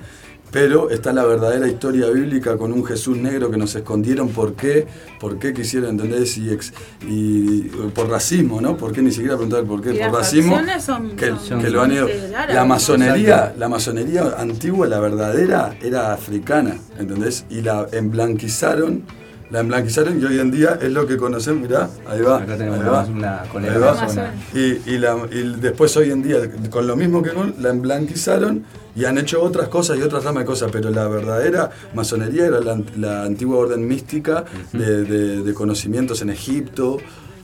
Pero 0.51 0.89
está 0.89 1.11
la 1.11 1.25
verdadera 1.25 1.67
historia 1.67 2.07
bíblica 2.09 2.57
con 2.57 2.71
un 2.71 2.85
Jesús 2.85 3.17
negro 3.17 3.51
que 3.51 3.57
nos 3.57 3.75
escondieron. 3.75 4.29
¿Por 4.29 4.53
qué? 4.53 4.87
¿Por 5.19 5.37
qué 5.39 5.53
quisieron 5.53 5.89
entender? 5.91 6.23
Y, 6.37 6.49
ex- 6.51 6.73
y 7.05 7.61
por 7.93 8.09
racismo, 8.09 8.61
¿no? 8.61 8.77
¿Por 8.77 8.93
qué? 8.93 9.01
Ni 9.01 9.11
siquiera 9.11 9.35
preguntar 9.35 9.65
por 9.65 9.81
qué. 9.81 9.93
Y 9.93 9.99
Por 9.99 10.13
racismo. 10.13 10.57
son- 10.79 11.15
que, 11.17 11.33
son 11.45 11.61
que 11.61 11.69
lo 11.69 11.81
han 11.81 11.91
ido. 11.91 12.07
La 12.53 12.63
masonería, 12.65 13.53
la 13.57 13.67
masonería 13.69 14.35
antigua, 14.37 14.87
la 14.87 14.99
verdadera, 15.01 15.75
era 15.81 16.13
africana, 16.13 16.77
¿entendés? 16.97 17.45
Y 17.49 17.61
la 17.61 17.85
emblanquizaron, 17.91 19.03
la 19.49 19.59
emblanquizaron 19.61 20.21
y 20.21 20.25
hoy 20.25 20.39
en 20.39 20.51
día 20.51 20.77
es 20.81 20.91
lo 20.91 21.07
que 21.07 21.15
conocemos, 21.17 21.61
mirá, 21.61 21.89
ahí 22.07 22.21
va. 22.21 22.37
Acá 22.39 22.57
tenemos 22.57 22.79
ahí 22.79 22.83
una- 22.85 22.91
va, 22.91 23.05
una 23.05 23.43
con 23.51 23.63
ahí 23.63 23.69
el 23.71 23.81
va. 23.83 24.31
Y, 24.53 24.59
y 24.93 24.97
la- 24.97 25.17
y 25.31 25.55
después 25.61 25.95
hoy 25.97 26.11
en 26.11 26.21
día, 26.21 26.37
con 26.69 26.85
lo 26.87 26.95
mismo 26.95 27.23
que 27.23 27.31
con, 27.31 27.55
la 27.59 27.69
emblanquizaron 27.69 28.65
y 28.95 29.05
han 29.05 29.17
hecho 29.17 29.41
otras 29.41 29.69
cosas 29.69 29.97
y 29.97 30.01
otras 30.01 30.23
ramas 30.23 30.41
de 30.43 30.47
cosas, 30.47 30.69
pero 30.71 30.89
la 30.89 31.07
verdadera 31.07 31.69
masonería 31.93 32.45
era 32.47 32.59
la, 32.59 32.81
la 32.97 33.23
antigua 33.23 33.57
orden 33.57 33.87
mística 33.87 34.43
de, 34.73 35.03
de- 35.03 35.41
de 35.43 35.53
conocimientos 35.53 36.21
en 36.21 36.29
Egipto 36.31 36.97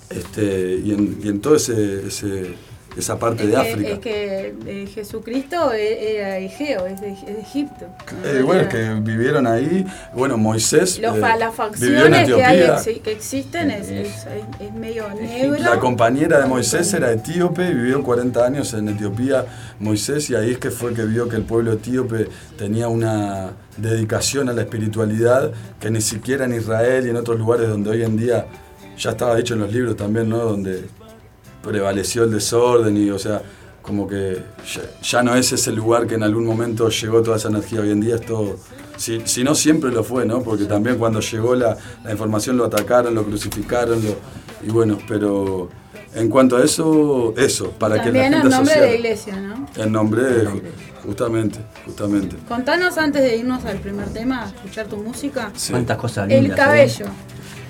este, 0.09 0.75
y, 0.83 0.91
en, 0.93 1.19
y 1.23 1.27
en 1.29 1.39
todo 1.41 1.55
ese, 1.55 2.07
ese- 2.07 2.55
esa 2.97 3.17
parte 3.17 3.45
de 3.47 3.51
que- 3.53 3.57
África. 3.57 3.89
Es 3.89 3.99
que 3.99 4.55
eh, 4.67 4.87
Jesucristo 4.93 5.73
e- 5.73 6.15
era 6.17 6.37
egeo, 6.37 6.85
es 6.85 7.01
de, 7.01 7.11
es 7.13 7.25
de 7.25 7.39
Egipto. 7.41 7.85
Eh, 8.23 8.41
bueno, 8.45 8.61
es 8.61 8.67
que 8.67 8.93
vivieron 9.01 9.47
ahí. 9.47 9.85
Bueno, 10.13 10.37
Moisés 10.37 10.99
Los 10.99 11.17
eh, 11.17 11.21
las 11.39 11.55
facciones 11.55 12.27
que, 12.27 12.43
hay, 12.43 12.99
que 13.03 13.11
existen 13.11 13.71
es, 13.71 13.89
es, 13.89 14.25
es- 14.59 14.73
medio 14.73 15.09
negro. 15.09 15.57
La 15.59 15.79
compañera 15.79 16.39
de 16.39 16.45
Moisés 16.45 16.93
era 16.93 17.11
etíope, 17.11 17.73
vivió 17.73 18.03
40 18.03 18.45
años 18.45 18.73
en 18.73 18.89
Etiopía, 18.89 19.45
Moisés, 19.79 20.29
y 20.29 20.35
ahí 20.35 20.51
es 20.51 20.57
que 20.57 20.71
fue 20.71 20.93
que 20.93 21.03
vio 21.05 21.27
que 21.29 21.35
el 21.35 21.43
pueblo 21.43 21.73
etíope 21.73 22.27
tenía 22.57 22.87
una 22.87 23.51
dedicación 23.77 24.49
a 24.49 24.53
la 24.53 24.61
espiritualidad 24.61 25.51
que 25.79 25.89
ni 25.89 26.01
siquiera 26.01 26.45
en 26.45 26.53
Israel 26.53 27.07
y 27.07 27.09
en 27.09 27.15
otros 27.17 27.39
lugares 27.39 27.67
donde 27.69 27.89
hoy 27.89 28.03
en 28.03 28.15
día 28.17 28.45
ya 28.97 29.11
estaba 29.11 29.35
dicho 29.35 29.55
en 29.55 29.61
los 29.61 29.73
libros 29.73 29.95
también, 29.95 30.29
¿no? 30.29 30.37
Donde 30.37 30.85
prevaleció 31.63 32.25
el 32.25 32.31
desorden 32.31 32.95
y, 32.97 33.09
o 33.09 33.17
sea, 33.17 33.41
como 33.81 34.07
que 34.07 34.43
ya, 34.73 34.81
ya 35.01 35.23
no 35.23 35.35
es 35.35 35.51
ese 35.51 35.71
lugar 35.71 36.05
que 36.07 36.15
en 36.15 36.23
algún 36.23 36.45
momento 36.45 36.89
llegó 36.89 37.21
toda 37.23 37.37
esa 37.37 37.49
energía. 37.49 37.81
Hoy 37.81 37.91
en 37.91 38.01
día 38.01 38.15
es 38.15 38.21
todo. 38.25 38.57
Si, 38.97 39.21
si 39.25 39.43
no 39.43 39.55
siempre 39.55 39.91
lo 39.91 40.03
fue, 40.03 40.25
¿no? 40.25 40.43
Porque 40.43 40.65
también 40.65 40.97
cuando 40.97 41.19
llegó 41.19 41.55
la, 41.55 41.75
la 42.03 42.11
información 42.11 42.57
lo 42.57 42.65
atacaron, 42.65 43.15
lo 43.15 43.23
crucificaron, 43.25 44.03
lo, 44.03 44.15
y 44.65 44.69
bueno, 44.71 44.97
pero 45.07 45.69
en 46.15 46.29
cuanto 46.29 46.57
a 46.57 46.63
eso, 46.63 47.33
eso, 47.37 47.71
para 47.71 47.95
que 47.95 48.11
la 48.11 48.21
También 48.21 48.33
gente 48.33 48.47
el 48.47 48.53
nombre 48.53 48.75
de 48.75 48.81
la 48.87 48.93
iglesia, 48.93 49.35
¿no? 49.39 49.67
En 49.75 49.91
nombre 49.91 50.23
de, 50.23 50.47
justamente, 51.03 51.59
justamente. 51.85 52.35
Contanos 52.47 52.97
antes 52.97 53.21
de 53.21 53.37
irnos 53.37 53.65
al 53.65 53.79
primer 53.79 54.07
tema, 54.09 54.45
escuchar 54.45 54.85
tu 54.87 54.97
música. 54.97 55.51
Sí. 55.55 55.71
Cuántas 55.71 55.97
cosas 55.97 56.29
El 56.29 56.43
lindas. 56.43 56.59
cabello. 56.59 57.05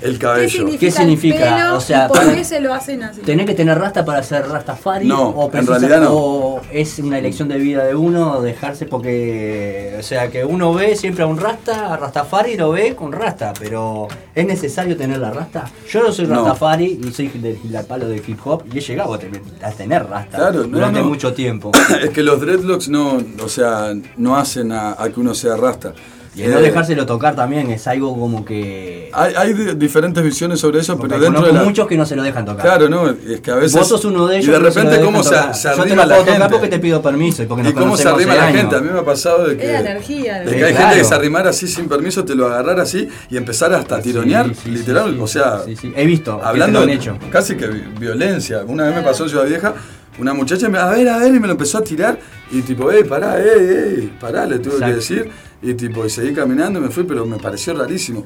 El 0.04 0.14
¿Qué 0.14 0.20
cabello. 0.20 0.50
significa, 0.50 0.80
¿Qué 0.80 0.92
significa? 0.92 1.36
el 1.58 1.64
pelo 1.64 1.78
O 1.78 1.82
sea, 1.82 2.06
y 2.06 2.08
por 2.10 2.18
para- 2.18 2.34
qué 2.36 2.44
se 2.44 2.60
lo 2.60 2.74
hacen 2.74 3.04
así? 3.04 3.22
¿Tenés 3.22 3.46
que 3.46 3.54
tener 3.54 3.78
rasta 3.80 4.04
para 4.04 4.22
ser 4.24 4.48
rastafari? 4.48 5.08
No, 5.08 5.30
o 5.30 5.52
en 5.54 5.66
realidad 5.66 6.02
no. 6.02 6.14
O 6.14 6.62
es 6.72 7.00
una 7.00 7.18
elección 7.20 7.48
de 7.48 7.58
vida 7.58 7.86
de 7.86 7.96
uno 7.96 8.42
dejarse 8.42 8.86
porque. 8.86 9.96
O 10.00 10.04
sea, 10.04 10.30
que 10.30 10.44
uno 10.46 10.74
ve 10.74 10.96
siempre 10.96 11.24
a 11.24 11.28
un 11.28 11.38
rasta, 11.38 11.94
a 11.94 11.98
rastafari 11.98 12.58
lo 12.58 12.72
ve 12.72 12.96
con 12.96 13.12
rasta, 13.12 13.54
pero 13.58 14.08
¿es 14.36 14.46
necesario 14.46 14.98
tener 14.98 15.20
la 15.20 15.32
rasta? 15.32 15.72
Yo 15.90 16.04
no 16.04 16.12
soy 16.12 16.28
No. 16.28 16.36
rastafari 16.36 17.00
y 17.04 17.12
soy 17.14 17.30
del 17.30 17.58
la 17.72 17.84
palo 17.84 18.08
de 18.08 18.18
hip 18.18 18.40
hop 18.46 18.64
y 18.74 18.78
he 18.80 18.82
llegado 18.82 19.14
a 19.14 19.20
tener, 19.20 19.42
a 19.62 19.72
tener 19.72 20.06
rasta 20.08 20.38
Claro, 20.38 20.64
no, 20.64 20.68
durante 20.78 21.00
no. 21.00 21.06
mucho 21.08 21.34
tiempo. 21.34 21.72
es 22.04 22.10
que 22.10 22.24
los 22.24 22.42
dreadlocks 22.42 22.90
no, 22.90 23.20
o 23.44 23.48
sea, 23.48 23.94
no 24.18 24.36
hacen 24.36 24.72
a, 24.72 24.96
a 25.02 25.10
que 25.10 25.20
uno 25.20 25.34
sea 25.34 25.56
rasta. 25.56 25.94
Y 26.36 26.42
el 26.42 26.52
no 26.52 26.60
Eh, 26.60 26.64
dejárselo 26.64 27.06
tocar 27.06 27.36
también 27.36 27.70
es 27.70 27.86
algo 27.88 28.18
como 28.20 28.44
que. 28.44 29.12
Hay, 29.14 29.34
hay 29.36 29.54
di- 29.54 29.76
diferentes 29.76 30.24
visiones 30.24 30.60
sobre 30.60 30.80
eso, 30.80 30.98
Porque 30.98 31.14
pero 31.16 31.26
dentro 31.26 31.46
de 31.46 31.54
la... 31.54 31.64
muchos 31.64 31.88
que 31.88 31.96
no 31.96 32.06
se 32.08 32.16
lo 32.16 32.24
dejan 32.24 32.44
tocar. 32.44 32.66
Claro, 32.66 32.90
no, 32.90 33.08
es 33.10 33.40
que 33.42 33.52
a 33.52 33.56
veces... 33.56 33.74
Vos 33.74 33.88
sos 33.88 34.04
uno 34.06 34.26
de 34.26 34.38
ellos. 34.38 34.48
Y 34.48 34.52
de 34.52 34.58
que 34.58 34.64
no 34.64 34.70
repente 34.70 35.00
cómo 35.02 35.22
se, 35.24 35.30
se 35.54 35.68
Yo 35.70 35.76
te 35.76 35.82
arrima 35.82 35.96
lo 36.04 36.10
la 36.10 36.16
puedo 36.16 36.18
gente. 36.26 36.34
tocar 36.34 36.50
porque 36.52 36.68
te 36.70 36.80
pido 36.80 37.02
permiso 37.04 37.44
y 37.44 37.46
porque 37.46 37.70
y 37.70 37.74
cómo 37.74 37.96
se 37.96 38.08
arrima 38.10 38.34
la 38.36 38.46
años. 38.48 38.62
gente. 38.62 38.76
A 38.76 38.80
mí 38.80 38.90
me 38.92 39.00
ha 39.00 39.06
pasado 39.06 39.46
de 39.48 39.58
que... 39.58 39.76
Energía. 39.76 40.40
De 40.40 40.50
Sí, 40.52 40.56
que 40.58 40.66
hay 40.66 40.72
claro. 40.74 40.88
gente 40.88 41.02
que 41.02 41.08
se 41.08 41.14
arrimara 41.16 41.50
así 41.52 41.68
sin 41.68 41.88
permiso, 41.88 42.26
te 42.26 42.34
lo 42.34 42.48
agarrar 42.48 42.80
así 42.80 43.08
y 43.30 43.38
empezar 43.38 43.72
hasta 43.74 43.98
a 43.98 44.02
tironear, 44.02 44.48
Sí, 44.50 44.56
sí, 44.64 44.72
literal, 44.72 45.10
sí, 45.12 45.16
sí, 45.16 45.22
o 45.22 45.28
sea, 45.28 45.60
sí, 45.66 45.76
sí. 45.76 45.94
He 45.96 46.06
visto 46.06 46.40
que 46.40 46.46
hablando 46.48 46.80
te 46.80 46.86
lo 46.88 46.92
han 46.92 46.98
hecho. 46.98 47.18
casi 47.32 47.56
que 47.56 47.68
vi- 47.68 47.84
violencia. 48.00 48.64
Una 48.66 48.86
vez 48.86 48.96
me 48.96 49.02
pasó 49.04 49.24
en 49.26 49.30
Ciudad 49.30 49.46
Vieja, 49.46 49.74
una 50.20 50.34
muchacha 50.34 50.70
me 50.70 50.78
a 50.78 50.90
ver, 50.90 51.10
a 51.10 51.18
ver, 51.18 51.34
y 51.34 51.40
me 51.40 51.48
lo 51.48 51.54
empezó 51.54 51.80
a 51.80 51.84
tirar, 51.84 52.20
y 52.52 52.62
tipo, 52.62 52.92
ey, 52.92 53.04
pará, 53.04 53.40
ey, 53.40 53.68
ey, 53.68 54.18
pará, 54.20 54.46
le 54.46 54.60
tuve 54.60 54.80
que 54.80 54.94
decir, 54.94 55.32
y 55.62 55.74
tipo, 55.74 56.06
y 56.06 56.10
seguí 56.10 56.34
caminando 56.34 56.80
y 56.80 56.84
me 56.84 56.90
fui, 56.90 57.04
pero 57.04 57.26
me 57.26 57.38
pareció 57.38 57.74
rarísimo. 57.74 58.26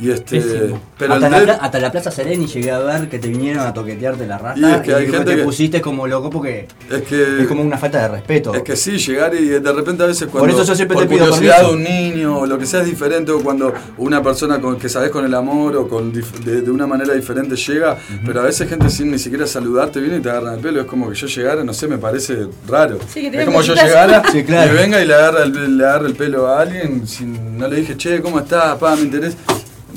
Y 0.00 0.10
este, 0.10 0.40
Pésimo. 0.40 0.80
pero 0.98 1.14
hasta, 1.14 1.26
el 1.38 1.46
la, 1.46 1.52
hasta 1.54 1.92
Plaza 1.92 2.10
Sereni 2.10 2.46
llegué 2.46 2.70
a 2.70 2.78
ver 2.78 3.08
que 3.10 3.18
te 3.18 3.28
vinieron 3.28 3.66
a 3.66 3.74
toquetearte 3.74 4.26
la 4.26 4.38
rasta 4.38 4.58
Y 4.60 4.72
es 4.72 4.80
que 4.80 4.94
hay 4.94 5.06
gente 5.06 5.24
te 5.32 5.36
que- 5.36 5.42
pusiste 5.42 5.80
como 5.82 6.06
loco 6.06 6.30
porque 6.30 6.66
es 6.90 7.02
que 7.02 7.42
es 7.42 7.46
como 7.46 7.60
una 7.62 7.76
falta 7.76 8.00
de 8.00 8.08
respeto. 8.08 8.54
Es 8.54 8.62
que 8.62 8.74
sí, 8.74 8.96
llegar 8.96 9.34
y 9.34 9.44
de 9.48 9.72
repente 9.72 10.02
a 10.02 10.06
veces 10.06 10.28
cuando 10.28 10.40
Por 10.40 10.50
eso 10.50 10.64
yo 10.64 10.74
siempre 10.74 10.94
por 10.94 11.04
te 11.04 11.10
pido 11.10 11.26
curiosidad 11.26 11.60
de 11.68 11.74
un 11.74 11.82
niño 11.82 12.38
o 12.38 12.46
lo 12.46 12.58
que 12.58 12.64
sea 12.64 12.80
es 12.80 12.86
diferente 12.86 13.32
o 13.32 13.42
cuando 13.42 13.72
una 13.98 14.22
persona 14.22 14.60
con, 14.60 14.78
que 14.78 14.88
sabes 14.88 15.10
con 15.10 15.26
el 15.26 15.34
amor 15.34 15.76
o 15.76 15.86
con 15.88 16.10
de, 16.12 16.22
de 16.62 16.70
una 16.70 16.86
manera 16.86 17.12
diferente 17.12 17.54
llega, 17.54 17.98
pero 18.24 18.40
a 18.40 18.44
veces 18.44 18.68
gente 18.68 18.88
sin 18.88 19.10
ni 19.10 19.18
siquiera 19.18 19.46
saludarte 19.46 20.00
viene 20.00 20.16
y 20.16 20.20
te 20.20 20.30
agarran 20.30 20.54
el 20.54 20.60
pelo, 20.60 20.80
es 20.80 20.86
como 20.86 21.10
que 21.10 21.14
yo 21.16 21.26
llegara, 21.26 21.64
no 21.64 21.74
sé, 21.74 21.86
me 21.86 21.98
parece 21.98 22.46
raro. 22.66 22.98
Sí, 23.12 23.30
que 23.30 23.40
es 23.40 23.44
como 23.44 23.60
yo 23.60 23.74
llegara 23.74 24.22
Sí, 24.32 24.42
claro. 24.42 24.72
y 24.72 24.76
venga 24.76 25.02
y 25.02 25.06
le 25.06 25.14
agarra 25.14 25.42
el, 25.42 25.76
le 25.76 25.84
agarra 25.84 26.06
el 26.06 26.14
pelo 26.14 26.46
a 26.48 26.60
alguien, 26.62 27.06
sin, 27.06 27.58
no 27.58 27.68
le 27.68 27.76
dije, 27.76 27.94
che, 27.96 28.22
¿cómo 28.22 28.38
estás? 28.38 28.76
Pa, 28.78 28.96
me 28.96 29.02
interesa. 29.02 29.36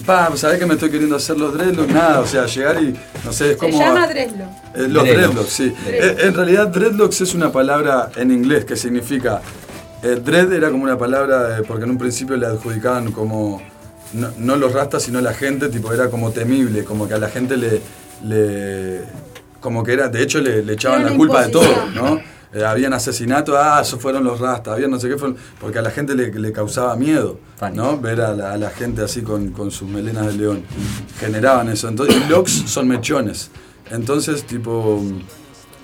Pa, 0.05 0.35
¿sabés 0.35 0.59
que 0.59 0.65
me 0.65 0.73
estoy 0.75 0.89
queriendo 0.91 1.15
hacer 1.15 1.37
los 1.37 1.53
dreadlocks? 1.53 1.91
Nada, 1.93 2.19
o 2.21 2.25
sea, 2.27 2.45
llegar 2.45 2.81
y, 2.81 2.95
no 3.23 3.31
sé, 3.31 3.51
es 3.51 3.51
Se 3.51 3.57
como... 3.57 3.79
llama 3.79 4.07
Dreslo. 4.07 4.43
Eh, 4.75 4.87
los 4.89 5.03
Dreadlocks. 5.03 5.15
dreadlocks, 5.15 5.49
sí. 5.49 5.75
Dreadlocks. 5.85 6.23
Eh, 6.23 6.27
en 6.27 6.33
realidad, 6.33 6.67
dreadlocks 6.67 7.21
es 7.21 7.33
una 7.33 7.51
palabra 7.51 8.09
en 8.15 8.31
inglés 8.31 8.65
que 8.65 8.75
significa. 8.75 9.41
eh, 10.03 10.19
dread 10.23 10.51
era 10.53 10.69
como 10.69 10.83
una 10.83 10.97
palabra, 10.97 11.61
porque 11.67 11.83
en 11.85 11.91
un 11.91 11.97
principio 11.97 12.35
le 12.37 12.45
adjudicaban 12.47 13.11
como. 13.11 13.61
No, 14.13 14.29
no 14.37 14.55
los 14.55 14.71
rastas, 14.73 15.03
sino 15.03 15.19
la 15.21 15.33
gente, 15.33 15.67
tipo, 15.69 15.91
era 15.91 16.09
como 16.09 16.31
temible, 16.31 16.83
como 16.83 17.07
que 17.07 17.13
a 17.15 17.17
la 17.17 17.29
gente 17.29 17.57
le. 17.57 17.81
le 18.23 19.01
como 19.59 19.83
que 19.83 19.93
era, 19.93 20.09
de 20.09 20.21
hecho, 20.21 20.39
le, 20.41 20.61
le 20.63 20.73
echaban 20.73 21.01
Era 21.01 21.09
la 21.09 21.15
culpa 21.17 21.43
de 21.45 21.51
todo. 21.51 21.87
¿no? 21.95 22.19
Eh, 22.55 22.63
habían 22.63 22.93
asesinatos, 22.93 23.53
ah, 23.59 23.81
esos 23.81 23.99
fueron 23.99 24.23
los 24.23 24.39
rastas, 24.39 24.75
había 24.75 24.87
no 24.87 24.97
sé 24.97 25.09
qué, 25.09 25.17
fueron, 25.17 25.35
porque 25.59 25.79
a 25.79 25.81
la 25.81 25.91
gente 25.91 26.15
le, 26.15 26.31
le 26.31 26.53
causaba 26.53 26.95
miedo, 26.95 27.37
¿no? 27.73 27.99
Ver 27.99 28.21
a 28.21 28.33
la, 28.33 28.53
a 28.53 28.57
la 28.57 28.69
gente 28.69 29.01
así 29.01 29.23
con, 29.23 29.49
con 29.51 29.71
sus 29.71 29.89
melenas 29.89 30.27
de 30.27 30.33
león. 30.37 30.63
Generaban 31.19 31.67
eso. 31.67 31.89
Entonces, 31.89 32.15
y 32.15 32.29
locks 32.29 32.63
son 32.65 32.87
mechones. 32.87 33.51
Entonces, 33.91 34.45
tipo, 34.45 35.03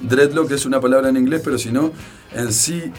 dreadlock 0.01 0.49
es 0.51 0.65
una 0.65 0.79
palabra 0.79 1.09
en 1.09 1.17
inglés, 1.17 1.41
pero 1.43 1.57
si 1.57 1.73
no, 1.73 1.91
en 2.33 2.53
sí, 2.53 2.93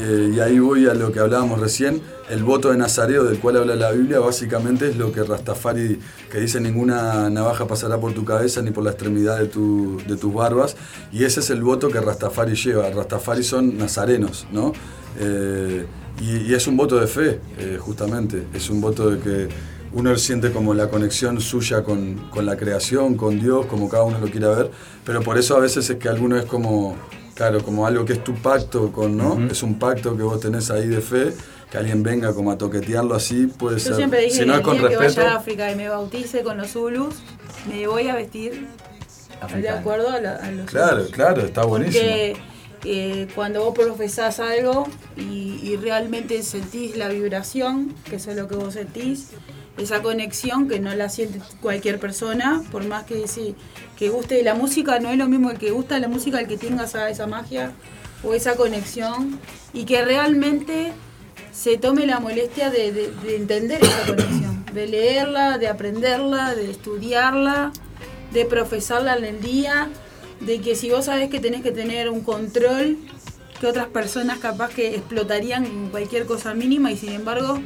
eh, 0.00 0.32
y 0.34 0.40
ahí 0.40 0.58
voy 0.58 0.86
a 0.86 0.94
lo 0.94 1.10
que 1.12 1.20
hablábamos 1.20 1.60
recién, 1.60 2.00
el 2.30 2.42
voto 2.44 2.70
de 2.70 2.76
Nazareo 2.76 3.24
del 3.24 3.38
cual 3.38 3.56
habla 3.56 3.74
la 3.74 3.90
Biblia, 3.92 4.20
básicamente 4.20 4.88
es 4.88 4.96
lo 4.96 5.12
que 5.12 5.22
Rastafari, 5.22 5.98
que 6.30 6.38
dice 6.40 6.60
ninguna 6.60 7.30
navaja 7.30 7.66
pasará 7.66 7.98
por 7.98 8.12
tu 8.12 8.24
cabeza 8.24 8.60
ni 8.62 8.70
por 8.70 8.84
la 8.84 8.90
extremidad 8.90 9.38
de, 9.38 9.46
tu- 9.46 9.98
de 10.06 10.16
tus 10.16 10.32
barbas, 10.32 10.76
y 11.12 11.24
ese 11.24 11.40
es 11.40 11.50
el 11.50 11.62
voto 11.62 11.88
que 11.88 12.00
Rastafari 12.00 12.54
lleva. 12.54 12.90
Rastafari 12.90 13.42
son 13.42 13.78
nazarenos, 13.78 14.46
¿no? 14.52 14.72
Eh, 15.18 15.86
y, 16.20 16.52
es 16.52 16.66
un 16.66 16.76
voto 16.76 16.98
de 16.98 17.06
fe, 17.06 17.40
eh, 17.58 17.78
justamente, 17.80 18.44
es 18.52 18.68
un 18.70 18.80
voto 18.80 19.08
de 19.10 19.18
que 19.20 19.48
uno 19.92 20.14
siente 20.18 20.50
como 20.52 20.74
la 20.74 20.90
conexión 20.90 21.40
suya 21.40 21.82
con, 21.82 22.28
con 22.30 22.44
la 22.44 22.56
creación, 22.56 23.16
con 23.16 23.40
Dios, 23.40 23.66
como 23.66 23.88
cada 23.88 24.02
uno 24.02 24.18
lo 24.20 24.26
quiera 24.30 24.48
ver, 24.50 24.70
pero 25.04 25.22
por 25.22 25.38
eso 25.38 25.56
a 25.56 25.60
veces 25.60 25.88
es 25.88 25.96
que 25.96 26.08
alguno 26.08 26.36
es 26.36 26.44
como, 26.44 26.96
claro, 27.38 27.62
como 27.62 27.86
algo 27.86 28.04
que 28.04 28.12
es 28.14 28.22
tu 28.24 28.34
pacto 28.34 28.92
con, 28.92 29.16
¿no? 29.16 29.38
Es 29.50 29.62
un 29.62 29.78
pacto 29.78 30.14
que 30.16 30.22
vos 30.24 30.40
tenés 30.40 30.70
ahí 30.70 30.86
de 30.88 31.00
fe, 31.00 31.32
que 31.70 31.78
alguien 31.78 32.02
venga 32.02 32.34
como 32.34 32.50
a 32.50 32.58
toquetearlo 32.58 33.14
así, 33.14 33.46
puede 33.46 33.78
Yo 33.78 33.84
ser. 33.84 33.94
siempre 33.94 34.20
dije 34.22 34.34
si 34.42 34.44
no 34.44 34.54
que 34.54 34.58
es 34.58 34.64
con 34.64 34.78
día 34.78 34.88
que 34.90 34.96
respeto. 34.98 35.20
vaya 35.22 35.34
a 35.34 35.38
África 35.38 35.72
y 35.72 35.76
me 35.76 35.88
bautice 35.88 36.42
con 36.42 36.56
los 36.58 36.72
Zulus, 36.72 37.14
me 37.68 37.86
voy 37.86 38.08
a 38.08 38.16
vestir 38.16 38.52
de 38.52 38.66
Africano. 39.40 39.78
acuerdo 39.78 40.10
a, 40.10 40.20
la- 40.20 40.34
a 40.36 40.50
los 40.50 40.66
Claro, 40.66 40.96
Zulus. 40.98 41.10
claro, 41.12 41.42
está 41.42 41.64
buenísimo. 41.64 42.02
Porque 42.04 42.36
eh, 42.84 43.28
cuando 43.34 43.64
vos 43.64 43.74
profesás 43.74 44.40
algo 44.40 44.88
y, 45.16 45.60
y 45.62 45.76
realmente 45.76 46.42
sentís 46.42 46.96
la 46.96 47.08
vibración, 47.08 47.94
que 48.10 48.16
eso 48.16 48.30
es 48.32 48.36
lo 48.36 48.48
que 48.48 48.56
vos 48.56 48.74
sentís, 48.74 49.28
esa 49.78 50.02
conexión 50.02 50.68
que 50.68 50.80
no 50.80 50.94
la 50.94 51.08
siente 51.08 51.40
cualquier 51.60 51.98
persona, 52.00 52.62
por 52.72 52.84
más 52.86 53.04
que 53.04 53.28
sí, 53.28 53.54
que 53.96 54.08
guste. 54.08 54.36
De 54.36 54.42
la 54.42 54.54
música, 54.54 54.98
no 55.00 55.10
es 55.10 55.16
lo 55.18 55.26
mismo 55.28 55.50
el 55.50 55.58
que 55.58 55.70
gusta 55.70 55.98
la 55.98 56.08
música, 56.08 56.40
el 56.40 56.46
que 56.48 56.56
tenga 56.58 56.84
esa, 56.84 57.08
esa 57.10 57.26
magia 57.26 57.72
o 58.22 58.34
esa 58.34 58.56
conexión 58.56 59.38
y 59.72 59.84
que 59.84 60.04
realmente 60.04 60.92
se 61.52 61.76
tome 61.78 62.06
la 62.06 62.18
molestia 62.20 62.70
de, 62.70 62.92
de- 62.92 63.10
de 63.12 63.36
entender 63.36 63.82
esa 63.82 64.06
conexión, 64.06 64.64
de 64.72 64.86
leerla, 64.86 65.58
de 65.58 65.68
aprenderla, 65.68 66.54
de 66.54 66.70
estudiarla, 66.70 67.72
de 68.32 68.44
profesarla 68.44 69.16
en 69.16 69.24
el 69.24 69.40
día, 69.40 69.88
de 70.40 70.60
que 70.60 70.74
si 70.76 70.90
vos 70.90 71.06
sabés 71.06 71.30
que 71.30 71.40
tenés 71.40 71.62
que 71.62 71.70
tener 71.72 72.10
un 72.10 72.20
control 72.20 72.96
que 73.60 73.66
otras 73.66 73.86
personas 73.88 74.38
capaz 74.38 74.68
que 74.70 74.94
explotarían 74.94 75.88
cualquier 75.90 76.26
cosa 76.26 76.54
mínima 76.54 76.92
y 76.92 76.96
sin 76.96 77.12
embargo 77.12 77.58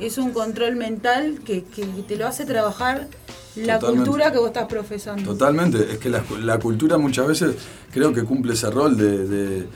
es 0.00 0.18
un 0.18 0.32
control 0.32 0.76
mental 0.76 1.40
que, 1.44 1.64
que 1.64 1.84
te 2.06 2.16
lo 2.16 2.26
hace 2.26 2.44
trabajar 2.46 3.08
la 3.56 3.78
Totalmente. 3.78 4.08
cultura 4.10 4.32
que 4.32 4.38
vos 4.38 4.46
estás 4.48 4.66
profesando. 4.66 5.32
Totalmente, 5.32 5.78
es 5.92 5.98
que 5.98 6.08
la, 6.08 6.22
la 6.40 6.58
cultura 6.58 6.98
muchas 6.98 7.26
veces 7.26 7.56
creo 7.92 8.12
que 8.12 8.22
cumple 8.24 8.52
ese 8.54 8.70
rol 8.70 8.96
de, 8.96 9.26
de- 9.26 9.66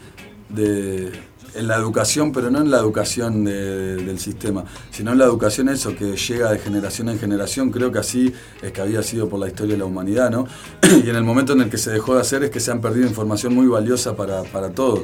de- 0.48 1.12
en 1.56 1.68
la 1.68 1.76
educación, 1.76 2.32
pero 2.32 2.50
no 2.50 2.60
en 2.60 2.70
la 2.70 2.78
educación 2.78 3.44
de- 3.44 3.96
del 3.96 4.18
sistema, 4.18 4.64
sino 4.90 5.12
en 5.12 5.18
la 5.18 5.24
educación 5.24 5.68
eso 5.68 5.94
que 5.94 6.16
llega 6.16 6.50
de 6.50 6.58
generación 6.58 7.08
en 7.08 7.18
generación, 7.18 7.70
creo 7.70 7.92
que 7.92 7.98
así 8.00 8.32
es 8.62 8.72
que 8.72 8.80
había 8.80 9.02
sido 9.04 9.28
por 9.28 9.38
la 9.38 9.46
historia 9.48 9.74
de 9.74 9.78
la 9.78 9.84
humanidad, 9.84 10.30
¿no? 10.30 10.46
Y 11.04 11.08
en 11.08 11.14
el 11.16 11.22
momento 11.24 11.52
en 11.52 11.60
el 11.62 11.70
que 11.70 11.78
se 11.78 11.90
dejó 11.92 12.14
de 12.16 12.20
hacer 12.22 12.42
es 12.44 12.50
que 12.50 12.58
se 12.60 12.70
han 12.72 12.80
perdido 12.80 13.06
información 13.06 13.54
muy 13.54 13.66
valiosa 13.66 14.16
para, 14.16 14.42
para 14.44 14.70
todos. 14.70 15.02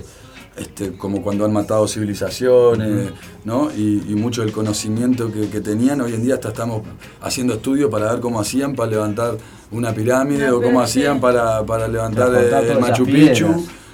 Este, 0.60 0.92
como 0.92 1.22
cuando 1.22 1.46
han 1.46 1.52
matado 1.54 1.88
civilizaciones, 1.88 3.12
¿no? 3.44 3.70
Y, 3.74 4.04
y 4.10 4.14
mucho 4.14 4.42
del 4.42 4.52
conocimiento 4.52 5.32
que, 5.32 5.48
que 5.48 5.60
tenían, 5.62 6.02
hoy 6.02 6.12
en 6.12 6.22
día 6.22 6.34
hasta 6.34 6.48
estamos 6.48 6.82
haciendo 7.22 7.54
estudios 7.54 7.90
para 7.90 8.12
ver 8.12 8.20
cómo 8.20 8.38
hacían 8.40 8.74
para 8.74 8.90
levantar 8.90 9.38
una 9.70 9.94
pirámide 9.94 10.50
o 10.50 10.60
cómo 10.60 10.80
hacían 10.82 11.18
para, 11.18 11.64
para 11.64 11.88
levantar 11.88 12.28
eh, 12.28 12.48
todas 12.50 12.64
el 12.64 12.78
Machu 12.80 13.04
Picchu, 13.30 13.46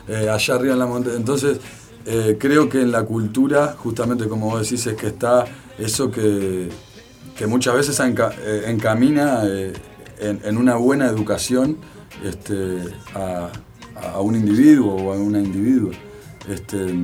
eh, 0.09 0.29
allá 0.29 0.55
arriba 0.57 0.73
en 0.73 0.79
la 0.81 0.87
montaña. 0.87 1.17
Entonces, 1.17 1.59
eh, 2.05 2.37
creo 2.39 2.69
que 2.69 2.81
en 2.83 2.91
la 2.91 3.05
cultura, 3.05 3.77
justamente 3.79 4.27
como 4.27 4.51
vos 4.51 4.63
decís, 4.63 4.85
es 4.89 4.95
que 4.97 5.07
está 5.07 5.45
eso 5.79 6.11
que, 6.11 6.69
que 7.39 7.47
muchas 7.47 7.75
veces 7.77 8.01
enca- 8.01 8.35
encamina 8.67 9.43
eh, 9.45 9.73
en, 10.19 10.41
en 10.43 10.57
una 10.57 10.75
buena 10.75 11.07
educación 11.07 11.77
este, 12.25 12.83
a, 13.15 13.51
a 14.15 14.21
un 14.21 14.35
individuo 14.35 14.97
o 14.97 15.13
a 15.13 15.17
una 15.17 15.39
individua. 15.39 15.93
Este, 16.49 16.95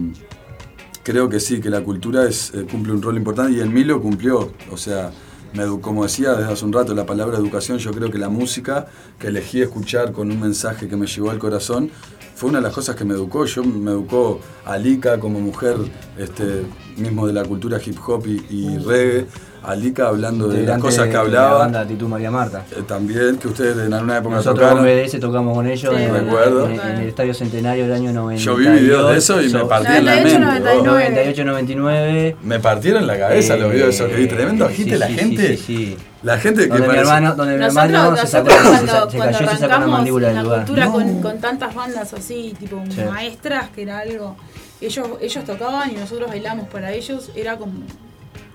creo 1.02 1.28
que 1.28 1.40
sí, 1.40 1.60
que 1.60 1.70
la 1.70 1.82
cultura 1.82 2.28
eh, 2.28 2.66
cumple 2.70 2.92
un 2.92 3.02
rol 3.02 3.16
importante 3.16 3.52
y 3.52 3.60
en 3.60 3.72
mí 3.72 3.84
lo 3.84 4.00
cumplió. 4.00 4.52
O 4.70 4.76
sea, 4.76 5.10
me 5.52 5.66
como 5.80 6.04
decía 6.04 6.32
desde 6.34 6.52
hace 6.52 6.64
un 6.64 6.72
rato, 6.72 6.94
la 6.94 7.06
palabra 7.06 7.38
educación, 7.38 7.78
yo 7.78 7.90
creo 7.92 8.10
que 8.10 8.18
la 8.18 8.28
música 8.28 8.86
que 9.18 9.28
elegí 9.28 9.60
escuchar 9.60 10.12
con 10.12 10.30
un 10.30 10.40
mensaje 10.40 10.88
que 10.88 10.96
me 10.96 11.06
llegó 11.06 11.30
al 11.30 11.38
corazón 11.38 11.90
fue 12.34 12.50
una 12.50 12.58
de 12.58 12.64
las 12.64 12.74
cosas 12.74 12.96
que 12.96 13.04
me 13.04 13.14
educó. 13.14 13.44
Yo 13.44 13.62
me 13.62 13.90
educó 13.90 14.40
Alika 14.64 15.20
como 15.20 15.40
mujer, 15.40 15.76
este, 16.18 16.62
mismo 16.96 17.26
de 17.26 17.32
la 17.32 17.44
cultura 17.44 17.80
hip 17.84 17.98
hop 18.06 18.26
y 18.26 18.78
reggae. 18.78 19.26
Alika 19.64 20.08
hablando 20.08 20.48
de 20.48 20.62
las 20.66 20.80
cosas 20.80 21.04
que 21.04 21.08
de 21.08 21.14
La 21.14 21.20
hablaba. 21.20 21.58
banda 21.58 21.86
Titú 21.86 22.08
María 22.08 22.30
Marta. 22.30 22.64
Eh, 22.72 22.82
también, 22.86 23.36
que 23.36 23.48
ustedes 23.48 23.76
en 23.86 23.92
alguna 23.94 24.18
época 24.18 24.36
Nosotros 24.36 24.68
tocaron. 24.68 24.88
en 24.88 25.04
BDS 25.06 25.20
tocamos 25.20 25.54
con 25.54 25.66
ellos 25.66 25.94
Sí, 25.96 26.02
en, 26.02 26.14
recuerdo. 26.14 26.66
en- 26.68 26.80
en 26.80 26.96
el 26.98 27.08
Estadio 27.08 27.32
Centenario 27.34 27.84
del 27.84 27.92
año 27.92 28.12
90. 28.12 28.42
Yo 28.44 28.56
vi 28.56 28.66
videos 28.66 29.10
de 29.12 29.18
eso 29.18 29.40
y 29.42 29.48
me 29.52 29.64
partí 29.66 30.02
la 30.02 30.14
mente. 30.16 30.38
98, 30.38 31.44
99. 31.44 32.36
Me 32.42 32.58
partieron 32.60 33.06
la 33.06 33.18
cabeza 33.18 33.56
los 33.56 33.70
videos 33.72 33.88
de 33.88 33.94
eso 33.94 34.08
que 34.08 34.16
vi. 34.16 34.26
Tremendo 34.26 34.64
agite 34.66 34.92
sí, 34.92 34.98
la 34.98 35.06
sí, 35.06 35.14
gente. 35.14 35.56
sí, 35.56 35.64
sí. 35.64 35.96
La 36.22 36.38
gente 36.38 36.62
que 36.62 36.68
Donde 36.68 36.82
mi 36.82 36.86
parece- 36.88 37.02
hermano, 37.02 37.34
donde 37.34 37.54
mi 37.54 37.60
Nosotros, 37.60 37.84
hermano 37.90 38.16
se, 38.16 38.26
sacó, 38.28 38.48
nosotros 38.48 38.62
se, 38.62 38.86
cuando, 38.86 39.10
se 39.10 39.16
cuando 39.16 39.38
cayó 39.38 39.50
y 39.50 39.54
se 39.54 39.60
sacó 39.60 39.80
la 39.80 39.86
mandíbula 39.88 40.28
en 40.28 40.34
del 40.36 40.44
lugar. 40.44 40.58
cultura 40.64 40.84
No. 40.86 40.92
con, 40.92 41.22
con 41.22 41.38
tantas 41.40 41.74
bandas 41.74 42.12
así, 42.14 42.54
tipo 42.60 42.82
Sí. 42.90 43.00
maestras, 43.10 43.70
que 43.70 43.82
era 43.82 43.98
algo, 43.98 44.36
ellos, 44.80 45.08
ellos 45.20 45.44
tocaban 45.44 45.90
y 45.90 45.94
nosotros 45.94 46.28
bailamos 46.28 46.68
para 46.68 46.92
ellos, 46.92 47.30
era 47.34 47.56
como 47.56 47.72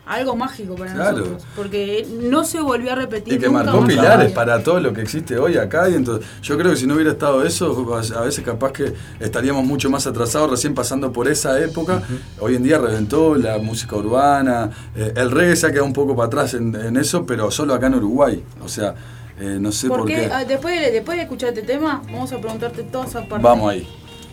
algo 0.08 0.36
mágico 0.36 0.76
para 0.76 0.94
Claro. 0.94 1.18
nosotros, 1.18 1.44
porque 1.56 2.08
no 2.22 2.44
se 2.44 2.62
volvió 2.62 2.94
a 2.94 2.96
repetir. 2.96 3.34
Y 3.34 3.38
que 3.40 3.48
nunca 3.48 3.64
marcó 3.66 3.82
más. 3.82 3.90
pilares 3.90 4.32
para 4.32 4.64
todo 4.64 4.80
lo 4.80 4.94
que 4.94 5.02
existe 5.02 5.38
hoy 5.38 5.58
acá. 5.58 5.90
Y 5.90 5.96
entonces, 5.96 6.26
yo 6.42 6.58
creo 6.58 6.72
que 6.72 6.78
si 6.78 6.88
no 6.88 6.96
hubiera 6.96 7.12
estado 7.12 7.44
eso, 7.44 7.96
a 8.16 8.22
veces 8.22 8.44
capaz 8.44 8.72
que 8.72 8.94
estaríamos 9.20 9.66
mucho 9.66 9.90
más 9.90 10.08
atrasados, 10.08 10.50
recién 10.50 10.74
pasando 10.74 11.12
por 11.12 11.28
esa 11.28 11.60
época. 11.60 12.02
Hoy 12.40 12.56
en 12.56 12.64
día 12.64 12.78
reventó 12.78 13.36
la 13.36 13.58
música 13.58 13.96
urbana. 13.96 14.70
eh, 14.96 15.14
el 15.16 15.32
reggae 15.32 15.56
se 15.56 15.68
ha 15.68 15.70
quedado 15.72 15.86
un 15.86 15.94
poco 15.94 16.16
para 16.16 16.28
atrás 16.28 16.54
en, 16.54 16.74
en 16.76 16.98
eso, 16.98 17.26
pero 17.26 17.52
solo 17.52 17.74
acá 17.74 17.88
en 17.88 17.96
Uruguay. 17.96 18.44
O 18.64 18.70
sea, 18.70 18.96
eh, 19.40 19.58
no 19.60 19.72
sé 19.72 19.88
por, 19.88 20.06
qué. 20.06 20.30
ah, 20.32 20.46
después, 20.46 20.80
de, 20.80 20.92
después 20.92 21.18
de 21.18 21.24
escuchar 21.24 21.50
este 21.50 21.62
tema, 21.64 22.02
vamos 22.06 22.32
a 22.32 22.38
preguntarte 22.40 22.84
toda 22.84 23.06
esa 23.06 23.20
parte. 23.28 23.44
Vamos 23.44 23.72
ahí. 23.72 23.88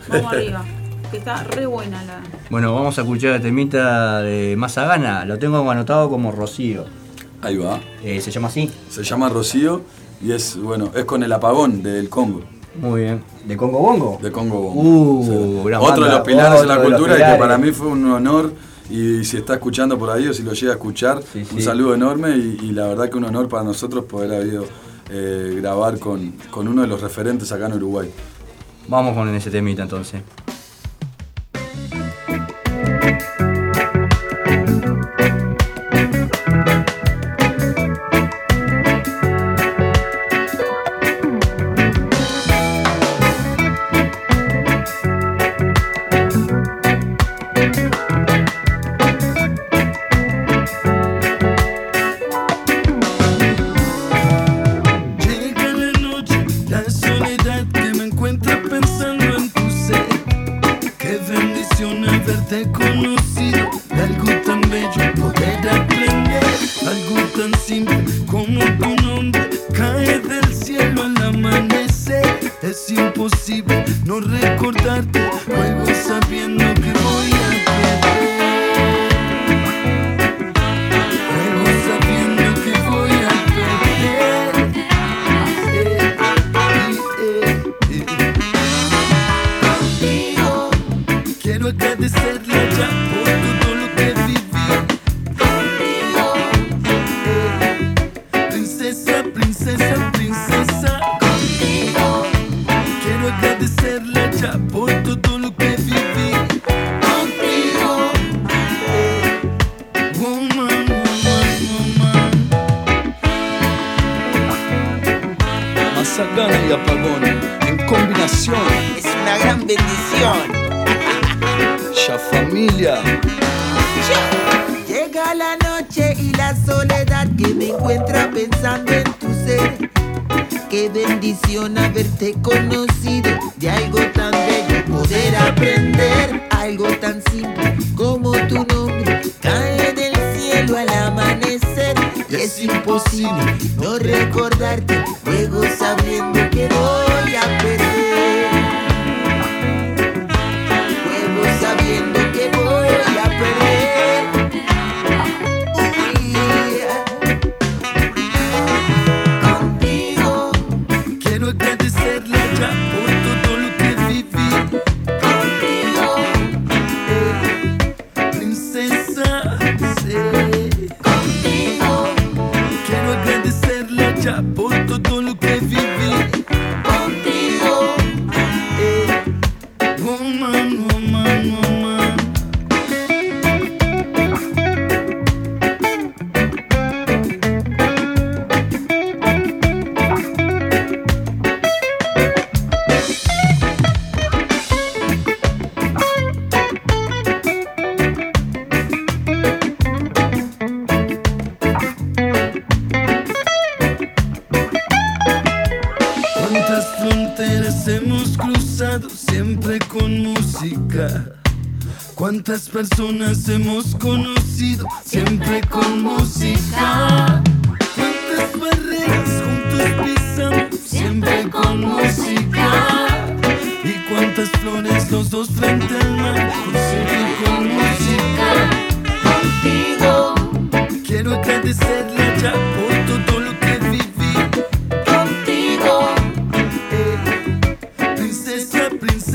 Vamos 0.07 0.33
arriba, 0.33 0.63
que 1.09 1.17
está 1.17 1.43
re 1.43 1.65
buena 1.65 2.03
la... 2.03 2.21
Bueno, 2.49 2.73
vamos 2.73 2.97
a 2.97 3.01
escuchar 3.01 3.33
el 3.33 3.41
temita 3.41 4.21
de 4.21 4.55
Mazagana. 4.57 5.25
Lo 5.25 5.37
tengo 5.39 5.69
anotado 5.69 6.09
como 6.09 6.31
Rocío. 6.31 6.85
Ahí 7.41 7.57
va. 7.57 7.79
Eh, 8.03 8.21
¿Se 8.21 8.31
llama 8.31 8.47
así? 8.47 8.71
Se 8.89 9.03
llama 9.03 9.29
Rocío 9.29 9.81
y 10.21 10.31
es, 10.31 10.57
bueno, 10.57 10.91
es 10.95 11.05
con 11.05 11.23
el 11.23 11.31
apagón 11.31 11.83
del 11.83 12.09
Congo. 12.09 12.41
Muy 12.79 13.01
bien. 13.03 13.23
¿De 13.45 13.55
Congo 13.55 13.79
Bongo? 13.79 14.19
De 14.21 14.31
Congo 14.31 14.59
Bongo. 14.61 14.81
Uh, 14.81 15.63
gran 15.63 15.81
Otro 15.81 16.05
de 16.05 16.11
los 16.11 16.21
pilares 16.21 16.61
de 16.61 16.67
la 16.67 16.77
de 16.77 16.83
cultura 16.83 17.15
y 17.15 17.31
que 17.33 17.39
para 17.39 17.57
mí 17.57 17.71
fue 17.71 17.87
un 17.87 18.11
honor 18.11 18.51
Y 18.89 19.23
si 19.23 19.37
está 19.37 19.55
escuchando 19.55 19.97
por 19.97 20.09
ahí 20.11 20.27
o 20.27 20.33
si 20.33 20.43
lo 20.43 20.53
llega 20.53 20.73
a 20.73 20.75
escuchar, 20.75 21.17
un 21.17 21.45
sí. 21.45 21.61
saludo 21.61 21.95
enorme 21.95 22.35
y, 22.35 22.59
y 22.61 22.71
la 22.71 22.87
verdad 22.87 23.09
que 23.09 23.17
un 23.17 23.25
honor 23.25 23.49
para 23.49 23.63
nosotros 23.63 24.05
poder 24.05 24.33
haber 24.33 24.47
ido, 24.47 24.65
eh, 25.09 25.55
grabar 25.59 25.97
con, 25.97 26.33
con 26.51 26.67
uno 26.67 26.83
de 26.83 26.87
los 26.87 27.01
referentes 27.01 27.51
acá 27.51 27.65
en 27.65 27.73
Uruguay. 27.73 28.11
Vamos 28.87 29.15
con 29.15 29.33
ese 29.33 29.49
temita 29.49 29.83
entonces. 29.83 30.21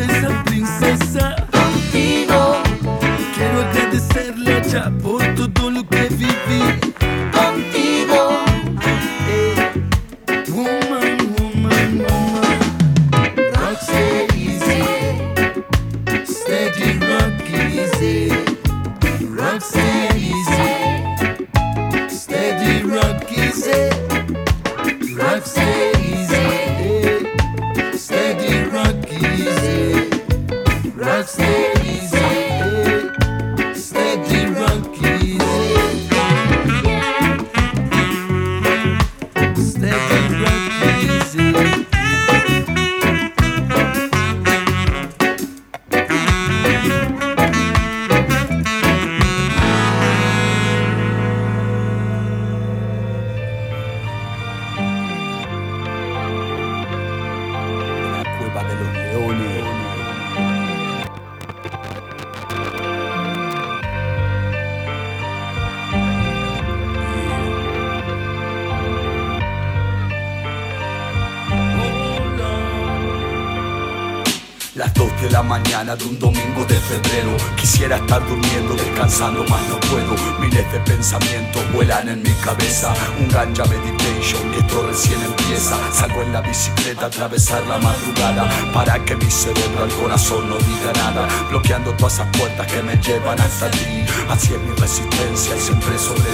listen 0.01 0.50
llevan 93.11 93.41
hasta 93.41 93.71
ti. 93.71 94.05
Así 94.29 94.55
es 94.55 94.61
mi 94.61 94.75
resistencia 94.77 95.57
y 95.57 95.61
siempre 95.61 95.99
sobreviví. 95.99 96.30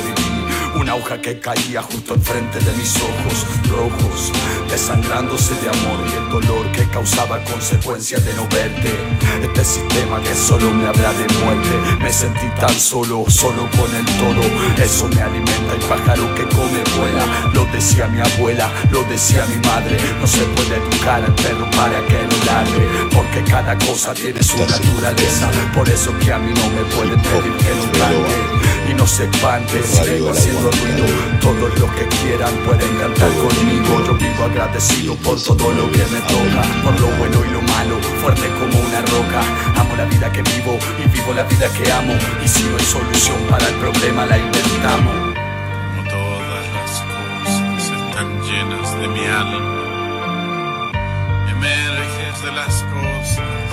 Hoja 1.06 1.20
que 1.20 1.38
caía 1.38 1.82
justo 1.82 2.14
enfrente 2.14 2.58
de 2.58 2.72
mis 2.72 2.96
ojos 2.96 3.46
rojos, 3.70 4.32
desangrándose 4.68 5.54
de 5.62 5.68
amor 5.68 6.04
y 6.04 6.16
el 6.16 6.28
dolor 6.30 6.72
que 6.72 6.84
causaba 6.88 7.42
consecuencias 7.44 8.24
de 8.24 8.34
no 8.34 8.48
verte. 8.48 8.90
Este 9.40 9.64
sistema 9.64 10.20
que 10.20 10.34
solo 10.34 10.72
me 10.72 10.86
habla 10.86 11.12
de 11.12 11.28
muerte, 11.44 12.02
me 12.02 12.12
sentí 12.12 12.48
tan 12.58 12.74
solo, 12.74 13.24
solo 13.28 13.68
con 13.70 13.94
el 13.94 14.04
todo. 14.18 14.42
Eso 14.82 15.08
me 15.08 15.22
alimenta 15.22 15.74
el 15.74 15.82
pájaro 15.88 16.34
que 16.34 16.42
come 16.42 16.82
vuela. 16.98 17.24
Lo 17.54 17.64
decía 17.66 18.08
mi 18.08 18.20
abuela, 18.20 18.68
lo 18.90 19.04
decía 19.04 19.46
mi 19.46 19.64
madre. 19.64 19.98
No 20.20 20.26
se 20.26 20.42
puede 20.42 20.74
educar 20.76 21.22
al 21.22 21.34
perro 21.36 21.70
para 21.70 22.04
que 22.06 22.20
lo 22.22 22.44
ladre, 22.46 23.08
porque 23.14 23.44
cada 23.48 23.78
cosa 23.78 24.12
tiene 24.12 24.42
su 24.42 24.58
naturaleza. 24.58 25.50
Por 25.72 25.88
eso 25.88 26.12
que 26.18 26.32
a 26.32 26.38
mí 26.38 26.52
no 26.52 26.68
me 26.70 26.82
pueden 26.96 27.20
pedir 27.20 27.56
que 27.58 27.74
no 27.76 27.92
cante 27.92 28.65
no 28.96 29.06
se 29.06 29.24
espante. 29.24 29.82
Sigo 29.82 30.30
haciendo 30.30 30.70
ruido, 30.70 31.06
todos 31.40 31.78
los 31.78 31.90
que 31.92 32.06
quieran 32.18 32.52
pueden 32.66 32.96
cantar 32.96 33.30
conmigo. 33.34 34.04
Yo 34.06 34.14
vivo 34.14 34.44
agradecido 34.44 35.14
por 35.16 35.40
todo 35.40 35.72
lo 35.72 35.90
que 35.92 36.04
me 36.12 36.20
toca, 36.20 36.62
por 36.82 37.00
lo 37.00 37.08
bueno 37.18 37.44
y 37.44 37.50
lo 37.50 37.62
malo, 37.62 37.98
fuerte 38.22 38.48
como 38.58 38.78
una 38.80 39.00
roca. 39.02 39.40
Amo 39.80 39.96
la 39.96 40.04
vida 40.06 40.32
que 40.32 40.42
vivo 40.42 40.78
y 41.02 41.08
vivo 41.08 41.32
la 41.34 41.44
vida 41.44 41.68
que 41.72 41.92
amo. 41.92 42.14
Y 42.44 42.48
si 42.48 42.64
no 42.64 42.76
hay 42.76 42.84
solución 42.84 43.36
para 43.50 43.68
el 43.68 43.74
problema, 43.74 44.26
la 44.26 44.38
inventamos. 44.38 45.14
Como 45.14 46.02
todas 46.08 46.64
las 46.76 46.92
cosas 47.10 47.84
están 47.90 48.42
llenas 48.42 49.00
de 49.00 49.08
mi 49.08 49.26
alma. 49.26 50.92
Emerges 51.50 52.42
de 52.42 52.52
las 52.52 52.84
cosas, 52.94 53.66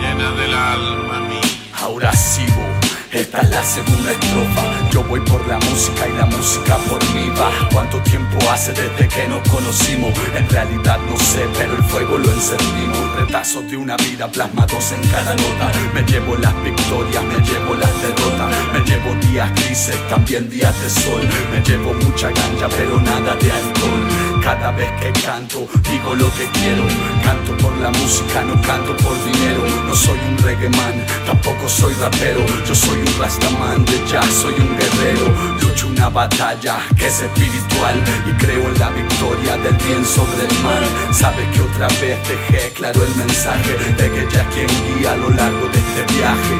llena 0.00 0.30
del 0.32 0.54
alma 0.54 1.20
mía. 1.28 1.40
Ahora 1.80 2.12
sigo. 2.12 2.77
Esta 3.12 3.40
es 3.40 3.50
la 3.50 3.64
segunda 3.64 4.12
estrofa. 4.12 4.90
Yo 4.90 5.02
voy 5.04 5.20
por 5.20 5.46
la 5.48 5.58
música 5.58 6.06
y 6.06 6.12
la 6.12 6.26
música 6.26 6.76
por 6.88 7.02
mí 7.14 7.30
va. 7.40 7.50
¿Cuánto 7.72 7.98
tiempo 8.02 8.36
hace 8.50 8.72
desde 8.72 9.08
que 9.08 9.26
nos 9.28 9.48
conocimos? 9.48 10.12
En 10.36 10.46
realidad 10.48 10.98
no 11.08 11.16
sé, 11.16 11.46
pero 11.56 11.74
el 11.74 11.82
fuego 11.84 12.18
lo 12.18 12.30
encendimos. 12.30 13.16
Retazos 13.16 13.70
de 13.70 13.78
una 13.78 13.96
vida 13.96 14.30
plasmados 14.30 14.92
en 14.92 15.00
cada 15.10 15.34
nota. 15.34 15.72
Me 15.94 16.02
llevo 16.02 16.36
las 16.36 16.54
victorias, 16.62 17.24
me 17.24 17.38
llevo 17.38 17.74
las 17.76 18.02
derrotas. 18.02 18.54
Me 18.74 18.80
llevo 18.80 19.14
días 19.26 19.54
grises, 19.54 20.08
también 20.10 20.50
días 20.50 20.78
de 20.82 20.90
sol. 20.90 21.22
Me 21.50 21.62
llevo 21.62 21.94
mucha 21.94 22.28
ganja, 22.28 22.68
pero 22.76 23.00
nada 23.00 23.34
de 23.36 23.50
alcohol. 23.50 24.27
Cada 24.48 24.70
vez 24.70 24.90
que 24.92 25.12
canto, 25.20 25.68
digo 25.90 26.14
lo 26.14 26.24
que 26.32 26.46
quiero. 26.58 26.82
Canto 27.22 27.54
por 27.58 27.76
la 27.76 27.90
música, 27.90 28.42
no 28.44 28.58
canto 28.62 28.96
por 28.96 29.14
dinero. 29.22 29.62
No 29.84 29.94
soy 29.94 30.18
un 30.26 30.38
reggae 30.38 30.70
man, 30.70 31.04
tampoco 31.26 31.68
soy 31.68 31.92
rapero. 32.00 32.40
Yo 32.66 32.74
soy 32.74 32.96
un 32.96 33.18
rastaman 33.20 33.84
de 33.84 34.00
jazz, 34.10 34.32
soy 34.32 34.54
un 34.54 34.74
guerrero. 34.78 35.26
Lucho 35.60 35.88
una 35.88 36.08
batalla 36.08 36.78
que 36.96 37.08
es 37.08 37.20
espiritual 37.20 38.02
y 38.24 38.32
creo 38.42 38.66
en 38.68 38.78
la 38.78 38.88
victoria 38.88 39.58
del 39.58 39.76
bien 39.84 40.02
sobre 40.02 40.46
el 40.48 40.58
mal. 40.64 40.84
Sabe 41.12 41.46
que 41.52 41.60
otra 41.60 41.88
vez 42.00 42.16
dejé 42.26 42.72
claro 42.72 43.04
el 43.04 43.14
mensaje 43.16 43.76
de 43.98 44.10
que 44.10 44.34
ya 44.34 44.48
quien 44.48 44.68
guía 44.96 45.12
a 45.12 45.16
lo 45.16 45.28
largo 45.28 45.68
de 45.68 45.78
este 45.78 46.14
viaje. 46.14 46.56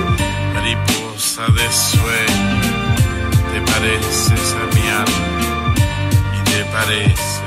Mariposa 0.52 1.46
de 1.56 1.72
sueño, 1.72 2.60
te 3.50 3.72
pareces 3.72 4.56
a 4.60 4.74
mi 4.74 4.88
alma 4.90 5.38
y 6.36 6.50
te 6.50 6.64
pareces 6.66 7.37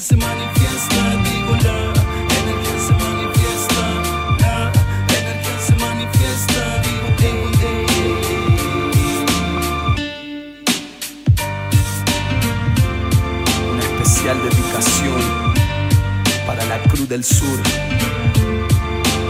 se 0.00 0.16
manifiesta, 0.16 1.16
digo 1.24 1.56
la 1.64 1.97
dedicación 14.34 15.20
para 16.46 16.64
la 16.66 16.78
Cruz 16.90 17.08
del 17.08 17.24
Sur. 17.24 17.58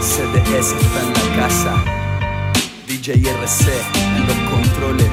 CDS 0.01 0.73
está 0.73 0.99
en 1.01 1.13
la 1.13 1.35
casa. 1.37 1.83
DJ 2.85 3.13
RC 3.13 3.71
en 4.17 4.27
los 4.27 4.37
controles. 4.51 5.07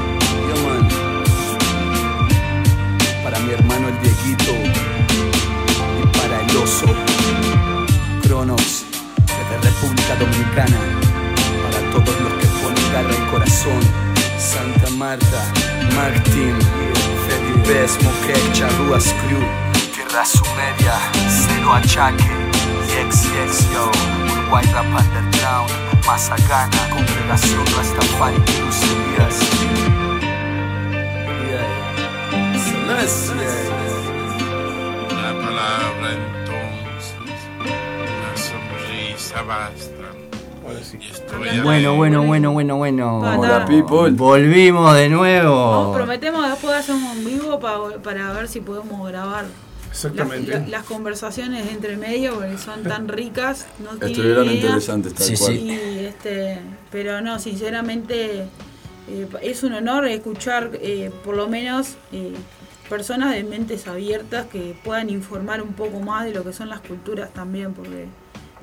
Para 3.23 3.39
mi 3.41 3.53
hermano 3.53 3.89
el 3.89 4.01
Dieguito. 4.01 4.53
Y 6.03 6.19
para 6.19 6.41
el 6.41 6.57
oso. 6.57 6.87
Cronos. 8.23 8.85
Desde 9.27 9.71
República 9.71 10.17
Dominicana. 10.17 10.79
Para 11.63 11.91
todos 11.93 12.21
los 12.21 12.33
que 12.35 12.47
ponen 12.61 12.93
garra 12.93 13.13
y 13.13 13.31
corazón. 13.31 13.81
Santa 14.39 14.91
Marta. 14.97 15.53
Martín. 15.95 16.57
Fede 17.27 17.69
Bes, 17.69 17.99
Moquec, 18.03 18.53
Charrúas 18.53 19.15
Crew. 19.27 19.66
Tierra 20.17 20.25
Sumeria. 20.25 20.95
Cero 21.29 21.75
Achaque. 21.75 22.25
Yex, 22.89 23.25
Yex, 23.35 23.69
yo. 23.71 23.91
Uruguay 24.33 24.65
Rap 24.73 24.87
Underground. 24.87 25.71
Mazagana. 26.07 26.89
Congregación 26.89 27.61
Rastafari. 27.77 28.37
Yeah. 31.45 31.69
Celestia. 32.57 33.51
La 35.11 35.33
palabra 35.35 36.09
entonces, 36.15 37.15
una 37.61 38.33
sonrisa 38.37 39.43
basta. 39.43 39.93
Y 40.99 41.11
estoy 41.11 41.61
Bueno, 41.61 41.95
bueno, 41.95 42.23
bueno, 42.23 42.53
bueno, 42.53 42.77
bueno. 42.77 43.19
Hola, 43.19 43.67
people. 43.67 44.13
Volvimos 44.13 44.95
de 44.95 45.11
nuevo. 45.11 45.93
prometemos 45.93 46.49
después 46.49 46.75
hacer 46.75 46.95
un 46.95 47.23
vivo 47.23 47.61
pa- 47.61 47.91
para 48.03 48.33
ver 48.33 48.49
si 48.49 48.61
podemos 48.63 49.07
grabar 49.09 49.45
Exactamente. 49.97 50.51
las, 50.53 50.61
la- 50.63 50.69
las 50.69 50.85
conversaciones 50.85 51.71
entre 51.73 51.97
medio 51.97 52.35
porque 52.35 52.59
son 52.59 52.83
tan 52.83 53.09
ricas. 53.09 53.67
No 53.79 53.91
tienen 53.91 54.09
Estuvieron 54.11 54.51
interesantes, 54.51 55.15
tal 55.15 55.27
Sí, 55.27 55.37
cual. 55.37 55.53
sí. 55.55 55.59
Y, 55.71 56.05
este, 56.05 56.59
pero 56.93 57.21
no, 57.23 57.39
sinceramente 57.39 58.43
eh, 59.09 59.27
es 59.43 59.63
un 59.63 59.73
honor 59.73 60.07
escuchar 60.07 60.71
eh, 60.75 61.11
por 61.25 61.35
lo 61.37 61.49
menos 61.49 61.97
eh, 62.13 62.35
personas 62.91 63.35
de 63.35 63.43
mentes 63.45 63.87
abiertas 63.89 64.47
que 64.47 64.77
puedan 64.85 65.09
informar 65.11 65.63
un 65.63 65.73
poco 65.73 66.01
más 66.01 66.25
de 66.27 66.33
lo 66.35 66.45
que 66.45 66.53
son 66.53 66.69
las 66.69 66.81
culturas 66.81 67.33
también, 67.33 67.73
porque 67.73 68.07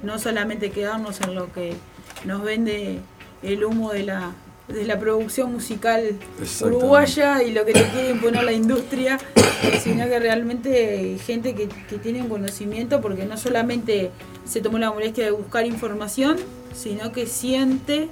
no 0.03 0.19
solamente 0.19 0.69
quedarnos 0.69 1.19
en 1.21 1.33
lo 1.35 1.51
que 1.51 1.73
nos 2.25 2.43
vende 2.43 2.99
el 3.41 3.63
humo 3.65 3.91
de 3.91 4.03
la, 4.03 4.31
de 4.67 4.85
la 4.85 4.97
producción 4.97 5.51
musical 5.51 6.17
uruguaya 6.61 7.43
y 7.43 7.51
lo 7.51 7.65
que 7.65 7.73
le 7.73 7.83
quiere 7.89 8.11
imponer 8.11 8.43
la 8.43 8.53
industria, 8.53 9.19
sino 9.81 10.05
que 10.05 10.19
realmente 10.19 11.17
gente 11.25 11.53
que, 11.53 11.67
que 11.67 11.97
tiene 11.97 12.21
un 12.21 12.29
conocimiento, 12.29 13.01
porque 13.01 13.25
no 13.25 13.37
solamente 13.37 14.11
se 14.45 14.61
tomó 14.61 14.77
la 14.77 14.91
molestia 14.91 15.25
de 15.25 15.31
buscar 15.31 15.65
información, 15.65 16.37
sino 16.73 17.11
que 17.11 17.27
siente 17.27 18.09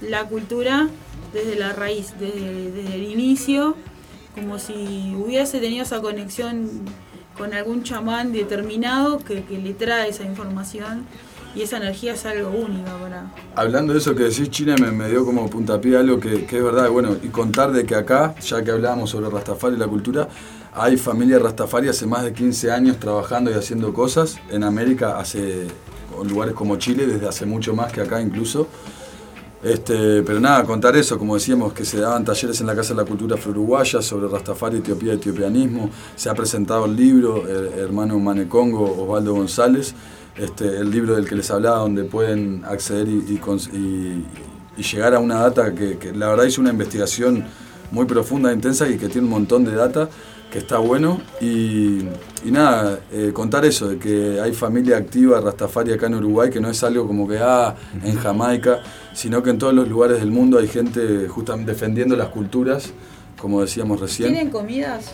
la 0.00 0.24
cultura 0.24 0.88
desde 1.32 1.56
la 1.56 1.72
raíz, 1.72 2.14
desde, 2.18 2.70
desde 2.70 2.94
el 2.94 3.04
inicio, 3.04 3.76
como 4.34 4.58
si 4.58 5.14
hubiese 5.16 5.60
tenido 5.60 5.82
esa 5.82 6.00
conexión 6.00 6.68
con 7.36 7.54
algún 7.54 7.82
chamán 7.82 8.32
determinado 8.32 9.18
que, 9.18 9.44
que 9.44 9.58
le 9.58 9.72
trae 9.72 10.10
esa 10.10 10.24
información 10.24 11.06
y 11.54 11.62
esa 11.62 11.78
energía 11.78 12.14
es 12.14 12.24
algo 12.26 12.50
único. 12.50 12.90
Hablando 13.56 13.92
de 13.92 13.98
eso 13.98 14.14
que 14.14 14.24
decís, 14.24 14.50
China 14.50 14.76
me, 14.76 15.08
dio 15.08 15.24
como 15.24 15.48
puntapié 15.48 15.96
algo 15.96 16.20
que, 16.20 16.46
que 16.46 16.58
es 16.58 16.64
verdad. 16.64 16.88
Bueno, 16.90 17.16
y 17.22 17.28
contar 17.28 17.72
de 17.72 17.84
que 17.84 17.94
acá, 17.94 18.34
ya 18.40 18.62
que 18.62 18.70
hablábamos 18.70 19.10
sobre 19.10 19.28
Rastafari 19.28 19.76
y 19.76 19.78
la 19.78 19.88
cultura, 19.88 20.28
hay 20.72 20.96
familia 20.96 21.38
Rastafari 21.38 21.88
hace 21.88 22.06
más 22.06 22.22
de 22.22 22.32
15 22.32 22.70
años 22.70 22.98
trabajando 22.98 23.50
y 23.50 23.54
haciendo 23.54 23.92
cosas. 23.92 24.38
En 24.50 24.62
América, 24.62 25.18
hace 25.18 25.66
en 26.20 26.28
lugares 26.28 26.54
como 26.54 26.76
Chile, 26.76 27.06
desde 27.06 27.28
hace 27.28 27.46
mucho 27.46 27.74
más 27.74 27.92
que 27.92 28.00
acá 28.00 28.20
incluso. 28.20 28.68
Este, 29.62 30.22
pero 30.22 30.40
nada, 30.40 30.64
contar 30.64 30.96
eso, 30.96 31.18
como 31.18 31.34
decíamos, 31.34 31.74
que 31.74 31.84
se 31.84 32.00
daban 32.00 32.24
talleres 32.24 32.60
en 32.60 32.66
la 32.66 32.74
Casa 32.74 32.94
de 32.94 33.02
la 33.02 33.04
Cultura 33.04 33.34
Afro-Uruguaya 33.34 34.00
sobre 34.00 34.26
Rastafari, 34.28 34.78
Etiopía 34.78 35.14
Etiopianismo. 35.14 35.90
Se 36.16 36.30
ha 36.30 36.34
presentado 36.34 36.86
el 36.86 36.96
libro, 36.96 37.46
el 37.46 37.78
hermano 37.78 38.18
Manecongo, 38.18 39.02
Osvaldo 39.02 39.34
González. 39.34 39.94
Este, 40.40 40.78
el 40.78 40.90
libro 40.90 41.14
del 41.16 41.26
que 41.28 41.34
les 41.36 41.50
hablaba, 41.50 41.78
donde 41.78 42.04
pueden 42.04 42.62
acceder 42.64 43.08
y, 43.08 43.12
y 43.12 43.40
y- 43.76 44.24
y 44.76 44.82
llegar 44.82 45.14
a 45.14 45.18
una 45.18 45.40
data 45.40 45.74
que, 45.74 45.98
que 45.98 46.12
la 46.12 46.28
verdad 46.28 46.44
hice 46.44 46.60
una 46.60 46.70
investigación 46.70 47.44
muy 47.90 48.06
profunda, 48.06 48.52
intensa 48.52 48.88
y 48.88 48.96
que 48.96 49.08
tiene 49.08 49.26
un 49.26 49.32
montón 49.32 49.64
de 49.64 49.74
data, 49.74 50.08
que 50.50 50.58
está 50.58 50.78
bueno. 50.78 51.20
Y, 51.40 51.98
y 52.44 52.50
nada, 52.50 53.00
eh, 53.12 53.32
contar 53.34 53.64
eso, 53.64 53.88
de 53.88 53.98
que 53.98 54.40
hay 54.40 54.52
familia 54.52 54.96
activa 54.96 55.40
Rastafari 55.40 55.92
acá 55.92 56.06
en 56.06 56.14
Uruguay, 56.14 56.50
que 56.50 56.60
no 56.60 56.70
es 56.70 56.82
algo 56.84 57.06
como 57.06 57.28
que, 57.28 57.38
ah, 57.38 57.74
en 58.02 58.16
Jamaica, 58.16 58.80
sino 59.12 59.42
que 59.42 59.50
en 59.50 59.58
todos 59.58 59.74
los 59.74 59.88
lugares 59.88 60.20
del 60.20 60.30
mundo 60.30 60.58
hay 60.58 60.68
gente 60.68 61.28
justamente 61.28 61.72
defendiendo 61.72 62.16
las 62.16 62.28
culturas, 62.28 62.92
como 63.38 63.60
decíamos 63.60 64.00
recién. 64.00 64.32
¿Tienen 64.32 64.50
comidas? 64.50 65.12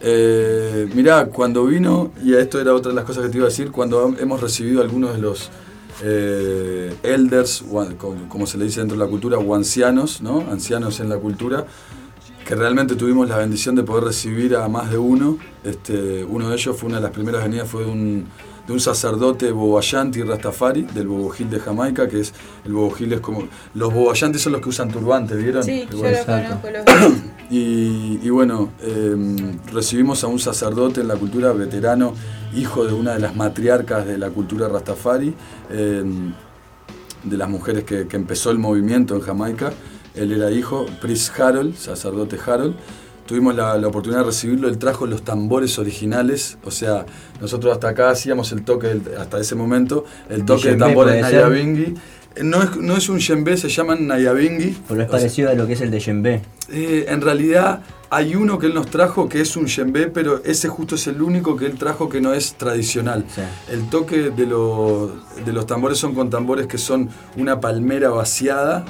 Eh, 0.00 0.88
mirá, 0.94 1.26
cuando 1.26 1.64
vino, 1.64 2.12
y 2.22 2.34
esto 2.34 2.60
era 2.60 2.74
otra 2.74 2.90
de 2.90 2.96
las 2.96 3.04
cosas 3.04 3.24
que 3.24 3.30
te 3.30 3.38
iba 3.38 3.46
a 3.46 3.50
decir, 3.50 3.70
cuando 3.70 4.14
hemos 4.18 4.40
recibido 4.40 4.82
algunos 4.82 5.14
de 5.14 5.18
los 5.18 5.50
eh, 6.02 6.94
elders, 7.02 7.64
como, 8.28 8.46
se 8.46 8.58
le 8.58 8.64
dice 8.64 8.80
dentro 8.80 8.98
de 8.98 9.04
la 9.04 9.10
cultura, 9.10 9.38
o 9.38 9.54
ancianos, 9.54 10.20
¿no? 10.20 10.44
Ancianos 10.50 11.00
en 11.00 11.08
la 11.08 11.16
cultura, 11.16 11.66
que 12.46 12.54
realmente 12.54 12.94
tuvimos 12.94 13.28
la 13.28 13.38
bendición 13.38 13.74
de 13.74 13.82
poder 13.82 14.04
recibir 14.04 14.54
a 14.54 14.68
más 14.68 14.90
de 14.90 14.98
uno. 14.98 15.38
Este, 15.64 16.24
uno 16.24 16.48
de 16.48 16.54
ellos 16.54 16.76
fue 16.76 16.88
una 16.88 16.98
de 16.98 17.02
las 17.02 17.12
primeras 17.12 17.42
venidas, 17.42 17.68
fue 17.68 17.84
de 17.84 17.90
un, 17.90 18.26
de 18.66 18.72
un 18.72 18.80
sacerdote 18.80 19.50
bobayanti 19.50 20.22
Rastafari, 20.22 20.82
del 20.82 21.08
Bobojil 21.08 21.50
de 21.50 21.58
Jamaica, 21.58 22.06
que 22.06 22.20
es, 22.20 22.32
el 22.64 22.74
Bobojil 22.74 23.14
es 23.14 23.20
como, 23.20 23.48
los 23.74 23.92
bobayantis 23.92 24.42
son 24.42 24.52
los 24.52 24.60
que 24.60 24.68
usan 24.68 24.90
turbante, 24.90 25.34
¿vieron? 25.34 25.64
Sí, 25.64 25.88
yo 25.90 25.96
lo 25.96 26.24
conozco. 26.24 26.70
Los... 26.70 26.84
Y, 27.50 28.18
y 28.22 28.30
bueno, 28.30 28.72
em, 28.82 29.58
recibimos 29.72 30.24
a 30.24 30.26
un 30.26 30.38
sacerdote 30.38 31.00
en 31.00 31.08
la 31.08 31.14
cultura 31.14 31.52
veterano, 31.52 32.12
hijo 32.54 32.84
de 32.84 32.92
una 32.92 33.14
de 33.14 33.20
las 33.20 33.36
matriarcas 33.36 34.04
de 34.06 34.18
la 34.18 34.30
cultura 34.30 34.68
Rastafari, 34.68 35.34
em, 35.70 36.32
de 37.22 37.36
las 37.36 37.48
mujeres 37.48 37.84
que, 37.84 38.08
que 38.08 38.16
empezó 38.16 38.50
el 38.50 38.58
movimiento 38.58 39.14
en 39.14 39.20
Jamaica. 39.20 39.72
Él 40.14 40.32
era 40.32 40.50
hijo, 40.50 40.86
Priest 41.00 41.38
Harold, 41.38 41.76
sacerdote 41.76 42.38
Harold. 42.44 42.74
Tuvimos 43.26 43.54
la, 43.56 43.76
la 43.76 43.88
oportunidad 43.88 44.20
de 44.20 44.26
recibirlo, 44.26 44.68
él 44.68 44.78
trajo 44.78 45.06
los 45.06 45.22
tambores 45.22 45.78
originales, 45.80 46.58
o 46.64 46.70
sea, 46.70 47.06
nosotros 47.40 47.72
hasta 47.72 47.88
acá 47.88 48.10
hacíamos 48.10 48.52
el 48.52 48.62
toque, 48.62 49.00
hasta 49.18 49.40
ese 49.40 49.56
momento, 49.56 50.04
el 50.30 50.44
toque 50.44 50.70
de 50.70 50.76
tambores. 50.76 51.20
Nayabingi. 51.20 51.94
No 52.42 52.62
es, 52.62 52.76
no 52.76 52.96
es 52.96 53.08
un 53.08 53.16
djembe, 53.18 53.56
se 53.56 53.68
llaman 53.68 54.06
Nayabingi. 54.06 54.76
Pero 54.88 55.00
es 55.02 55.08
O 55.08 55.10
sea, 55.12 55.18
parecido 55.18 55.50
a 55.50 55.54
lo 55.54 55.66
que 55.66 55.72
es 55.74 55.80
el 55.80 55.90
de 55.90 56.00
Yembe. 56.00 56.42
eh, 56.70 57.06
en 57.08 57.20
realidad 57.20 57.82
hay 58.10 58.34
uno 58.36 58.58
que 58.58 58.66
él 58.66 58.74
nos 58.74 58.86
trajo 58.86 59.28
que 59.28 59.40
es 59.40 59.56
un 59.56 59.64
djembe, 59.66 60.06
pero 60.08 60.42
ese 60.44 60.68
justo 60.68 60.94
es 60.96 61.06
el 61.06 61.22
único 61.22 61.56
que 61.56 61.66
él 61.66 61.78
trajo 61.78 62.08
que 62.08 62.20
no 62.20 62.32
es 62.34 62.54
tradicional. 62.54 63.24
El 63.72 63.88
toque 63.88 64.30
de, 64.30 64.46
los- 64.46 65.10
de 65.44 65.52
los 65.52 65.66
tambores 65.66 65.98
son 65.98 66.14
con 66.14 66.30
tambores 66.30 66.66
que 66.66 66.78
son 66.78 67.08
una 67.36 67.60
palmera 67.60 68.10
vaciada. 68.10 68.84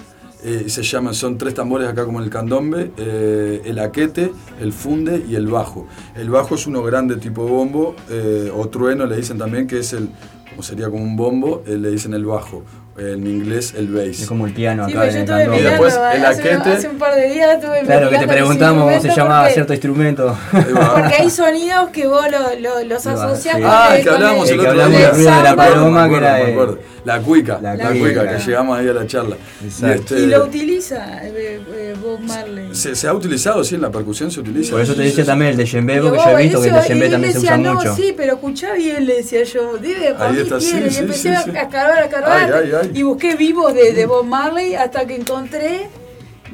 eh, 0.44 0.66
se 0.68 0.82
llaman, 0.82 1.14
son 1.14 1.38
tres 1.38 1.54
tambores 1.54 1.88
acá 1.88 2.04
como 2.04 2.20
el 2.20 2.28
candombe, 2.30 2.92
eh, 2.98 3.62
el 3.64 3.78
aquete, 3.78 4.30
el 4.60 4.72
funde 4.72 5.24
y 5.28 5.34
el 5.34 5.46
bajo. 5.48 5.88
El 6.14 6.28
bajo 6.30 6.54
es 6.56 6.66
uno 6.66 6.82
grande 6.82 7.16
tipo 7.16 7.46
bombo, 7.48 7.96
eh, 8.10 8.52
o 8.54 8.68
trueno 8.68 9.06
le 9.06 9.16
dicen 9.16 9.38
también, 9.38 9.66
que 9.66 9.78
es 9.78 9.92
el, 9.94 10.10
como 10.50 10.62
sería 10.62 10.88
como 10.90 11.02
un 11.02 11.16
bombo, 11.16 11.64
le 11.66 11.90
dicen 11.90 12.12
el 12.14 12.26
bajo. 12.26 12.62
En 12.98 13.26
inglés 13.26 13.74
el 13.76 13.88
bass. 13.88 14.20
Es 14.20 14.26
como 14.26 14.46
el 14.46 14.54
piano 14.54 14.86
Sí, 14.86 14.92
acá 14.92 15.04
yo 15.04 15.10
en 15.10 15.16
el 15.16 15.20
estuve 15.22 15.36
candombe. 15.38 15.60
Y 15.60 15.62
después 15.64 15.94
el 16.14 16.24
hace, 16.24 16.40
aquete. 16.54 16.70
hace 16.72 16.88
un 16.88 16.98
par 16.98 17.14
de 17.14 17.28
días 17.28 17.54
estuve 17.56 17.80
Claro, 17.82 18.08
que 18.10 18.18
te 18.18 18.26
preguntamos 18.28 18.84
cómo 18.88 19.02
se 19.02 19.08
llamaba 19.14 19.40
porque- 19.42 19.54
cierto 19.54 19.72
instrumento. 19.74 20.38
Porque 20.50 21.14
hay 21.18 21.30
sonidos 21.30 21.90
que 21.90 22.06
vos 22.06 22.24
lo- 22.30 22.58
lo- 22.60 22.84
los 22.84 23.06
asociás 23.06 23.56
sí. 23.56 23.62
con 23.62 23.70
Ah, 23.70 23.96
el- 23.96 24.02
que 24.02 24.08
hablábamos 24.10 24.48
el- 24.48 24.54
el 24.54 24.60
que 24.60 24.66
otro 24.68 24.70
hablamos 24.82 24.98
día. 24.98 25.10
ruido 25.10 25.36
de 25.36 25.42
la 25.42 25.56
paloma, 25.56 26.08
que 26.08 26.16
era 26.16 26.36
acuerdo. 26.36 26.78
La 27.06 27.20
cuica, 27.20 27.60
la, 27.62 27.76
cuica. 27.76 27.98
cuica, 28.00 28.28
que 28.36 28.42
llegamos 28.44 28.78
ahí 28.80 28.88
a 28.88 28.92
la 28.92 29.06
charla. 29.06 29.36
Y 29.62 29.86
este, 29.86 30.18
Y 30.18 30.26
lo 30.26 30.42
utiliza 30.44 31.24
eh, 31.24 31.60
eh, 31.72 31.94
Bob 32.02 32.18
Marley. 32.18 32.74
se, 32.74 32.96
se 32.96 33.06
ha 33.06 33.14
utilizado, 33.14 33.62
sí, 33.62 33.76
en 33.76 33.82
la 33.82 33.90
percusión 33.92 34.28
se 34.32 34.40
utiliza. 34.40 34.72
Por 34.72 34.80
eso 34.80 34.92
te 34.96 35.02
decía 35.02 35.24
también 35.24 35.52
el 35.52 35.56
de 35.56 35.66
Yembe, 35.66 36.00
porque 36.00 36.18
yo 36.18 36.30
he 36.38 36.42
visto 36.42 36.60
que 36.62 36.68
el 36.68 36.74
de 36.74 36.88
Yembe 36.88 37.08
también 37.10 37.32
se 37.32 37.38
decía, 37.38 37.52
usa 37.52 37.62
no, 37.62 37.74
mucho. 37.74 37.94
sí, 37.94 38.12
pero 38.16 38.32
escuchá 38.34 38.72
bien, 38.72 39.06
le 39.06 39.16
decía 39.18 39.44
yo. 39.44 39.76
Debe, 39.78 40.14
para 40.14 40.30
Ahí 40.30 40.34
mí 40.36 40.40
está, 40.42 40.60
sí, 40.60 40.70
tiene. 40.72 40.88
y 40.92 40.96
empecé 40.96 41.28
a 41.28 41.40
escarbar, 41.42 41.98
a 41.98 42.04
escarbar. 42.06 42.50
Ay. 42.92 43.00
Y 43.00 43.02
busqué 43.02 43.36
vivos 43.36 43.74
de, 43.74 43.92
de 43.92 44.06
Bob 44.06 44.24
Marley 44.24 44.74
hasta 44.74 45.06
que 45.06 45.16
encontré 45.16 45.88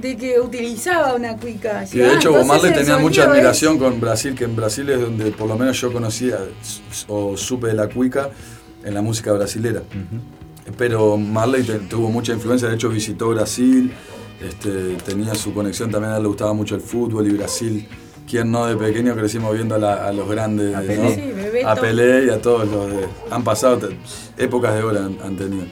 de 0.01 0.17
que 0.17 0.41
utilizaba 0.41 1.15
una 1.15 1.37
cuica. 1.37 1.85
Y 1.93 1.99
de 1.99 2.15
hecho, 2.15 2.33
Bob 2.33 2.45
Marley 2.47 2.73
tenía 2.73 2.97
mucha 2.99 3.23
admiración 3.25 3.79
con 3.79 4.01
Brasil, 4.01 4.35
que 4.35 4.45
en 4.45 4.57
Brasil 4.57 4.89
es 4.91 5.01
donde 5.01 5.31
por 5.33 5.49
lo 5.49 5.57
menos 5.57 5.81
yo 5.81 5.93
conocía 5.93 6.39
o 7.09 7.37
supe 7.37 7.69
de 7.69 7.75
la 7.75 7.89
cuica 7.89 8.31
en 8.85 8.95
la 8.95 9.03
música 9.03 9.33
brasilera. 9.33 9.83
Pero 10.79 11.17
Marley 11.17 11.63
te- 11.63 11.79
tuvo 11.81 12.09
mucha 12.09 12.33
influencia, 12.33 12.69
de 12.69 12.75
hecho 12.75 12.89
visitó 12.89 13.29
Brasil, 13.31 13.93
este, 14.41 14.97
tenía 15.05 15.35
su 15.35 15.53
conexión, 15.53 15.91
también 15.91 16.13
a 16.13 16.17
él 16.17 16.23
le 16.23 16.29
gustaba 16.29 16.53
mucho 16.53 16.75
el 16.75 16.81
fútbol 16.81 17.27
y 17.29 17.33
Brasil. 17.33 17.87
Quien 18.29 18.51
no 18.51 18.67
de 18.67 18.77
pequeño 18.77 19.15
crecimos 19.15 19.53
viendo 19.55 19.75
a, 19.75 19.79
la- 19.79 20.07
a 20.09 20.13
los 20.13 20.29
grandes, 20.29 20.73
¿no? 20.73 20.81
Pelé. 20.87 21.15
Sí, 21.15 21.59
a 21.67 21.75
Pelé 21.75 22.27
y 22.27 22.31
a 22.31 22.41
todos 22.41 22.67
los 22.69 22.89
de, 22.91 23.07
han 23.31 23.45
pasado 23.45 23.89
épocas 24.39 24.75
de 24.75 24.83
oro 24.83 24.99
han, 25.01 25.19
han 25.23 25.37
tenido. 25.37 25.65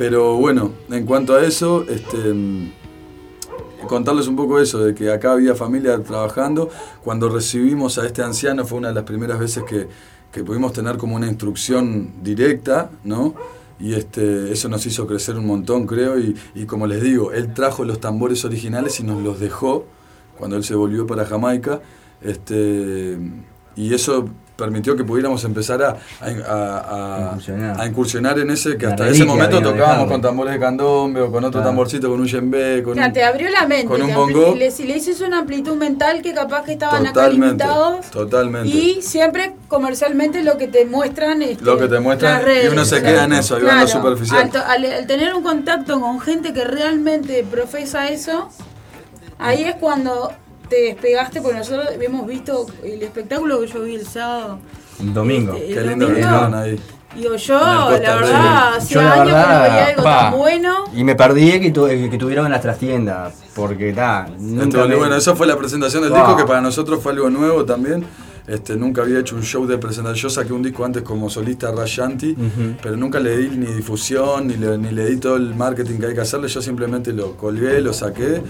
Pero 0.00 0.36
bueno, 0.36 0.72
en 0.90 1.04
cuanto 1.04 1.34
a 1.34 1.44
eso, 1.44 1.84
este, 1.86 2.32
mm, 2.32 2.70
contarles 3.86 4.28
un 4.28 4.34
poco 4.34 4.58
eso, 4.58 4.78
de 4.82 4.94
que 4.94 5.12
acá 5.12 5.32
había 5.32 5.54
familia 5.54 6.02
trabajando. 6.02 6.70
Cuando 7.04 7.28
recibimos 7.28 7.98
a 7.98 8.06
este 8.06 8.22
anciano 8.22 8.64
fue 8.64 8.78
una 8.78 8.88
de 8.88 8.94
las 8.94 9.04
primeras 9.04 9.38
veces 9.38 9.62
que, 9.64 9.88
que 10.32 10.42
pudimos 10.42 10.72
tener 10.72 10.96
como 10.96 11.16
una 11.16 11.26
instrucción 11.26 12.12
directa, 12.22 12.90
¿no? 13.04 13.34
Y 13.78 13.92
este, 13.92 14.50
eso 14.50 14.70
nos 14.70 14.86
hizo 14.86 15.06
crecer 15.06 15.36
un 15.36 15.46
montón, 15.46 15.86
creo. 15.86 16.18
Y, 16.18 16.34
y 16.54 16.64
como 16.64 16.86
les 16.86 17.02
digo, 17.02 17.32
él 17.32 17.52
trajo 17.52 17.84
los 17.84 18.00
tambores 18.00 18.42
originales 18.46 19.00
y 19.00 19.02
nos 19.02 19.22
los 19.22 19.38
dejó 19.38 19.84
cuando 20.38 20.56
él 20.56 20.64
se 20.64 20.74
volvió 20.76 21.06
para 21.06 21.26
Jamaica. 21.26 21.82
Este, 22.22 23.18
y 23.76 23.92
eso 23.92 24.30
permitió 24.60 24.94
que 24.94 25.02
pudiéramos 25.04 25.42
empezar 25.44 25.82
a, 25.82 25.96
a- 26.20 26.26
a- 26.26 27.20
Incursionar. 27.30 27.80
a 27.80 27.86
incursionar 27.86 28.38
en 28.38 28.50
ese 28.50 28.76
que 28.76 28.84
La 28.86 28.92
hasta 28.92 29.08
ese 29.08 29.24
momento 29.24 29.56
tocábamos 29.58 29.78
dejado. 29.88 30.06
con 30.08 30.20
tambores 30.22 30.52
de 30.54 30.60
candombe 30.60 31.20
o 31.22 31.32
con 31.32 31.42
otro 31.44 31.60
Claro. 31.60 31.66
tamborcito, 31.70 32.08
con 32.10 32.20
un 32.20 32.26
djembe, 32.26 32.82
con 32.82 32.92
O 32.92 32.94
sea, 32.96 33.06
un- 33.06 33.12
te 33.12 33.24
abrió 33.24 33.48
la 33.50 33.66
mente. 33.66 33.86
con 33.86 34.02
un 34.02 34.14
bongo. 34.14 34.54
le, 34.54 34.70
si 34.70 34.84
le 34.84 34.98
hiciste 34.98 35.24
una 35.24 35.38
amplitud 35.38 35.74
mental 35.76 36.20
que 36.22 36.34
capaz 36.34 36.64
que 36.64 36.72
estaban 36.72 37.02
acá 37.06 37.12
Totalmente, 37.14 37.64
limitados. 37.64 38.10
totalmente. 38.10 38.68
Y 38.68 39.00
siempre 39.02 39.54
comercialmente 39.68 40.42
lo 40.42 40.58
que 40.58 40.68
te 40.68 40.84
muestran. 40.84 41.40
Este, 41.42 41.64
Lo 41.64 41.78
que 41.78 41.88
te 41.88 41.98
muestran 42.00 42.34
las 42.34 42.44
redes, 42.44 42.64
y 42.66 42.68
uno 42.68 42.84
se 42.84 43.02
queda 43.02 43.24
en 43.24 43.32
eso, 43.32 43.56
ahí 43.56 43.62
va 43.62 43.72
en 43.72 43.78
lo 43.80 43.84
claro, 43.86 44.00
superficial. 44.00 44.42
Al, 44.42 44.50
to- 44.50 44.64
al- 44.66 44.84
al 44.84 45.06
tener 45.06 45.34
un 45.34 45.42
contacto 45.42 46.00
con 46.00 46.20
gente 46.20 46.52
que 46.52 46.64
realmente 46.64 47.42
profesa 47.50 48.08
eso, 48.08 48.48
ahí 49.38 49.64
es 49.64 49.76
cuando 49.76 50.32
te 50.70 50.76
despegaste, 50.82 51.42
porque 51.42 51.58
nosotros 51.58 51.88
hemos 52.00 52.26
visto 52.26 52.64
el 52.82 53.02
espectáculo 53.02 53.60
que 53.60 53.66
yo 53.66 53.82
vi 53.82 53.96
el 53.96 54.06
sábado. 54.06 54.58
Domingo. 55.00 55.54
Este, 55.54 55.74
Qué 55.74 55.78
el 55.80 55.88
lindo 55.88 56.06
que 56.06 56.12
domingo. 56.12 56.28
estaban 56.34 56.54
ahí. 56.54 56.80
Digo 57.16 57.34
yo, 57.34 57.58
En 57.96 58.02
la 58.04 58.14
verdad, 58.14 58.72
Yo 58.88 59.02
la 59.02 59.12
años 59.14 59.26
que 59.26 59.32
no 59.32 59.60
veía 59.62 59.86
algo 59.86 60.02
pa, 60.04 60.20
tan 60.30 60.38
bueno. 60.38 60.84
Y 60.94 61.02
me 61.02 61.16
perdí 61.16 61.58
que, 61.60 61.70
tu- 61.72 61.86
que 61.88 62.16
tuvieron 62.18 62.48
las 62.50 62.60
trastiendas, 62.62 63.34
porque 63.54 63.88
está. 63.90 64.26
Estuvo 64.28 64.86
muy 64.86 64.96
bueno, 64.96 65.16
eso 65.16 65.34
fue 65.34 65.46
la 65.48 65.56
presentación 65.56 66.02
del 66.04 66.12
Wow. 66.12 66.20
disco 66.20 66.36
que 66.36 66.44
para 66.44 66.60
nosotros 66.60 67.02
fue 67.02 67.12
algo 67.12 67.28
nuevo 67.28 67.64
también. 67.64 68.04
Este, 68.46 68.76
nunca 68.76 69.02
había 69.02 69.18
hecho 69.20 69.34
un 69.36 69.42
show 69.42 69.66
de 69.66 69.76
presentación. 69.78 70.22
Yo 70.22 70.30
saqué 70.30 70.52
un 70.52 70.62
disco 70.62 70.84
antes 70.84 71.02
como 71.02 71.28
solista 71.30 71.72
Rashanti, 71.72 72.36
pero 72.82 72.96
nunca 72.96 73.18
le 73.18 73.36
di 73.38 73.56
ni 73.56 73.66
difusión, 73.66 74.46
ni 74.46 74.54
le, 74.56 74.78
ni 74.78 74.90
le 74.92 75.06
di 75.06 75.16
todo 75.16 75.36
el 75.36 75.54
marketing 75.54 75.98
que 75.98 76.06
hay 76.06 76.14
que 76.14 76.20
hacerle. 76.20 76.46
Yo 76.48 76.62
simplemente 76.62 77.12
lo 77.12 77.36
colgué, 77.36 77.80
lo 77.80 77.92
saqué 77.92 78.40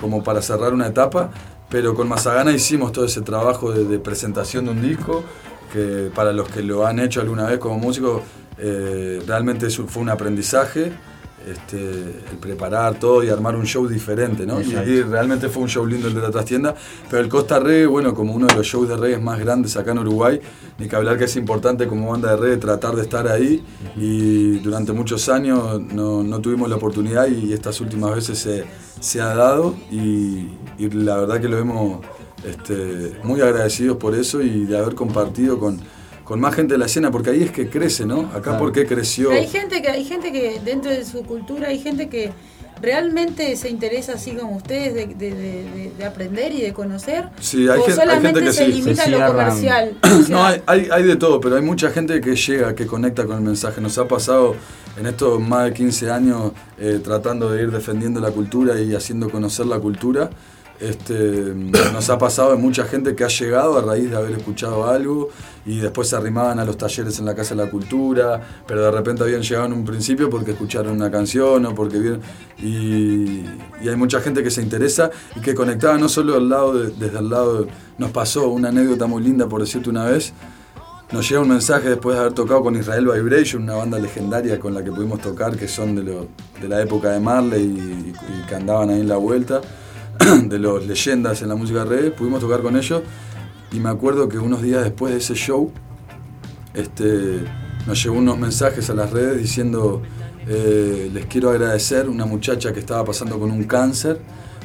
como 0.00 0.22
para 0.24 0.42
cerrar 0.42 0.72
una 0.74 0.88
etapa. 0.88 1.30
Pero 1.70 1.94
con 1.94 2.08
Mazagana 2.08 2.52
hicimos 2.52 2.92
todo 2.92 3.04
ese 3.04 3.20
trabajo 3.20 3.72
de, 3.72 3.98
presentación 3.98 4.64
de 4.66 4.70
un 4.70 4.82
disco, 4.82 5.22
que 5.72 6.10
para 6.14 6.32
los 6.32 6.48
que 6.48 6.62
lo 6.62 6.86
han 6.86 6.98
hecho 6.98 7.20
alguna 7.20 7.46
vez 7.46 7.58
como 7.58 7.78
músico, 7.78 8.22
eh, 8.56 9.22
realmente 9.26 9.68
fue 9.70 10.02
un 10.02 10.08
aprendizaje. 10.08 10.92
Este, 11.50 11.76
el 12.30 12.36
preparar 12.38 12.98
todo 12.98 13.24
y 13.24 13.30
armar 13.30 13.56
un 13.56 13.64
show 13.64 13.86
diferente, 13.86 14.44
¿no? 14.44 14.60
Y, 14.60 14.70
y 14.70 15.02
realmente 15.02 15.48
fue 15.48 15.62
un 15.62 15.68
show 15.68 15.86
lindo 15.86 16.08
el 16.08 16.14
de 16.14 16.20
la 16.20 16.30
trastienda, 16.30 16.74
pero 17.08 17.22
el 17.22 17.28
Costa 17.30 17.58
Reggae, 17.58 17.86
bueno, 17.86 18.12
como 18.12 18.34
uno 18.34 18.46
de 18.46 18.54
los 18.54 18.66
shows 18.66 18.86
de 18.86 18.96
reggae 18.96 19.18
más 19.18 19.38
grandes 19.38 19.74
acá 19.76 19.92
en 19.92 20.00
Uruguay, 20.00 20.40
ni 20.78 20.88
que 20.88 20.96
hablar 20.96 21.16
que 21.16 21.24
es 21.24 21.36
importante 21.36 21.86
como 21.86 22.10
banda 22.10 22.32
de 22.32 22.36
reggae 22.36 22.56
tratar 22.58 22.96
de 22.96 23.02
estar 23.02 23.26
ahí 23.28 23.64
y 23.96 24.58
durante 24.58 24.92
muchos 24.92 25.28
años 25.30 25.80
no, 25.80 26.22
no 26.22 26.40
tuvimos 26.40 26.68
la 26.68 26.76
oportunidad 26.76 27.28
y 27.28 27.52
estas 27.52 27.80
últimas 27.80 28.14
veces 28.14 28.38
se, 28.38 28.64
se 29.00 29.20
ha 29.20 29.34
dado 29.34 29.74
y, 29.90 30.48
y 30.78 30.90
la 30.90 31.16
verdad 31.16 31.40
que 31.40 31.48
lo 31.48 31.56
hemos 31.56 32.00
este, 32.44 33.18
muy 33.22 33.40
agradecidos 33.40 33.96
por 33.96 34.14
eso 34.14 34.42
y 34.42 34.66
de 34.66 34.76
haber 34.76 34.94
compartido 34.94 35.58
con, 35.58 35.80
con 36.28 36.38
más 36.40 36.54
gente 36.54 36.74
de 36.74 36.78
la 36.78 36.84
escena, 36.86 37.10
porque 37.10 37.30
ahí 37.30 37.42
es 37.42 37.50
que 37.50 37.70
crece, 37.70 38.04
¿no? 38.04 38.20
Acá 38.26 38.42
Claro. 38.42 38.58
porque 38.58 38.84
creció... 38.86 39.30
Hay 39.30 39.46
gente 39.48 39.80
que 39.80 39.88
hay 39.88 40.04
gente 40.04 40.30
que 40.30 40.60
dentro 40.62 40.90
de 40.90 41.02
su 41.06 41.22
cultura 41.24 41.68
hay 41.68 41.78
gente 41.78 42.10
que 42.10 42.30
¿realmente 42.82 43.56
se 43.56 43.68
interesa 43.70 44.12
así 44.12 44.32
como 44.32 44.56
ustedes 44.56 44.94
de, 44.94 45.06
de- 45.06 45.34
de- 45.34 45.92
de 45.96 46.04
aprender 46.04 46.52
y 46.52 46.60
de 46.60 46.72
conocer? 46.72 47.24
Sí, 47.40 47.62
hay 47.68 47.78
¿O 47.80 47.82
gente, 47.82 47.92
hay 47.92 47.96
solamente 48.06 48.40
gente 48.40 48.44
que 48.44 48.52
se 48.52 48.66
sí. 48.66 48.72
limita 48.72 49.04
a 49.04 49.08
lo 49.08 49.26
comercial? 49.26 49.96
No, 50.28 50.44
hay, 50.44 50.62
hay, 50.66 50.88
hay 50.92 51.02
de 51.04 51.16
todo, 51.16 51.40
pero 51.40 51.56
hay 51.56 51.62
mucha 51.62 51.90
gente 51.90 52.20
que 52.20 52.36
llega, 52.36 52.74
que 52.74 52.86
conecta 52.86 53.24
con 53.24 53.36
el 53.38 53.42
mensaje. 53.42 53.80
Nos 53.80 53.96
ha 53.98 54.06
pasado 54.06 54.54
en 54.98 55.06
estos 55.06 55.40
más 55.40 55.64
de 55.64 55.72
15 55.72 56.10
años 56.10 56.52
eh, 56.78 57.00
tratando 57.02 57.50
de 57.50 57.62
ir 57.62 57.70
defendiendo 57.70 58.20
la 58.20 58.30
cultura 58.30 58.78
y 58.80 58.94
haciendo 58.94 59.30
conocer 59.30 59.66
la 59.66 59.78
cultura. 59.78 60.30
Este, 60.80 61.52
nos 61.92 62.08
ha 62.08 62.18
pasado 62.18 62.52
de 62.52 62.56
mucha 62.56 62.84
gente 62.84 63.16
que 63.16 63.24
ha 63.24 63.28
llegado 63.28 63.76
a 63.78 63.82
raíz 63.82 64.10
de 64.10 64.16
haber 64.16 64.32
escuchado 64.36 64.86
algo 64.88 65.28
y 65.66 65.78
después 65.78 66.08
se 66.08 66.14
arrimaban 66.14 66.60
a 66.60 66.64
los 66.64 66.76
talleres 66.76 67.18
en 67.18 67.24
la 67.26 67.34
Casa 67.34 67.56
de 67.56 67.64
la 67.64 67.70
Cultura, 67.70 68.40
pero 68.64 68.82
de 68.84 68.90
repente 68.92 69.24
habían 69.24 69.42
llegado 69.42 69.66
en 69.66 69.72
un 69.72 69.84
principio 69.84 70.30
porque 70.30 70.52
escucharon 70.52 70.92
una 70.92 71.10
canción 71.10 71.66
o 71.66 71.74
porque 71.74 71.98
vieron... 71.98 72.20
Y, 72.62 73.44
hay 73.88 73.96
mucha 73.96 74.20
gente 74.20 74.42
que 74.42 74.50
se 74.50 74.62
interesa 74.62 75.10
y 75.34 75.40
que 75.40 75.54
conectaba 75.54 75.98
no 75.98 76.08
solo 76.08 76.36
al 76.36 76.48
lado 76.48 76.74
de- 76.78 76.90
desde 76.90 77.18
el 77.18 77.28
lado... 77.28 77.66
nos 77.98 78.10
pasó 78.12 78.48
una 78.48 78.68
anécdota 78.68 79.06
muy 79.06 79.22
linda, 79.22 79.48
por 79.48 79.60
decirte 79.60 79.90
una 79.90 80.04
vez, 80.04 80.32
nos 81.10 81.28
llega 81.28 81.40
un 81.40 81.48
mensaje 81.48 81.88
después 81.88 82.14
de 82.14 82.20
haber 82.20 82.34
tocado 82.34 82.62
con 82.62 82.76
Israel 82.76 83.08
Vibration, 83.08 83.62
una 83.64 83.74
banda 83.74 83.98
legendaria 83.98 84.60
con 84.60 84.74
la 84.74 84.84
que 84.84 84.92
pudimos 84.92 85.20
tocar, 85.20 85.56
que 85.56 85.66
son 85.66 85.96
de 85.96 86.68
la 86.68 86.80
época 86.82 87.10
de 87.10 87.18
Marley 87.18 87.62
y, 87.64 88.10
y 88.10 88.46
que 88.46 88.54
andaban 88.54 88.90
ahí 88.90 89.00
en 89.00 89.08
la 89.08 89.16
vuelta, 89.16 89.60
de 90.48 90.58
los 90.58 90.86
leyendas 90.86 91.42
en 91.42 91.48
la 91.48 91.54
música 91.54 91.84
reggae, 91.84 92.10
pudimos 92.10 92.40
tocar 92.40 92.60
con 92.62 92.76
ellos 92.76 93.02
y 93.72 93.80
me 93.80 93.88
acuerdo 93.88 94.28
que 94.28 94.38
unos 94.38 94.62
días 94.62 94.84
después 94.84 95.12
de 95.12 95.18
ese 95.18 95.34
show 95.34 95.70
este, 96.74 97.44
nos 97.86 98.02
llegó 98.02 98.16
unos 98.16 98.38
mensajes 98.38 98.88
a 98.90 98.94
las 98.94 99.10
redes 99.10 99.38
diciendo 99.38 100.02
eh, 100.46 101.10
les 101.12 101.26
quiero 101.26 101.50
agradecer 101.50 102.08
una 102.08 102.24
muchacha 102.24 102.72
que 102.72 102.80
estaba 102.80 103.04
pasando 103.04 103.38
con 103.38 103.50
un 103.50 103.64
cáncer 103.64 104.20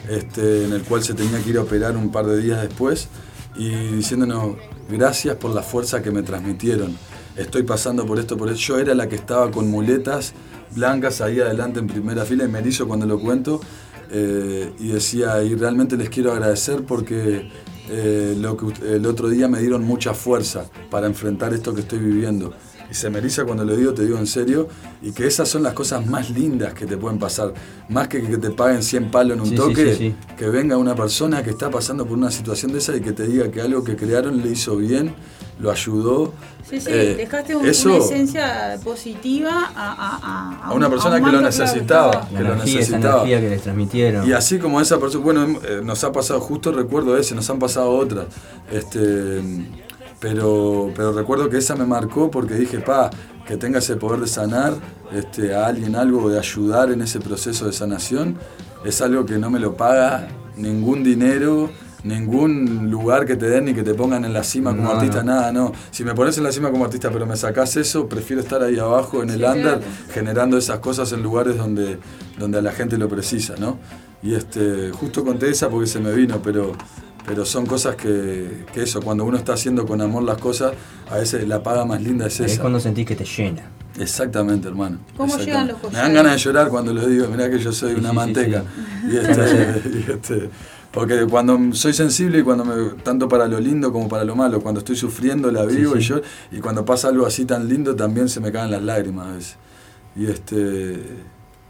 este, 0.10 0.66
en 0.66 0.74
el 0.74 0.84
cual 0.84 1.04
se 1.04 1.14
tenía 1.14 1.42
que 1.42 1.50
ir 1.50 1.58
a 1.58 1.62
operar 1.62 1.98
un 1.98 2.12
par 2.12 2.26
de 2.26 2.42
días 2.42 2.62
después 2.62 3.08
y 3.56 3.70
diciéndonos 3.70 4.56
gracias 4.90 5.36
por 5.36 5.52
la 5.52 5.62
fuerza 5.62 6.02
que 6.02 6.12
me 6.12 6.24
transmitieron. 6.24 6.98
Estoy 7.36 7.64
pasando 7.64 8.06
por 8.06 8.20
esto, 8.20 8.38
por 8.38 8.50
eso. 8.50 8.58
Yo 8.58 8.80
era 8.80 8.94
la 8.94 9.10
que 9.10 9.16
estaba 9.16 9.50
con 9.52 9.70
muletas 9.70 10.34
blancas 10.76 11.22
ahí 11.22 11.40
adelante 11.40 11.80
en 11.80 11.88
primera 11.88 12.26
fila 12.26 12.46
y 12.46 12.48
me 12.48 12.60
erizo 12.60 12.88
cuando 12.88 13.06
lo 13.06 13.20
cuento. 13.20 13.60
Eh, 14.16 14.72
y 14.80 14.90
decía, 14.90 15.42
y 15.44 15.56
realmente 15.56 15.98
les 15.98 16.08
quiero 16.10 16.32
agradecer 16.32 16.84
porque 16.84 17.50
eh, 17.90 18.36
lo 18.40 18.56
que, 18.56 18.96
el 18.96 19.08
otro 19.08 19.28
día 19.28 19.48
me 19.48 19.60
dieron 19.60 19.84
mucha 19.84 20.14
fuerza 20.14 20.66
para 20.92 21.08
enfrentar 21.08 21.52
esto 21.52 21.74
que 21.74 21.82
estoy 21.82 21.98
viviendo. 21.98 22.54
Y 22.92 22.94
se 22.94 23.10
me 23.10 23.18
eriza 23.18 23.44
cuando 23.44 23.66
lo 23.66 23.76
digo, 23.76 23.92
te 23.92 24.04
digo 24.04 24.20
en 24.20 24.28
serio, 24.28 24.68
y 25.02 25.14
que 25.14 25.26
esas 25.26 25.50
son 25.50 25.64
las 25.64 25.74
cosas 25.74 26.06
más 26.06 26.30
lindas 26.30 26.76
que 26.76 26.86
te 26.86 26.96
pueden 26.96 27.18
pasar. 27.18 27.56
Más 27.90 28.08
que 28.08 28.22
que 28.22 28.38
te 28.38 28.52
paguen 28.52 28.84
100 28.84 29.10
palos 29.10 29.36
en 29.36 29.42
un 29.42 29.50
sí, 29.50 29.56
toque, 29.56 29.96
sí, 29.96 29.98
sí. 29.98 30.16
que 30.38 30.48
venga 30.48 30.78
una 30.78 30.94
persona 30.94 31.42
que 31.42 31.50
está 31.50 31.72
pasando 31.72 32.06
por 32.06 32.16
una 32.16 32.30
situación 32.30 32.72
de 32.72 32.78
esa 32.78 32.96
y 32.96 33.02
que 33.02 33.14
te 33.14 33.26
diga 33.26 33.50
que 33.50 33.62
algo 33.62 33.84
que 33.84 33.96
crearon 33.96 34.44
le 34.44 34.52
hizo 34.52 34.78
bien, 34.78 35.16
lo 35.60 35.72
ayudó. 35.72 36.34
Sí, 36.68 36.80
sí, 36.80 36.88
Eh, 36.90 37.16
dejaste 37.18 37.56
un- 37.56 37.66
eso- 37.66 37.90
una 37.96 37.98
esencia 38.06 38.78
positiva 38.84 39.52
a, 39.76 39.92
a- 39.92 40.20
a- 40.64 40.66
a 40.68 40.74
una 40.74 40.88
un- 40.88 40.92
persona 40.94 41.18
un 41.18 41.26
que 41.26 41.32
lo 41.32 41.42
necesitaba, 41.42 42.28
que 42.28 42.34
La 42.36 42.42
lo 42.42 42.54
energía, 42.54 42.80
esa 42.80 42.92
necesitaba. 42.92 43.16
energía 43.24 43.42
que 43.42 43.50
les 43.50 43.62
transmitieron. 43.62 44.28
Y 44.28 44.32
así 44.34 44.60
como 44.60 44.80
esa 44.82 44.98
persona, 45.00 45.24
bueno, 45.24 45.46
hem- 45.48 45.60
eh, 45.68 45.82
nos 45.84 46.04
ha 46.04 46.12
pasado, 46.12 46.40
justo 46.40 46.72
recuerdo 46.72 47.18
ese, 47.18 47.36
nos 47.36 47.50
han 47.50 47.60
pasado 47.60 47.90
otras. 47.92 48.26
Este, 48.72 49.42
pero, 50.20 50.92
pero 50.96 51.12
recuerdo 51.12 51.50
que 51.50 51.58
esa 51.58 51.76
me 51.76 51.86
marcó 51.86 52.32
porque 52.32 52.54
dije, 52.56 52.80
pa, 52.80 53.10
que 53.46 53.58
tenga 53.58 53.80
ese 53.80 53.98
poder 53.98 54.22
de 54.22 54.28
sanar 54.28 54.74
este, 55.12 55.54
a 55.54 55.68
alguien 55.68 55.96
algo, 55.96 56.30
de 56.30 56.40
ayudar 56.40 56.92
en 56.92 57.02
ese 57.02 57.20
proceso 57.20 57.66
de 57.66 57.74
sanación, 57.74 58.38
es 58.86 59.02
algo 59.02 59.26
que 59.26 59.38
no 59.38 59.50
me 59.50 59.60
lo 59.60 59.76
paga 59.76 60.28
ningún 60.56 61.04
dinero, 61.04 61.70
ningún 62.04 62.90
lugar 62.92 63.26
que 63.26 63.36
te 63.36 63.50
den 63.50 63.66
ni 63.66 63.74
que 63.74 63.84
te 63.84 63.94
pongan 63.94 64.26
en 64.26 64.34
la 64.34 64.44
cima 64.44 64.72
como 64.72 64.84
No, 64.84 64.92
artista, 64.92 65.24
no. 65.24 65.32
nada, 65.34 65.52
no. 65.52 65.72
Si 65.92 66.04
me 66.04 66.14
pones 66.14 66.38
en 66.38 66.44
la 66.44 66.52
cima 66.52 66.70
como 66.72 66.84
artista 66.86 67.10
pero 67.12 67.26
me 67.26 67.36
sacás 67.38 67.76
eso, 67.78 68.08
prefiero 68.10 68.42
estar 68.42 68.62
ahí 68.62 68.78
abajo 68.78 69.24
en 69.24 69.30
el 69.30 69.38
Sí, 69.40 69.44
under 69.46 69.62
claro. 69.80 69.82
generando 70.14 70.58
esas 70.58 70.80
cosas 70.80 71.12
en 71.14 71.24
lugares 71.24 71.58
donde, 71.58 71.98
donde 72.38 72.58
a 72.58 72.62
la 72.62 72.72
gente 72.72 72.98
lo 72.98 73.08
precisa, 73.08 73.56
¿no? 73.58 73.78
Y 74.22 74.36
este, 74.36 74.92
justo 74.92 75.24
conté 75.24 75.50
esa 75.50 75.70
porque 75.70 75.88
se 75.88 76.00
me 76.00 76.12
vino, 76.14 76.42
pero, 76.42 76.74
pero 77.26 77.46
son 77.46 77.66
cosas 77.66 77.96
que, 77.96 78.66
que 78.74 78.84
eso, 78.84 79.02
cuando 79.02 79.26
uno 79.26 79.38
está 79.38 79.54
haciendo 79.54 79.86
con 79.86 80.00
amor 80.02 80.24
las 80.24 80.38
cosas, 80.38 80.74
a 81.10 81.18
veces 81.18 81.48
la 81.48 81.62
paga 81.64 81.86
más 81.86 82.02
linda 82.02 82.28
es 82.28 82.40
Ahí 82.40 82.46
es 82.46 82.52
esa. 82.54 82.62
cuando 82.62 82.80
sentís 82.80 83.06
que 83.06 83.16
te 83.16 83.26
llena. 83.26 83.64
Exactamente, 84.00 84.68
hermano. 84.70 84.98
¿Cómo 85.18 85.36
Exactamente. 85.36 85.46
llegan 85.52 85.68
los 85.68 85.76
Me 85.78 85.82
collares? 85.84 86.04
dan 86.06 86.14
ganas 86.14 86.32
de 86.34 86.40
llorar 86.40 86.70
cuando 86.70 86.94
lo 86.94 87.06
digo, 87.06 87.28
mirá 87.28 87.50
que 87.50 87.60
yo 87.60 87.72
soy 87.72 87.94
una 87.94 88.10
sí, 88.10 88.16
manteca. 88.16 88.62
sí. 88.62 89.08
Y 89.12 89.18
este, 89.18 89.82
y 90.08 90.12
este, 90.12 90.50
porque 90.94 91.26
cuando 91.30 91.60
soy 91.74 91.92
sensible 91.94 92.40
y 92.40 92.44
cuando 92.44 92.64
me, 92.64 93.02
tanto 93.04 93.28
para 93.28 93.48
lo 93.48 93.60
lindo 93.60 93.92
como 93.92 94.08
para 94.08 94.24
lo 94.24 94.36
malo, 94.36 94.62
cuando 94.62 94.80
estoy 94.80 94.96
sufriendo 94.96 95.52
la 95.52 95.68
Sí, 95.68 95.78
vivo 95.78 95.98
y 95.98 96.02
yo, 96.02 96.22
y 96.52 96.60
cuando 96.60 96.86
pasa 96.86 97.08
algo 97.10 97.26
así 97.26 97.46
tan 97.46 97.68
lindo 97.68 97.96
también 97.96 98.30
se 98.30 98.40
me 98.40 98.52
caen 98.52 98.70
las 98.72 98.84
lágrimas 98.84 99.28
a 99.28 99.32
veces. 99.34 99.58
Y 100.16 100.28
este 100.28 101.02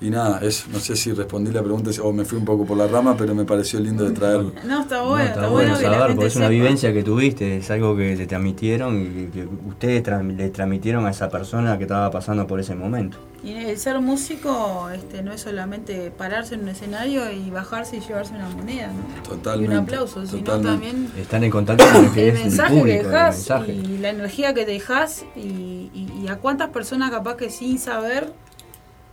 y 0.02 0.10
nada, 0.10 0.40
es, 0.42 0.68
no 0.68 0.80
sé 0.80 0.98
si 0.98 1.14
respondí 1.14 1.50
la 1.54 1.64
pregunta 1.64 1.90
o 2.02 2.12
me 2.12 2.26
fui 2.26 2.38
un 2.38 2.44
poco 2.44 2.66
por 2.66 2.76
la 2.76 2.88
rama, 2.88 3.16
pero 3.16 3.34
me 3.34 3.46
pareció 3.46 3.80
lindo 3.80 4.04
de 4.04 4.12
traerlo. 4.12 4.52
No, 4.68 4.82
está 4.82 4.98
No, 4.98 5.10
bueno, 5.12 5.26
está 5.30 5.48
bueno 5.48 5.78
que 5.78 5.84
la 5.84 5.92
saber, 5.92 6.00
gente 6.00 6.16
porque 6.16 6.28
es 6.28 6.36
una 6.36 6.46
sepa. 6.48 6.54
vivencia 6.54 6.92
que 6.94 7.04
tuviste, 7.04 7.58
es 7.58 7.72
algo 7.72 7.96
que 7.96 8.18
te 8.18 8.28
transmitieron 8.28 9.02
y 9.02 9.06
que, 9.06 9.30
que 9.32 9.48
ustedes 9.70 10.04
tra- 10.04 10.22
le 10.36 10.50
transmitieron 10.50 11.06
a 11.06 11.12
esa 11.12 11.30
persona 11.30 11.78
que 11.78 11.84
estaba 11.86 12.12
pasando 12.12 12.46
por 12.46 12.60
ese 12.60 12.76
momento. 12.76 13.18
Y 13.44 13.52
el 13.56 13.78
ser 13.78 14.00
músico 14.00 14.90
este, 14.90 15.22
no 15.22 15.34
es 15.34 15.42
solamente 15.42 16.12
pararse 16.12 16.56
en 16.56 16.62
un 16.62 16.70
escenario 16.70 17.30
y 17.30 17.50
bajarse 17.50 17.98
y 17.98 18.00
llevarse 18.00 18.34
una 18.34 18.48
moneda, 18.50 18.88
¿no? 18.88 19.22
Totalmente. 19.24 19.74
Y 19.74 19.78
un 19.78 19.84
aplauso, 19.84 20.26
sino 20.26 20.44
totalmente. 20.44 20.88
también 20.88 21.12
Están 21.22 21.44
en 21.44 21.52
contacto 21.52 21.84
con 21.92 22.06
el 22.06 22.12
que 22.14 22.30
el 22.30 22.36
es 22.36 22.40
el 22.40 22.44
mensaje 22.48 22.70
público, 22.80 22.86
que 22.88 23.00
el 23.00 23.12
dejas 23.12 23.50
y 23.70 23.98
la 23.98 24.10
energía 24.10 24.54
que 24.54 24.66
dejas 24.66 25.26
y, 25.36 25.40
y- 25.94 26.22
y 26.24 26.28
a 26.30 26.38
cuántas 26.38 26.70
personas 26.70 27.12
capaz 27.12 27.36
que 27.36 27.50
sin 27.50 27.80
saber 27.80 28.32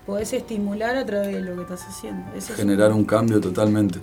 podés 0.06 0.32
estimular 0.32 0.94
a 0.96 1.04
través 1.04 1.32
de 1.34 1.40
lo 1.40 1.56
que 1.56 1.62
estás 1.62 1.82
haciendo. 1.88 2.24
Eso 2.36 2.52
es 2.52 2.58
Generar 2.60 2.92
un 2.92 3.04
cambio 3.04 3.40
totalmente. 3.40 3.98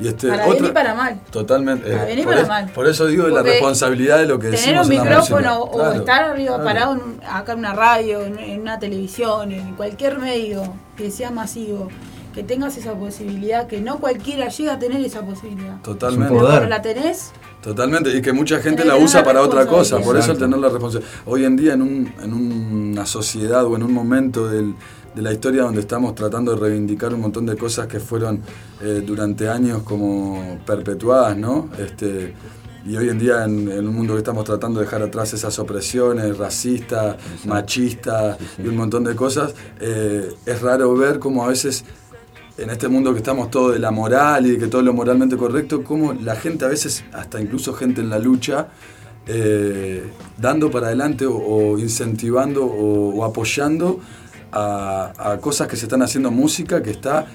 Y 0.00 0.08
este, 0.08 0.28
Para 0.28 0.44
otra- 0.46 0.54
bien 0.54 0.64
y 0.66 0.72
para 0.72 0.94
mal. 0.94 1.20
Totalmente. 1.30 1.90
Para 1.90 2.02
eh, 2.04 2.06
bien 2.06 2.18
y 2.18 2.22
por, 2.22 2.32
para 2.32 2.42
es- 2.42 2.48
mal. 2.48 2.70
por 2.74 2.86
eso 2.88 3.06
digo 3.06 3.24
de 3.24 3.30
la 3.30 3.36
Porque 3.38 3.50
responsabilidad 3.52 4.18
de 4.18 4.26
lo 4.26 4.38
que 4.38 4.46
Tener 4.50 4.60
decimos 4.60 4.86
un 4.86 4.92
en 4.92 4.98
la 4.98 5.04
micrófono 5.04 5.60
o 5.62 5.70
Claro, 5.72 5.92
estar 5.92 6.22
arriba 6.24 6.54
claro. 6.56 6.64
parado 6.64 6.92
en- 6.94 7.20
acá 7.28 7.52
en 7.52 7.58
una 7.58 7.72
radio, 7.74 8.22
en, 8.24 8.38
en 8.38 8.60
una 8.60 8.78
televisión, 8.78 9.52
en 9.52 9.74
cualquier 9.74 10.18
medio 10.18 10.62
que 10.96 11.10
sea 11.10 11.30
masivo, 11.30 11.88
que 12.34 12.42
tengas 12.44 12.76
esa 12.76 12.92
posibilidad, 12.94 13.66
que 13.66 13.80
no 13.80 13.98
cualquiera 13.98 14.48
llega 14.48 14.74
a 14.74 14.78
tener 14.78 15.04
esa 15.04 15.22
posibilidad. 15.22 15.80
Totalmente. 15.82 16.32
Pero 16.32 16.46
cuando 16.46 16.68
la 16.68 16.80
tenés, 16.82 17.32
Totalmente, 17.60 18.16
y 18.16 18.22
que 18.22 18.32
mucha 18.32 18.58
gente 18.60 18.86
la 18.86 18.96
usa 18.96 19.20
tener 19.20 19.24
para 19.34 19.42
otra 19.42 19.66
cosa, 19.66 19.98
por 19.98 20.16
eso 20.16 20.32
el 20.32 20.38
tener 20.38 20.58
la 20.58 20.70
responsabilidad. 20.70 21.12
Hoy 21.26 21.44
en 21.44 21.56
día 21.56 21.74
en, 21.74 21.82
un- 21.82 22.14
en 22.22 22.32
una 22.32 23.04
sociedad 23.04 23.64
o 23.66 23.76
en 23.76 23.82
un 23.82 23.92
momento 23.92 24.48
del- 24.48 24.74
de 25.14 25.22
la 25.22 25.32
historia 25.32 25.62
donde 25.62 25.80
estamos 25.80 26.14
tratando 26.14 26.52
de 26.54 26.60
reivindicar 26.60 27.12
un 27.12 27.20
montón 27.20 27.46
de 27.46 27.56
cosas 27.56 27.86
que 27.86 27.98
fueron 27.98 28.40
eh, 28.80 29.02
durante 29.04 29.48
años 29.48 29.82
como 29.82 30.60
perpetuadas, 30.64 31.36
¿no? 31.36 31.68
Este, 31.78 32.34
y 32.86 32.96
hoy 32.96 33.08
en 33.10 33.18
día 33.18 33.44
en, 33.44 33.70
en 33.70 33.86
un 33.86 33.94
mundo 33.94 34.14
que 34.14 34.20
estamos 34.20 34.44
tratando 34.44 34.80
de 34.80 34.86
dejar 34.86 35.02
atrás 35.02 35.32
esas 35.34 35.58
opresiones 35.58 36.38
racistas, 36.38 37.16
machistas 37.44 38.38
y 38.58 38.66
un 38.68 38.76
montón 38.76 39.04
de 39.04 39.14
cosas, 39.14 39.54
eh, 39.80 40.32
es 40.46 40.62
raro 40.62 40.94
ver 40.94 41.18
cómo 41.18 41.44
a 41.44 41.48
veces 41.48 41.84
en 42.56 42.70
este 42.70 42.88
mundo 42.88 43.12
que 43.12 43.18
estamos 43.18 43.50
todo 43.50 43.70
de 43.70 43.78
la 43.78 43.90
moral 43.90 44.46
y 44.46 44.52
de 44.52 44.58
que 44.58 44.66
todo 44.66 44.82
lo 44.82 44.92
moralmente 44.92 45.36
correcto, 45.36 45.82
como 45.82 46.12
la 46.12 46.36
gente 46.36 46.64
a 46.64 46.68
veces, 46.68 47.04
hasta 47.12 47.40
incluso 47.40 47.72
gente 47.74 48.00
en 48.00 48.10
la 48.10 48.18
lucha, 48.18 48.68
eh, 49.26 50.10
dando 50.38 50.70
para 50.70 50.88
adelante 50.88 51.26
o, 51.26 51.36
o 51.36 51.78
incentivando 51.78 52.64
o, 52.64 53.14
o 53.14 53.24
apoyando 53.24 54.00
a, 54.52 55.12
a 55.32 55.36
cosas 55.38 55.68
que 55.68 55.76
se 55.76 55.84
están 55.86 56.02
haciendo 56.02 56.30
música 56.30 56.82
que 56.82 56.90
está 56.90 57.26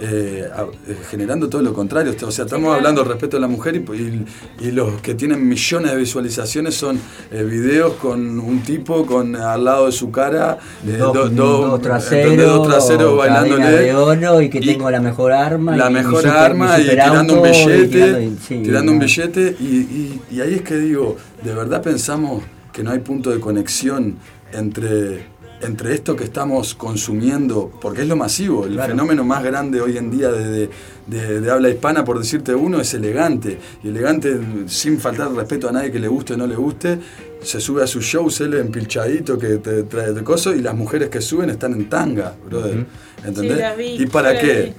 eh, 0.00 0.48
a- 0.52 0.62
eh, 0.90 0.96
generando 1.08 1.48
todo 1.48 1.62
lo 1.62 1.72
contrario. 1.72 2.12
O 2.26 2.30
sea, 2.32 2.46
estamos 2.46 2.74
hablando 2.74 3.02
del 3.02 3.10
respeto 3.12 3.36
a 3.36 3.40
la 3.40 3.46
mujer 3.46 3.76
y, 3.76 3.78
y- 3.92 4.26
y 4.66 4.70
los 4.72 5.00
que 5.00 5.14
tienen 5.14 5.46
millones 5.48 5.92
de 5.92 5.96
visualizaciones 5.96 6.74
son 6.74 6.98
eh, 7.30 7.44
videos 7.44 7.92
con 7.94 8.40
un 8.40 8.60
tipo 8.64 9.06
con 9.06 9.36
al 9.36 9.62
lado 9.64 9.86
de 9.86 9.92
su 9.92 10.10
cara, 10.10 10.58
eh, 10.84 10.96
Dos, 10.98 11.14
do- 11.14 11.28
dos 11.28 11.70
do- 11.70 11.78
traseros, 11.78 12.66
traseros 12.66 13.16
bailándole 13.16 13.66
de 13.70 13.94
oro 13.94 14.40
y 14.40 14.50
que 14.50 14.60
tengo 14.60 14.90
la 14.90 15.00
mejor 15.00 15.30
arma. 15.30 15.76
la 15.76 15.88
mejor 15.90 16.22
super- 16.22 16.30
arma 16.38 16.80
y 16.80 16.88
tirando 16.88 17.34
un 17.34 17.42
billete, 17.42 17.86
tirando- 17.86 18.20
y- 18.20 18.36
sí, 18.44 18.62
tirando 18.64 18.90
un 18.92 18.98
no. 18.98 19.04
billete 19.04 19.56
y, 19.60 19.64
y- 19.64 20.20
y 20.32 20.40
ahí 20.40 20.54
es 20.54 20.62
que 20.62 20.76
digo, 20.76 21.16
¿de 21.44 21.54
verdad 21.54 21.80
pensamos 21.80 22.42
que 22.72 22.82
no 22.82 22.90
hay 22.90 22.98
punto 22.98 23.30
de 23.30 23.38
conexión 23.38 24.16
entre 24.52 25.32
entre 25.62 25.94
esto 25.94 26.14
que 26.16 26.24
estamos 26.24 26.74
consumiendo, 26.74 27.70
porque 27.80 28.02
es 28.02 28.08
lo 28.08 28.16
masivo, 28.16 28.66
el 28.66 28.78
fenómeno 28.80 29.24
más 29.24 29.42
grande 29.42 29.80
hoy 29.80 29.96
en 29.96 30.10
día 30.10 30.30
de, 30.30 30.48
de- 30.50 30.70
de- 31.06 31.40
de 31.40 31.50
habla 31.50 31.68
hispana, 31.70 32.04
por 32.04 32.18
decirte 32.18 32.54
uno, 32.54 32.80
es 32.80 32.92
elegante. 32.94 33.58
Y 33.82 33.88
elegante, 33.88 34.38
sin 34.66 34.98
faltar 34.98 35.32
respeto 35.32 35.68
a 35.68 35.72
nadie 35.72 35.90
que 35.92 35.98
le 35.98 36.08
guste 36.08 36.34
o 36.34 36.36
no 36.36 36.46
le 36.46 36.56
guste, 36.56 36.98
se 37.42 37.60
sube 37.60 37.82
a 37.82 37.86
su 37.86 38.00
show, 38.00 38.30
sale 38.30 38.58
empilchadito 38.60 39.38
que 39.38 39.56
te 39.58 39.82
trae 39.84 40.12
de 40.12 40.22
coso, 40.24 40.54
y 40.54 40.60
las 40.60 40.74
mujeres 40.74 41.08
que 41.08 41.20
suben 41.20 41.50
están 41.50 41.72
en 41.74 41.88
tanga, 41.88 42.34
brother. 42.46 42.86
¿Entendés? 43.24 43.52
Sí, 43.56 43.60
las 43.60 43.76
vi, 43.76 43.96
¿Y 44.02 44.06
para 44.06 44.38
qué? 44.38 44.62
vi. 44.62 44.72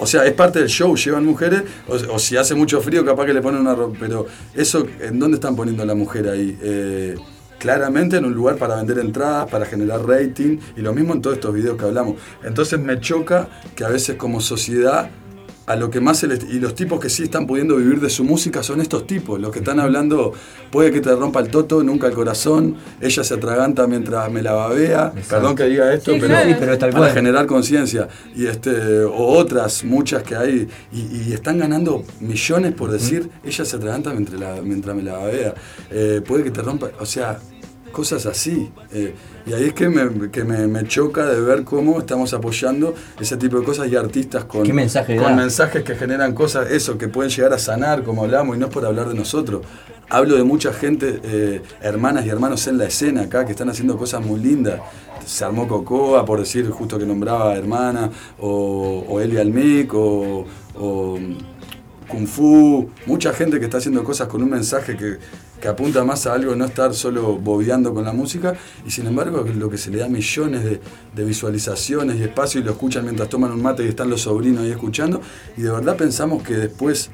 O 0.00 0.06
sea, 0.06 0.24
es 0.24 0.32
parte 0.32 0.58
del 0.60 0.68
show, 0.68 0.96
llevan 0.96 1.24
mujeres, 1.26 1.62
o, 1.88 2.14
o 2.14 2.18
si 2.18 2.36
hace 2.36 2.54
mucho 2.54 2.80
frío, 2.80 3.04
capaz 3.04 3.26
que 3.26 3.34
le 3.34 3.42
ponen 3.42 3.60
una 3.60 3.74
ropa. 3.74 3.96
Pero 4.00 4.26
eso, 4.54 4.86
¿en 5.00 5.18
dónde 5.18 5.34
están 5.34 5.54
poniendo 5.54 5.82
a 5.82 5.86
la 5.86 5.94
mujer 5.94 6.28
ahí? 6.28 6.56
Eh, 6.62 7.14
claramente 7.62 8.16
en 8.16 8.24
un 8.24 8.34
lugar 8.34 8.56
para 8.56 8.74
vender 8.76 8.98
entradas, 8.98 9.48
para 9.48 9.64
generar 9.66 10.04
rating, 10.04 10.58
y 10.76 10.80
lo 10.80 10.92
mismo 10.92 11.14
en 11.14 11.22
todos 11.22 11.36
estos 11.36 11.54
videos 11.54 11.76
que 11.78 11.84
hablamos. 11.84 12.16
Entonces 12.44 12.80
me 12.80 12.98
choca 12.98 13.48
que 13.76 13.84
a 13.84 13.88
veces 13.88 14.16
como 14.16 14.40
sociedad, 14.40 15.10
a 15.64 15.76
lo 15.76 15.90
que 15.90 16.00
más 16.00 16.18
se 16.18 16.26
les... 16.26 16.42
Y 16.50 16.58
los 16.58 16.74
tipos 16.74 16.98
que 16.98 17.08
sí 17.08 17.22
están 17.22 17.46
pudiendo 17.46 17.76
vivir 17.76 18.00
de 18.00 18.10
su 18.10 18.24
música 18.24 18.64
son 18.64 18.80
estos 18.80 19.06
tipos, 19.06 19.40
los 19.40 19.52
que 19.52 19.60
están 19.60 19.78
hablando, 19.78 20.32
puede 20.72 20.90
que 20.90 21.00
te 21.00 21.14
rompa 21.14 21.38
el 21.38 21.50
toto, 21.50 21.84
nunca 21.84 22.08
el 22.08 22.14
corazón, 22.14 22.74
ella 23.00 23.22
se 23.22 23.34
atraganta 23.34 23.86
mientras 23.86 24.28
me 24.30 24.42
la 24.42 24.52
babea, 24.54 25.12
perdón 25.30 25.54
que 25.54 25.62
diga 25.66 25.94
esto, 25.94 26.10
Sí, 26.14 26.18
pero, 26.20 26.32
claro. 26.34 26.48
Sí, 26.50 26.56
pero 26.58 26.78
tal 26.78 26.90
para 26.90 27.04
cual. 27.04 27.14
generar 27.14 27.46
conciencia. 27.46 28.08
Y 28.34 28.46
este, 28.46 29.04
o 29.04 29.24
otras, 29.38 29.84
muchas 29.84 30.24
que 30.24 30.34
hay, 30.34 30.68
y, 30.92 31.28
y 31.28 31.32
están 31.32 31.58
ganando 31.58 32.02
millones 32.18 32.72
por 32.74 32.90
decir, 32.90 33.30
ella 33.44 33.64
se 33.64 33.76
atraganta 33.76 34.10
mientras, 34.10 34.40
la- 34.40 34.60
mientras 34.62 34.96
me 34.96 35.02
la 35.04 35.12
babea. 35.12 35.54
Eh, 35.92 36.22
puede 36.26 36.42
que 36.42 36.50
te 36.50 36.60
rompa, 36.60 36.90
o 36.98 37.06
sea, 37.06 37.38
cosas 37.92 38.26
así. 38.26 38.72
Eh, 38.92 39.14
y 39.46 39.52
ahí 39.52 39.64
es 39.64 39.74
que, 39.74 39.88
me, 39.88 40.30
que 40.30 40.44
me, 40.44 40.66
me 40.66 40.84
choca 40.86 41.26
de 41.26 41.40
ver 41.40 41.64
cómo 41.64 41.98
estamos 41.98 42.32
apoyando 42.34 42.94
ese 43.20 43.36
tipo 43.36 43.58
de 43.58 43.64
cosas 43.64 43.88
y 43.88 43.96
artistas 43.96 44.44
con, 44.44 44.64
¿Qué 44.64 44.72
mensaje 44.72 45.16
con 45.16 45.36
mensajes 45.36 45.84
que 45.84 45.94
generan 45.94 46.34
cosas, 46.34 46.70
eso, 46.70 46.98
que 46.98 47.08
pueden 47.08 47.30
llegar 47.30 47.52
a 47.52 47.58
sanar, 47.58 48.02
como 48.02 48.24
hablamos, 48.24 48.56
y 48.56 48.58
no 48.58 48.66
es 48.66 48.72
por 48.72 48.84
hablar 48.84 49.08
de 49.08 49.14
nosotros. 49.14 49.62
Hablo 50.08 50.36
de 50.36 50.44
mucha 50.44 50.72
gente, 50.72 51.20
eh, 51.22 51.62
hermanas 51.80 52.26
y 52.26 52.28
hermanos 52.28 52.66
en 52.66 52.78
la 52.78 52.86
escena 52.86 53.22
acá, 53.22 53.44
que 53.44 53.52
están 53.52 53.68
haciendo 53.68 53.96
cosas 53.96 54.24
muy 54.24 54.40
lindas. 54.40 54.80
Se 55.24 55.44
armó 55.44 55.68
Cocoa, 55.68 56.24
por 56.24 56.40
decir, 56.40 56.68
justo 56.70 56.98
que 56.98 57.06
nombraba 57.06 57.54
hermana, 57.54 58.10
o, 58.38 59.04
o 59.08 59.20
Eli 59.20 59.38
Almic, 59.38 59.94
o, 59.94 60.44
o 60.74 61.18
Kung 62.08 62.26
Fu, 62.26 62.90
mucha 63.06 63.32
gente 63.32 63.58
que 63.58 63.64
está 63.64 63.78
haciendo 63.78 64.04
cosas 64.04 64.28
con 64.28 64.42
un 64.42 64.50
mensaje 64.50 64.96
que, 64.96 65.16
que 65.62 65.68
apunta 65.68 66.02
más 66.04 66.26
a 66.26 66.34
algo, 66.34 66.56
no 66.56 66.64
estar 66.64 66.92
solo 66.92 67.36
bobeando 67.36 67.94
con 67.94 68.04
la 68.04 68.12
música, 68.12 68.56
y 68.84 68.90
sin 68.90 69.06
embargo 69.06 69.44
lo 69.56 69.70
que 69.70 69.78
se 69.78 69.92
le 69.92 69.98
da 69.98 70.08
millones 70.08 70.64
de, 70.64 71.24
visualizaciones 71.24 72.18
y 72.18 72.24
espacio 72.24 72.60
y 72.60 72.64
lo 72.64 72.72
escuchan 72.72 73.04
mientras 73.04 73.28
toman 73.28 73.52
un 73.52 73.62
mate 73.62 73.84
y 73.84 73.88
están 73.88 74.10
los 74.10 74.22
sobrinos 74.22 74.64
ahí 74.64 74.72
escuchando, 74.72 75.20
y 75.56 75.62
de 75.62 75.70
verdad 75.70 75.96
pensamos 75.96 76.42
que 76.42 76.54
después 76.54 77.10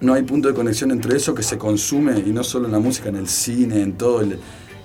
no 0.00 0.12
hay 0.12 0.24
punto 0.24 0.48
de 0.48 0.54
conexión 0.54 0.90
entre 0.90 1.16
eso 1.16 1.36
que 1.36 1.44
se 1.44 1.56
consume, 1.56 2.18
y 2.18 2.32
no 2.32 2.42
solo 2.42 2.66
en 2.66 2.72
la 2.72 2.80
música, 2.80 3.10
en 3.10 3.16
el 3.16 3.28
cine, 3.28 3.80
en 3.80 3.92
todo, 3.92 4.22
el- 4.22 4.40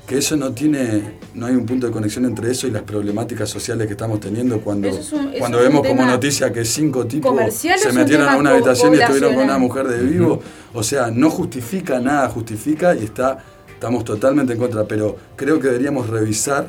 que 0.10 0.18
eso 0.18 0.36
no 0.36 0.52
tiene, 0.54 1.20
no 1.36 1.46
hay 1.46 1.54
un 1.54 1.68
punto 1.68 1.86
de 1.86 1.94
conexión 1.94 2.26
entre 2.26 2.50
eso 2.50 2.66
y 2.66 2.72
las 2.72 2.82
problemáticas 2.82 3.48
sociales 3.48 3.86
que 3.86 3.94
estamos 3.94 4.20
teniendo 4.20 4.60
cuando, 4.60 4.88
Eso 4.88 5.00
es 5.02 5.12
un- 5.14 5.28
eso 5.30 5.38
cuando 5.38 5.60
es 5.60 5.68
un 5.68 5.70
vemos 5.70 5.88
como 5.88 6.02
noticia 6.14 6.52
que 6.52 6.66
cinco 6.66 7.06
tipos 7.06 7.30
se 7.54 7.94
metieron 7.94 8.28
a 8.28 8.36
una 8.38 8.50
habitación 8.50 8.94
y 8.96 8.98
estuvieron 8.98 9.36
con 9.36 9.44
una 9.44 9.60
mujer 9.60 9.88
de 9.88 10.02
vivo. 10.04 10.42
O 10.74 10.82
sea, 10.82 11.12
no 11.12 11.30
justifica 11.30 12.00
nada, 12.00 12.28
justifica 12.28 12.96
y 12.96 13.04
está, 13.04 13.38
estamos 13.72 14.04
totalmente 14.04 14.54
en 14.54 14.60
contra. 14.60 14.84
Pero 14.86 15.16
creo 15.36 15.60
que 15.60 15.68
deberíamos 15.68 16.10
revisar 16.10 16.68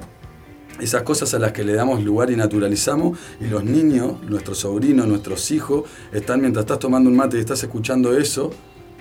esas 0.79 1.03
cosas 1.03 1.33
a 1.33 1.39
las 1.39 1.53
que 1.53 1.65
le 1.65 1.73
damos 1.73 2.03
lugar 2.05 2.31
y 2.31 2.37
naturalizamos. 2.37 3.19
Y 3.41 3.47
los 3.47 3.65
niños, 3.65 4.23
nuestros 4.23 4.59
sobrinos, 4.59 5.07
nuestros 5.09 5.51
hijos, 5.51 5.85
están 6.13 6.43
mientras 6.43 6.65
estás 6.65 6.79
tomando 6.79 7.09
un 7.09 7.17
mate 7.17 7.39
y 7.39 7.41
estás 7.41 7.63
escuchando 7.63 8.15
eso. 8.19 8.51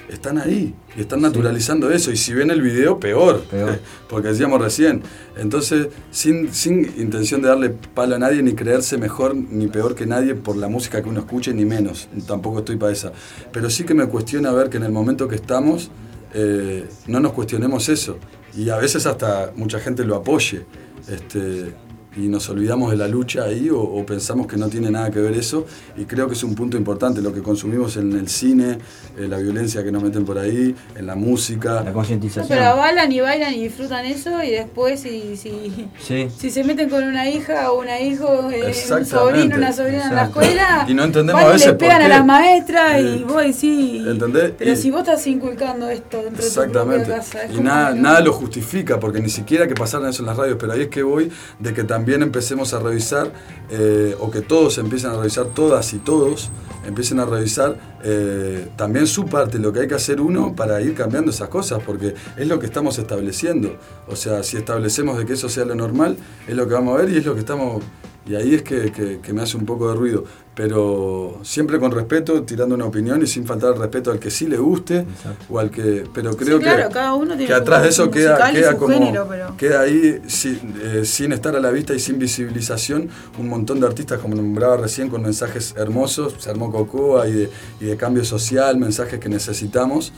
Están 0.09 0.39
ahí 0.39 0.73
y 0.97 1.01
están 1.01 1.21
naturalizando 1.21 1.91
eso. 1.91 2.11
Y 2.11 2.17
si 2.17 2.33
ven 2.33 2.49
el 2.49 2.61
video, 2.61 2.99
peor. 2.99 3.43
Porque 4.09 4.29
decíamos 4.29 4.59
recién. 4.59 5.03
Entonces, 5.37 5.89
sin, 6.11 6.51
sin 6.53 6.85
intención 6.97 7.41
de 7.41 7.49
darle 7.49 7.69
palo 7.69 8.15
a 8.15 8.19
nadie, 8.19 8.41
ni 8.41 8.53
creerse 8.53 8.97
mejor 8.97 9.35
ni 9.35 9.67
peor 9.67 9.95
que 9.95 10.05
nadie 10.05 10.35
por 10.35 10.57
la 10.57 10.67
música 10.67 11.01
que 11.01 11.09
uno 11.09 11.19
escuche, 11.19 11.53
ni 11.53 11.65
menos. 11.65 12.09
Tampoco 12.27 12.59
estoy 12.59 12.77
para 12.77 12.91
esa. 12.91 13.11
Pero 13.51 13.69
sí 13.69 13.83
que 13.83 13.93
me 13.93 14.07
cuestiona 14.07 14.51
ver 14.51 14.69
que 14.69 14.77
en 14.77 14.83
el 14.83 14.91
momento 14.91 15.27
que 15.27 15.35
estamos, 15.35 15.91
eh, 16.33 16.87
no 17.07 17.19
nos 17.19 17.33
cuestionemos 17.33 17.87
eso. 17.89 18.17
Y 18.57 18.69
a 18.69 18.77
veces 18.77 19.05
hasta 19.05 19.51
mucha 19.55 19.79
gente 19.79 20.03
lo 20.03 20.15
apoye. 20.15 20.65
Este, 21.07 21.73
y 22.17 22.27
nos 22.27 22.49
olvidamos 22.49 22.89
de 22.91 22.97
la 22.97 23.07
lucha 23.07 23.43
ahí 23.43 23.69
o, 23.69 23.79
o 23.79 24.03
pensamos 24.05 24.47
que 24.47 24.57
no 24.57 24.67
tiene 24.67 24.89
nada 24.89 25.11
que 25.11 25.19
ver 25.19 25.33
eso. 25.35 25.65
Y 25.95 26.05
creo 26.05 26.27
que 26.27 26.33
es 26.33 26.43
un 26.43 26.55
punto 26.55 26.75
importante 26.75 27.21
lo 27.21 27.31
que 27.31 27.41
consumimos 27.41 27.97
en 27.97 28.11
el 28.13 28.27
cine, 28.27 28.79
eh, 29.17 29.27
la 29.27 29.37
violencia 29.37 29.83
que 29.83 29.91
nos 29.91 30.01
meten 30.01 30.25
por 30.25 30.39
ahí, 30.39 30.75
en 30.95 31.05
la 31.05 31.13
música. 31.15 31.83
La 31.83 31.93
concientización. 31.93 32.47
Pero 32.47 32.63
avalan 32.69 33.11
y 33.11 33.19
bailan 33.19 33.53
y 33.53 33.63
disfrutan 33.63 34.05
eso 34.07 34.43
y 34.43 34.49
después 34.49 34.99
si, 35.01 35.37
si, 35.37 35.87
Sí. 35.99 36.27
si 36.35 36.49
se 36.49 36.63
meten 36.63 36.89
con 36.89 37.03
una 37.03 37.29
hija 37.29 37.71
o 37.71 37.79
una 37.79 37.99
hijo, 38.01 38.49
eh, 38.49 38.73
un 38.97 39.05
sobrino, 39.05 39.55
una 39.57 39.71
sobrina 39.71 40.07
en 40.09 40.15
la 40.15 40.23
escuela, 40.25 40.85
Y 40.89 40.93
no 40.95 41.03
entendemos 41.03 41.43
a 41.43 41.47
y 41.47 41.51
veces 41.51 41.67
le 41.67 41.73
por 41.73 41.79
pegan 41.79 42.01
a 42.01 42.07
las 42.07 42.25
maestras 42.25 43.01
y 43.01 43.05
Eh, 43.05 43.25
vos 43.27 43.43
decís, 43.43 44.07
¿Entendés? 44.07 44.53
pero 44.57 44.71
Y- 44.71 44.75
si 44.75 44.89
vos 44.89 45.01
estás 45.01 45.25
inculcando 45.27 45.87
esto 45.89 46.17
dentro 46.23 46.43
de 46.43 46.99
tu 47.05 47.09
casa, 47.11 47.43
es 47.43 47.55
Y 47.55 47.59
nada, 47.61 47.89
que 47.89 47.95
no- 47.97 48.01
nada 48.01 48.19
lo 48.21 48.33
justifica, 48.33 48.99
porque 48.99 49.19
ni 49.21 49.29
siquiera 49.29 49.67
que 49.67 49.75
pasaran 49.75 50.09
eso 50.09 50.23
en 50.23 50.25
las 50.27 50.37
radios, 50.37 50.57
pero 50.59 50.73
ahí 50.73 50.81
es 50.81 50.87
que 50.87 51.03
voy 51.03 51.31
de 51.59 51.71
que 51.73 51.83
también 51.83 51.98
empecemos 52.07 52.73
a 52.73 52.79
revisar, 52.79 53.31
eh, 53.69 54.15
o 54.19 54.29
que 54.31 54.41
todos 54.41 54.77
empiecen 54.77 55.11
a 55.11 55.17
revisar, 55.17 55.47
todas 55.47 55.93
y 55.93 55.99
todos 55.99 56.49
empiecen 56.85 57.19
a 57.19 57.25
revisar 57.25 57.77
eh, 58.03 58.67
también 58.75 59.07
su 59.07 59.25
parte, 59.25 59.59
lo 59.59 59.71
que 59.71 59.81
hay 59.81 59.87
que 59.87 59.95
hacer 59.95 60.21
uno 60.21 60.55
para 60.55 60.81
ir 60.81 60.95
cambiando 60.95 61.31
esas 61.31 61.49
cosas, 61.49 61.81
porque 61.85 62.15
es 62.37 62.47
lo 62.47 62.59
que 62.59 62.65
estamos 62.65 62.97
estableciendo. 62.97 63.77
O 64.07 64.15
sea, 64.15 64.43
si 64.43 64.57
establecemos 64.57 65.17
de 65.17 65.25
que 65.25 65.33
eso 65.33 65.49
sea 65.49 65.65
lo 65.65 65.75
normal, 65.75 66.17
es 66.47 66.55
lo 66.55 66.67
que 66.67 66.73
vamos 66.73 66.95
a 66.95 67.03
ver 67.03 67.09
y 67.13 67.17
es 67.17 67.25
lo 67.25 67.33
que 67.33 67.41
estamos... 67.41 67.83
Y 68.27 68.35
ahí 68.35 68.53
es 68.55 68.61
que, 68.61 68.91
que- 68.91 69.19
que 69.21 69.33
me 69.33 69.41
hace 69.41 69.57
un 69.57 69.65
poco 69.65 69.89
de 69.89 69.95
ruido, 69.95 70.23
pero 70.55 71.39
siempre 71.41 71.79
con 71.79 71.91
respeto, 71.91 72.43
tirando 72.43 72.75
una 72.75 72.85
opinión 72.85 73.23
y 73.23 73.27
sin 73.27 73.45
faltar 73.45 73.73
el 73.73 73.79
respeto 73.79 74.11
al 74.11 74.19
que 74.19 74.29
sí 74.29 74.45
le 74.45 74.57
guste 74.57 75.05
o 75.49 75.57
al 75.57 75.71
que... 75.71 76.03
Pero 76.13 76.35
creo 76.35 76.57
Sí, 76.57 76.63
claro, 76.63 76.89
que, 76.89 76.93
cada 76.93 77.13
uno 77.15 77.29
tiene 77.31 77.47
que 77.47 77.53
atrás 77.53 77.81
de 77.83 77.89
eso 77.89 78.11
queda, 78.11 78.51
queda 78.51 78.71
su 78.73 78.77
como... 78.77 78.93
género, 78.93 79.25
pero- 79.27 79.55
Queda 79.57 79.81
ahí 79.81 80.21
sin, 80.27 80.75
eh, 80.83 81.05
sin 81.05 81.31
estar 81.31 81.55
a 81.55 81.59
la 81.59 81.71
vista 81.71 81.93
y 81.95 81.99
sin 81.99 82.19
visibilización 82.19 83.09
un 83.39 83.47
montón 83.47 83.79
de 83.79 83.87
artistas, 83.87 84.19
como 84.19 84.35
nombraba 84.35 84.77
recién, 84.77 85.09
con 85.09 85.21
mensajes 85.23 85.73
hermosos, 85.77 86.35
se 86.39 86.49
armó 86.49 86.71
Cocoa 86.71 87.27
y 87.27 87.31
de, 87.33 87.49
y 87.79 87.85
de 87.85 87.95
cambio 87.97 88.25
social, 88.25 88.77
mensajes 88.77 89.19
que 89.19 89.29
necesitamos 89.29 90.11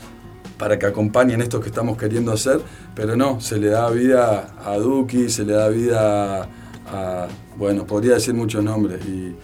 para 0.58 0.78
que 0.78 0.86
acompañen 0.86 1.40
esto 1.40 1.60
que 1.60 1.68
estamos 1.68 1.96
queriendo 1.96 2.32
hacer, 2.32 2.60
pero 2.94 3.16
no, 3.16 3.40
se 3.40 3.58
le 3.58 3.68
da 3.68 3.88
vida 3.90 4.54
a 4.64 4.76
Duki, 4.76 5.28
se 5.30 5.44
le 5.44 5.54
da 5.54 5.68
vida 5.68 6.48
a, 6.86 7.26
bueno, 7.56 7.84
podría 7.84 8.14
decir 8.14 8.34
muchos 8.34 8.62
nombres 8.62 9.00
y, 9.06 9.36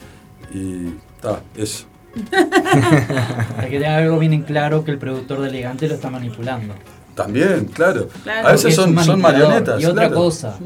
y 0.56 0.94
ta, 1.20 1.40
eso. 1.56 1.86
Hay 3.58 3.70
que 3.70 3.78
tener 3.78 3.90
algo 3.90 4.18
bien 4.18 4.32
en 4.32 4.42
claro 4.42 4.84
que 4.84 4.90
el 4.90 4.98
productor 4.98 5.40
de 5.40 5.48
Elegante 5.48 5.88
lo 5.88 5.94
está 5.94 6.10
manipulando. 6.10 6.74
También, 7.14 7.66
claro. 7.66 8.08
Claro. 8.22 8.48
A 8.48 8.52
veces 8.52 8.74
son, 8.74 8.94
marionetas. 8.94 9.80
Y 9.80 9.86
otra 9.86 10.06
claro. 10.06 10.14
cosa, 10.14 10.56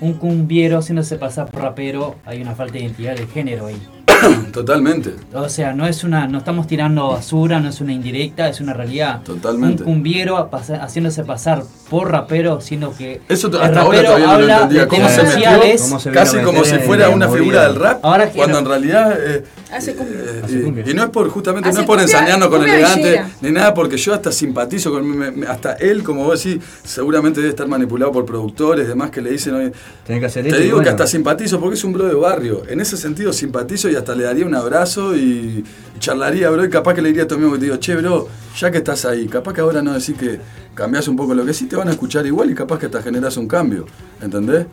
un 0.00 0.14
cumbiero 0.14 0.78
haciéndose 0.78 1.16
pasar 1.16 1.50
por 1.50 1.62
rapero, 1.62 2.16
hay 2.24 2.40
una 2.40 2.54
falta 2.54 2.74
de 2.74 2.80
identidad 2.80 3.16
de 3.16 3.26
género 3.26 3.66
ahí. 3.66 3.80
Totalmente. 4.52 5.14
O 5.32 5.48
sea, 5.48 5.72
no 5.72 5.86
es 5.86 6.04
una, 6.04 6.26
no 6.26 6.38
estamos 6.38 6.66
tirando 6.66 7.08
basura, 7.08 7.60
no 7.60 7.68
es 7.68 7.80
una 7.80 7.92
indirecta, 7.92 8.48
es 8.48 8.60
una 8.60 8.72
realidad. 8.74 9.22
Totalmente. 9.22 9.82
Un 9.82 9.88
cumbiero 9.94 10.48
pasa- 10.50 10.82
haciéndose 10.82 11.24
pasar 11.24 11.62
por 11.88 12.10
rapero, 12.10 12.60
siendo 12.60 12.94
que 12.96 13.20
Eso 13.28 13.48
el 13.48 13.54
hasta 13.56 13.80
ahora 13.80 13.98
rapero 13.98 14.02
todavía 14.04 14.26
no 14.26 14.32
lo 14.32 14.38
habla 14.42 14.54
entendía. 14.56 14.80
de 14.82 14.88
¿Cómo 14.88 14.98
temas 15.06 15.14
se 15.14 15.26
sociales. 15.32 15.82
¿Cómo 15.82 16.00
se 16.00 16.10
Casi 16.10 16.38
como 16.38 16.64
si 16.64 16.78
fuera 16.78 17.08
una 17.10 17.26
movida? 17.26 17.38
figura 17.40 17.62
del 17.64 17.74
rap, 17.76 18.04
Ahora 18.04 18.30
Cuando 18.30 18.58
en 18.58 18.64
realidad... 18.66 19.18
eh, 19.20 19.44
Hace 19.72 19.94
cumbia. 19.94 20.82
y, 20.84 20.90
y 20.90 20.94
no 20.94 21.04
es 21.04 21.10
por 21.10 21.28
justamente 21.28 21.68
Hace 21.68 21.76
no 21.76 21.80
es 21.82 21.86
por 21.86 21.98
cumbia- 21.98 22.02
ensañarnos 22.02 22.48
con 22.48 22.62
elegante 22.68 23.22
ni 23.40 23.52
nada 23.52 23.72
porque 23.72 23.96
yo 23.98 24.12
hasta 24.12 24.32
simpatizo 24.32 24.90
con 24.90 25.06
me- 25.08 25.30
me- 25.30 25.46
hasta 25.46 25.74
él 25.74 26.02
como 26.02 26.24
vos 26.24 26.42
decís 26.42 26.60
seguramente 26.82 27.38
debe 27.40 27.50
estar 27.50 27.68
manipulado 27.68 28.10
por 28.10 28.26
productores 28.26 28.88
demás 28.88 29.10
que 29.10 29.20
le 29.20 29.30
dicen 29.30 29.54
oye, 29.54 29.70
Tenés 30.04 30.20
que 30.22 30.26
hacer 30.26 30.42
te 30.42 30.48
esto 30.48 30.60
digo 30.60 30.80
que 30.80 30.88
hasta 30.88 31.06
simpatizo 31.06 31.60
porque 31.60 31.74
es 31.76 31.84
un 31.84 31.92
bro 31.92 32.06
de 32.06 32.14
barrio 32.14 32.64
en 32.68 32.80
ese 32.80 32.96
sentido 32.96 33.32
simpatizo 33.32 33.88
y 33.88 33.94
hasta 34.00 34.14
le 34.14 34.24
daría 34.24 34.44
un 34.44 34.54
abrazo 34.54 35.16
y 35.16 35.64
charlaría 35.98 36.50
bro 36.50 36.64
y 36.64 36.70
capaz 36.70 36.94
que 36.94 37.02
le 37.02 37.08
diría 37.08 37.24
a 37.24 37.28
tu 37.28 37.34
amigo 37.36 37.52
que 37.52 37.58
te 37.58 37.64
digo 37.66 37.76
che 37.76 37.96
bro 37.96 38.28
ya 38.58 38.70
que 38.70 38.78
estás 38.78 39.04
ahí 39.04 39.26
capaz 39.26 39.52
que 39.52 39.60
ahora 39.60 39.82
no 39.82 39.92
decís 39.92 40.16
que 40.18 40.40
cambiás 40.74 41.08
un 41.08 41.16
poco 41.16 41.34
lo 41.34 41.44
que 41.44 41.54
sí 41.54 41.66
te 41.66 41.76
van 41.76 41.88
a 41.88 41.92
escuchar 41.92 42.26
igual 42.26 42.50
y 42.50 42.54
capaz 42.54 42.78
que 42.78 42.86
hasta 42.86 43.02
generas 43.02 43.36
un 43.36 43.46
cambio 43.46 43.86
¿entendés? 44.20 44.66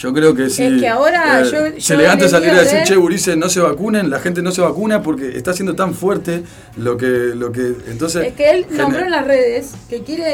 Yo 0.00 0.14
creo 0.14 0.34
que 0.34 0.48
si, 0.48 0.62
Es 0.64 0.80
que 0.80 0.88
ahora 0.88 1.42
yo- 1.42 1.66
si 1.76 1.80
yo 1.80 1.94
elegante 1.94 2.24
le 2.24 2.30
salir 2.30 2.50
a 2.52 2.60
decir, 2.60 2.78
ver- 2.78 2.86
che, 2.88 2.96
Urice, 2.96 3.36
no 3.36 3.50
se 3.50 3.60
vacunen, 3.60 4.08
la 4.08 4.18
gente 4.18 4.40
no 4.40 4.50
se 4.50 4.62
vacuna 4.62 5.02
porque 5.02 5.36
está 5.36 5.52
siendo 5.52 5.74
tan 5.76 5.92
fuerte 5.92 6.42
lo 6.78 6.96
que, 6.96 7.06
lo 7.34 7.52
que, 7.52 7.74
entonces... 7.86 8.28
Es 8.28 8.32
que 8.32 8.50
él 8.50 8.66
nombró 8.70 9.00
en 9.04 9.10
las 9.10 9.26
redes 9.26 9.72
que 9.90 10.02
quiere 10.02 10.24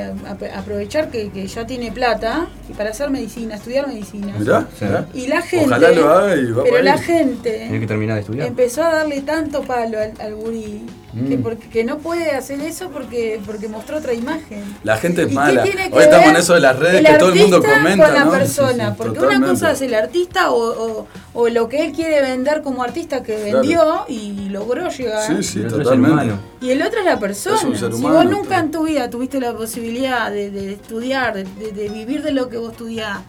eh, 0.00 0.12
ap- 0.28 0.42
aprovechar 0.54 1.10
que, 1.10 1.30
que 1.30 1.46
ya 1.46 1.66
tiene 1.66 1.90
plata 1.92 2.48
y 2.68 2.74
para 2.74 2.90
hacer 2.90 3.08
medicina, 3.08 3.54
estudiar 3.54 3.88
medicina. 3.88 4.34
Mirá. 4.38 4.68
Y 5.14 5.28
la 5.28 5.40
gente. 5.40 5.64
Ojalá 5.66 5.90
lo 5.92 6.10
haga 6.10 6.36
y 6.36 6.50
va 6.52 6.62
Pero 6.64 6.82
la 6.82 6.98
gente 6.98 7.50
Tiene 7.52 7.80
que 7.80 7.86
terminar 7.86 8.16
de 8.16 8.20
estudiar. 8.20 8.46
empezó 8.48 8.82
a 8.84 8.96
darle 8.96 9.22
tanto 9.22 9.62
palo 9.62 9.98
al, 9.98 10.12
al 10.20 10.34
gurí 10.34 10.82
que, 11.28 11.36
Mm. 11.38 11.42
porque, 11.42 11.68
que 11.68 11.84
no 11.84 11.98
puede 11.98 12.32
hacer 12.32 12.60
eso 12.60 12.90
porque, 12.90 13.40
porque 13.46 13.68
mostró 13.68 13.96
otra 13.98 14.12
imagen. 14.12 14.62
La 14.84 14.96
gente 14.98 15.22
es 15.22 15.26
¿Y 15.28 15.30
qué 15.30 15.34
mala. 15.34 15.62
Hoy 15.62 16.02
estamos 16.02 16.26
en 16.28 16.36
eso 16.36 16.54
de 16.54 16.60
las 16.60 16.78
redes 16.78 17.06
que 17.06 17.14
todo 17.18 17.30
el 17.30 17.36
mundo 17.40 17.62
comenta, 17.62 18.04
con 18.06 18.14
la 18.14 18.24
¿no? 18.26 18.30
persona, 18.32 18.84
Sí, 18.84 18.90
sí, 18.90 18.94
porque 18.98 19.14
totalmente. 19.14 19.44
una 19.44 19.48
cosa 19.54 19.70
es 19.72 19.80
el 19.82 19.94
artista 19.94 20.50
o, 20.50 20.58
o- 21.00 21.06
o 21.34 21.48
lo 21.48 21.68
que 21.68 21.86
él 21.86 21.92
quiere 21.92 22.20
vender 22.20 22.60
como 22.62 22.82
artista 22.82 23.22
que 23.22 23.34
Claro. 23.36 23.58
vendió 23.60 24.04
y 24.08 24.48
logró 24.50 24.88
llegar. 24.90 25.26
Sí, 25.26 25.42
sí, 25.42 25.58
El 25.60 25.66
el 25.66 25.72
totalmente. 25.72 26.34
Y 26.60 26.70
el 26.70 26.82
otro 26.82 26.98
es 27.00 27.04
la 27.06 27.18
persona. 27.18 27.56
Es 27.56 27.64
un 27.64 27.76
ser 27.76 27.92
si 27.92 27.98
humano, 27.98 28.14
vos 28.16 28.24
nunca 28.26 28.58
en 28.58 28.70
tu 28.70 28.84
vida 28.84 29.08
tuviste 29.08 29.40
la 29.40 29.52
posibilidad 29.54 30.30
de, 30.30 30.50
de 30.50 30.72
estudiar, 30.74 31.34
de, 31.34 31.44
de- 31.44 31.72
de 31.72 31.88
vivir 31.88 32.22
de 32.22 32.32
lo 32.32 32.48
que 32.48 32.58
vos 32.58 32.72
estudiás, 32.72 33.20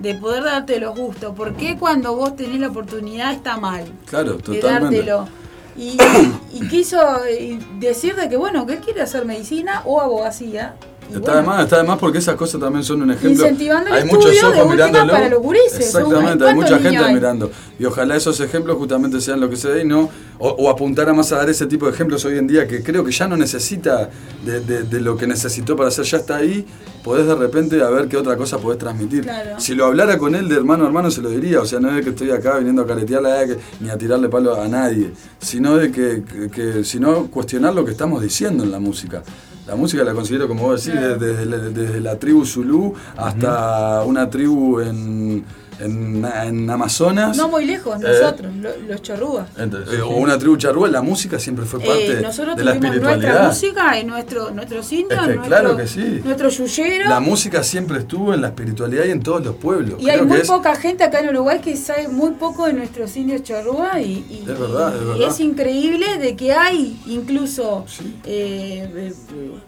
de 0.00 0.14
poder 0.14 0.44
darte 0.44 0.78
los 0.78 0.94
gustos, 0.94 1.34
¿por 1.34 1.54
qué 1.54 1.76
cuando 1.78 2.14
vos 2.14 2.36
tenés 2.36 2.60
la 2.60 2.68
oportunidad 2.68 3.32
está 3.32 3.56
mal? 3.56 3.84
Claro, 4.06 4.34
de 4.34 4.42
totalmente. 4.42 4.96
dártelo. 4.96 5.28
Y, 5.76 5.98
y 6.52 6.68
quiso 6.68 7.24
eh, 7.24 7.58
decir 7.78 8.16
de 8.16 8.28
que 8.28 8.36
bueno, 8.36 8.66
que 8.66 8.74
él 8.74 8.80
quiere 8.80 9.02
hacer 9.02 9.24
medicina 9.24 9.82
o 9.84 10.00
abogacía. 10.00 10.74
Está 11.08 11.18
bueno, 11.20 11.36
de 11.36 11.42
más, 11.46 11.62
está 11.64 11.76
de 11.78 11.82
más 11.84 11.98
porque 11.98 12.18
esas 12.18 12.34
cosas 12.36 12.60
también 12.60 12.82
son 12.84 13.02
un 13.02 13.10
ejemplo. 13.10 13.30
Incentivando 13.44 13.88
el 13.88 13.94
hay 13.94 14.00
estudio 14.02 14.18
muchos 14.18 14.32
de 14.32 14.40
ojos 14.46 14.56
última 14.58 14.74
mirándolo. 14.86 15.12
para 15.12 15.28
los 15.28 15.42
gurises. 15.42 15.78
Exactamente, 15.80 16.44
hay 16.44 16.54
¿Cuántos 16.54 16.54
mucha 16.70 16.78
gente 16.78 17.04
hay? 17.04 17.14
mirando. 17.14 17.50
Y 17.78 17.84
ojalá 17.84 18.16
esos 18.16 18.40
ejemplos 18.40 18.76
justamente 18.76 19.20
sean 19.20 19.40
lo 19.40 19.48
que 19.48 19.56
se 19.56 19.68
dé 19.70 19.82
y 19.82 19.84
no. 19.86 20.08
O, 20.38 20.48
o 20.50 20.68
apuntar 20.70 21.08
a 21.08 21.14
más 21.14 21.32
a 21.32 21.36
dar 21.36 21.48
ese 21.48 21.66
tipo 21.66 21.86
de 21.86 21.92
ejemplos 21.92 22.24
hoy 22.26 22.36
en 22.36 22.46
día 22.46 22.66
que 22.68 22.82
creo 22.82 23.02
que 23.04 23.10
ya 23.12 23.26
no 23.26 23.36
necesita 23.38 24.10
de, 24.44 24.60
de- 24.60 24.82
de 24.82 25.00
lo 25.00 25.16
que 25.16 25.26
necesitó 25.26 25.76
para 25.76 25.88
hacer, 25.88 26.04
ya 26.04 26.18
está 26.18 26.36
ahí. 26.36 26.66
Podés 27.02 27.26
de 27.26 27.34
repente 27.36 27.80
a 27.82 27.88
ver 27.88 28.08
qué 28.08 28.16
otra 28.16 28.36
cosa 28.36 28.58
podés 28.58 28.78
transmitir. 28.78 29.22
Claro. 29.22 29.58
Si 29.60 29.74
lo 29.74 29.86
hablara 29.86 30.18
con 30.18 30.34
él 30.34 30.48
de 30.48 30.56
hermano 30.56 30.84
a 30.84 30.88
hermano, 30.88 31.10
se 31.10 31.22
lo 31.22 31.30
diría. 31.30 31.60
O 31.60 31.64
sea, 31.66 31.78
no 31.80 31.96
es 31.96 32.02
que 32.04 32.10
estoy 32.10 32.30
acá 32.32 32.58
viniendo 32.58 32.82
a 32.82 32.86
caretearla 32.86 33.44
eh, 33.44 33.56
ni 33.80 33.88
a 33.88 33.96
tirarle 33.96 34.28
palo 34.28 34.60
a 34.60 34.66
nadie, 34.68 35.12
sino 35.38 35.76
de 35.76 35.90
que, 35.92 36.22
que- 36.24 36.50
que- 36.50 36.84
sino 36.84 37.28
cuestionar 37.28 37.72
lo 37.74 37.84
que 37.84 37.92
estamos 37.92 38.20
diciendo 38.22 38.64
en 38.64 38.72
la 38.72 38.80
música. 38.80 39.22
La 39.66 39.74
música 39.74 40.04
la 40.04 40.14
considero, 40.14 40.46
como 40.46 40.62
vos 40.62 40.84
decís, 40.84 41.00
desde, 41.00 41.18
desde 41.18 41.46
la, 41.46 41.58
desde 41.58 42.00
la 42.00 42.18
tribu 42.18 42.44
Zulú 42.46 42.94
hasta 43.16 44.04
una 44.04 44.30
tribu 44.30 44.80
en, 44.80 45.44
en, 45.80 46.24
en 46.24 46.70
Amazonas. 46.70 47.36
No 47.36 47.48
muy 47.48 47.64
lejos, 47.66 47.96
Eh, 48.02 48.06
nosotros, 48.06 48.54
lo- 48.56 48.76
los 48.88 49.02
chorrúas. 49.02 49.48
Entonces, 49.58 49.98
eh, 49.98 50.02
o 50.02 50.10
una 50.16 50.38
tribu 50.38 50.56
charrúa, 50.56 50.88
la 50.88 51.02
música 51.02 51.38
siempre 51.38 51.64
fue 51.64 51.80
parte 51.80 52.18
Eh, 52.18 52.20
nosotros 52.22 52.56
de 52.56 52.64
la 52.64 52.72
tuvimos 52.74 52.90
nuestra 52.96 53.12
espiritualidad. 53.12 53.48
música 53.48 54.00
y 54.00 54.04
nuestro, 54.04 54.50
nuestros 54.50 54.92
indios, 54.92 55.12
Es 55.12 55.18
que 55.28 55.34
nuestro, 55.34 55.44
claro 55.44 55.76
que 55.76 55.86
sí. 55.86 56.20
nuestro 56.24 56.48
yuyero. 56.50 57.08
La 57.08 57.20
música 57.20 57.62
siempre 57.62 57.98
estuvo 57.98 58.32
en 58.34 58.40
la 58.40 58.48
espiritualidad 58.48 59.04
y 59.04 59.10
en 59.10 59.22
todos 59.22 59.44
los 59.44 59.56
pueblos. 59.56 60.00
Y 60.02 60.08
hay 60.10 60.22
muy 60.22 60.38
es- 60.38 60.46
poca 60.48 60.74
gente 60.76 61.04
acá 61.04 61.20
en 61.20 61.28
Uruguay 61.30 61.60
que 61.60 61.76
sabe 61.76 62.08
muy 62.08 62.32
poco 62.32 62.66
de 62.66 62.72
nuestros 62.72 63.16
indios 63.16 63.42
chorrúa 63.42 64.00
y, 64.00 64.24
y- 64.30 64.44
Es 64.48 64.58
verdad, 64.58 64.94
es 64.96 65.02
y 65.02 65.04
verdad. 65.06 65.28
es 65.28 65.40
increíble 65.40 66.06
de 66.18 66.36
que 66.36 66.52
hay 66.52 67.00
incluso 67.06 67.84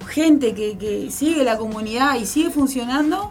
gente 0.08 0.54
que, 0.54 0.76
que 0.78 1.10
sigue 1.10 1.44
la 1.44 1.56
comunidad 1.56 2.16
y 2.18 2.26
sigue 2.26 2.50
funcionando 2.50 3.30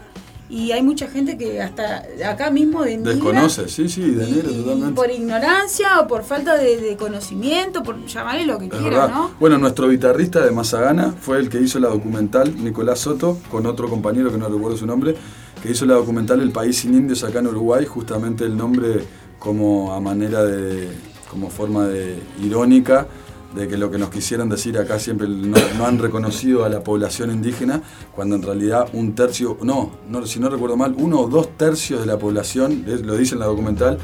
y 0.50 0.72
hay 0.72 0.82
mucha 0.82 1.08
gente 1.08 1.36
que 1.36 1.60
hasta 1.60 2.04
acá 2.26 2.50
mismo 2.50 2.82
denigra 2.82 3.12
Desconoce, 3.12 3.68
sí, 3.68 3.88
sí, 3.88 4.00
denigra 4.12 4.50
y 4.50 4.54
totalmente. 4.54 4.94
por 4.94 5.10
ignorancia 5.10 6.00
o 6.00 6.08
por 6.08 6.24
falta 6.24 6.56
de, 6.56 6.78
de 6.78 6.96
conocimiento, 6.96 7.82
por 7.82 8.04
llamarle 8.06 8.46
lo 8.46 8.58
que 8.58 8.66
Es 8.66 8.70
quiera, 8.70 8.88
verdad. 9.00 9.08
¿no? 9.10 9.30
Bueno, 9.38 9.58
nuestro 9.58 9.88
guitarrista 9.90 10.44
de 10.44 10.50
Mazagana 10.50 11.14
fue 11.20 11.38
el 11.38 11.48
que 11.48 11.60
hizo 11.60 11.78
la 11.78 11.88
documental, 11.88 12.54
Nicolás 12.62 13.00
Soto, 13.00 13.38
con 13.50 13.66
otro 13.66 13.88
compañero 13.90 14.30
que 14.30 14.38
no 14.38 14.48
recuerdo 14.48 14.76
su 14.76 14.86
nombre, 14.86 15.14
que 15.62 15.70
hizo 15.70 15.84
la 15.86 15.94
documental 15.94 16.40
El 16.40 16.52
País 16.52 16.78
sin 16.78 16.94
Indios 16.94 17.24
acá 17.24 17.40
en 17.40 17.48
Uruguay, 17.48 17.84
justamente 17.84 18.44
el 18.44 18.56
nombre 18.56 19.04
como 19.38 19.92
a 19.92 20.00
manera 20.00 20.44
de, 20.44 20.88
como 21.30 21.50
forma 21.50 21.86
de 21.86 22.18
irónica 22.42 23.06
de 23.54 23.66
que 23.66 23.76
lo 23.78 23.90
que 23.90 23.96
nos 23.98 24.10
quisieran 24.10 24.48
decir 24.48 24.76
acá 24.78 24.98
siempre 24.98 25.26
no, 25.26 25.56
no 25.78 25.86
han 25.86 25.98
reconocido 25.98 26.64
a 26.64 26.68
la 26.68 26.80
población 26.84 27.30
indígena, 27.30 27.82
cuando 28.14 28.36
en 28.36 28.42
realidad 28.42 28.88
un 28.92 29.14
tercio, 29.14 29.56
no, 29.62 29.92
no, 30.08 30.26
si 30.26 30.38
no 30.38 30.50
recuerdo 30.50 30.76
mal, 30.76 30.94
uno 30.98 31.20
o 31.20 31.28
dos 31.28 31.56
tercios 31.56 32.00
de 32.00 32.06
la 32.06 32.18
población, 32.18 32.84
lo 33.04 33.16
dice 33.16 33.34
en 33.34 33.40
la 33.40 33.46
documental, 33.46 33.98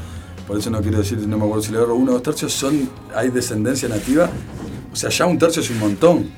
por 0.47 0.57
eso 0.57 0.69
no 0.69 0.81
quiero 0.81 0.97
decir, 0.99 1.19
no 1.27 1.37
me 1.37 1.43
acuerdo 1.45 1.61
si 1.63 1.71
le 1.71 1.77
agarro, 1.77 1.95
uno 1.95 2.11
o 2.11 2.13
dos 2.15 2.23
tercios 2.23 2.53
son, 2.53 2.89
hay 3.15 3.29
descendencia 3.29 3.87
nativa, 3.87 4.29
o 4.91 4.95
sea, 4.95 5.09
ya 5.09 5.25
un 5.27 5.37
tercio 5.37 5.61
es 5.61 5.69
un 5.69 5.79
montón, 5.79 6.29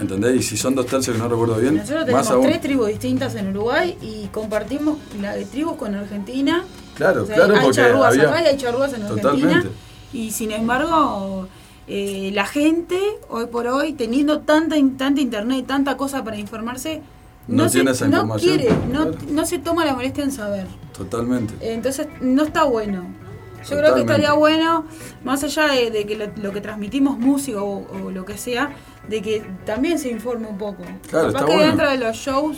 ¿entendés? 0.00 0.36
Y 0.36 0.42
si 0.42 0.56
son 0.56 0.74
dos 0.74 0.86
tercios 0.86 1.14
que 1.16 1.22
no 1.22 1.28
recuerdo 1.28 1.56
bien, 1.56 1.76
Nosotros 1.76 1.98
más 2.00 2.06
tenemos 2.06 2.30
aún. 2.30 2.42
tres 2.46 2.60
tribus 2.60 2.88
distintas 2.88 3.34
en 3.36 3.48
Uruguay 3.50 3.96
y 4.02 4.26
compartimos 4.32 4.98
la 5.20 5.34
de 5.36 5.44
tribus 5.44 5.76
con 5.76 5.94
Argentina. 5.94 6.64
Claro, 6.96 7.22
O 7.22 7.26
sea, 7.26 7.36
claro, 7.36 7.54
hay 7.54 7.60
porque 7.62 7.76
charrúas 7.76 8.12
había- 8.14 8.28
acá 8.30 8.42
y 8.42 8.46
hay 8.46 8.56
charrúas 8.56 8.92
en 8.94 9.02
Argentina. 9.02 9.30
Totalmente. 9.32 9.68
Y 10.12 10.30
sin 10.32 10.50
embargo, 10.52 11.46
eh, 11.88 12.30
la 12.34 12.46
gente, 12.46 12.98
hoy 13.28 13.46
por 13.46 13.66
hoy, 13.66 13.92
teniendo 13.94 14.40
tanta, 14.40 14.76
tanta 14.96 15.20
internet, 15.20 15.66
tanta 15.66 15.96
cosa 15.96 16.22
para 16.24 16.36
informarse, 16.38 17.02
No 17.46 17.68
se- 17.68 17.78
tiene 17.78 17.92
esa 17.92 18.06
no 18.08 18.34
quiere, 18.36 18.68
no, 18.92 19.06
no 19.30 19.46
se 19.46 19.58
toma 19.58 19.84
la 19.84 19.94
molestia 19.94 20.22
en 20.24 20.32
saber. 20.32 20.66
Totalmente. 20.96 21.54
Entonces, 21.72 22.06
no 22.20 22.42
está 22.44 22.64
bueno. 22.64 23.06
Yo 23.68 23.76
creo 23.76 23.94
que 23.94 24.00
estaría 24.02 24.32
bueno, 24.34 24.84
más 25.24 25.42
allá 25.44 25.66
de, 25.68 25.90
de 25.90 26.06
que 26.06 26.16
lo, 26.16 26.26
lo 26.42 26.52
que 26.52 26.60
transmitimos 26.60 27.18
música 27.18 27.60
o, 27.62 27.86
o 28.04 28.10
lo 28.10 28.24
que 28.24 28.38
sea, 28.38 28.70
de 29.08 29.20
que 29.20 29.44
también 29.66 29.98
se 29.98 30.10
informe 30.10 30.46
un 30.46 30.56
poco. 30.58 30.84
Claro, 31.10 31.28
Capaz 31.28 31.28
está 31.28 31.44
que 31.46 31.52
bueno. 31.52 31.66
dentro 31.66 31.90
de 31.90 31.98
los 31.98 32.16
shows, 32.16 32.56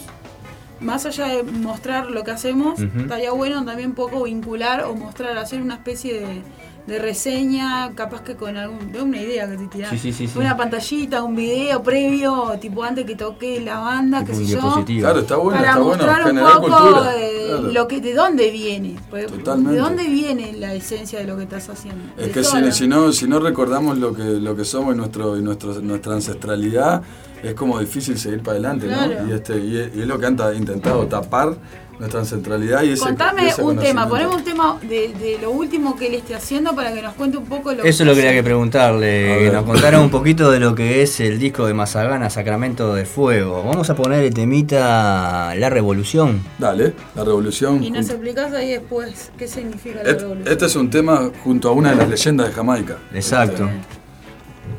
más 0.80 1.06
allá 1.06 1.26
de 1.28 1.42
mostrar 1.42 2.10
lo 2.10 2.24
que 2.24 2.30
hacemos, 2.30 2.80
Ujú. 2.80 3.00
estaría 3.00 3.32
bueno 3.32 3.64
también 3.64 3.90
un 3.90 3.94
poco 3.94 4.24
vincular 4.24 4.84
o 4.84 4.94
mostrar, 4.94 5.36
hacer 5.38 5.60
una 5.62 5.74
especie 5.74 6.20
de, 6.20 6.42
de 6.86 6.98
reseña, 6.98 7.92
capaz 7.94 8.22
que 8.22 8.34
con 8.34 8.56
algún, 8.56 8.90
de 8.90 9.02
una 9.02 9.18
idea 9.20 9.48
que 9.48 9.56
te 9.58 9.66
tirás. 9.66 9.90
Sí, 9.90 9.98
sí, 9.98 10.12
sí, 10.12 10.26
sí. 10.26 10.38
Una 10.38 10.56
pantallita, 10.56 11.22
un 11.22 11.36
video 11.36 11.82
previo, 11.82 12.56
tipo 12.60 12.82
antes 12.82 13.04
que 13.04 13.14
toque 13.14 13.60
la 13.60 13.78
banda, 13.78 14.24
qué 14.24 14.32
un 14.32 14.38
sé 14.46 14.52
yo. 14.54 14.84
Claro, 14.98 15.20
está 15.20 15.36
bueno, 15.36 15.58
para 15.60 15.68
está 15.70 15.80
bueno, 15.80 15.96
mostrar 16.04 16.20
un 16.22 16.26
generar 16.28 16.54
poco 16.60 16.66
cultura. 16.76 17.12
eh, 17.16 17.36
Claro. 17.50 17.72
lo 17.72 17.88
que, 17.88 18.00
de 18.00 18.14
dónde 18.14 18.50
viene. 18.50 18.96
Pues, 19.10 19.26
Totalmente. 19.26 19.72
¿De 19.72 19.78
dónde 19.80 20.04
viene 20.04 20.52
la 20.54 20.72
esencia 20.74 21.18
de 21.18 21.26
lo 21.26 21.36
que 21.36 21.42
estás 21.42 21.68
haciendo? 21.68 22.02
Es 22.16 22.26
De 22.26 22.32
que 22.32 22.44
si, 22.44 22.72
si 22.72 22.88
no, 22.88 23.12
si 23.12 23.26
no 23.28 23.38
recordamos 23.40 23.98
lo 23.98 24.14
que, 24.14 24.22
lo 24.22 24.54
que 24.56 24.64
somos 24.64 24.94
y, 24.94 24.96
nuestro, 24.96 25.36
y 25.36 25.42
nuestro, 25.42 25.80
nuestra 25.80 26.14
ancestralidad, 26.14 27.02
es 27.42 27.54
como 27.54 27.78
difícil 27.78 28.18
seguir 28.18 28.40
para 28.42 28.52
adelante, 28.52 28.86
Claro. 28.86 29.22
¿no? 29.22 29.28
Y, 29.28 29.32
este, 29.32 29.58
y, 29.58 29.78
es, 29.78 29.90
y 29.96 30.00
es 30.02 30.06
lo 30.06 30.18
que 30.18 30.26
han 30.26 30.36
ta- 30.36 30.54
intentado 30.54 31.06
tapar 31.06 31.54
nuestra 31.98 32.20
ancestralidad 32.20 32.82
y 32.82 32.92
ese 32.92 33.02
Contame 33.04 33.48
ese 33.48 33.62
un 33.62 33.76
tema, 33.76 34.08
poneme 34.08 34.34
un 34.34 34.42
tema 34.42 34.78
de, 34.80 35.12
de 35.20 35.38
lo 35.42 35.50
último 35.50 35.96
que 35.96 36.06
él 36.06 36.14
esté 36.14 36.34
haciendo 36.34 36.74
para 36.74 36.94
que 36.94 37.02
nos 37.02 37.12
cuente 37.12 37.36
un 37.36 37.44
poco 37.44 37.72
lo 37.74 37.84
Eso 37.84 38.02
es 38.04 38.06
lo 38.06 38.14
que 38.14 38.20
está 38.20 38.28
quería 38.28 38.32
que 38.40 38.42
preguntarle, 38.42 39.34
A 39.34 39.38
que 39.38 39.50
nos 39.50 39.64
contara 39.66 40.00
un 40.00 40.10
poquito 40.10 40.50
de 40.50 40.60
lo 40.60 40.74
que 40.74 41.02
es 41.02 41.20
el 41.20 41.38
disco 41.38 41.66
de 41.66 41.74
Mazagana, 41.74 42.30
Sacramento 42.30 42.94
de 42.94 43.04
Fuego. 43.04 43.62
Vamos 43.64 43.90
a 43.90 43.94
poner 43.94 44.24
el 44.24 44.32
temita 44.32 45.54
La 45.56 45.68
Revolución. 45.68 46.40
Dale, 46.58 46.94
la 47.14 47.22
revolución. 47.22 47.84
Y 47.84 47.90
nos 47.90 48.08
explicás 48.08 48.50
ahí 48.54 48.70
después 48.70 49.30
qué 49.36 49.46
significa 49.46 50.02
la 50.02 50.08
Et- 50.10 50.20
revolución. 50.22 50.50
este 50.50 50.64
es 50.66 50.76
un 50.76 50.88
tema 50.88 51.30
junto 51.44 51.68
a 51.68 51.72
una 51.72 51.90
de 51.90 51.96
las 51.96 52.08
leyendas 52.08 52.46
de 52.48 52.52
Jamaica. 52.54 52.96
Exacto. 53.12 53.68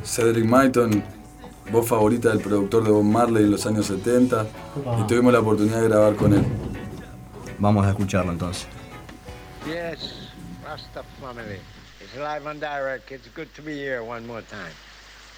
Cedric 0.03 0.45
Myton, 0.45 1.03
voz 1.71 1.87
favorita 1.87 2.29
del 2.29 2.39
productor 2.39 2.83
de 2.83 2.91
Bob 2.91 3.03
Marley 3.03 3.43
en 3.43 3.51
los 3.51 3.65
años 3.65 3.85
70, 3.85 4.45
y 4.99 5.07
tuvimos 5.07 5.31
la 5.31 5.39
oportunidad 5.39 5.81
de 5.81 5.87
grabar 5.87 6.15
con 6.15 6.33
él. 6.33 6.45
Vamos 7.59 7.85
a 7.85 7.91
escucharlo 7.91 8.31
entonces. 8.31 8.67
Yes, 9.65 10.29
Rasta 10.65 11.03
family. 11.21 11.59
It's 12.01 12.15
live 12.17 12.47
and 12.47 12.59
direct. 12.59 13.11
It's 13.11 13.27
good 13.35 13.47
to 13.55 13.61
be 13.61 13.73
here 13.73 14.03
one 14.03 14.25
more 14.25 14.41
time. 14.41 14.73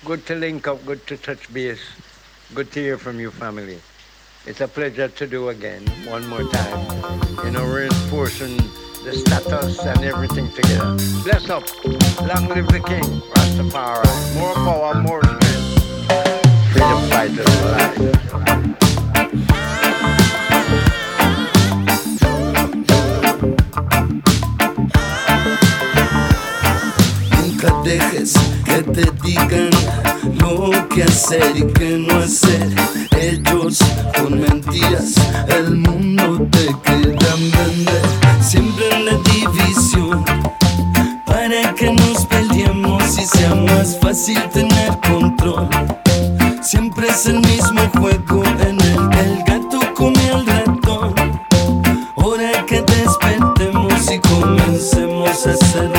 Good 0.05 0.25
to 0.27 0.35
link 0.35 0.67
up, 0.67 0.83
good 0.85 1.05
to 1.07 1.17
touch 1.17 1.53
base. 1.53 1.81
Good 2.55 2.71
to 2.71 2.79
hear 2.79 2.97
from 2.97 3.19
you, 3.19 3.31
family. 3.31 3.79
It's 4.45 4.61
a 4.61 4.67
pleasure 4.67 5.07
to 5.07 5.27
do 5.27 5.49
again, 5.49 5.83
one 6.07 6.27
more 6.27 6.43
time. 6.49 7.21
You 7.45 7.51
know, 7.51 7.65
reinforcing 7.65 8.57
the 9.03 9.13
status 9.13 9.79
and 9.79 10.03
everything 10.03 10.49
together. 10.51 10.97
Bless 11.23 11.49
up. 11.49 11.63
Long 12.21 12.47
live 12.47 12.67
the 12.67 12.81
king, 12.85 13.21
Rastafari. 13.35 14.35
More 14.35 14.53
power, 14.55 14.95
more 15.01 15.21
strength. 15.21 15.42
Freedom 16.73 17.01
fighters 17.09 17.55
alive. 17.61 18.11
Dejes 27.83 28.33
que 28.65 28.81
te 28.81 29.11
digan 29.23 29.69
lo 30.39 30.87
que 30.87 31.03
hacer 31.03 31.55
y 31.55 31.67
que 31.73 31.97
no 31.97 32.19
hacer. 32.19 32.69
Ellos 33.19 33.77
con 34.17 34.39
mentiras 34.39 35.15
el 35.49 35.75
mundo 35.75 36.47
te 36.49 36.65
quieran 36.83 37.51
vender. 37.51 38.01
siempre 38.41 38.85
en 38.95 39.05
la 39.05 39.17
división. 39.17 40.23
Para 41.25 41.73
que 41.75 41.91
nos 41.91 42.25
peleemos 42.25 43.17
y 43.17 43.25
sea 43.25 43.53
más 43.53 43.99
fácil 43.99 44.41
tener 44.49 44.97
control. 45.07 45.67
Siempre 46.63 47.09
es 47.09 47.25
el 47.25 47.41
mismo 47.41 47.81
juego 47.99 48.43
en 48.45 48.79
el 48.79 49.09
que 49.09 49.19
el 49.19 49.43
gato 49.43 49.81
come 49.93 50.29
al 50.29 50.45
ratón. 50.45 51.13
Hora 52.15 52.65
que 52.65 52.81
despertemos 52.81 54.09
y 54.09 54.19
comencemos 54.19 55.45
a 55.45 55.51
hacer 55.51 55.91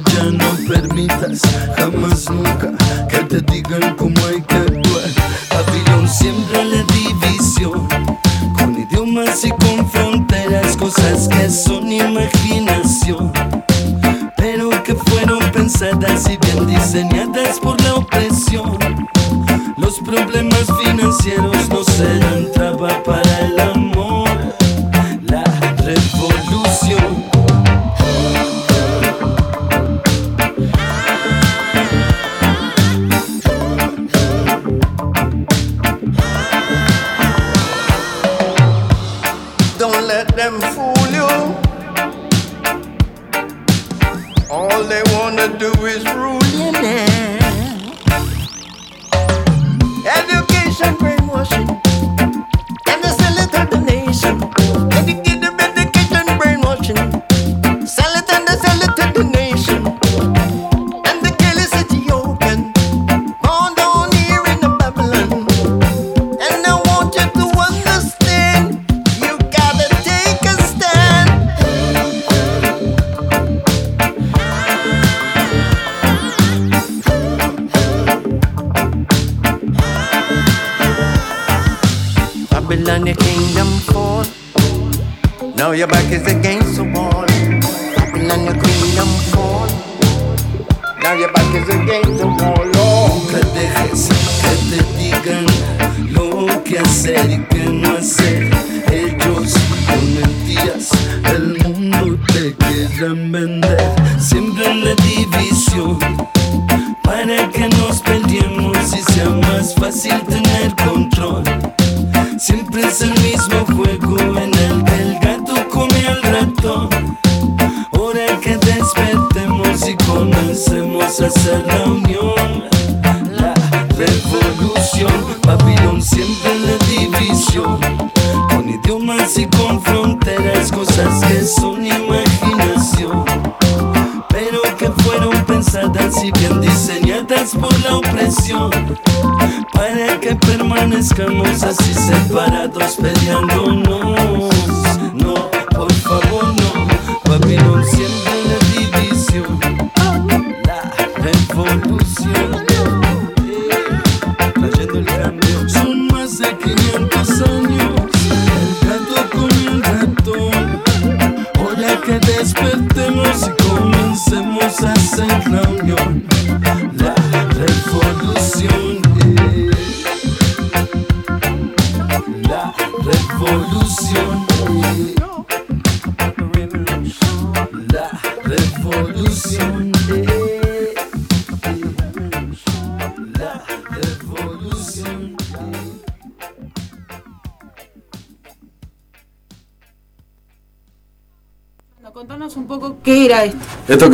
ya 0.00 0.24
no 0.24 0.50
permitas 0.68 1.40
jamás 1.76 2.28
nunca 2.30 2.72
que 3.08 3.18
te 3.24 3.40
digan 3.52 3.94
cómo 3.96 4.16
hay 4.26 4.42
que 4.42 4.56
actuar. 4.56 5.08
Babilón 5.50 6.08
siempre 6.08 6.64
la 6.64 6.82
división 6.92 7.88
con 8.58 8.78
idiomas 8.78 9.44
y 9.44 9.50
con 9.50 9.88
fronteras, 9.88 10.76
cosas 10.76 11.28
que 11.28 11.48
son 11.50 11.90
imaginación, 11.90 13.32
pero 14.36 14.70
que 14.82 14.94
fueron 14.94 15.38
pensadas 15.52 16.28
y 16.28 16.36
bien 16.38 16.66
diseñadas 16.66 17.58
por 17.60 17.80
la 17.82 17.94
opresión. 17.94 18.78
Los 19.76 19.98
problemas 20.00 20.66
financieros 20.82 21.65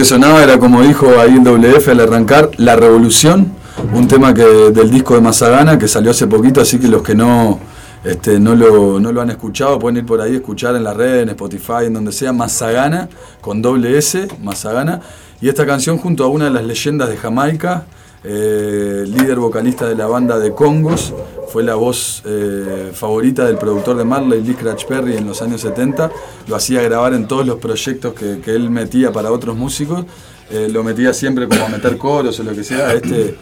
que 0.03 0.07
sonaba 0.07 0.43
era 0.43 0.59
como 0.59 0.83
dijo 0.83 1.21
ahí 1.21 1.37
el 1.37 1.45
WF 1.45 1.91
al 1.91 2.01
arrancar, 2.01 2.51
La 2.57 2.75
Revolución, 2.75 3.53
un 3.95 4.09
tema 4.09 4.35
que 4.35 4.43
del 4.43 4.91
disco 4.91 5.15
de 5.15 5.21
Mazagana 5.21 5.79
que 5.79 5.87
salió 5.87 6.11
hace 6.11 6.27
poquito, 6.27 6.61
así 6.61 6.81
que 6.81 6.89
los 6.89 7.03
que 7.03 7.15
no, 7.15 7.61
este, 8.03 8.41
no, 8.41 8.57
lo, 8.57 8.99
no 8.99 9.13
lo 9.13 9.21
han 9.21 9.31
escuchado 9.31 9.79
pueden 9.79 9.99
ir 9.99 10.05
por 10.05 10.21
ahí 10.21 10.33
a 10.33 10.37
escuchar 10.39 10.75
en 10.75 10.83
la 10.83 10.93
red, 10.93 11.21
en 11.21 11.29
Spotify, 11.29 11.85
en 11.87 11.93
donde 11.93 12.11
sea, 12.11 12.33
Mazagana, 12.33 13.09
con 13.41 13.63
doble 13.63 13.97
S, 13.97 14.27
Mazagana, 14.43 15.01
y 15.41 15.49
esta 15.49 15.65
canción 15.65 15.99
junto 15.99 16.25
a 16.25 16.27
una 16.27 16.47
de 16.47 16.51
las 16.51 16.65
leyendas 16.65 17.09
de 17.09 17.17
Jamaica, 17.17 17.85
eh, 18.25 19.05
líder 19.07 19.39
vocalista 19.39 19.87
de 19.87 19.95
la 19.95 20.09
banda 20.09 20.41
de 20.41 20.53
Congos, 20.53 21.15
fue 21.47 21.63
la 21.63 21.77
voz 21.77 22.25
eh, 22.25 22.91
favorita 22.93 23.45
del 23.45 23.57
productor 23.57 23.97
de 23.97 24.05
Marley, 24.05 24.43
Lee 24.43 24.55
Scratch 24.55 24.85
Perry, 24.85 25.17
en 25.17 25.29
los 25.29 25.43
años 25.43 25.61
70. 25.61 26.11
Lo 26.47 26.57
hacía 26.57 26.83
grabar 26.83 27.15
en 27.15 27.27
todos 27.29 27.47
los 27.47 27.59
proyectos 27.59 28.15
que, 28.15 28.41
que 28.41 28.53
él 28.55 28.71
metía 28.71 29.13
para 29.13 29.31
otros 29.31 29.57
músicos. 29.57 30.05
Eh, 30.51 30.69
lo 30.71 30.83
metía 30.83 31.15
siempre 31.15 31.49
como 31.49 31.65
a 31.65 31.69
meter 31.69 31.97
coros 31.97 32.39
o 32.41 32.43
lo 32.43 32.55
que 32.55 32.65
sea. 32.65 32.93
Este, 32.93 33.37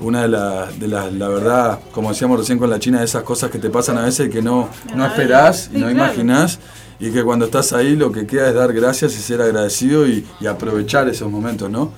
una 0.00 0.22
de 0.22 0.28
las, 0.28 0.78
de 0.78 0.88
las, 0.88 1.12
la 1.12 1.28
verdad, 1.28 1.80
como 1.92 2.10
decíamos 2.10 2.38
recién 2.38 2.58
con 2.58 2.68
la 2.68 2.78
China, 2.78 2.98
de 2.98 3.04
esas 3.04 3.22
cosas 3.22 3.50
que 3.50 3.58
te 3.58 3.70
pasan 3.70 3.98
a 3.98 4.04
veces 4.04 4.28
que 4.28 4.42
no, 4.42 4.68
no 4.94 5.06
esperás 5.06 5.70
y 5.72 5.78
no 5.78 5.90
imaginás. 5.90 6.58
Y 6.98 7.10
que 7.10 7.22
cuando 7.22 7.44
estás 7.44 7.72
ahí 7.72 7.94
lo 7.94 8.10
que 8.10 8.26
queda 8.26 8.48
es 8.48 8.54
dar 8.54 8.72
gracias 8.72 9.14
y 9.14 9.20
ser 9.20 9.42
agradecido 9.42 10.08
y, 10.08 10.26
y 10.40 10.46
aprovechar 10.46 11.08
esos 11.08 11.30
momentos, 11.30 11.70
¿no? 11.70 11.92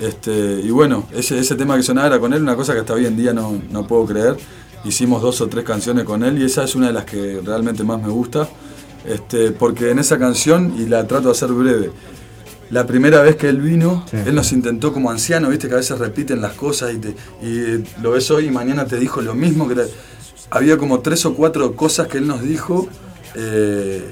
Este, 0.00 0.60
y 0.62 0.70
bueno, 0.70 1.06
ese, 1.12 1.38
ese 1.38 1.54
tema 1.54 1.76
que 1.76 1.82
sonaba 1.82 2.06
era 2.06 2.18
con 2.18 2.32
él, 2.32 2.42
una 2.42 2.56
cosa 2.56 2.72
que 2.72 2.80
hasta 2.80 2.94
hoy 2.94 3.04
en 3.06 3.16
día 3.16 3.32
no, 3.32 3.60
no 3.70 3.86
puedo 3.86 4.06
creer. 4.06 4.36
Hicimos 4.84 5.20
dos 5.22 5.40
o 5.40 5.48
tres 5.48 5.64
canciones 5.64 6.04
con 6.04 6.22
él 6.22 6.40
y 6.40 6.44
esa 6.44 6.64
es 6.64 6.74
una 6.76 6.86
de 6.86 6.92
las 6.92 7.04
que 7.04 7.40
realmente 7.44 7.82
más 7.82 8.00
me 8.00 8.08
gusta. 8.08 8.48
Este, 9.06 9.52
porque 9.52 9.90
en 9.90 9.98
esa 9.98 10.18
canción, 10.18 10.74
y 10.78 10.86
la 10.86 11.06
trato 11.06 11.26
de 11.28 11.32
hacer 11.32 11.48
breve, 11.52 11.90
la 12.70 12.86
primera 12.86 13.22
vez 13.22 13.36
que 13.36 13.48
él 13.48 13.60
vino, 13.62 14.04
él 14.12 14.34
nos 14.34 14.52
intentó 14.52 14.92
como 14.92 15.10
anciano, 15.10 15.48
viste 15.48 15.68
que 15.68 15.74
a 15.74 15.78
veces 15.78 15.98
repiten 15.98 16.40
las 16.42 16.52
cosas 16.52 16.92
y, 16.92 16.98
te- 16.98 17.14
y 17.42 17.84
lo 18.02 18.10
ves 18.10 18.30
hoy 18.30 18.46
y 18.46 18.50
mañana 18.50 18.84
te 18.84 18.98
dijo 18.98 19.22
lo 19.22 19.34
mismo 19.34 19.66
que 19.68 19.76
había 20.50 20.76
como 20.76 21.00
tres 21.00 21.24
o 21.24 21.34
cuatro 21.34 21.74
cosas 21.74 22.08
que 22.08 22.18
él 22.18 22.26
nos 22.26 22.42
dijo 22.42 22.88
eh, 23.34 24.02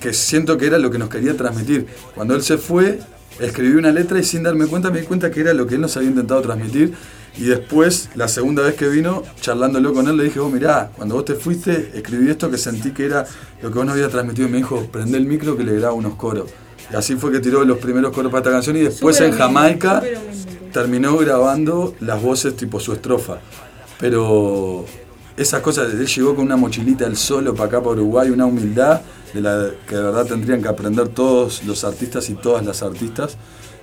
que 0.00 0.12
siento 0.14 0.56
que 0.56 0.66
era 0.66 0.78
lo 0.78 0.90
que 0.90 0.98
nos 0.98 1.10
quería 1.10 1.36
transmitir. 1.36 1.86
Cuando 2.14 2.34
él 2.34 2.42
se 2.42 2.56
fue, 2.56 3.00
escribí 3.38 3.76
una 3.76 3.92
letra 3.92 4.18
y 4.18 4.24
sin 4.24 4.42
darme 4.42 4.66
cuenta 4.66 4.90
me 4.90 5.00
di 5.00 5.06
cuenta 5.06 5.30
que 5.30 5.40
era 5.40 5.52
lo 5.52 5.66
que 5.66 5.74
él 5.74 5.82
nos 5.82 5.94
había 5.96 6.08
intentado 6.08 6.40
transmitir. 6.40 6.94
Y 7.38 7.44
después, 7.44 8.08
la 8.14 8.28
segunda 8.28 8.62
vez 8.62 8.74
que 8.74 8.88
vino, 8.88 9.22
charlándolo 9.40 9.92
con 9.92 10.08
él, 10.08 10.16
le 10.16 10.24
dije, 10.24 10.40
vos 10.40 10.50
mirá, 10.50 10.90
cuando 10.96 11.16
vos 11.16 11.24
te 11.24 11.34
fuiste, 11.34 11.90
escribí 11.94 12.30
esto 12.30 12.50
que 12.50 12.56
sentí 12.56 12.92
que 12.92 13.04
era 13.04 13.26
lo 13.62 13.70
que 13.70 13.76
vos 13.76 13.84
nos 13.84 13.94
habías 13.94 14.10
transmitido. 14.10 14.48
Y 14.48 14.50
me 14.50 14.56
dijo, 14.58 14.86
prende 14.90 15.18
el 15.18 15.26
micro 15.26 15.56
que 15.56 15.64
le 15.64 15.74
grabo 15.78 15.96
unos 15.96 16.14
coros. 16.14 16.50
Y 16.90 16.96
así 16.96 17.16
fue 17.16 17.32
que 17.32 17.40
tiró 17.40 17.64
los 17.64 17.78
primeros 17.78 18.12
coros 18.12 18.30
para 18.30 18.40
esta 18.40 18.50
canción 18.52 18.76
y 18.76 18.82
después 18.82 19.16
Súper 19.16 19.32
en 19.32 19.38
Jamaica 19.38 19.98
humilde. 19.98 20.70
terminó 20.72 21.16
grabando 21.18 21.94
las 22.00 22.22
voces 22.22 22.56
tipo 22.56 22.80
su 22.80 22.92
estrofa. 22.92 23.38
Pero 23.98 24.86
esas 25.36 25.60
cosas, 25.60 25.92
él 25.92 26.06
llegó 26.06 26.34
con 26.34 26.44
una 26.44 26.56
mochilita 26.56 27.06
él 27.06 27.16
solo 27.16 27.54
para 27.54 27.68
acá, 27.68 27.78
para 27.80 27.92
Uruguay, 27.92 28.30
una 28.30 28.46
humildad 28.46 29.02
de 29.34 29.40
la 29.42 29.70
que 29.86 29.96
de 29.96 30.02
verdad 30.02 30.26
tendrían 30.26 30.62
que 30.62 30.68
aprender 30.68 31.08
todos 31.08 31.64
los 31.64 31.84
artistas 31.84 32.30
y 32.30 32.34
todas 32.34 32.64
las 32.64 32.82
artistas. 32.82 33.36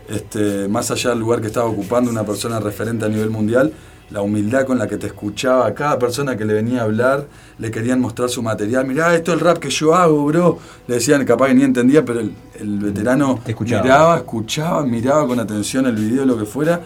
Este, 0.10 0.68
más 0.68 0.92
allá 0.92 1.12
del 1.12 1.20
lugar 1.20 1.42
que 1.42 1.48
estaba 1.48 1.66
ocupando 1.66 2.12
una 2.12 2.26
persona 2.26 2.60
referente 2.60 3.06
a 3.06 3.10
nivel 3.10 3.30
mundial, 3.30 3.74
la 4.10 4.22
humildad 4.22 4.66
con 4.66 4.78
la 4.78 4.88
que 4.88 4.98
te 4.98 5.08
escuchaba 5.08 5.66
a 5.66 5.74
cada 5.74 5.98
persona 5.98 6.38
que 6.38 6.46
le 6.46 6.54
venía 6.54 6.82
a 6.82 6.84
hablar, 6.84 7.26
le 7.58 7.72
querían 7.72 8.00
mostrar 8.00 8.30
su 8.30 8.44
material, 8.44 8.86
mirá, 8.86 9.16
esto 9.16 9.32
es 9.32 9.40
el 9.40 9.44
rap 9.44 9.58
que 9.58 9.70
yo 9.70 9.96
hago, 9.96 10.26
bro. 10.26 10.60
Le 10.88 10.96
decían, 10.96 11.26
capaz 11.26 11.48
que 11.48 11.56
ni 11.56 11.64
entendía, 11.64 12.06
pero 12.06 12.20
el, 12.20 12.36
el 12.60 12.80
veterano 12.80 13.40
escuchaba. 13.48 13.82
miraba, 13.82 14.18
escuchaba, 14.18 14.86
miraba 14.86 15.26
con 15.26 15.40
atención 15.40 15.88
el 15.88 15.96
video, 15.96 16.26
lo 16.26 16.38
que 16.38 16.46
fuera, 16.46 16.82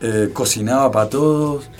eh, 0.00 0.30
cocinaba 0.32 0.90
para 0.90 1.08
todos, 1.08 1.70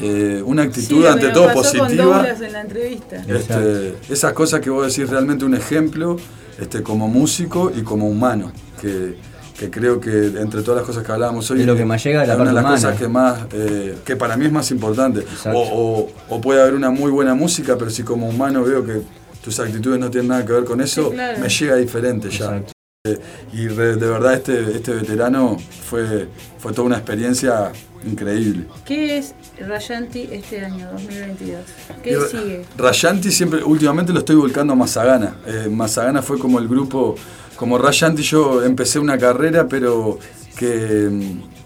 eh, 0.00 0.42
una 0.44 0.62
actitud 0.62 1.02
Sí, 1.02 1.06
ante 1.06 1.28
todo 1.28 1.52
positiva. 1.52 1.86
Douglas 1.88 2.40
en 2.40 2.52
la 2.52 2.60
entrevista. 2.62 3.24
Este, 3.28 3.96
esas 4.08 4.32
cosas 4.32 4.60
que 4.60 4.70
vos 4.70 4.86
decís 4.86 5.10
realmente 5.10 5.44
un 5.44 5.54
ejemplo 5.54 6.16
este, 6.58 6.82
como 6.82 7.08
músico 7.08 7.70
y 7.74 7.82
como 7.82 8.08
humano, 8.08 8.52
que, 8.80 9.16
que 9.58 9.70
creo 9.70 10.00
que 10.00 10.10
entre 10.40 10.62
todas 10.62 10.78
las 10.78 10.86
cosas 10.86 11.04
que 11.04 11.12
hablábamos 11.12 11.48
hoy 11.50 11.60
Es 11.60 11.66
lo 11.66 11.76
que 11.76 11.84
más 11.84 12.02
llega 12.02 12.22
de 12.22 12.26
la 12.26 12.34
es 12.34 12.40
una 12.40 12.48
de 12.50 12.54
las 12.54 12.62
humana. 12.64 12.76
cosas 12.76 12.98
que 12.98 13.08
más 13.08 13.40
eh, 13.52 13.94
que 14.04 14.16
para 14.16 14.36
mí 14.36 14.46
es 14.46 14.52
más 14.52 14.70
importante 14.72 15.24
o, 15.52 15.58
o- 15.58 16.12
o 16.28 16.40
puede 16.40 16.60
haber 16.60 16.74
una 16.74 16.90
muy 16.90 17.10
buena 17.10 17.34
música 17.34 17.76
pero 17.78 17.90
si 17.90 18.02
como 18.02 18.28
humano 18.28 18.64
veo 18.64 18.84
que 18.84 19.02
tus 19.42 19.60
actitudes 19.60 20.00
no 20.00 20.10
tienen 20.10 20.28
nada 20.28 20.44
que 20.44 20.52
ver 20.52 20.64
con 20.64 20.80
eso 20.80 21.08
Sí, 21.10 21.14
claro. 21.14 21.38
me 21.38 21.48
llega 21.48 21.76
diferente 21.76 22.30
ya 22.30 22.62
Eh, 23.06 23.18
y 23.52 23.68
re- 23.68 23.96
de 23.96 24.06
verdad 24.08 24.32
este, 24.34 24.76
este 24.76 24.92
veterano 24.94 25.58
fue, 25.90 26.26
fue 26.58 26.72
toda 26.72 26.86
una 26.86 26.96
experiencia 26.96 27.70
increíble 28.06 28.64
¿Qué 28.86 29.18
es 29.18 29.34
Rayanti 29.60 30.28
este 30.32 30.64
año, 30.64 30.88
2022? 30.92 31.60
¿Qué 32.02 32.16
sigue? 32.30 32.64
Rayanti 32.76 33.30
siempre, 33.30 33.62
últimamente 33.62 34.12
lo 34.12 34.18
estoy 34.18 34.34
volcando 34.36 34.72
a 34.72 34.76
Mazagana. 34.76 35.36
Eh, 35.46 35.68
Mazagana 35.70 36.22
fue 36.22 36.38
como 36.38 36.58
el 36.58 36.66
grupo, 36.66 37.14
como 37.56 37.78
Rayanti 37.78 38.22
yo 38.22 38.62
empecé 38.62 38.98
una 38.98 39.18
carrera, 39.18 39.66
pero 39.68 40.18
que, 40.56 41.10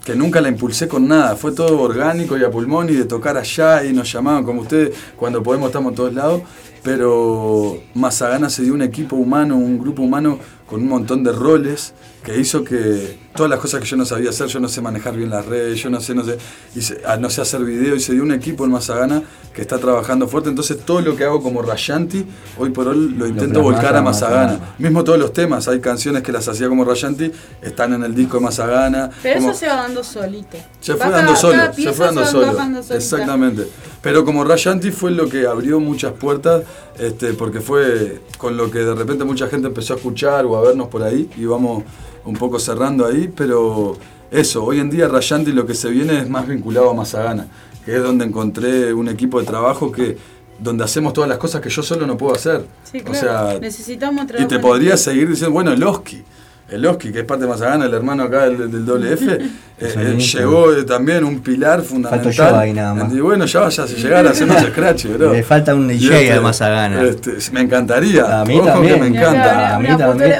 que 0.05 0.15
nunca 0.15 0.41
la 0.41 0.49
impulsé 0.49 0.89
con 0.89 1.09
nada. 1.09 1.37
Fue 1.37 1.53
todo 1.53 1.81
orgánico 1.81 2.37
y 2.37 2.45
a 2.45 2.51
pulmón 2.51 2.91
y 2.91 2.95
de 2.95 3.05
tocar 3.05 3.37
allá 3.37 3.85
y 3.85 3.93
nos 3.93 4.13
llamaban 4.13 4.45
como 4.45 4.63
ustedes, 4.63 4.97
cuando 5.17 5.43
podemos 5.43 5.69
estamos 5.69 5.91
en 5.91 5.97
todos 5.97 6.15
lados. 6.15 6.43
Pero 6.83 7.79
Mazagana 7.95 8.49
se 8.49 8.63
dio 8.63 8.73
un 8.73 8.83
equipo 8.83 9.17
humano, 9.17 9.57
un 9.57 9.79
grupo 9.79 10.03
humano 10.03 10.39
con 10.67 10.83
un 10.83 10.89
montón 10.89 11.25
de 11.25 11.33
roles 11.33 11.93
que 12.23 12.39
hizo 12.39 12.65
que 12.65 13.19
todas 13.35 13.49
las 13.49 13.61
cosas 13.61 13.81
que 13.81 13.87
yo 13.87 13.97
no 13.97 14.05
sabía 14.05 14.31
hacer, 14.31 14.49
yo 14.49 14.59
no 14.59 14.69
sé 14.69 14.81
manejar 14.83 15.17
bien 15.17 15.31
las 15.31 15.47
redes, 15.47 15.81
yo 15.81 15.89
no 15.91 16.01
sé, 16.01 16.15
no 16.15 16.25
sé, 16.25 16.37
y 16.75 16.83
se- 16.83 17.01
ah, 17.07 17.17
no 17.17 17.31
sé 17.31 17.41
hacer 17.41 17.63
video, 17.65 17.95
y 17.95 18.01
se 18.01 18.13
dio 18.13 18.23
un 18.25 18.33
equipo 18.33 18.65
en 18.65 18.73
Mazagana 18.73 19.23
que 19.55 19.63
está 19.63 19.79
trabajando 19.79 20.27
fuerte, 20.27 20.49
entonces 20.49 20.79
todo 20.85 21.01
lo 21.01 21.15
que 21.15 21.23
hago 21.25 21.41
como 21.43 21.63
Rayanti, 21.63 22.27
hoy 22.59 22.71
por 22.71 22.89
hoy 22.89 23.15
lo 23.17 23.27
intento 23.29 23.63
volcar 23.63 23.95
a 23.97 24.03
Mazagana. 24.03 24.45
Mazagana. 24.55 24.75
Mismo 24.79 25.05
todos 25.05 25.19
los 25.21 25.33
temas, 25.33 25.69
hay 25.69 25.81
canciones 25.81 26.23
que 26.25 26.33
las 26.33 26.49
hacía 26.49 26.69
como 26.69 26.85
Rayanti, 26.85 27.31
están 27.63 27.93
en 27.93 28.03
el 28.03 28.15
disco 28.15 28.39
de 28.39 28.45
Mazagana. 28.45 29.11
Pero 29.23 29.37
como- 29.41 29.51
eso 29.51 29.59
se 29.61 29.67
va 29.69 29.77
dando 29.77 30.03
solito. 30.03 30.57
se 30.81 30.93
Va 30.93 30.99
fue 30.99 31.07
cada- 31.07 31.17
dando 31.19 31.37
solo, 31.37 31.53
cada 31.55 31.73
se 31.73 31.93
fue 31.93 32.07
dando 32.07 32.25
solo. 32.27 32.95
Exactamente. 32.97 33.69
Pero 34.03 34.25
como 34.25 34.45
Rayanti 34.45 34.91
fue 34.91 35.11
lo 35.13 35.29
que 35.29 35.47
abrió 35.47 35.79
muchas 35.81 36.13
puertas, 36.13 36.63
este, 36.99 37.33
porque 37.35 37.61
fue 37.61 38.21
con 38.37 38.57
lo 38.57 38.71
que 38.71 38.81
de 38.81 38.95
repente 38.95 39.25
mucha 39.25 39.47
gente 39.49 39.69
empezó 39.69 39.95
a 39.95 39.97
escuchar 39.97 40.45
o 40.47 40.57
a 40.57 40.63
vernos 40.63 40.89
por 40.89 41.03
ahí, 41.03 41.29
y 41.37 41.45
vamos 41.45 41.85
un 42.25 42.35
poco 42.35 42.59
cerrando 42.59 43.07
ahí, 43.07 43.33
pero 43.35 43.97
eso, 44.31 44.65
hoy 44.65 44.81
en 44.81 44.91
día 44.91 45.09
Rayanti 45.09 45.53
lo 45.53 45.67
que 45.67 45.75
se 45.75 45.89
viene 45.91 46.19
es 46.19 46.29
más 46.29 46.47
vinculado 46.47 46.91
a 46.91 46.95
Mazagana, 46.95 47.49
que 47.85 47.97
es 47.97 48.03
donde 48.03 48.25
encontré 48.25 48.93
un 48.93 49.09
equipo 49.09 49.41
de 49.41 49.47
trabajo 49.47 49.91
que 49.91 50.17
donde 50.59 50.85
hacemos 50.85 51.13
todas 51.13 51.29
las 51.29 51.39
cosas 51.39 51.61
que 51.61 51.71
yo 51.71 51.83
solo 51.83 52.07
no 52.07 52.17
puedo 52.17 52.35
hacer. 52.35 52.67
Sí, 52.83 52.99
O 52.99 53.05
claro. 53.05 53.51
sea, 53.51 53.59
Necesitamos 53.61 54.27
y 54.39 54.45
te 54.47 54.59
podría 54.59 54.97
seguir 54.97 55.29
diciendo, 55.29 55.53
bueno, 55.53 55.73
el 55.73 55.83
Oski. 55.83 56.23
El 56.71 56.85
Oski, 56.85 57.11
que 57.13 57.21
es 57.21 57.25
parte 57.25 57.45
de 57.45 57.51
Mazagana, 57.51 57.87
el 57.87 57.95
hermano 57.95 58.25
acá 58.25 58.45
del, 58.45 58.71
del 58.71 58.85
doble 58.85 59.15
F, 59.15 59.25
eh, 59.33 59.41
eh, 59.81 60.17
llegó 60.19 60.71
eh, 60.75 60.83
también 60.85 61.25
un 61.25 61.41
pilar 61.41 61.81
fundamental. 61.81 62.31
yo 62.31 62.57
ahí 62.57 62.73
nada 62.75 62.93
más. 62.93 63.11
Y 63.13 63.21
bueno, 63.21 63.47
ya 63.47 63.61
vaya 63.61 63.85
a 63.85 63.87
llegar 63.87 64.27
a 64.27 64.31
hacernos 64.31 64.61
scratch, 64.71 65.07
bro. 65.07 65.33
Le 65.33 65.43
falta 65.43 65.75
un 65.75 65.91
Y 65.91 65.95
DJ 65.95 66.25
este, 66.25 66.33
a 66.35 66.41
Mazagana. 66.43 67.03
este, 67.05 67.33
me 67.53 67.61
encantaría. 67.63 68.41
A 68.41 68.45
mí 68.45 68.59
Ojo 68.59 68.67
también. 68.67 68.95
que 68.95 69.01
me 69.01 69.07
encanta. 69.19 69.77
A 69.77 69.79
mí 69.79 69.89
también. 69.97 70.33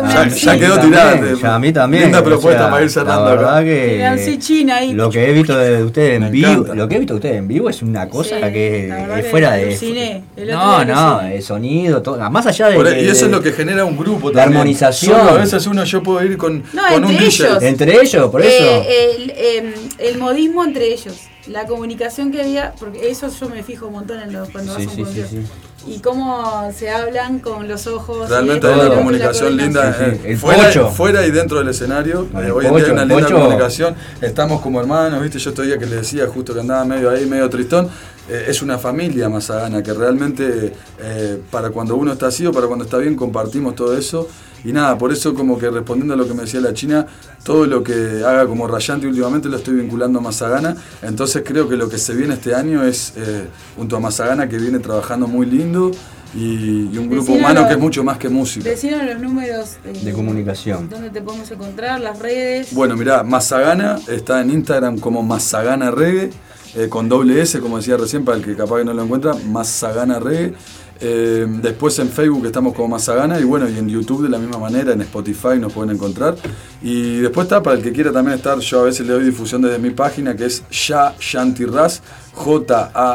Ya, 0.43 0.59
quedó 0.59 0.79
tirada. 0.81 1.19
Ya 1.41 1.55
a 1.55 1.59
mí 1.59 1.73
también. 1.73 2.03
Linda 2.05 2.21
o 2.21 2.25
propuesta 2.25 2.61
sea, 2.63 2.71
para 2.71 2.85
ir 2.85 2.91
cerrando 2.91 3.25
La 3.25 3.31
verdad 3.31 3.57
acá. 3.57 3.65
Que 3.65 4.39
China 4.39 4.77
ahí. 4.77 4.93
lo 4.93 5.09
que 5.11 5.31
he 5.31 5.33
visto 5.33 5.57
de 5.57 5.83
ustedes 5.83 6.17
en 6.17 6.23
Me 6.25 6.31
vivo, 6.31 6.51
encanta. 6.51 6.75
lo 6.75 6.89
que 6.89 6.97
he 6.97 6.99
visto 6.99 7.15
de 7.15 7.19
ustedes 7.19 7.37
en 7.37 7.49
vivo 7.49 7.71
es 7.71 7.81
una 7.83 8.07
cosa 8.09 8.37
Sí, 8.37 8.53
que 8.53 8.89
la 8.89 9.19
es 9.19 9.27
fuera 9.31 9.53
de 9.53 10.23
otro 10.37 10.45
No, 10.47 10.85
no, 10.85 11.21
el 11.23 11.43
sonido, 11.43 12.03
todo, 12.03 12.19
más 12.31 12.47
allá 12.47 12.69
de, 12.69 12.77
y 13.03 13.09
eso 13.09 13.21
de- 13.21 13.27
es 13.27 13.31
lo 13.33 13.41
que 13.43 13.53
genera 13.53 13.85
un 13.87 13.97
grupo 13.97 14.29
la 14.31 14.43
también. 14.43 14.59
armonización. 14.61 15.17
Solo 15.19 15.31
a 15.31 15.35
veces 15.35 15.67
uno 15.67 15.85
yo 15.85 16.03
puedo 16.03 16.18
ir 16.25 16.37
con, 16.37 16.63
No, 16.73 16.83
con 16.93 17.05
un 17.05 17.11
entre 17.13 17.27
DJ. 17.27 17.47
ellos. 17.49 17.63
entre 17.63 18.01
ellos, 18.01 18.31
por 18.31 18.43
eso. 18.43 18.65
Eh, 18.65 19.15
el, 19.17 19.31
em, 19.37 19.75
el 19.99 20.19
modismo 20.19 20.65
entre 20.65 20.93
ellos, 20.93 21.17
la 21.47 21.67
comunicación 21.67 22.31
que 22.31 22.43
había, 22.43 22.75
porque 22.79 23.09
eso 23.11 23.29
yo 23.29 23.49
me 23.49 23.63
fijo 23.63 23.87
un 23.87 23.95
montón 23.95 24.21
en 24.21 24.33
los, 24.33 24.49
cuando 24.51 24.77
Sí, 24.77 24.87
vas 24.87 24.97
a 24.97 25.01
un 25.01 25.07
sí, 25.07 25.13
sí, 25.15 25.21
concierto. 25.23 25.53
Y 25.87 26.01
cómo 26.01 26.71
se 26.77 26.91
hablan 26.91 27.39
con 27.39 27.67
los 27.69 27.87
ojos. 27.87 28.29
Realmente 28.29 28.67
hay 28.67 28.79
una 28.81 28.95
comunicación 28.95 29.57
linda 29.57 29.93
Sí, 29.95 29.99
sí. 30.05 30.11
eh, 30.25 30.31
El 30.33 30.37
fuera, 30.39 30.67
Pocho. 30.67 30.91
fuera 30.91 31.25
y 31.27 31.31
dentro 31.31 31.59
del 31.59 31.69
escenario. 31.69 32.27
Eh, 32.35 32.41
el 32.47 32.51
hoy 32.51 32.67
en 32.67 32.75
día 32.75 32.85
hay 32.87 32.91
una 32.91 33.05
linda 33.07 33.23
Pocho. 33.25 33.35
comunicación. 33.39 33.95
Estamos 34.21 34.61
como 34.61 34.81
hermanos, 34.81 35.23
¿viste? 35.23 35.39
Yo 35.39 35.53
todavía 35.55 35.79
que 35.79 35.87
le 35.87 35.97
decía 35.97 36.27
justo 36.27 36.53
que 36.53 36.61
andaba 36.61 36.85
medio 36.85 37.09
ahí, 37.11 37.25
medio 37.25 37.49
tristón. 37.49 37.89
Eh, 38.29 38.47
es 38.49 38.61
una 38.61 38.77
familia 38.77 39.31
Mazagana 39.31 39.83
que 39.83 39.95
realmente 39.95 40.75
eh, 41.01 41.41
para 41.51 41.71
cuando 41.71 41.97
uno 41.97 42.13
está 42.13 42.27
así 42.27 42.45
o 42.45 42.53
para 42.53 42.67
cuando 42.67 42.85
está 42.85 42.99
bien 42.99 43.15
compartimos 43.15 43.75
todo 43.75 43.97
eso. 43.97 44.29
Y 44.65 44.73
nada, 44.73 44.99
por 44.99 45.13
eso 45.13 45.35
como 45.35 45.59
que 45.59 45.71
respondiendo 45.71 46.15
a 46.15 46.17
lo 46.17 46.27
que 46.27 46.35
me 46.35 46.43
decía 46.43 46.61
la 46.61 46.75
China, 46.75 47.07
todo 47.45 47.67
lo 47.67 47.83
que 47.83 48.23
haga 48.25 48.47
como 48.47 48.67
Rayanti 48.67 49.07
últimamente 49.07 49.49
lo 49.49 49.57
estoy 49.57 49.75
vinculando 49.75 50.19
a 50.19 50.23
Mazagana. 50.23 50.77
Entonces 51.03 51.43
creo 51.47 51.69
que 51.69 51.77
lo 51.77 51.89
que 51.89 51.99
se 51.99 52.15
viene 52.15 52.35
este 52.35 52.55
año 52.55 52.83
es 52.85 53.13
eh, 53.17 53.47
junto 53.77 53.97
a 53.97 54.01
Mazagana 54.01 54.49
que 54.49 54.59
viene 54.59 54.79
trabajando 54.81 55.27
muy 55.27 55.47
lindo 55.47 55.93
y, 56.35 56.91
y 56.93 56.99
un 56.99 57.09
grupo 57.09 57.33
humano 57.33 57.67
que 57.67 57.75
es 57.75 57.79
mucho 57.79 58.05
más 58.05 58.19
que 58.19 58.29
música. 58.29 58.69
Decinos 58.69 59.03
los 59.05 59.21
números 59.21 59.77
eh, 59.85 59.99
de 60.05 60.13
comunicación. 60.13 60.89
dónde 60.89 61.11
te 61.11 61.23
podemos 61.23 61.51
encontrar, 61.51 62.01
las 62.01 62.19
redes. 62.19 62.75
Bueno, 62.75 62.97
mirá, 62.97 63.23
Mazagana 63.23 63.99
está 64.09 64.41
en 64.41 64.51
Instagram 64.51 64.99
como 64.99 65.23
Mazagana 65.23 65.91
Reggae, 65.91 66.31
eh, 66.75 66.89
con 66.89 67.09
doble 67.09 67.41
S, 67.41 67.59
como 67.61 67.79
decía 67.79 67.97
recién, 67.97 68.25
para 68.25 68.37
el 68.37 68.45
que 68.45 68.55
capaz 68.55 68.79
que 68.79 68.85
no 68.85 68.93
lo 68.93 69.05
encuentra, 69.05 69.35
Mazagana 69.35 70.19
Reggae. 70.19 70.55
Eh, 71.01 71.47
después 71.63 71.97
en 72.01 72.09
Facebook 72.09 72.45
estamos 72.47 72.75
como 72.75 72.89
Mazagana 72.89 73.39
y 73.39 73.45
bueno, 73.45 73.69
y 73.69 73.79
en 73.79 73.89
YouTube 73.89 74.25
de 74.25 74.29
la 74.29 74.39
misma 74.39 74.59
manera, 74.59 74.93
en 74.93 75.01
Spotify 75.03 75.57
nos 75.59 75.73
pueden 75.73 75.95
encontrar. 75.95 76.35
Y 76.83 77.19
después 77.19 77.45
está, 77.47 77.63
para 77.63 77.77
el 77.77 77.83
que 77.83 77.93
quiera 77.93 78.11
también 78.13 78.37
estar, 78.37 78.59
yo 78.59 78.81
a 78.81 78.85
veces 78.85 79.07
le 79.07 79.13
doy 79.13 79.25
difusión 79.25 79.63
desde 79.63 79.79
mi 79.79 79.91
página, 79.91 80.35
que 80.37 80.47
es 80.47 80.65
Ya 80.71 81.15
Shanti 81.21 81.65
Ras, 81.67 82.03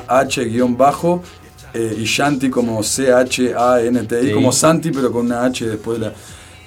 J-A-H-bajo, 0.04 1.22
eh, 1.74 1.96
y 2.00 2.04
Shanti 2.06 2.50
como 2.50 2.84
C-H-A-N-T-I, 2.84 4.28
Sí. 4.28 4.34
como 4.34 4.52
Santi, 4.52 4.92
pero 4.92 5.12
con 5.12 5.26
una 5.26 5.44
H 5.44 5.66
después 5.68 6.00
de 6.00 6.06
la... 6.08 6.14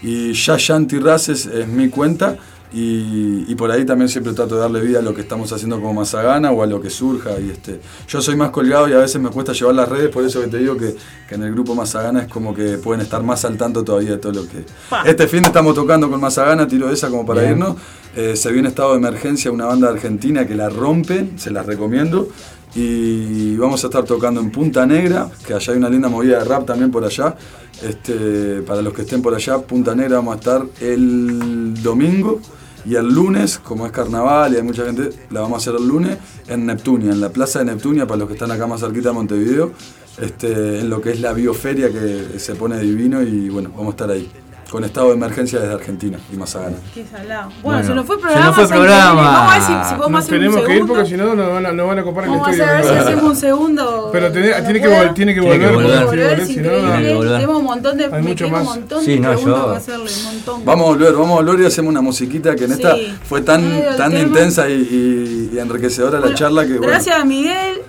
Y 0.03 0.33
Ya 0.35 0.57
Shanti 0.59 0.99
Ras 0.99 1.29
es, 1.29 1.47
es 1.47 1.67
mi 1.67 1.89
cuenta. 1.89 2.37
Y, 2.79 3.47
y 3.49 3.55
por 3.55 3.71
ahí 3.71 3.87
también 3.87 4.11
siempre 4.11 4.35
trato 4.35 4.57
de 4.57 4.61
darle 4.61 4.83
vida 4.83 4.99
a 4.99 5.03
lo 5.03 5.15
que 5.15 5.23
estamos 5.23 5.51
haciendo 5.51 5.77
como 5.81 5.95
Mazagana 5.95 6.51
o 6.51 6.63
a 6.63 6.67
lo 6.67 6.79
que 6.79 6.91
surja. 6.91 7.31
Y 7.41 7.49
este, 7.49 7.81
yo 8.07 8.21
soy 8.21 8.37
más 8.37 8.51
colgado 8.51 8.87
y 8.87 8.93
a 8.93 8.99
veces 8.99 9.19
me 9.19 9.31
cuesta 9.31 9.55
llevar 9.55 9.77
las 9.77 9.89
redes, 9.89 10.11
por 10.11 10.23
eso 10.25 10.43
que 10.43 10.49
te 10.49 10.59
digo 10.59 10.77
que, 10.77 10.95
que 11.27 11.37
en 11.37 11.45
el 11.45 11.53
grupo 11.53 11.75
Mazagana 11.75 12.21
es 12.25 12.29
como 12.29 12.55
que 12.55 12.77
pueden 12.77 13.01
estar 13.01 13.23
más 13.23 13.47
al 13.47 13.57
tanto 13.57 13.83
todavía 13.83 14.11
de 14.11 14.19
todo 14.19 14.33
lo 14.33 14.43
que. 14.47 14.67
Este 15.07 15.27
fin 15.27 15.43
estamos 15.47 15.75
tocando 15.75 16.11
con 16.11 16.21
Mazagana, 16.21 16.69
tiro 16.69 16.91
esa 16.91 17.09
como 17.09 17.25
para 17.25 17.41
Bien. 17.41 17.53
irnos. 17.53 17.77
Eh, 18.15 18.37
se 18.37 18.53
viene 18.53 18.69
estado 18.69 18.91
de 18.91 18.99
emergencia 18.99 19.51
una 19.51 19.65
banda 19.65 19.89
argentina 19.89 20.47
que 20.47 20.55
la 20.55 20.69
rompen, 20.69 21.39
se 21.39 21.51
las 21.51 21.65
recomiendo. 21.65 22.29
Y 22.75 23.57
vamos 23.57 23.83
a 23.85 23.87
estar 23.87 24.05
tocando 24.05 24.39
en 24.39 24.51
Punta 24.51 24.85
Negra, 24.85 25.31
que 25.47 25.55
allá 25.55 25.73
hay 25.73 25.79
una 25.79 25.89
linda 25.89 26.11
movida 26.11 26.41
de 26.41 26.45
rap 26.45 26.67
también 26.67 26.91
por 26.91 27.07
allá. 27.07 27.35
Este, 27.83 28.61
para 28.67 28.83
los 28.83 28.93
que 28.93 29.01
estén 29.01 29.23
por 29.23 29.35
allá, 29.35 29.57
Punta 29.61 29.95
Negra 29.95 30.17
vamos 30.17 30.35
a 30.35 30.39
estar 30.39 30.67
el 30.83 31.73
domingo. 31.83 32.39
Y 32.87 32.95
el 32.95 33.13
lunes, 33.13 33.59
como 33.59 33.85
es 33.85 33.93
carnaval 33.93 34.53
y 34.53 34.57
hay 34.57 34.63
mucha 34.63 34.85
gente, 34.85 35.11
la 35.31 35.41
vamos 35.41 35.57
a 35.57 35.71
hacer 35.71 35.81
el 35.81 35.89
lunes 35.89 36.19
en 36.47 36.67
Neptunia, 36.67 37.11
en 37.11 37.21
la 37.21 37.31
plaza 37.31 37.59
de 37.59 37.65
Neptunia, 37.65 38.07
para 38.07 38.19
los 38.19 38.29
que 38.29 38.35
están 38.35 38.53
acá 38.53 38.69
más 38.69 38.81
cerquita 38.81 39.09
de 39.09 39.15
Montevideo, 39.15 39.73
este, 40.21 40.81
en 40.81 40.89
lo 40.89 41.01
que 41.01 41.11
es 41.11 41.21
la 41.21 41.33
bioferia 41.33 41.91
que 41.91 42.39
se 42.39 42.55
pone 42.55 42.79
divino 42.79 43.23
y 43.23 43.49
bueno, 43.49 43.71
vamos 43.71 43.89
a 43.89 43.91
estar 43.91 44.11
ahí. 44.11 44.31
Con 44.71 44.83
estado 44.83 45.09
de 45.09 45.15
emergencia 45.15 45.61
desde 45.61 45.75
Argentina 45.75 46.19
y 46.33 46.37
Mazagana. 46.37 46.77
Qué 46.93 47.05
salado. 47.07 47.51
Bueno, 47.63 47.63
Bueno, 47.63 47.87
se 47.89 47.95
nos 47.95 48.05
fue 48.07 48.17
el 48.17 48.21
se 48.21 48.27
programa. 48.27 48.47
nos 48.47 48.55
fue 48.57 48.69
programa. 48.69 49.23
Vamos 49.23 49.39
a 49.39 49.55
ver 49.55 49.63
si, 49.63 49.67
si 49.67 49.95
podemos 49.95 50.11
Nos 50.11 50.25
hacer 50.25 50.35
un 50.35 50.41
tenemos 50.41 50.67
que 50.67 50.77
ir 50.77 50.87
porque 50.87 51.07
si 51.07 51.17
no 51.17 51.35
nos 51.37 51.53
van 51.53 51.67
a, 51.67 51.73
nos 51.73 51.87
van 51.87 51.99
a 52.01 52.03
copar 52.03 52.25
el 52.25 52.31
Vamos 52.31 52.49
a 52.49 52.51
estudio. 52.51 52.73
ver 52.73 52.85
si 52.85 52.91
hacemos 52.91 53.25
un 53.25 53.37
segundo. 53.37 54.09
Pero 54.13 54.33
tiene- 54.33 54.63
tiene 54.63 54.81
que 54.81 54.89
vol- 54.89 55.15
tiene 55.15 55.35
que 55.35 55.41
volver. 55.41 55.61
no. 55.73 56.11
Tiene 56.11 57.03
que 57.03 57.15
volver. 57.15 57.33
Tenemos 57.35 57.59
un 57.59 57.65
montón 57.65 57.97
de, 57.97 58.05
Hay 58.07 58.11
me 58.11 58.23
mucho 58.23 58.47
un 58.47 58.53
más. 58.53 58.65
montón 58.65 59.05
Sí, 59.05 59.11
de 59.13 59.21
no, 59.21 59.29
preguntas 59.31 59.63
yo- 59.65 59.73
hacerle, 59.75 60.11
un 60.19 60.25
montón. 60.25 60.65
Vamos 60.65 60.85
a 60.85 60.89
volver, 60.91 61.13
vamos 61.13 61.31
a 61.31 61.35
volver 61.45 61.61
y 61.61 61.67
hacemos 61.67 61.91
una 61.91 62.01
musiquita 62.01 62.57
que 62.57 62.65
en 62.65 62.73
esta 62.73 62.95
Sí. 62.97 63.15
fue 63.25 63.43
tan, 63.43 63.65
Ay, 63.65 63.83
el 63.91 63.97
tan 63.97 64.17
intensa 64.17 64.69
y, 64.69 64.73
y- 64.73 65.51
y 65.55 65.59
enriquecedora 65.61 66.15
la 66.19 66.23
Bueno, 66.23 66.37
charla 66.37 66.63
que 66.67 66.73
bueno. 66.79 66.89
Gracias 66.89 67.17
a 67.17 67.25
Miguel, 67.25 67.83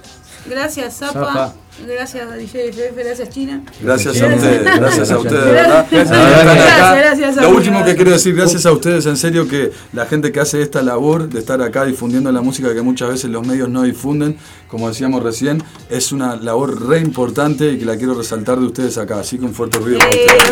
gracias 0.50 0.98
Zapa, 0.98 1.14
Zapa. 1.14 1.54
gracias 1.86 2.36
DJ 2.36 2.70
FF, 2.70 2.96
gracias 2.96 3.30
China. 3.30 3.62
Gracias 3.82 4.22
a 4.22 4.28
ustedes, 4.28 4.64
gracias 4.64 5.12
a 5.12 5.18
ustedes, 5.18 5.46
verdad. 5.46 5.86
Gracias, 5.90 6.10
gracias, 6.10 7.20
gracias, 7.20 7.36
Lo 7.38 7.50
último 7.50 7.84
que 7.84 7.96
quiero 7.96 8.12
decir, 8.12 8.36
gracias 8.36 8.66
a 8.66 8.72
ustedes, 8.72 9.06
en 9.06 9.18
serio, 9.18 9.48
que 9.48 9.72
la 9.94 10.06
gente 10.06 10.32
que 10.32 10.40
hace 10.40 10.62
esta 10.62 10.82
labor 10.82 11.30
de 11.30 11.40
estar 11.40 11.62
acá 11.62 11.86
difundiendo 11.86 12.32
la 12.32 12.42
música 12.42 12.74
que 12.74 12.82
muchas 12.82 13.10
veces 13.10 13.30
los 13.30 13.46
medios 13.46 13.70
no 13.70 13.84
difunden, 13.84 14.38
como 14.68 14.88
decíamos 14.90 15.24
recién, 15.24 15.64
es 15.90 16.12
una 16.12 16.36
labor 16.36 16.88
re 16.88 17.00
importante 17.00 17.72
y 17.72 17.78
que 17.78 17.86
la 17.86 17.98
quiero 17.98 18.14
resaltar 18.16 18.60
de 18.60 18.66
ustedes 18.66 18.98
acá. 18.98 19.20
Así 19.20 19.38
que 19.38 19.46
un 19.46 19.54
fuerte 19.54 19.78
ruido 19.80 20.00
para 20.00 20.10
ustedes. 20.10 20.44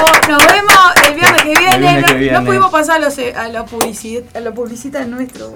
Oh, 0.00 0.28
nos 0.28 0.46
vemos 0.46 0.76
el 1.08 1.14
viernes 1.14 1.27
que 1.52 1.58
viene. 1.58 1.78
Viernes 1.78 2.04
que 2.06 2.12
no, 2.12 2.18
viene. 2.18 2.38
no 2.38 2.44
pudimos 2.44 2.70
pasar 2.70 2.96
a 2.96 2.98
los, 3.04 3.18
eh, 3.18 3.34
a 3.34 3.48
la 3.48 3.64
publicidad, 3.64 4.22
a 4.34 4.40
la 4.40 4.52
publicidad 4.52 5.06
nuestro. 5.06 5.52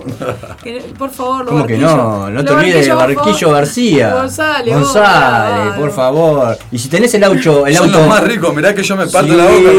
Que, 0.62 0.80
por 0.98 1.10
favor, 1.10 1.46
¿Cómo 1.46 1.66
que 1.66 1.74
barquillos. 1.74 1.96
no? 1.96 2.30
No 2.30 2.44
te 2.44 2.52
olvides 2.52 2.86
de 2.86 2.94
por 2.94 3.14
Barquillo. 3.14 3.50
García. 3.52 4.14
González, 4.14 4.74
González, 4.74 5.74
por 5.78 5.90
favor. 5.92 6.58
Y 6.70 6.78
si 6.78 6.88
tenés 6.88 7.12
el 7.14 7.24
auto. 7.24 7.66
El 7.66 7.74
Son 7.76 7.86
auto 7.86 7.98
los 8.00 8.08
más 8.08 8.22
ricos, 8.24 8.54
mirá 8.54 8.74
que 8.74 8.82
yo 8.82 8.96
me 8.96 9.06
parto 9.06 9.30
Sí, 9.32 9.36
la 9.36 9.44
boca 9.44 9.70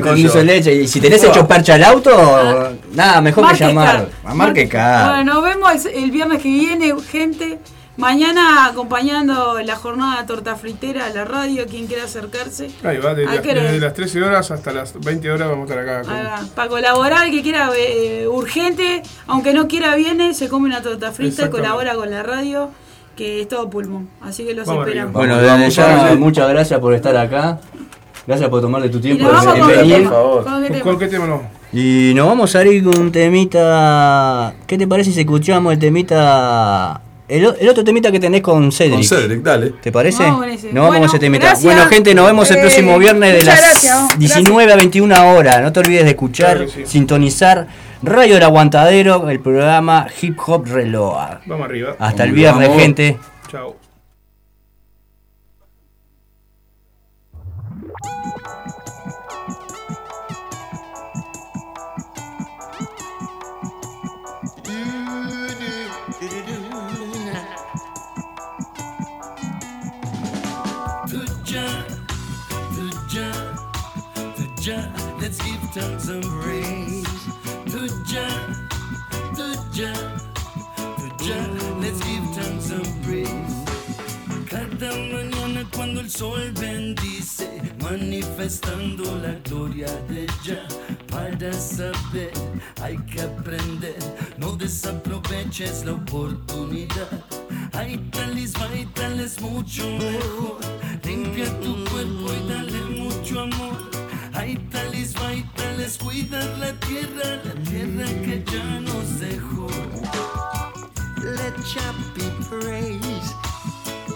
con 0.00 0.02
barquillo. 0.04 0.32
de 0.32 0.44
leche. 0.44 0.74
Y 0.74 0.88
si 0.88 1.00
tenés 1.00 1.22
hecho 1.24 1.46
percha 1.46 1.74
al 1.74 1.84
auto, 1.84 2.70
nada, 2.92 3.20
mejor 3.20 3.48
que 3.52 3.56
llamar. 3.56 3.86
Car. 3.96 4.08
A 4.24 4.34
Marque 4.34 4.68
Car. 4.68 5.14
Bueno, 5.16 5.34
nos 5.34 5.42
vemos 5.44 5.84
el, 5.86 6.04
el 6.04 6.10
viernes 6.10 6.42
que 6.42 6.48
viene, 6.48 6.94
gente. 7.10 7.58
Mañana 8.00 8.64
acompañando 8.66 9.60
la 9.62 9.76
jornada 9.76 10.24
torta 10.24 10.56
fritera 10.56 11.06
a 11.06 11.10
la 11.10 11.24
radio, 11.26 11.66
quien 11.66 11.86
quiera 11.86 12.04
acercarse. 12.04 12.70
Ahí 12.82 12.96
va, 12.98 13.14
de 13.14 13.26
¿A 13.26 13.34
la- 13.34 13.42
qué 13.42 13.50
hora 13.50 13.62
desde 13.62 13.76
es? 13.76 13.82
las 13.82 13.92
13 13.94 14.22
horas 14.22 14.50
hasta 14.50 14.72
las 14.72 14.98
20 14.98 15.30
horas 15.30 15.48
vamos 15.50 15.70
a 15.70 15.74
estar 15.74 15.88
acá. 15.88 16.02
con-. 16.38 16.48
Para 16.50 16.68
colaborar, 16.68 17.26
el 17.26 17.32
que 17.32 17.42
quiera 17.42 17.70
eh, 17.76 18.26
urgente, 18.26 19.02
aunque 19.26 19.52
no 19.52 19.68
quiera 19.68 19.94
viene, 19.96 20.32
se 20.32 20.48
come 20.48 20.66
una 20.66 20.80
torta 20.82 21.12
frita 21.12 21.46
y 21.46 21.50
colabora 21.50 21.94
con 21.94 22.10
la 22.10 22.22
radio, 22.22 22.70
que 23.16 23.42
es 23.42 23.48
todo 23.48 23.68
pulmón. 23.68 24.08
Así 24.22 24.46
que 24.46 24.54
los 24.54 24.66
Vamos 24.66 24.86
esperamos. 24.86 25.12
Bueno, 25.12 25.36
desde 25.36 25.70
ya, 25.70 26.14
muchas 26.18 26.48
gracias 26.48 26.80
por 26.80 26.94
estar 26.94 27.14
acá. 27.16 27.60
Gracias 28.26 28.48
por 28.48 28.60
tomarle 28.62 28.88
tu 28.88 29.00
tiempo 29.00 29.24
nos 29.24 29.32
vamos 29.44 29.54
en 29.54 29.60
con 29.60 29.68
qué 29.70 29.76
venir. 29.76 29.96
tema, 29.96 30.10
con 30.10 30.44
qué 30.44 30.50
¿Con, 30.50 30.62
tema. 30.68 30.84
con 30.84 30.98
qué 30.98 31.08
tema 31.08 31.26
no? 31.26 31.42
Y 31.72 32.12
nos 32.14 32.26
vamos 32.26 32.56
a 32.56 32.64
ir 32.64 32.82
con 32.82 32.98
un 32.98 33.12
temita. 33.12 34.54
¿Qué 34.66 34.78
te 34.78 34.86
parece 34.86 35.12
si 35.12 35.20
escuchamos 35.20 35.72
el 35.74 35.78
temita. 35.78 37.02
El, 37.30 37.68
otro 37.68 37.84
temita 37.84 38.10
que 38.10 38.18
tenés 38.20 38.40
con 38.42 38.70
Cedric? 38.72 38.94
Con 38.94 39.04
Cedric, 39.04 39.42
dale. 39.42 39.70
¿Te 39.80 39.92
parece? 39.92 40.24
Nos 40.24 40.34
vamos 40.34 40.72
Bueno, 40.72 40.90
con 41.00 41.02
ese 41.08 41.18
temita. 41.18 41.46
gracias. 41.46 41.64
Bueno, 41.64 41.86
gente, 41.88 42.14
nos 42.14 42.26
vemos 42.26 42.50
el 42.50 42.56
Eh, 42.56 42.60
próximo 42.60 42.98
viernes 42.98 43.32
de 43.34 43.42
las 43.44 43.56
gracias, 43.58 43.94
vamos. 43.94 44.18
19 44.18 44.72
a 44.72 44.76
21 44.76 45.32
horas. 45.34 45.62
No 45.62 45.72
te 45.72 45.80
olvides 45.80 46.04
de 46.04 46.10
escuchar, 46.10 46.56
Claro 46.58 46.72
que 46.72 46.84
sí. 46.84 46.86
sintonizar 46.86 47.66
Radio 48.02 48.36
El 48.36 48.42
Aguantadero, 48.42 49.28
el 49.30 49.40
programa 49.40 50.06
Hip 50.20 50.38
Hop 50.46 50.66
Reload. 50.66 51.38
Vamos 51.46 51.64
arriba. 51.66 51.96
Hasta 51.98 52.24
el 52.24 52.32
viernes, 52.32 52.68
Vamos. 52.68 52.82
gente. 52.82 53.18
Chao. 53.50 53.76
El 86.10 86.16
sol 86.16 86.52
bendice, 86.58 87.48
manifestando 87.80 89.04
la 89.18 89.34
gloria 89.44 89.86
de 90.08 90.26
Jah. 90.44 90.66
Para 91.08 91.52
saber 91.52 92.32
hay 92.82 92.96
que 93.06 93.22
aprender, 93.22 93.98
no 94.36 94.56
desaproveches 94.56 95.84
la 95.84 95.92
oportunidad. 95.92 97.08
Hay 97.74 98.00
hay 98.70 98.86
tales 98.94 99.40
mucho 99.40 99.84
mejor. 99.86 100.58
Limpia 101.04 101.46
tu 101.60 101.84
cuerpo 101.84 102.32
y 102.32 102.48
dale 102.48 102.80
mucho 103.02 103.40
amor. 103.42 103.78
Hay 104.34 104.56
tales, 104.72 105.14
hay 105.16 105.44
tales, 105.54 105.96
cuida 105.98 106.44
la 106.58 106.72
tierra, 106.80 107.40
la 107.44 107.54
tierra 107.70 108.06
que 108.24 108.44
ya 108.50 108.80
nos 108.80 109.20
dejó. 109.20 109.68
Let 111.22 111.54
Jah 111.72 111.94
be 112.14 112.24
praised, 112.48 113.34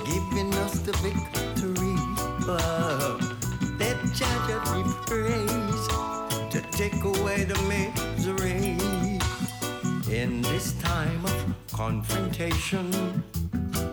giving 0.04 0.52
us 0.54 0.80
the 0.80 0.92
victory. 1.02 1.53
Oh, 2.46 3.18
let 3.78 3.96
Jah 4.12 4.62
be 4.74 4.82
praised 5.06 5.90
to 6.52 6.60
take 6.72 7.02
away 7.02 7.44
the 7.44 7.58
misery. 7.72 8.76
In 10.14 10.42
this 10.42 10.74
time 10.74 11.24
of 11.24 11.54
confrontation 11.72 12.90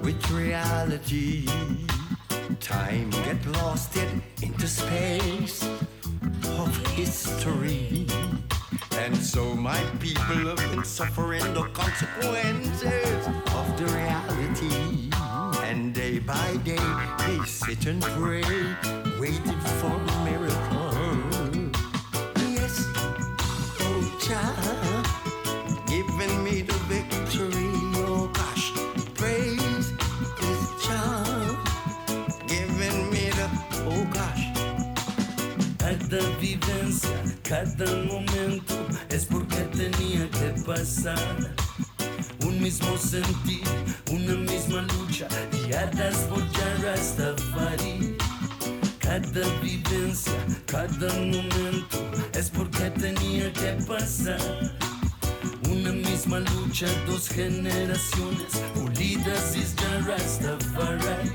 with 0.02 0.30
reality, 0.32 1.48
time 2.60 3.10
get 3.24 3.46
lost 3.54 3.96
in 3.96 4.22
into 4.42 4.68
space 4.68 5.64
of 6.60 6.76
history. 6.88 8.06
And 8.98 9.16
so 9.16 9.56
my 9.56 9.82
people 10.00 10.36
have 10.50 10.58
been 10.58 10.84
suffering 10.84 11.54
the 11.54 11.70
consequences 11.74 13.28
of 13.56 13.78
the 13.78 13.86
reality. 13.86 15.01
And 15.72 15.94
day 15.94 16.20
by 16.20 16.58
day 16.66 16.90
they 17.20 17.40
sit 17.46 17.86
and 17.86 18.02
pray, 18.04 18.44
waiting 19.22 19.60
for 19.80 19.96
a 19.96 20.24
miracle. 20.26 20.92
Yes, 22.52 22.90
oh 23.80 24.04
Jah, 24.20 24.52
giving 25.88 26.44
me 26.44 26.62
the 26.64 26.74
victory. 26.92 27.72
Oh 28.04 28.30
gosh, 28.34 28.74
praise 29.16 29.94
is 30.50 30.62
Jah, 30.84 31.56
giving 32.48 33.10
me 33.10 33.30
the 33.30 33.48
oh 33.88 34.04
gosh. 34.12 34.44
Cada 35.80 36.20
vivencia, 36.42 37.18
cada 37.44 37.88
momento 38.12 38.76
es 39.10 39.24
porque 39.24 39.64
tenía 39.72 40.30
que 40.32 40.54
pasar. 40.66 41.71
Un 42.44 42.62
mismo 42.62 42.98
sentir, 42.98 43.64
una 44.12 44.34
misma 44.34 44.82
lucha, 44.94 45.28
guiadas 45.52 46.18
por 46.30 46.42
Jah 46.52 46.84
Rastafari. 46.84 48.18
Cada 49.00 49.48
vivencia, 49.62 50.34
cada 50.66 51.14
momento 51.14 51.98
es 52.34 52.50
porque 52.50 52.90
tenía 52.92 53.52
que 53.54 53.74
pasar. 53.88 54.40
Una 55.70 55.92
misma 55.92 56.40
lucha, 56.40 56.88
dos 57.06 57.30
generaciones 57.30 58.62
unidas 58.76 59.56
Jah 59.78 60.00
Rastafari. 60.08 61.32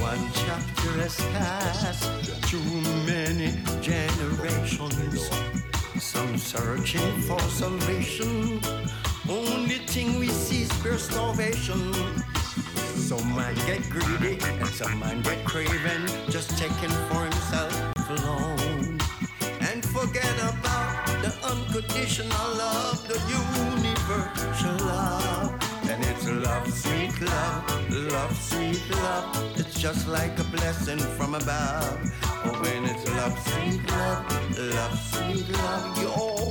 One 0.00 0.30
chapter 0.34 0.92
has 1.02 1.16
passed 1.32 2.50
too 2.50 2.58
many 3.06 3.52
generations. 3.80 5.30
Some 6.00 6.36
searching 6.38 7.20
for 7.22 7.40
salvation. 7.40 8.60
Only 9.30 9.78
thing 9.86 10.18
we 10.18 10.26
see 10.26 10.62
is 10.62 10.72
pure 10.82 10.98
starvation. 10.98 11.94
Some 12.96 13.36
man 13.36 13.54
get 13.64 13.88
greedy 13.88 14.36
and 14.42 14.66
some 14.66 14.98
man 14.98 15.22
get 15.22 15.44
craving, 15.44 16.04
just 16.28 16.58
taking 16.58 16.90
for 17.06 17.22
himself 17.22 17.72
alone. 18.10 18.98
And 19.60 19.86
forget 19.86 20.34
about 20.50 21.06
the 21.22 21.32
unconditional 21.44 22.48
love, 22.58 23.06
the 23.06 23.20
universal 23.30 24.84
love. 24.84 25.52
And 25.88 26.04
it's 26.06 26.28
love, 26.28 26.68
sweet 26.74 27.20
love, 27.20 28.10
love, 28.12 28.36
sweet 28.36 28.82
love. 28.90 29.60
It's 29.60 29.80
just 29.80 30.08
like 30.08 30.36
a 30.40 30.44
blessing 30.44 30.98
from 30.98 31.36
above. 31.36 32.00
Oh, 32.24 32.58
when 32.62 32.84
it's 32.84 33.08
love, 33.14 33.38
sweet 33.46 33.88
love, 33.92 34.58
love, 34.58 34.98
sweet 34.98 35.48
love, 35.50 36.02
yo. 36.02 36.50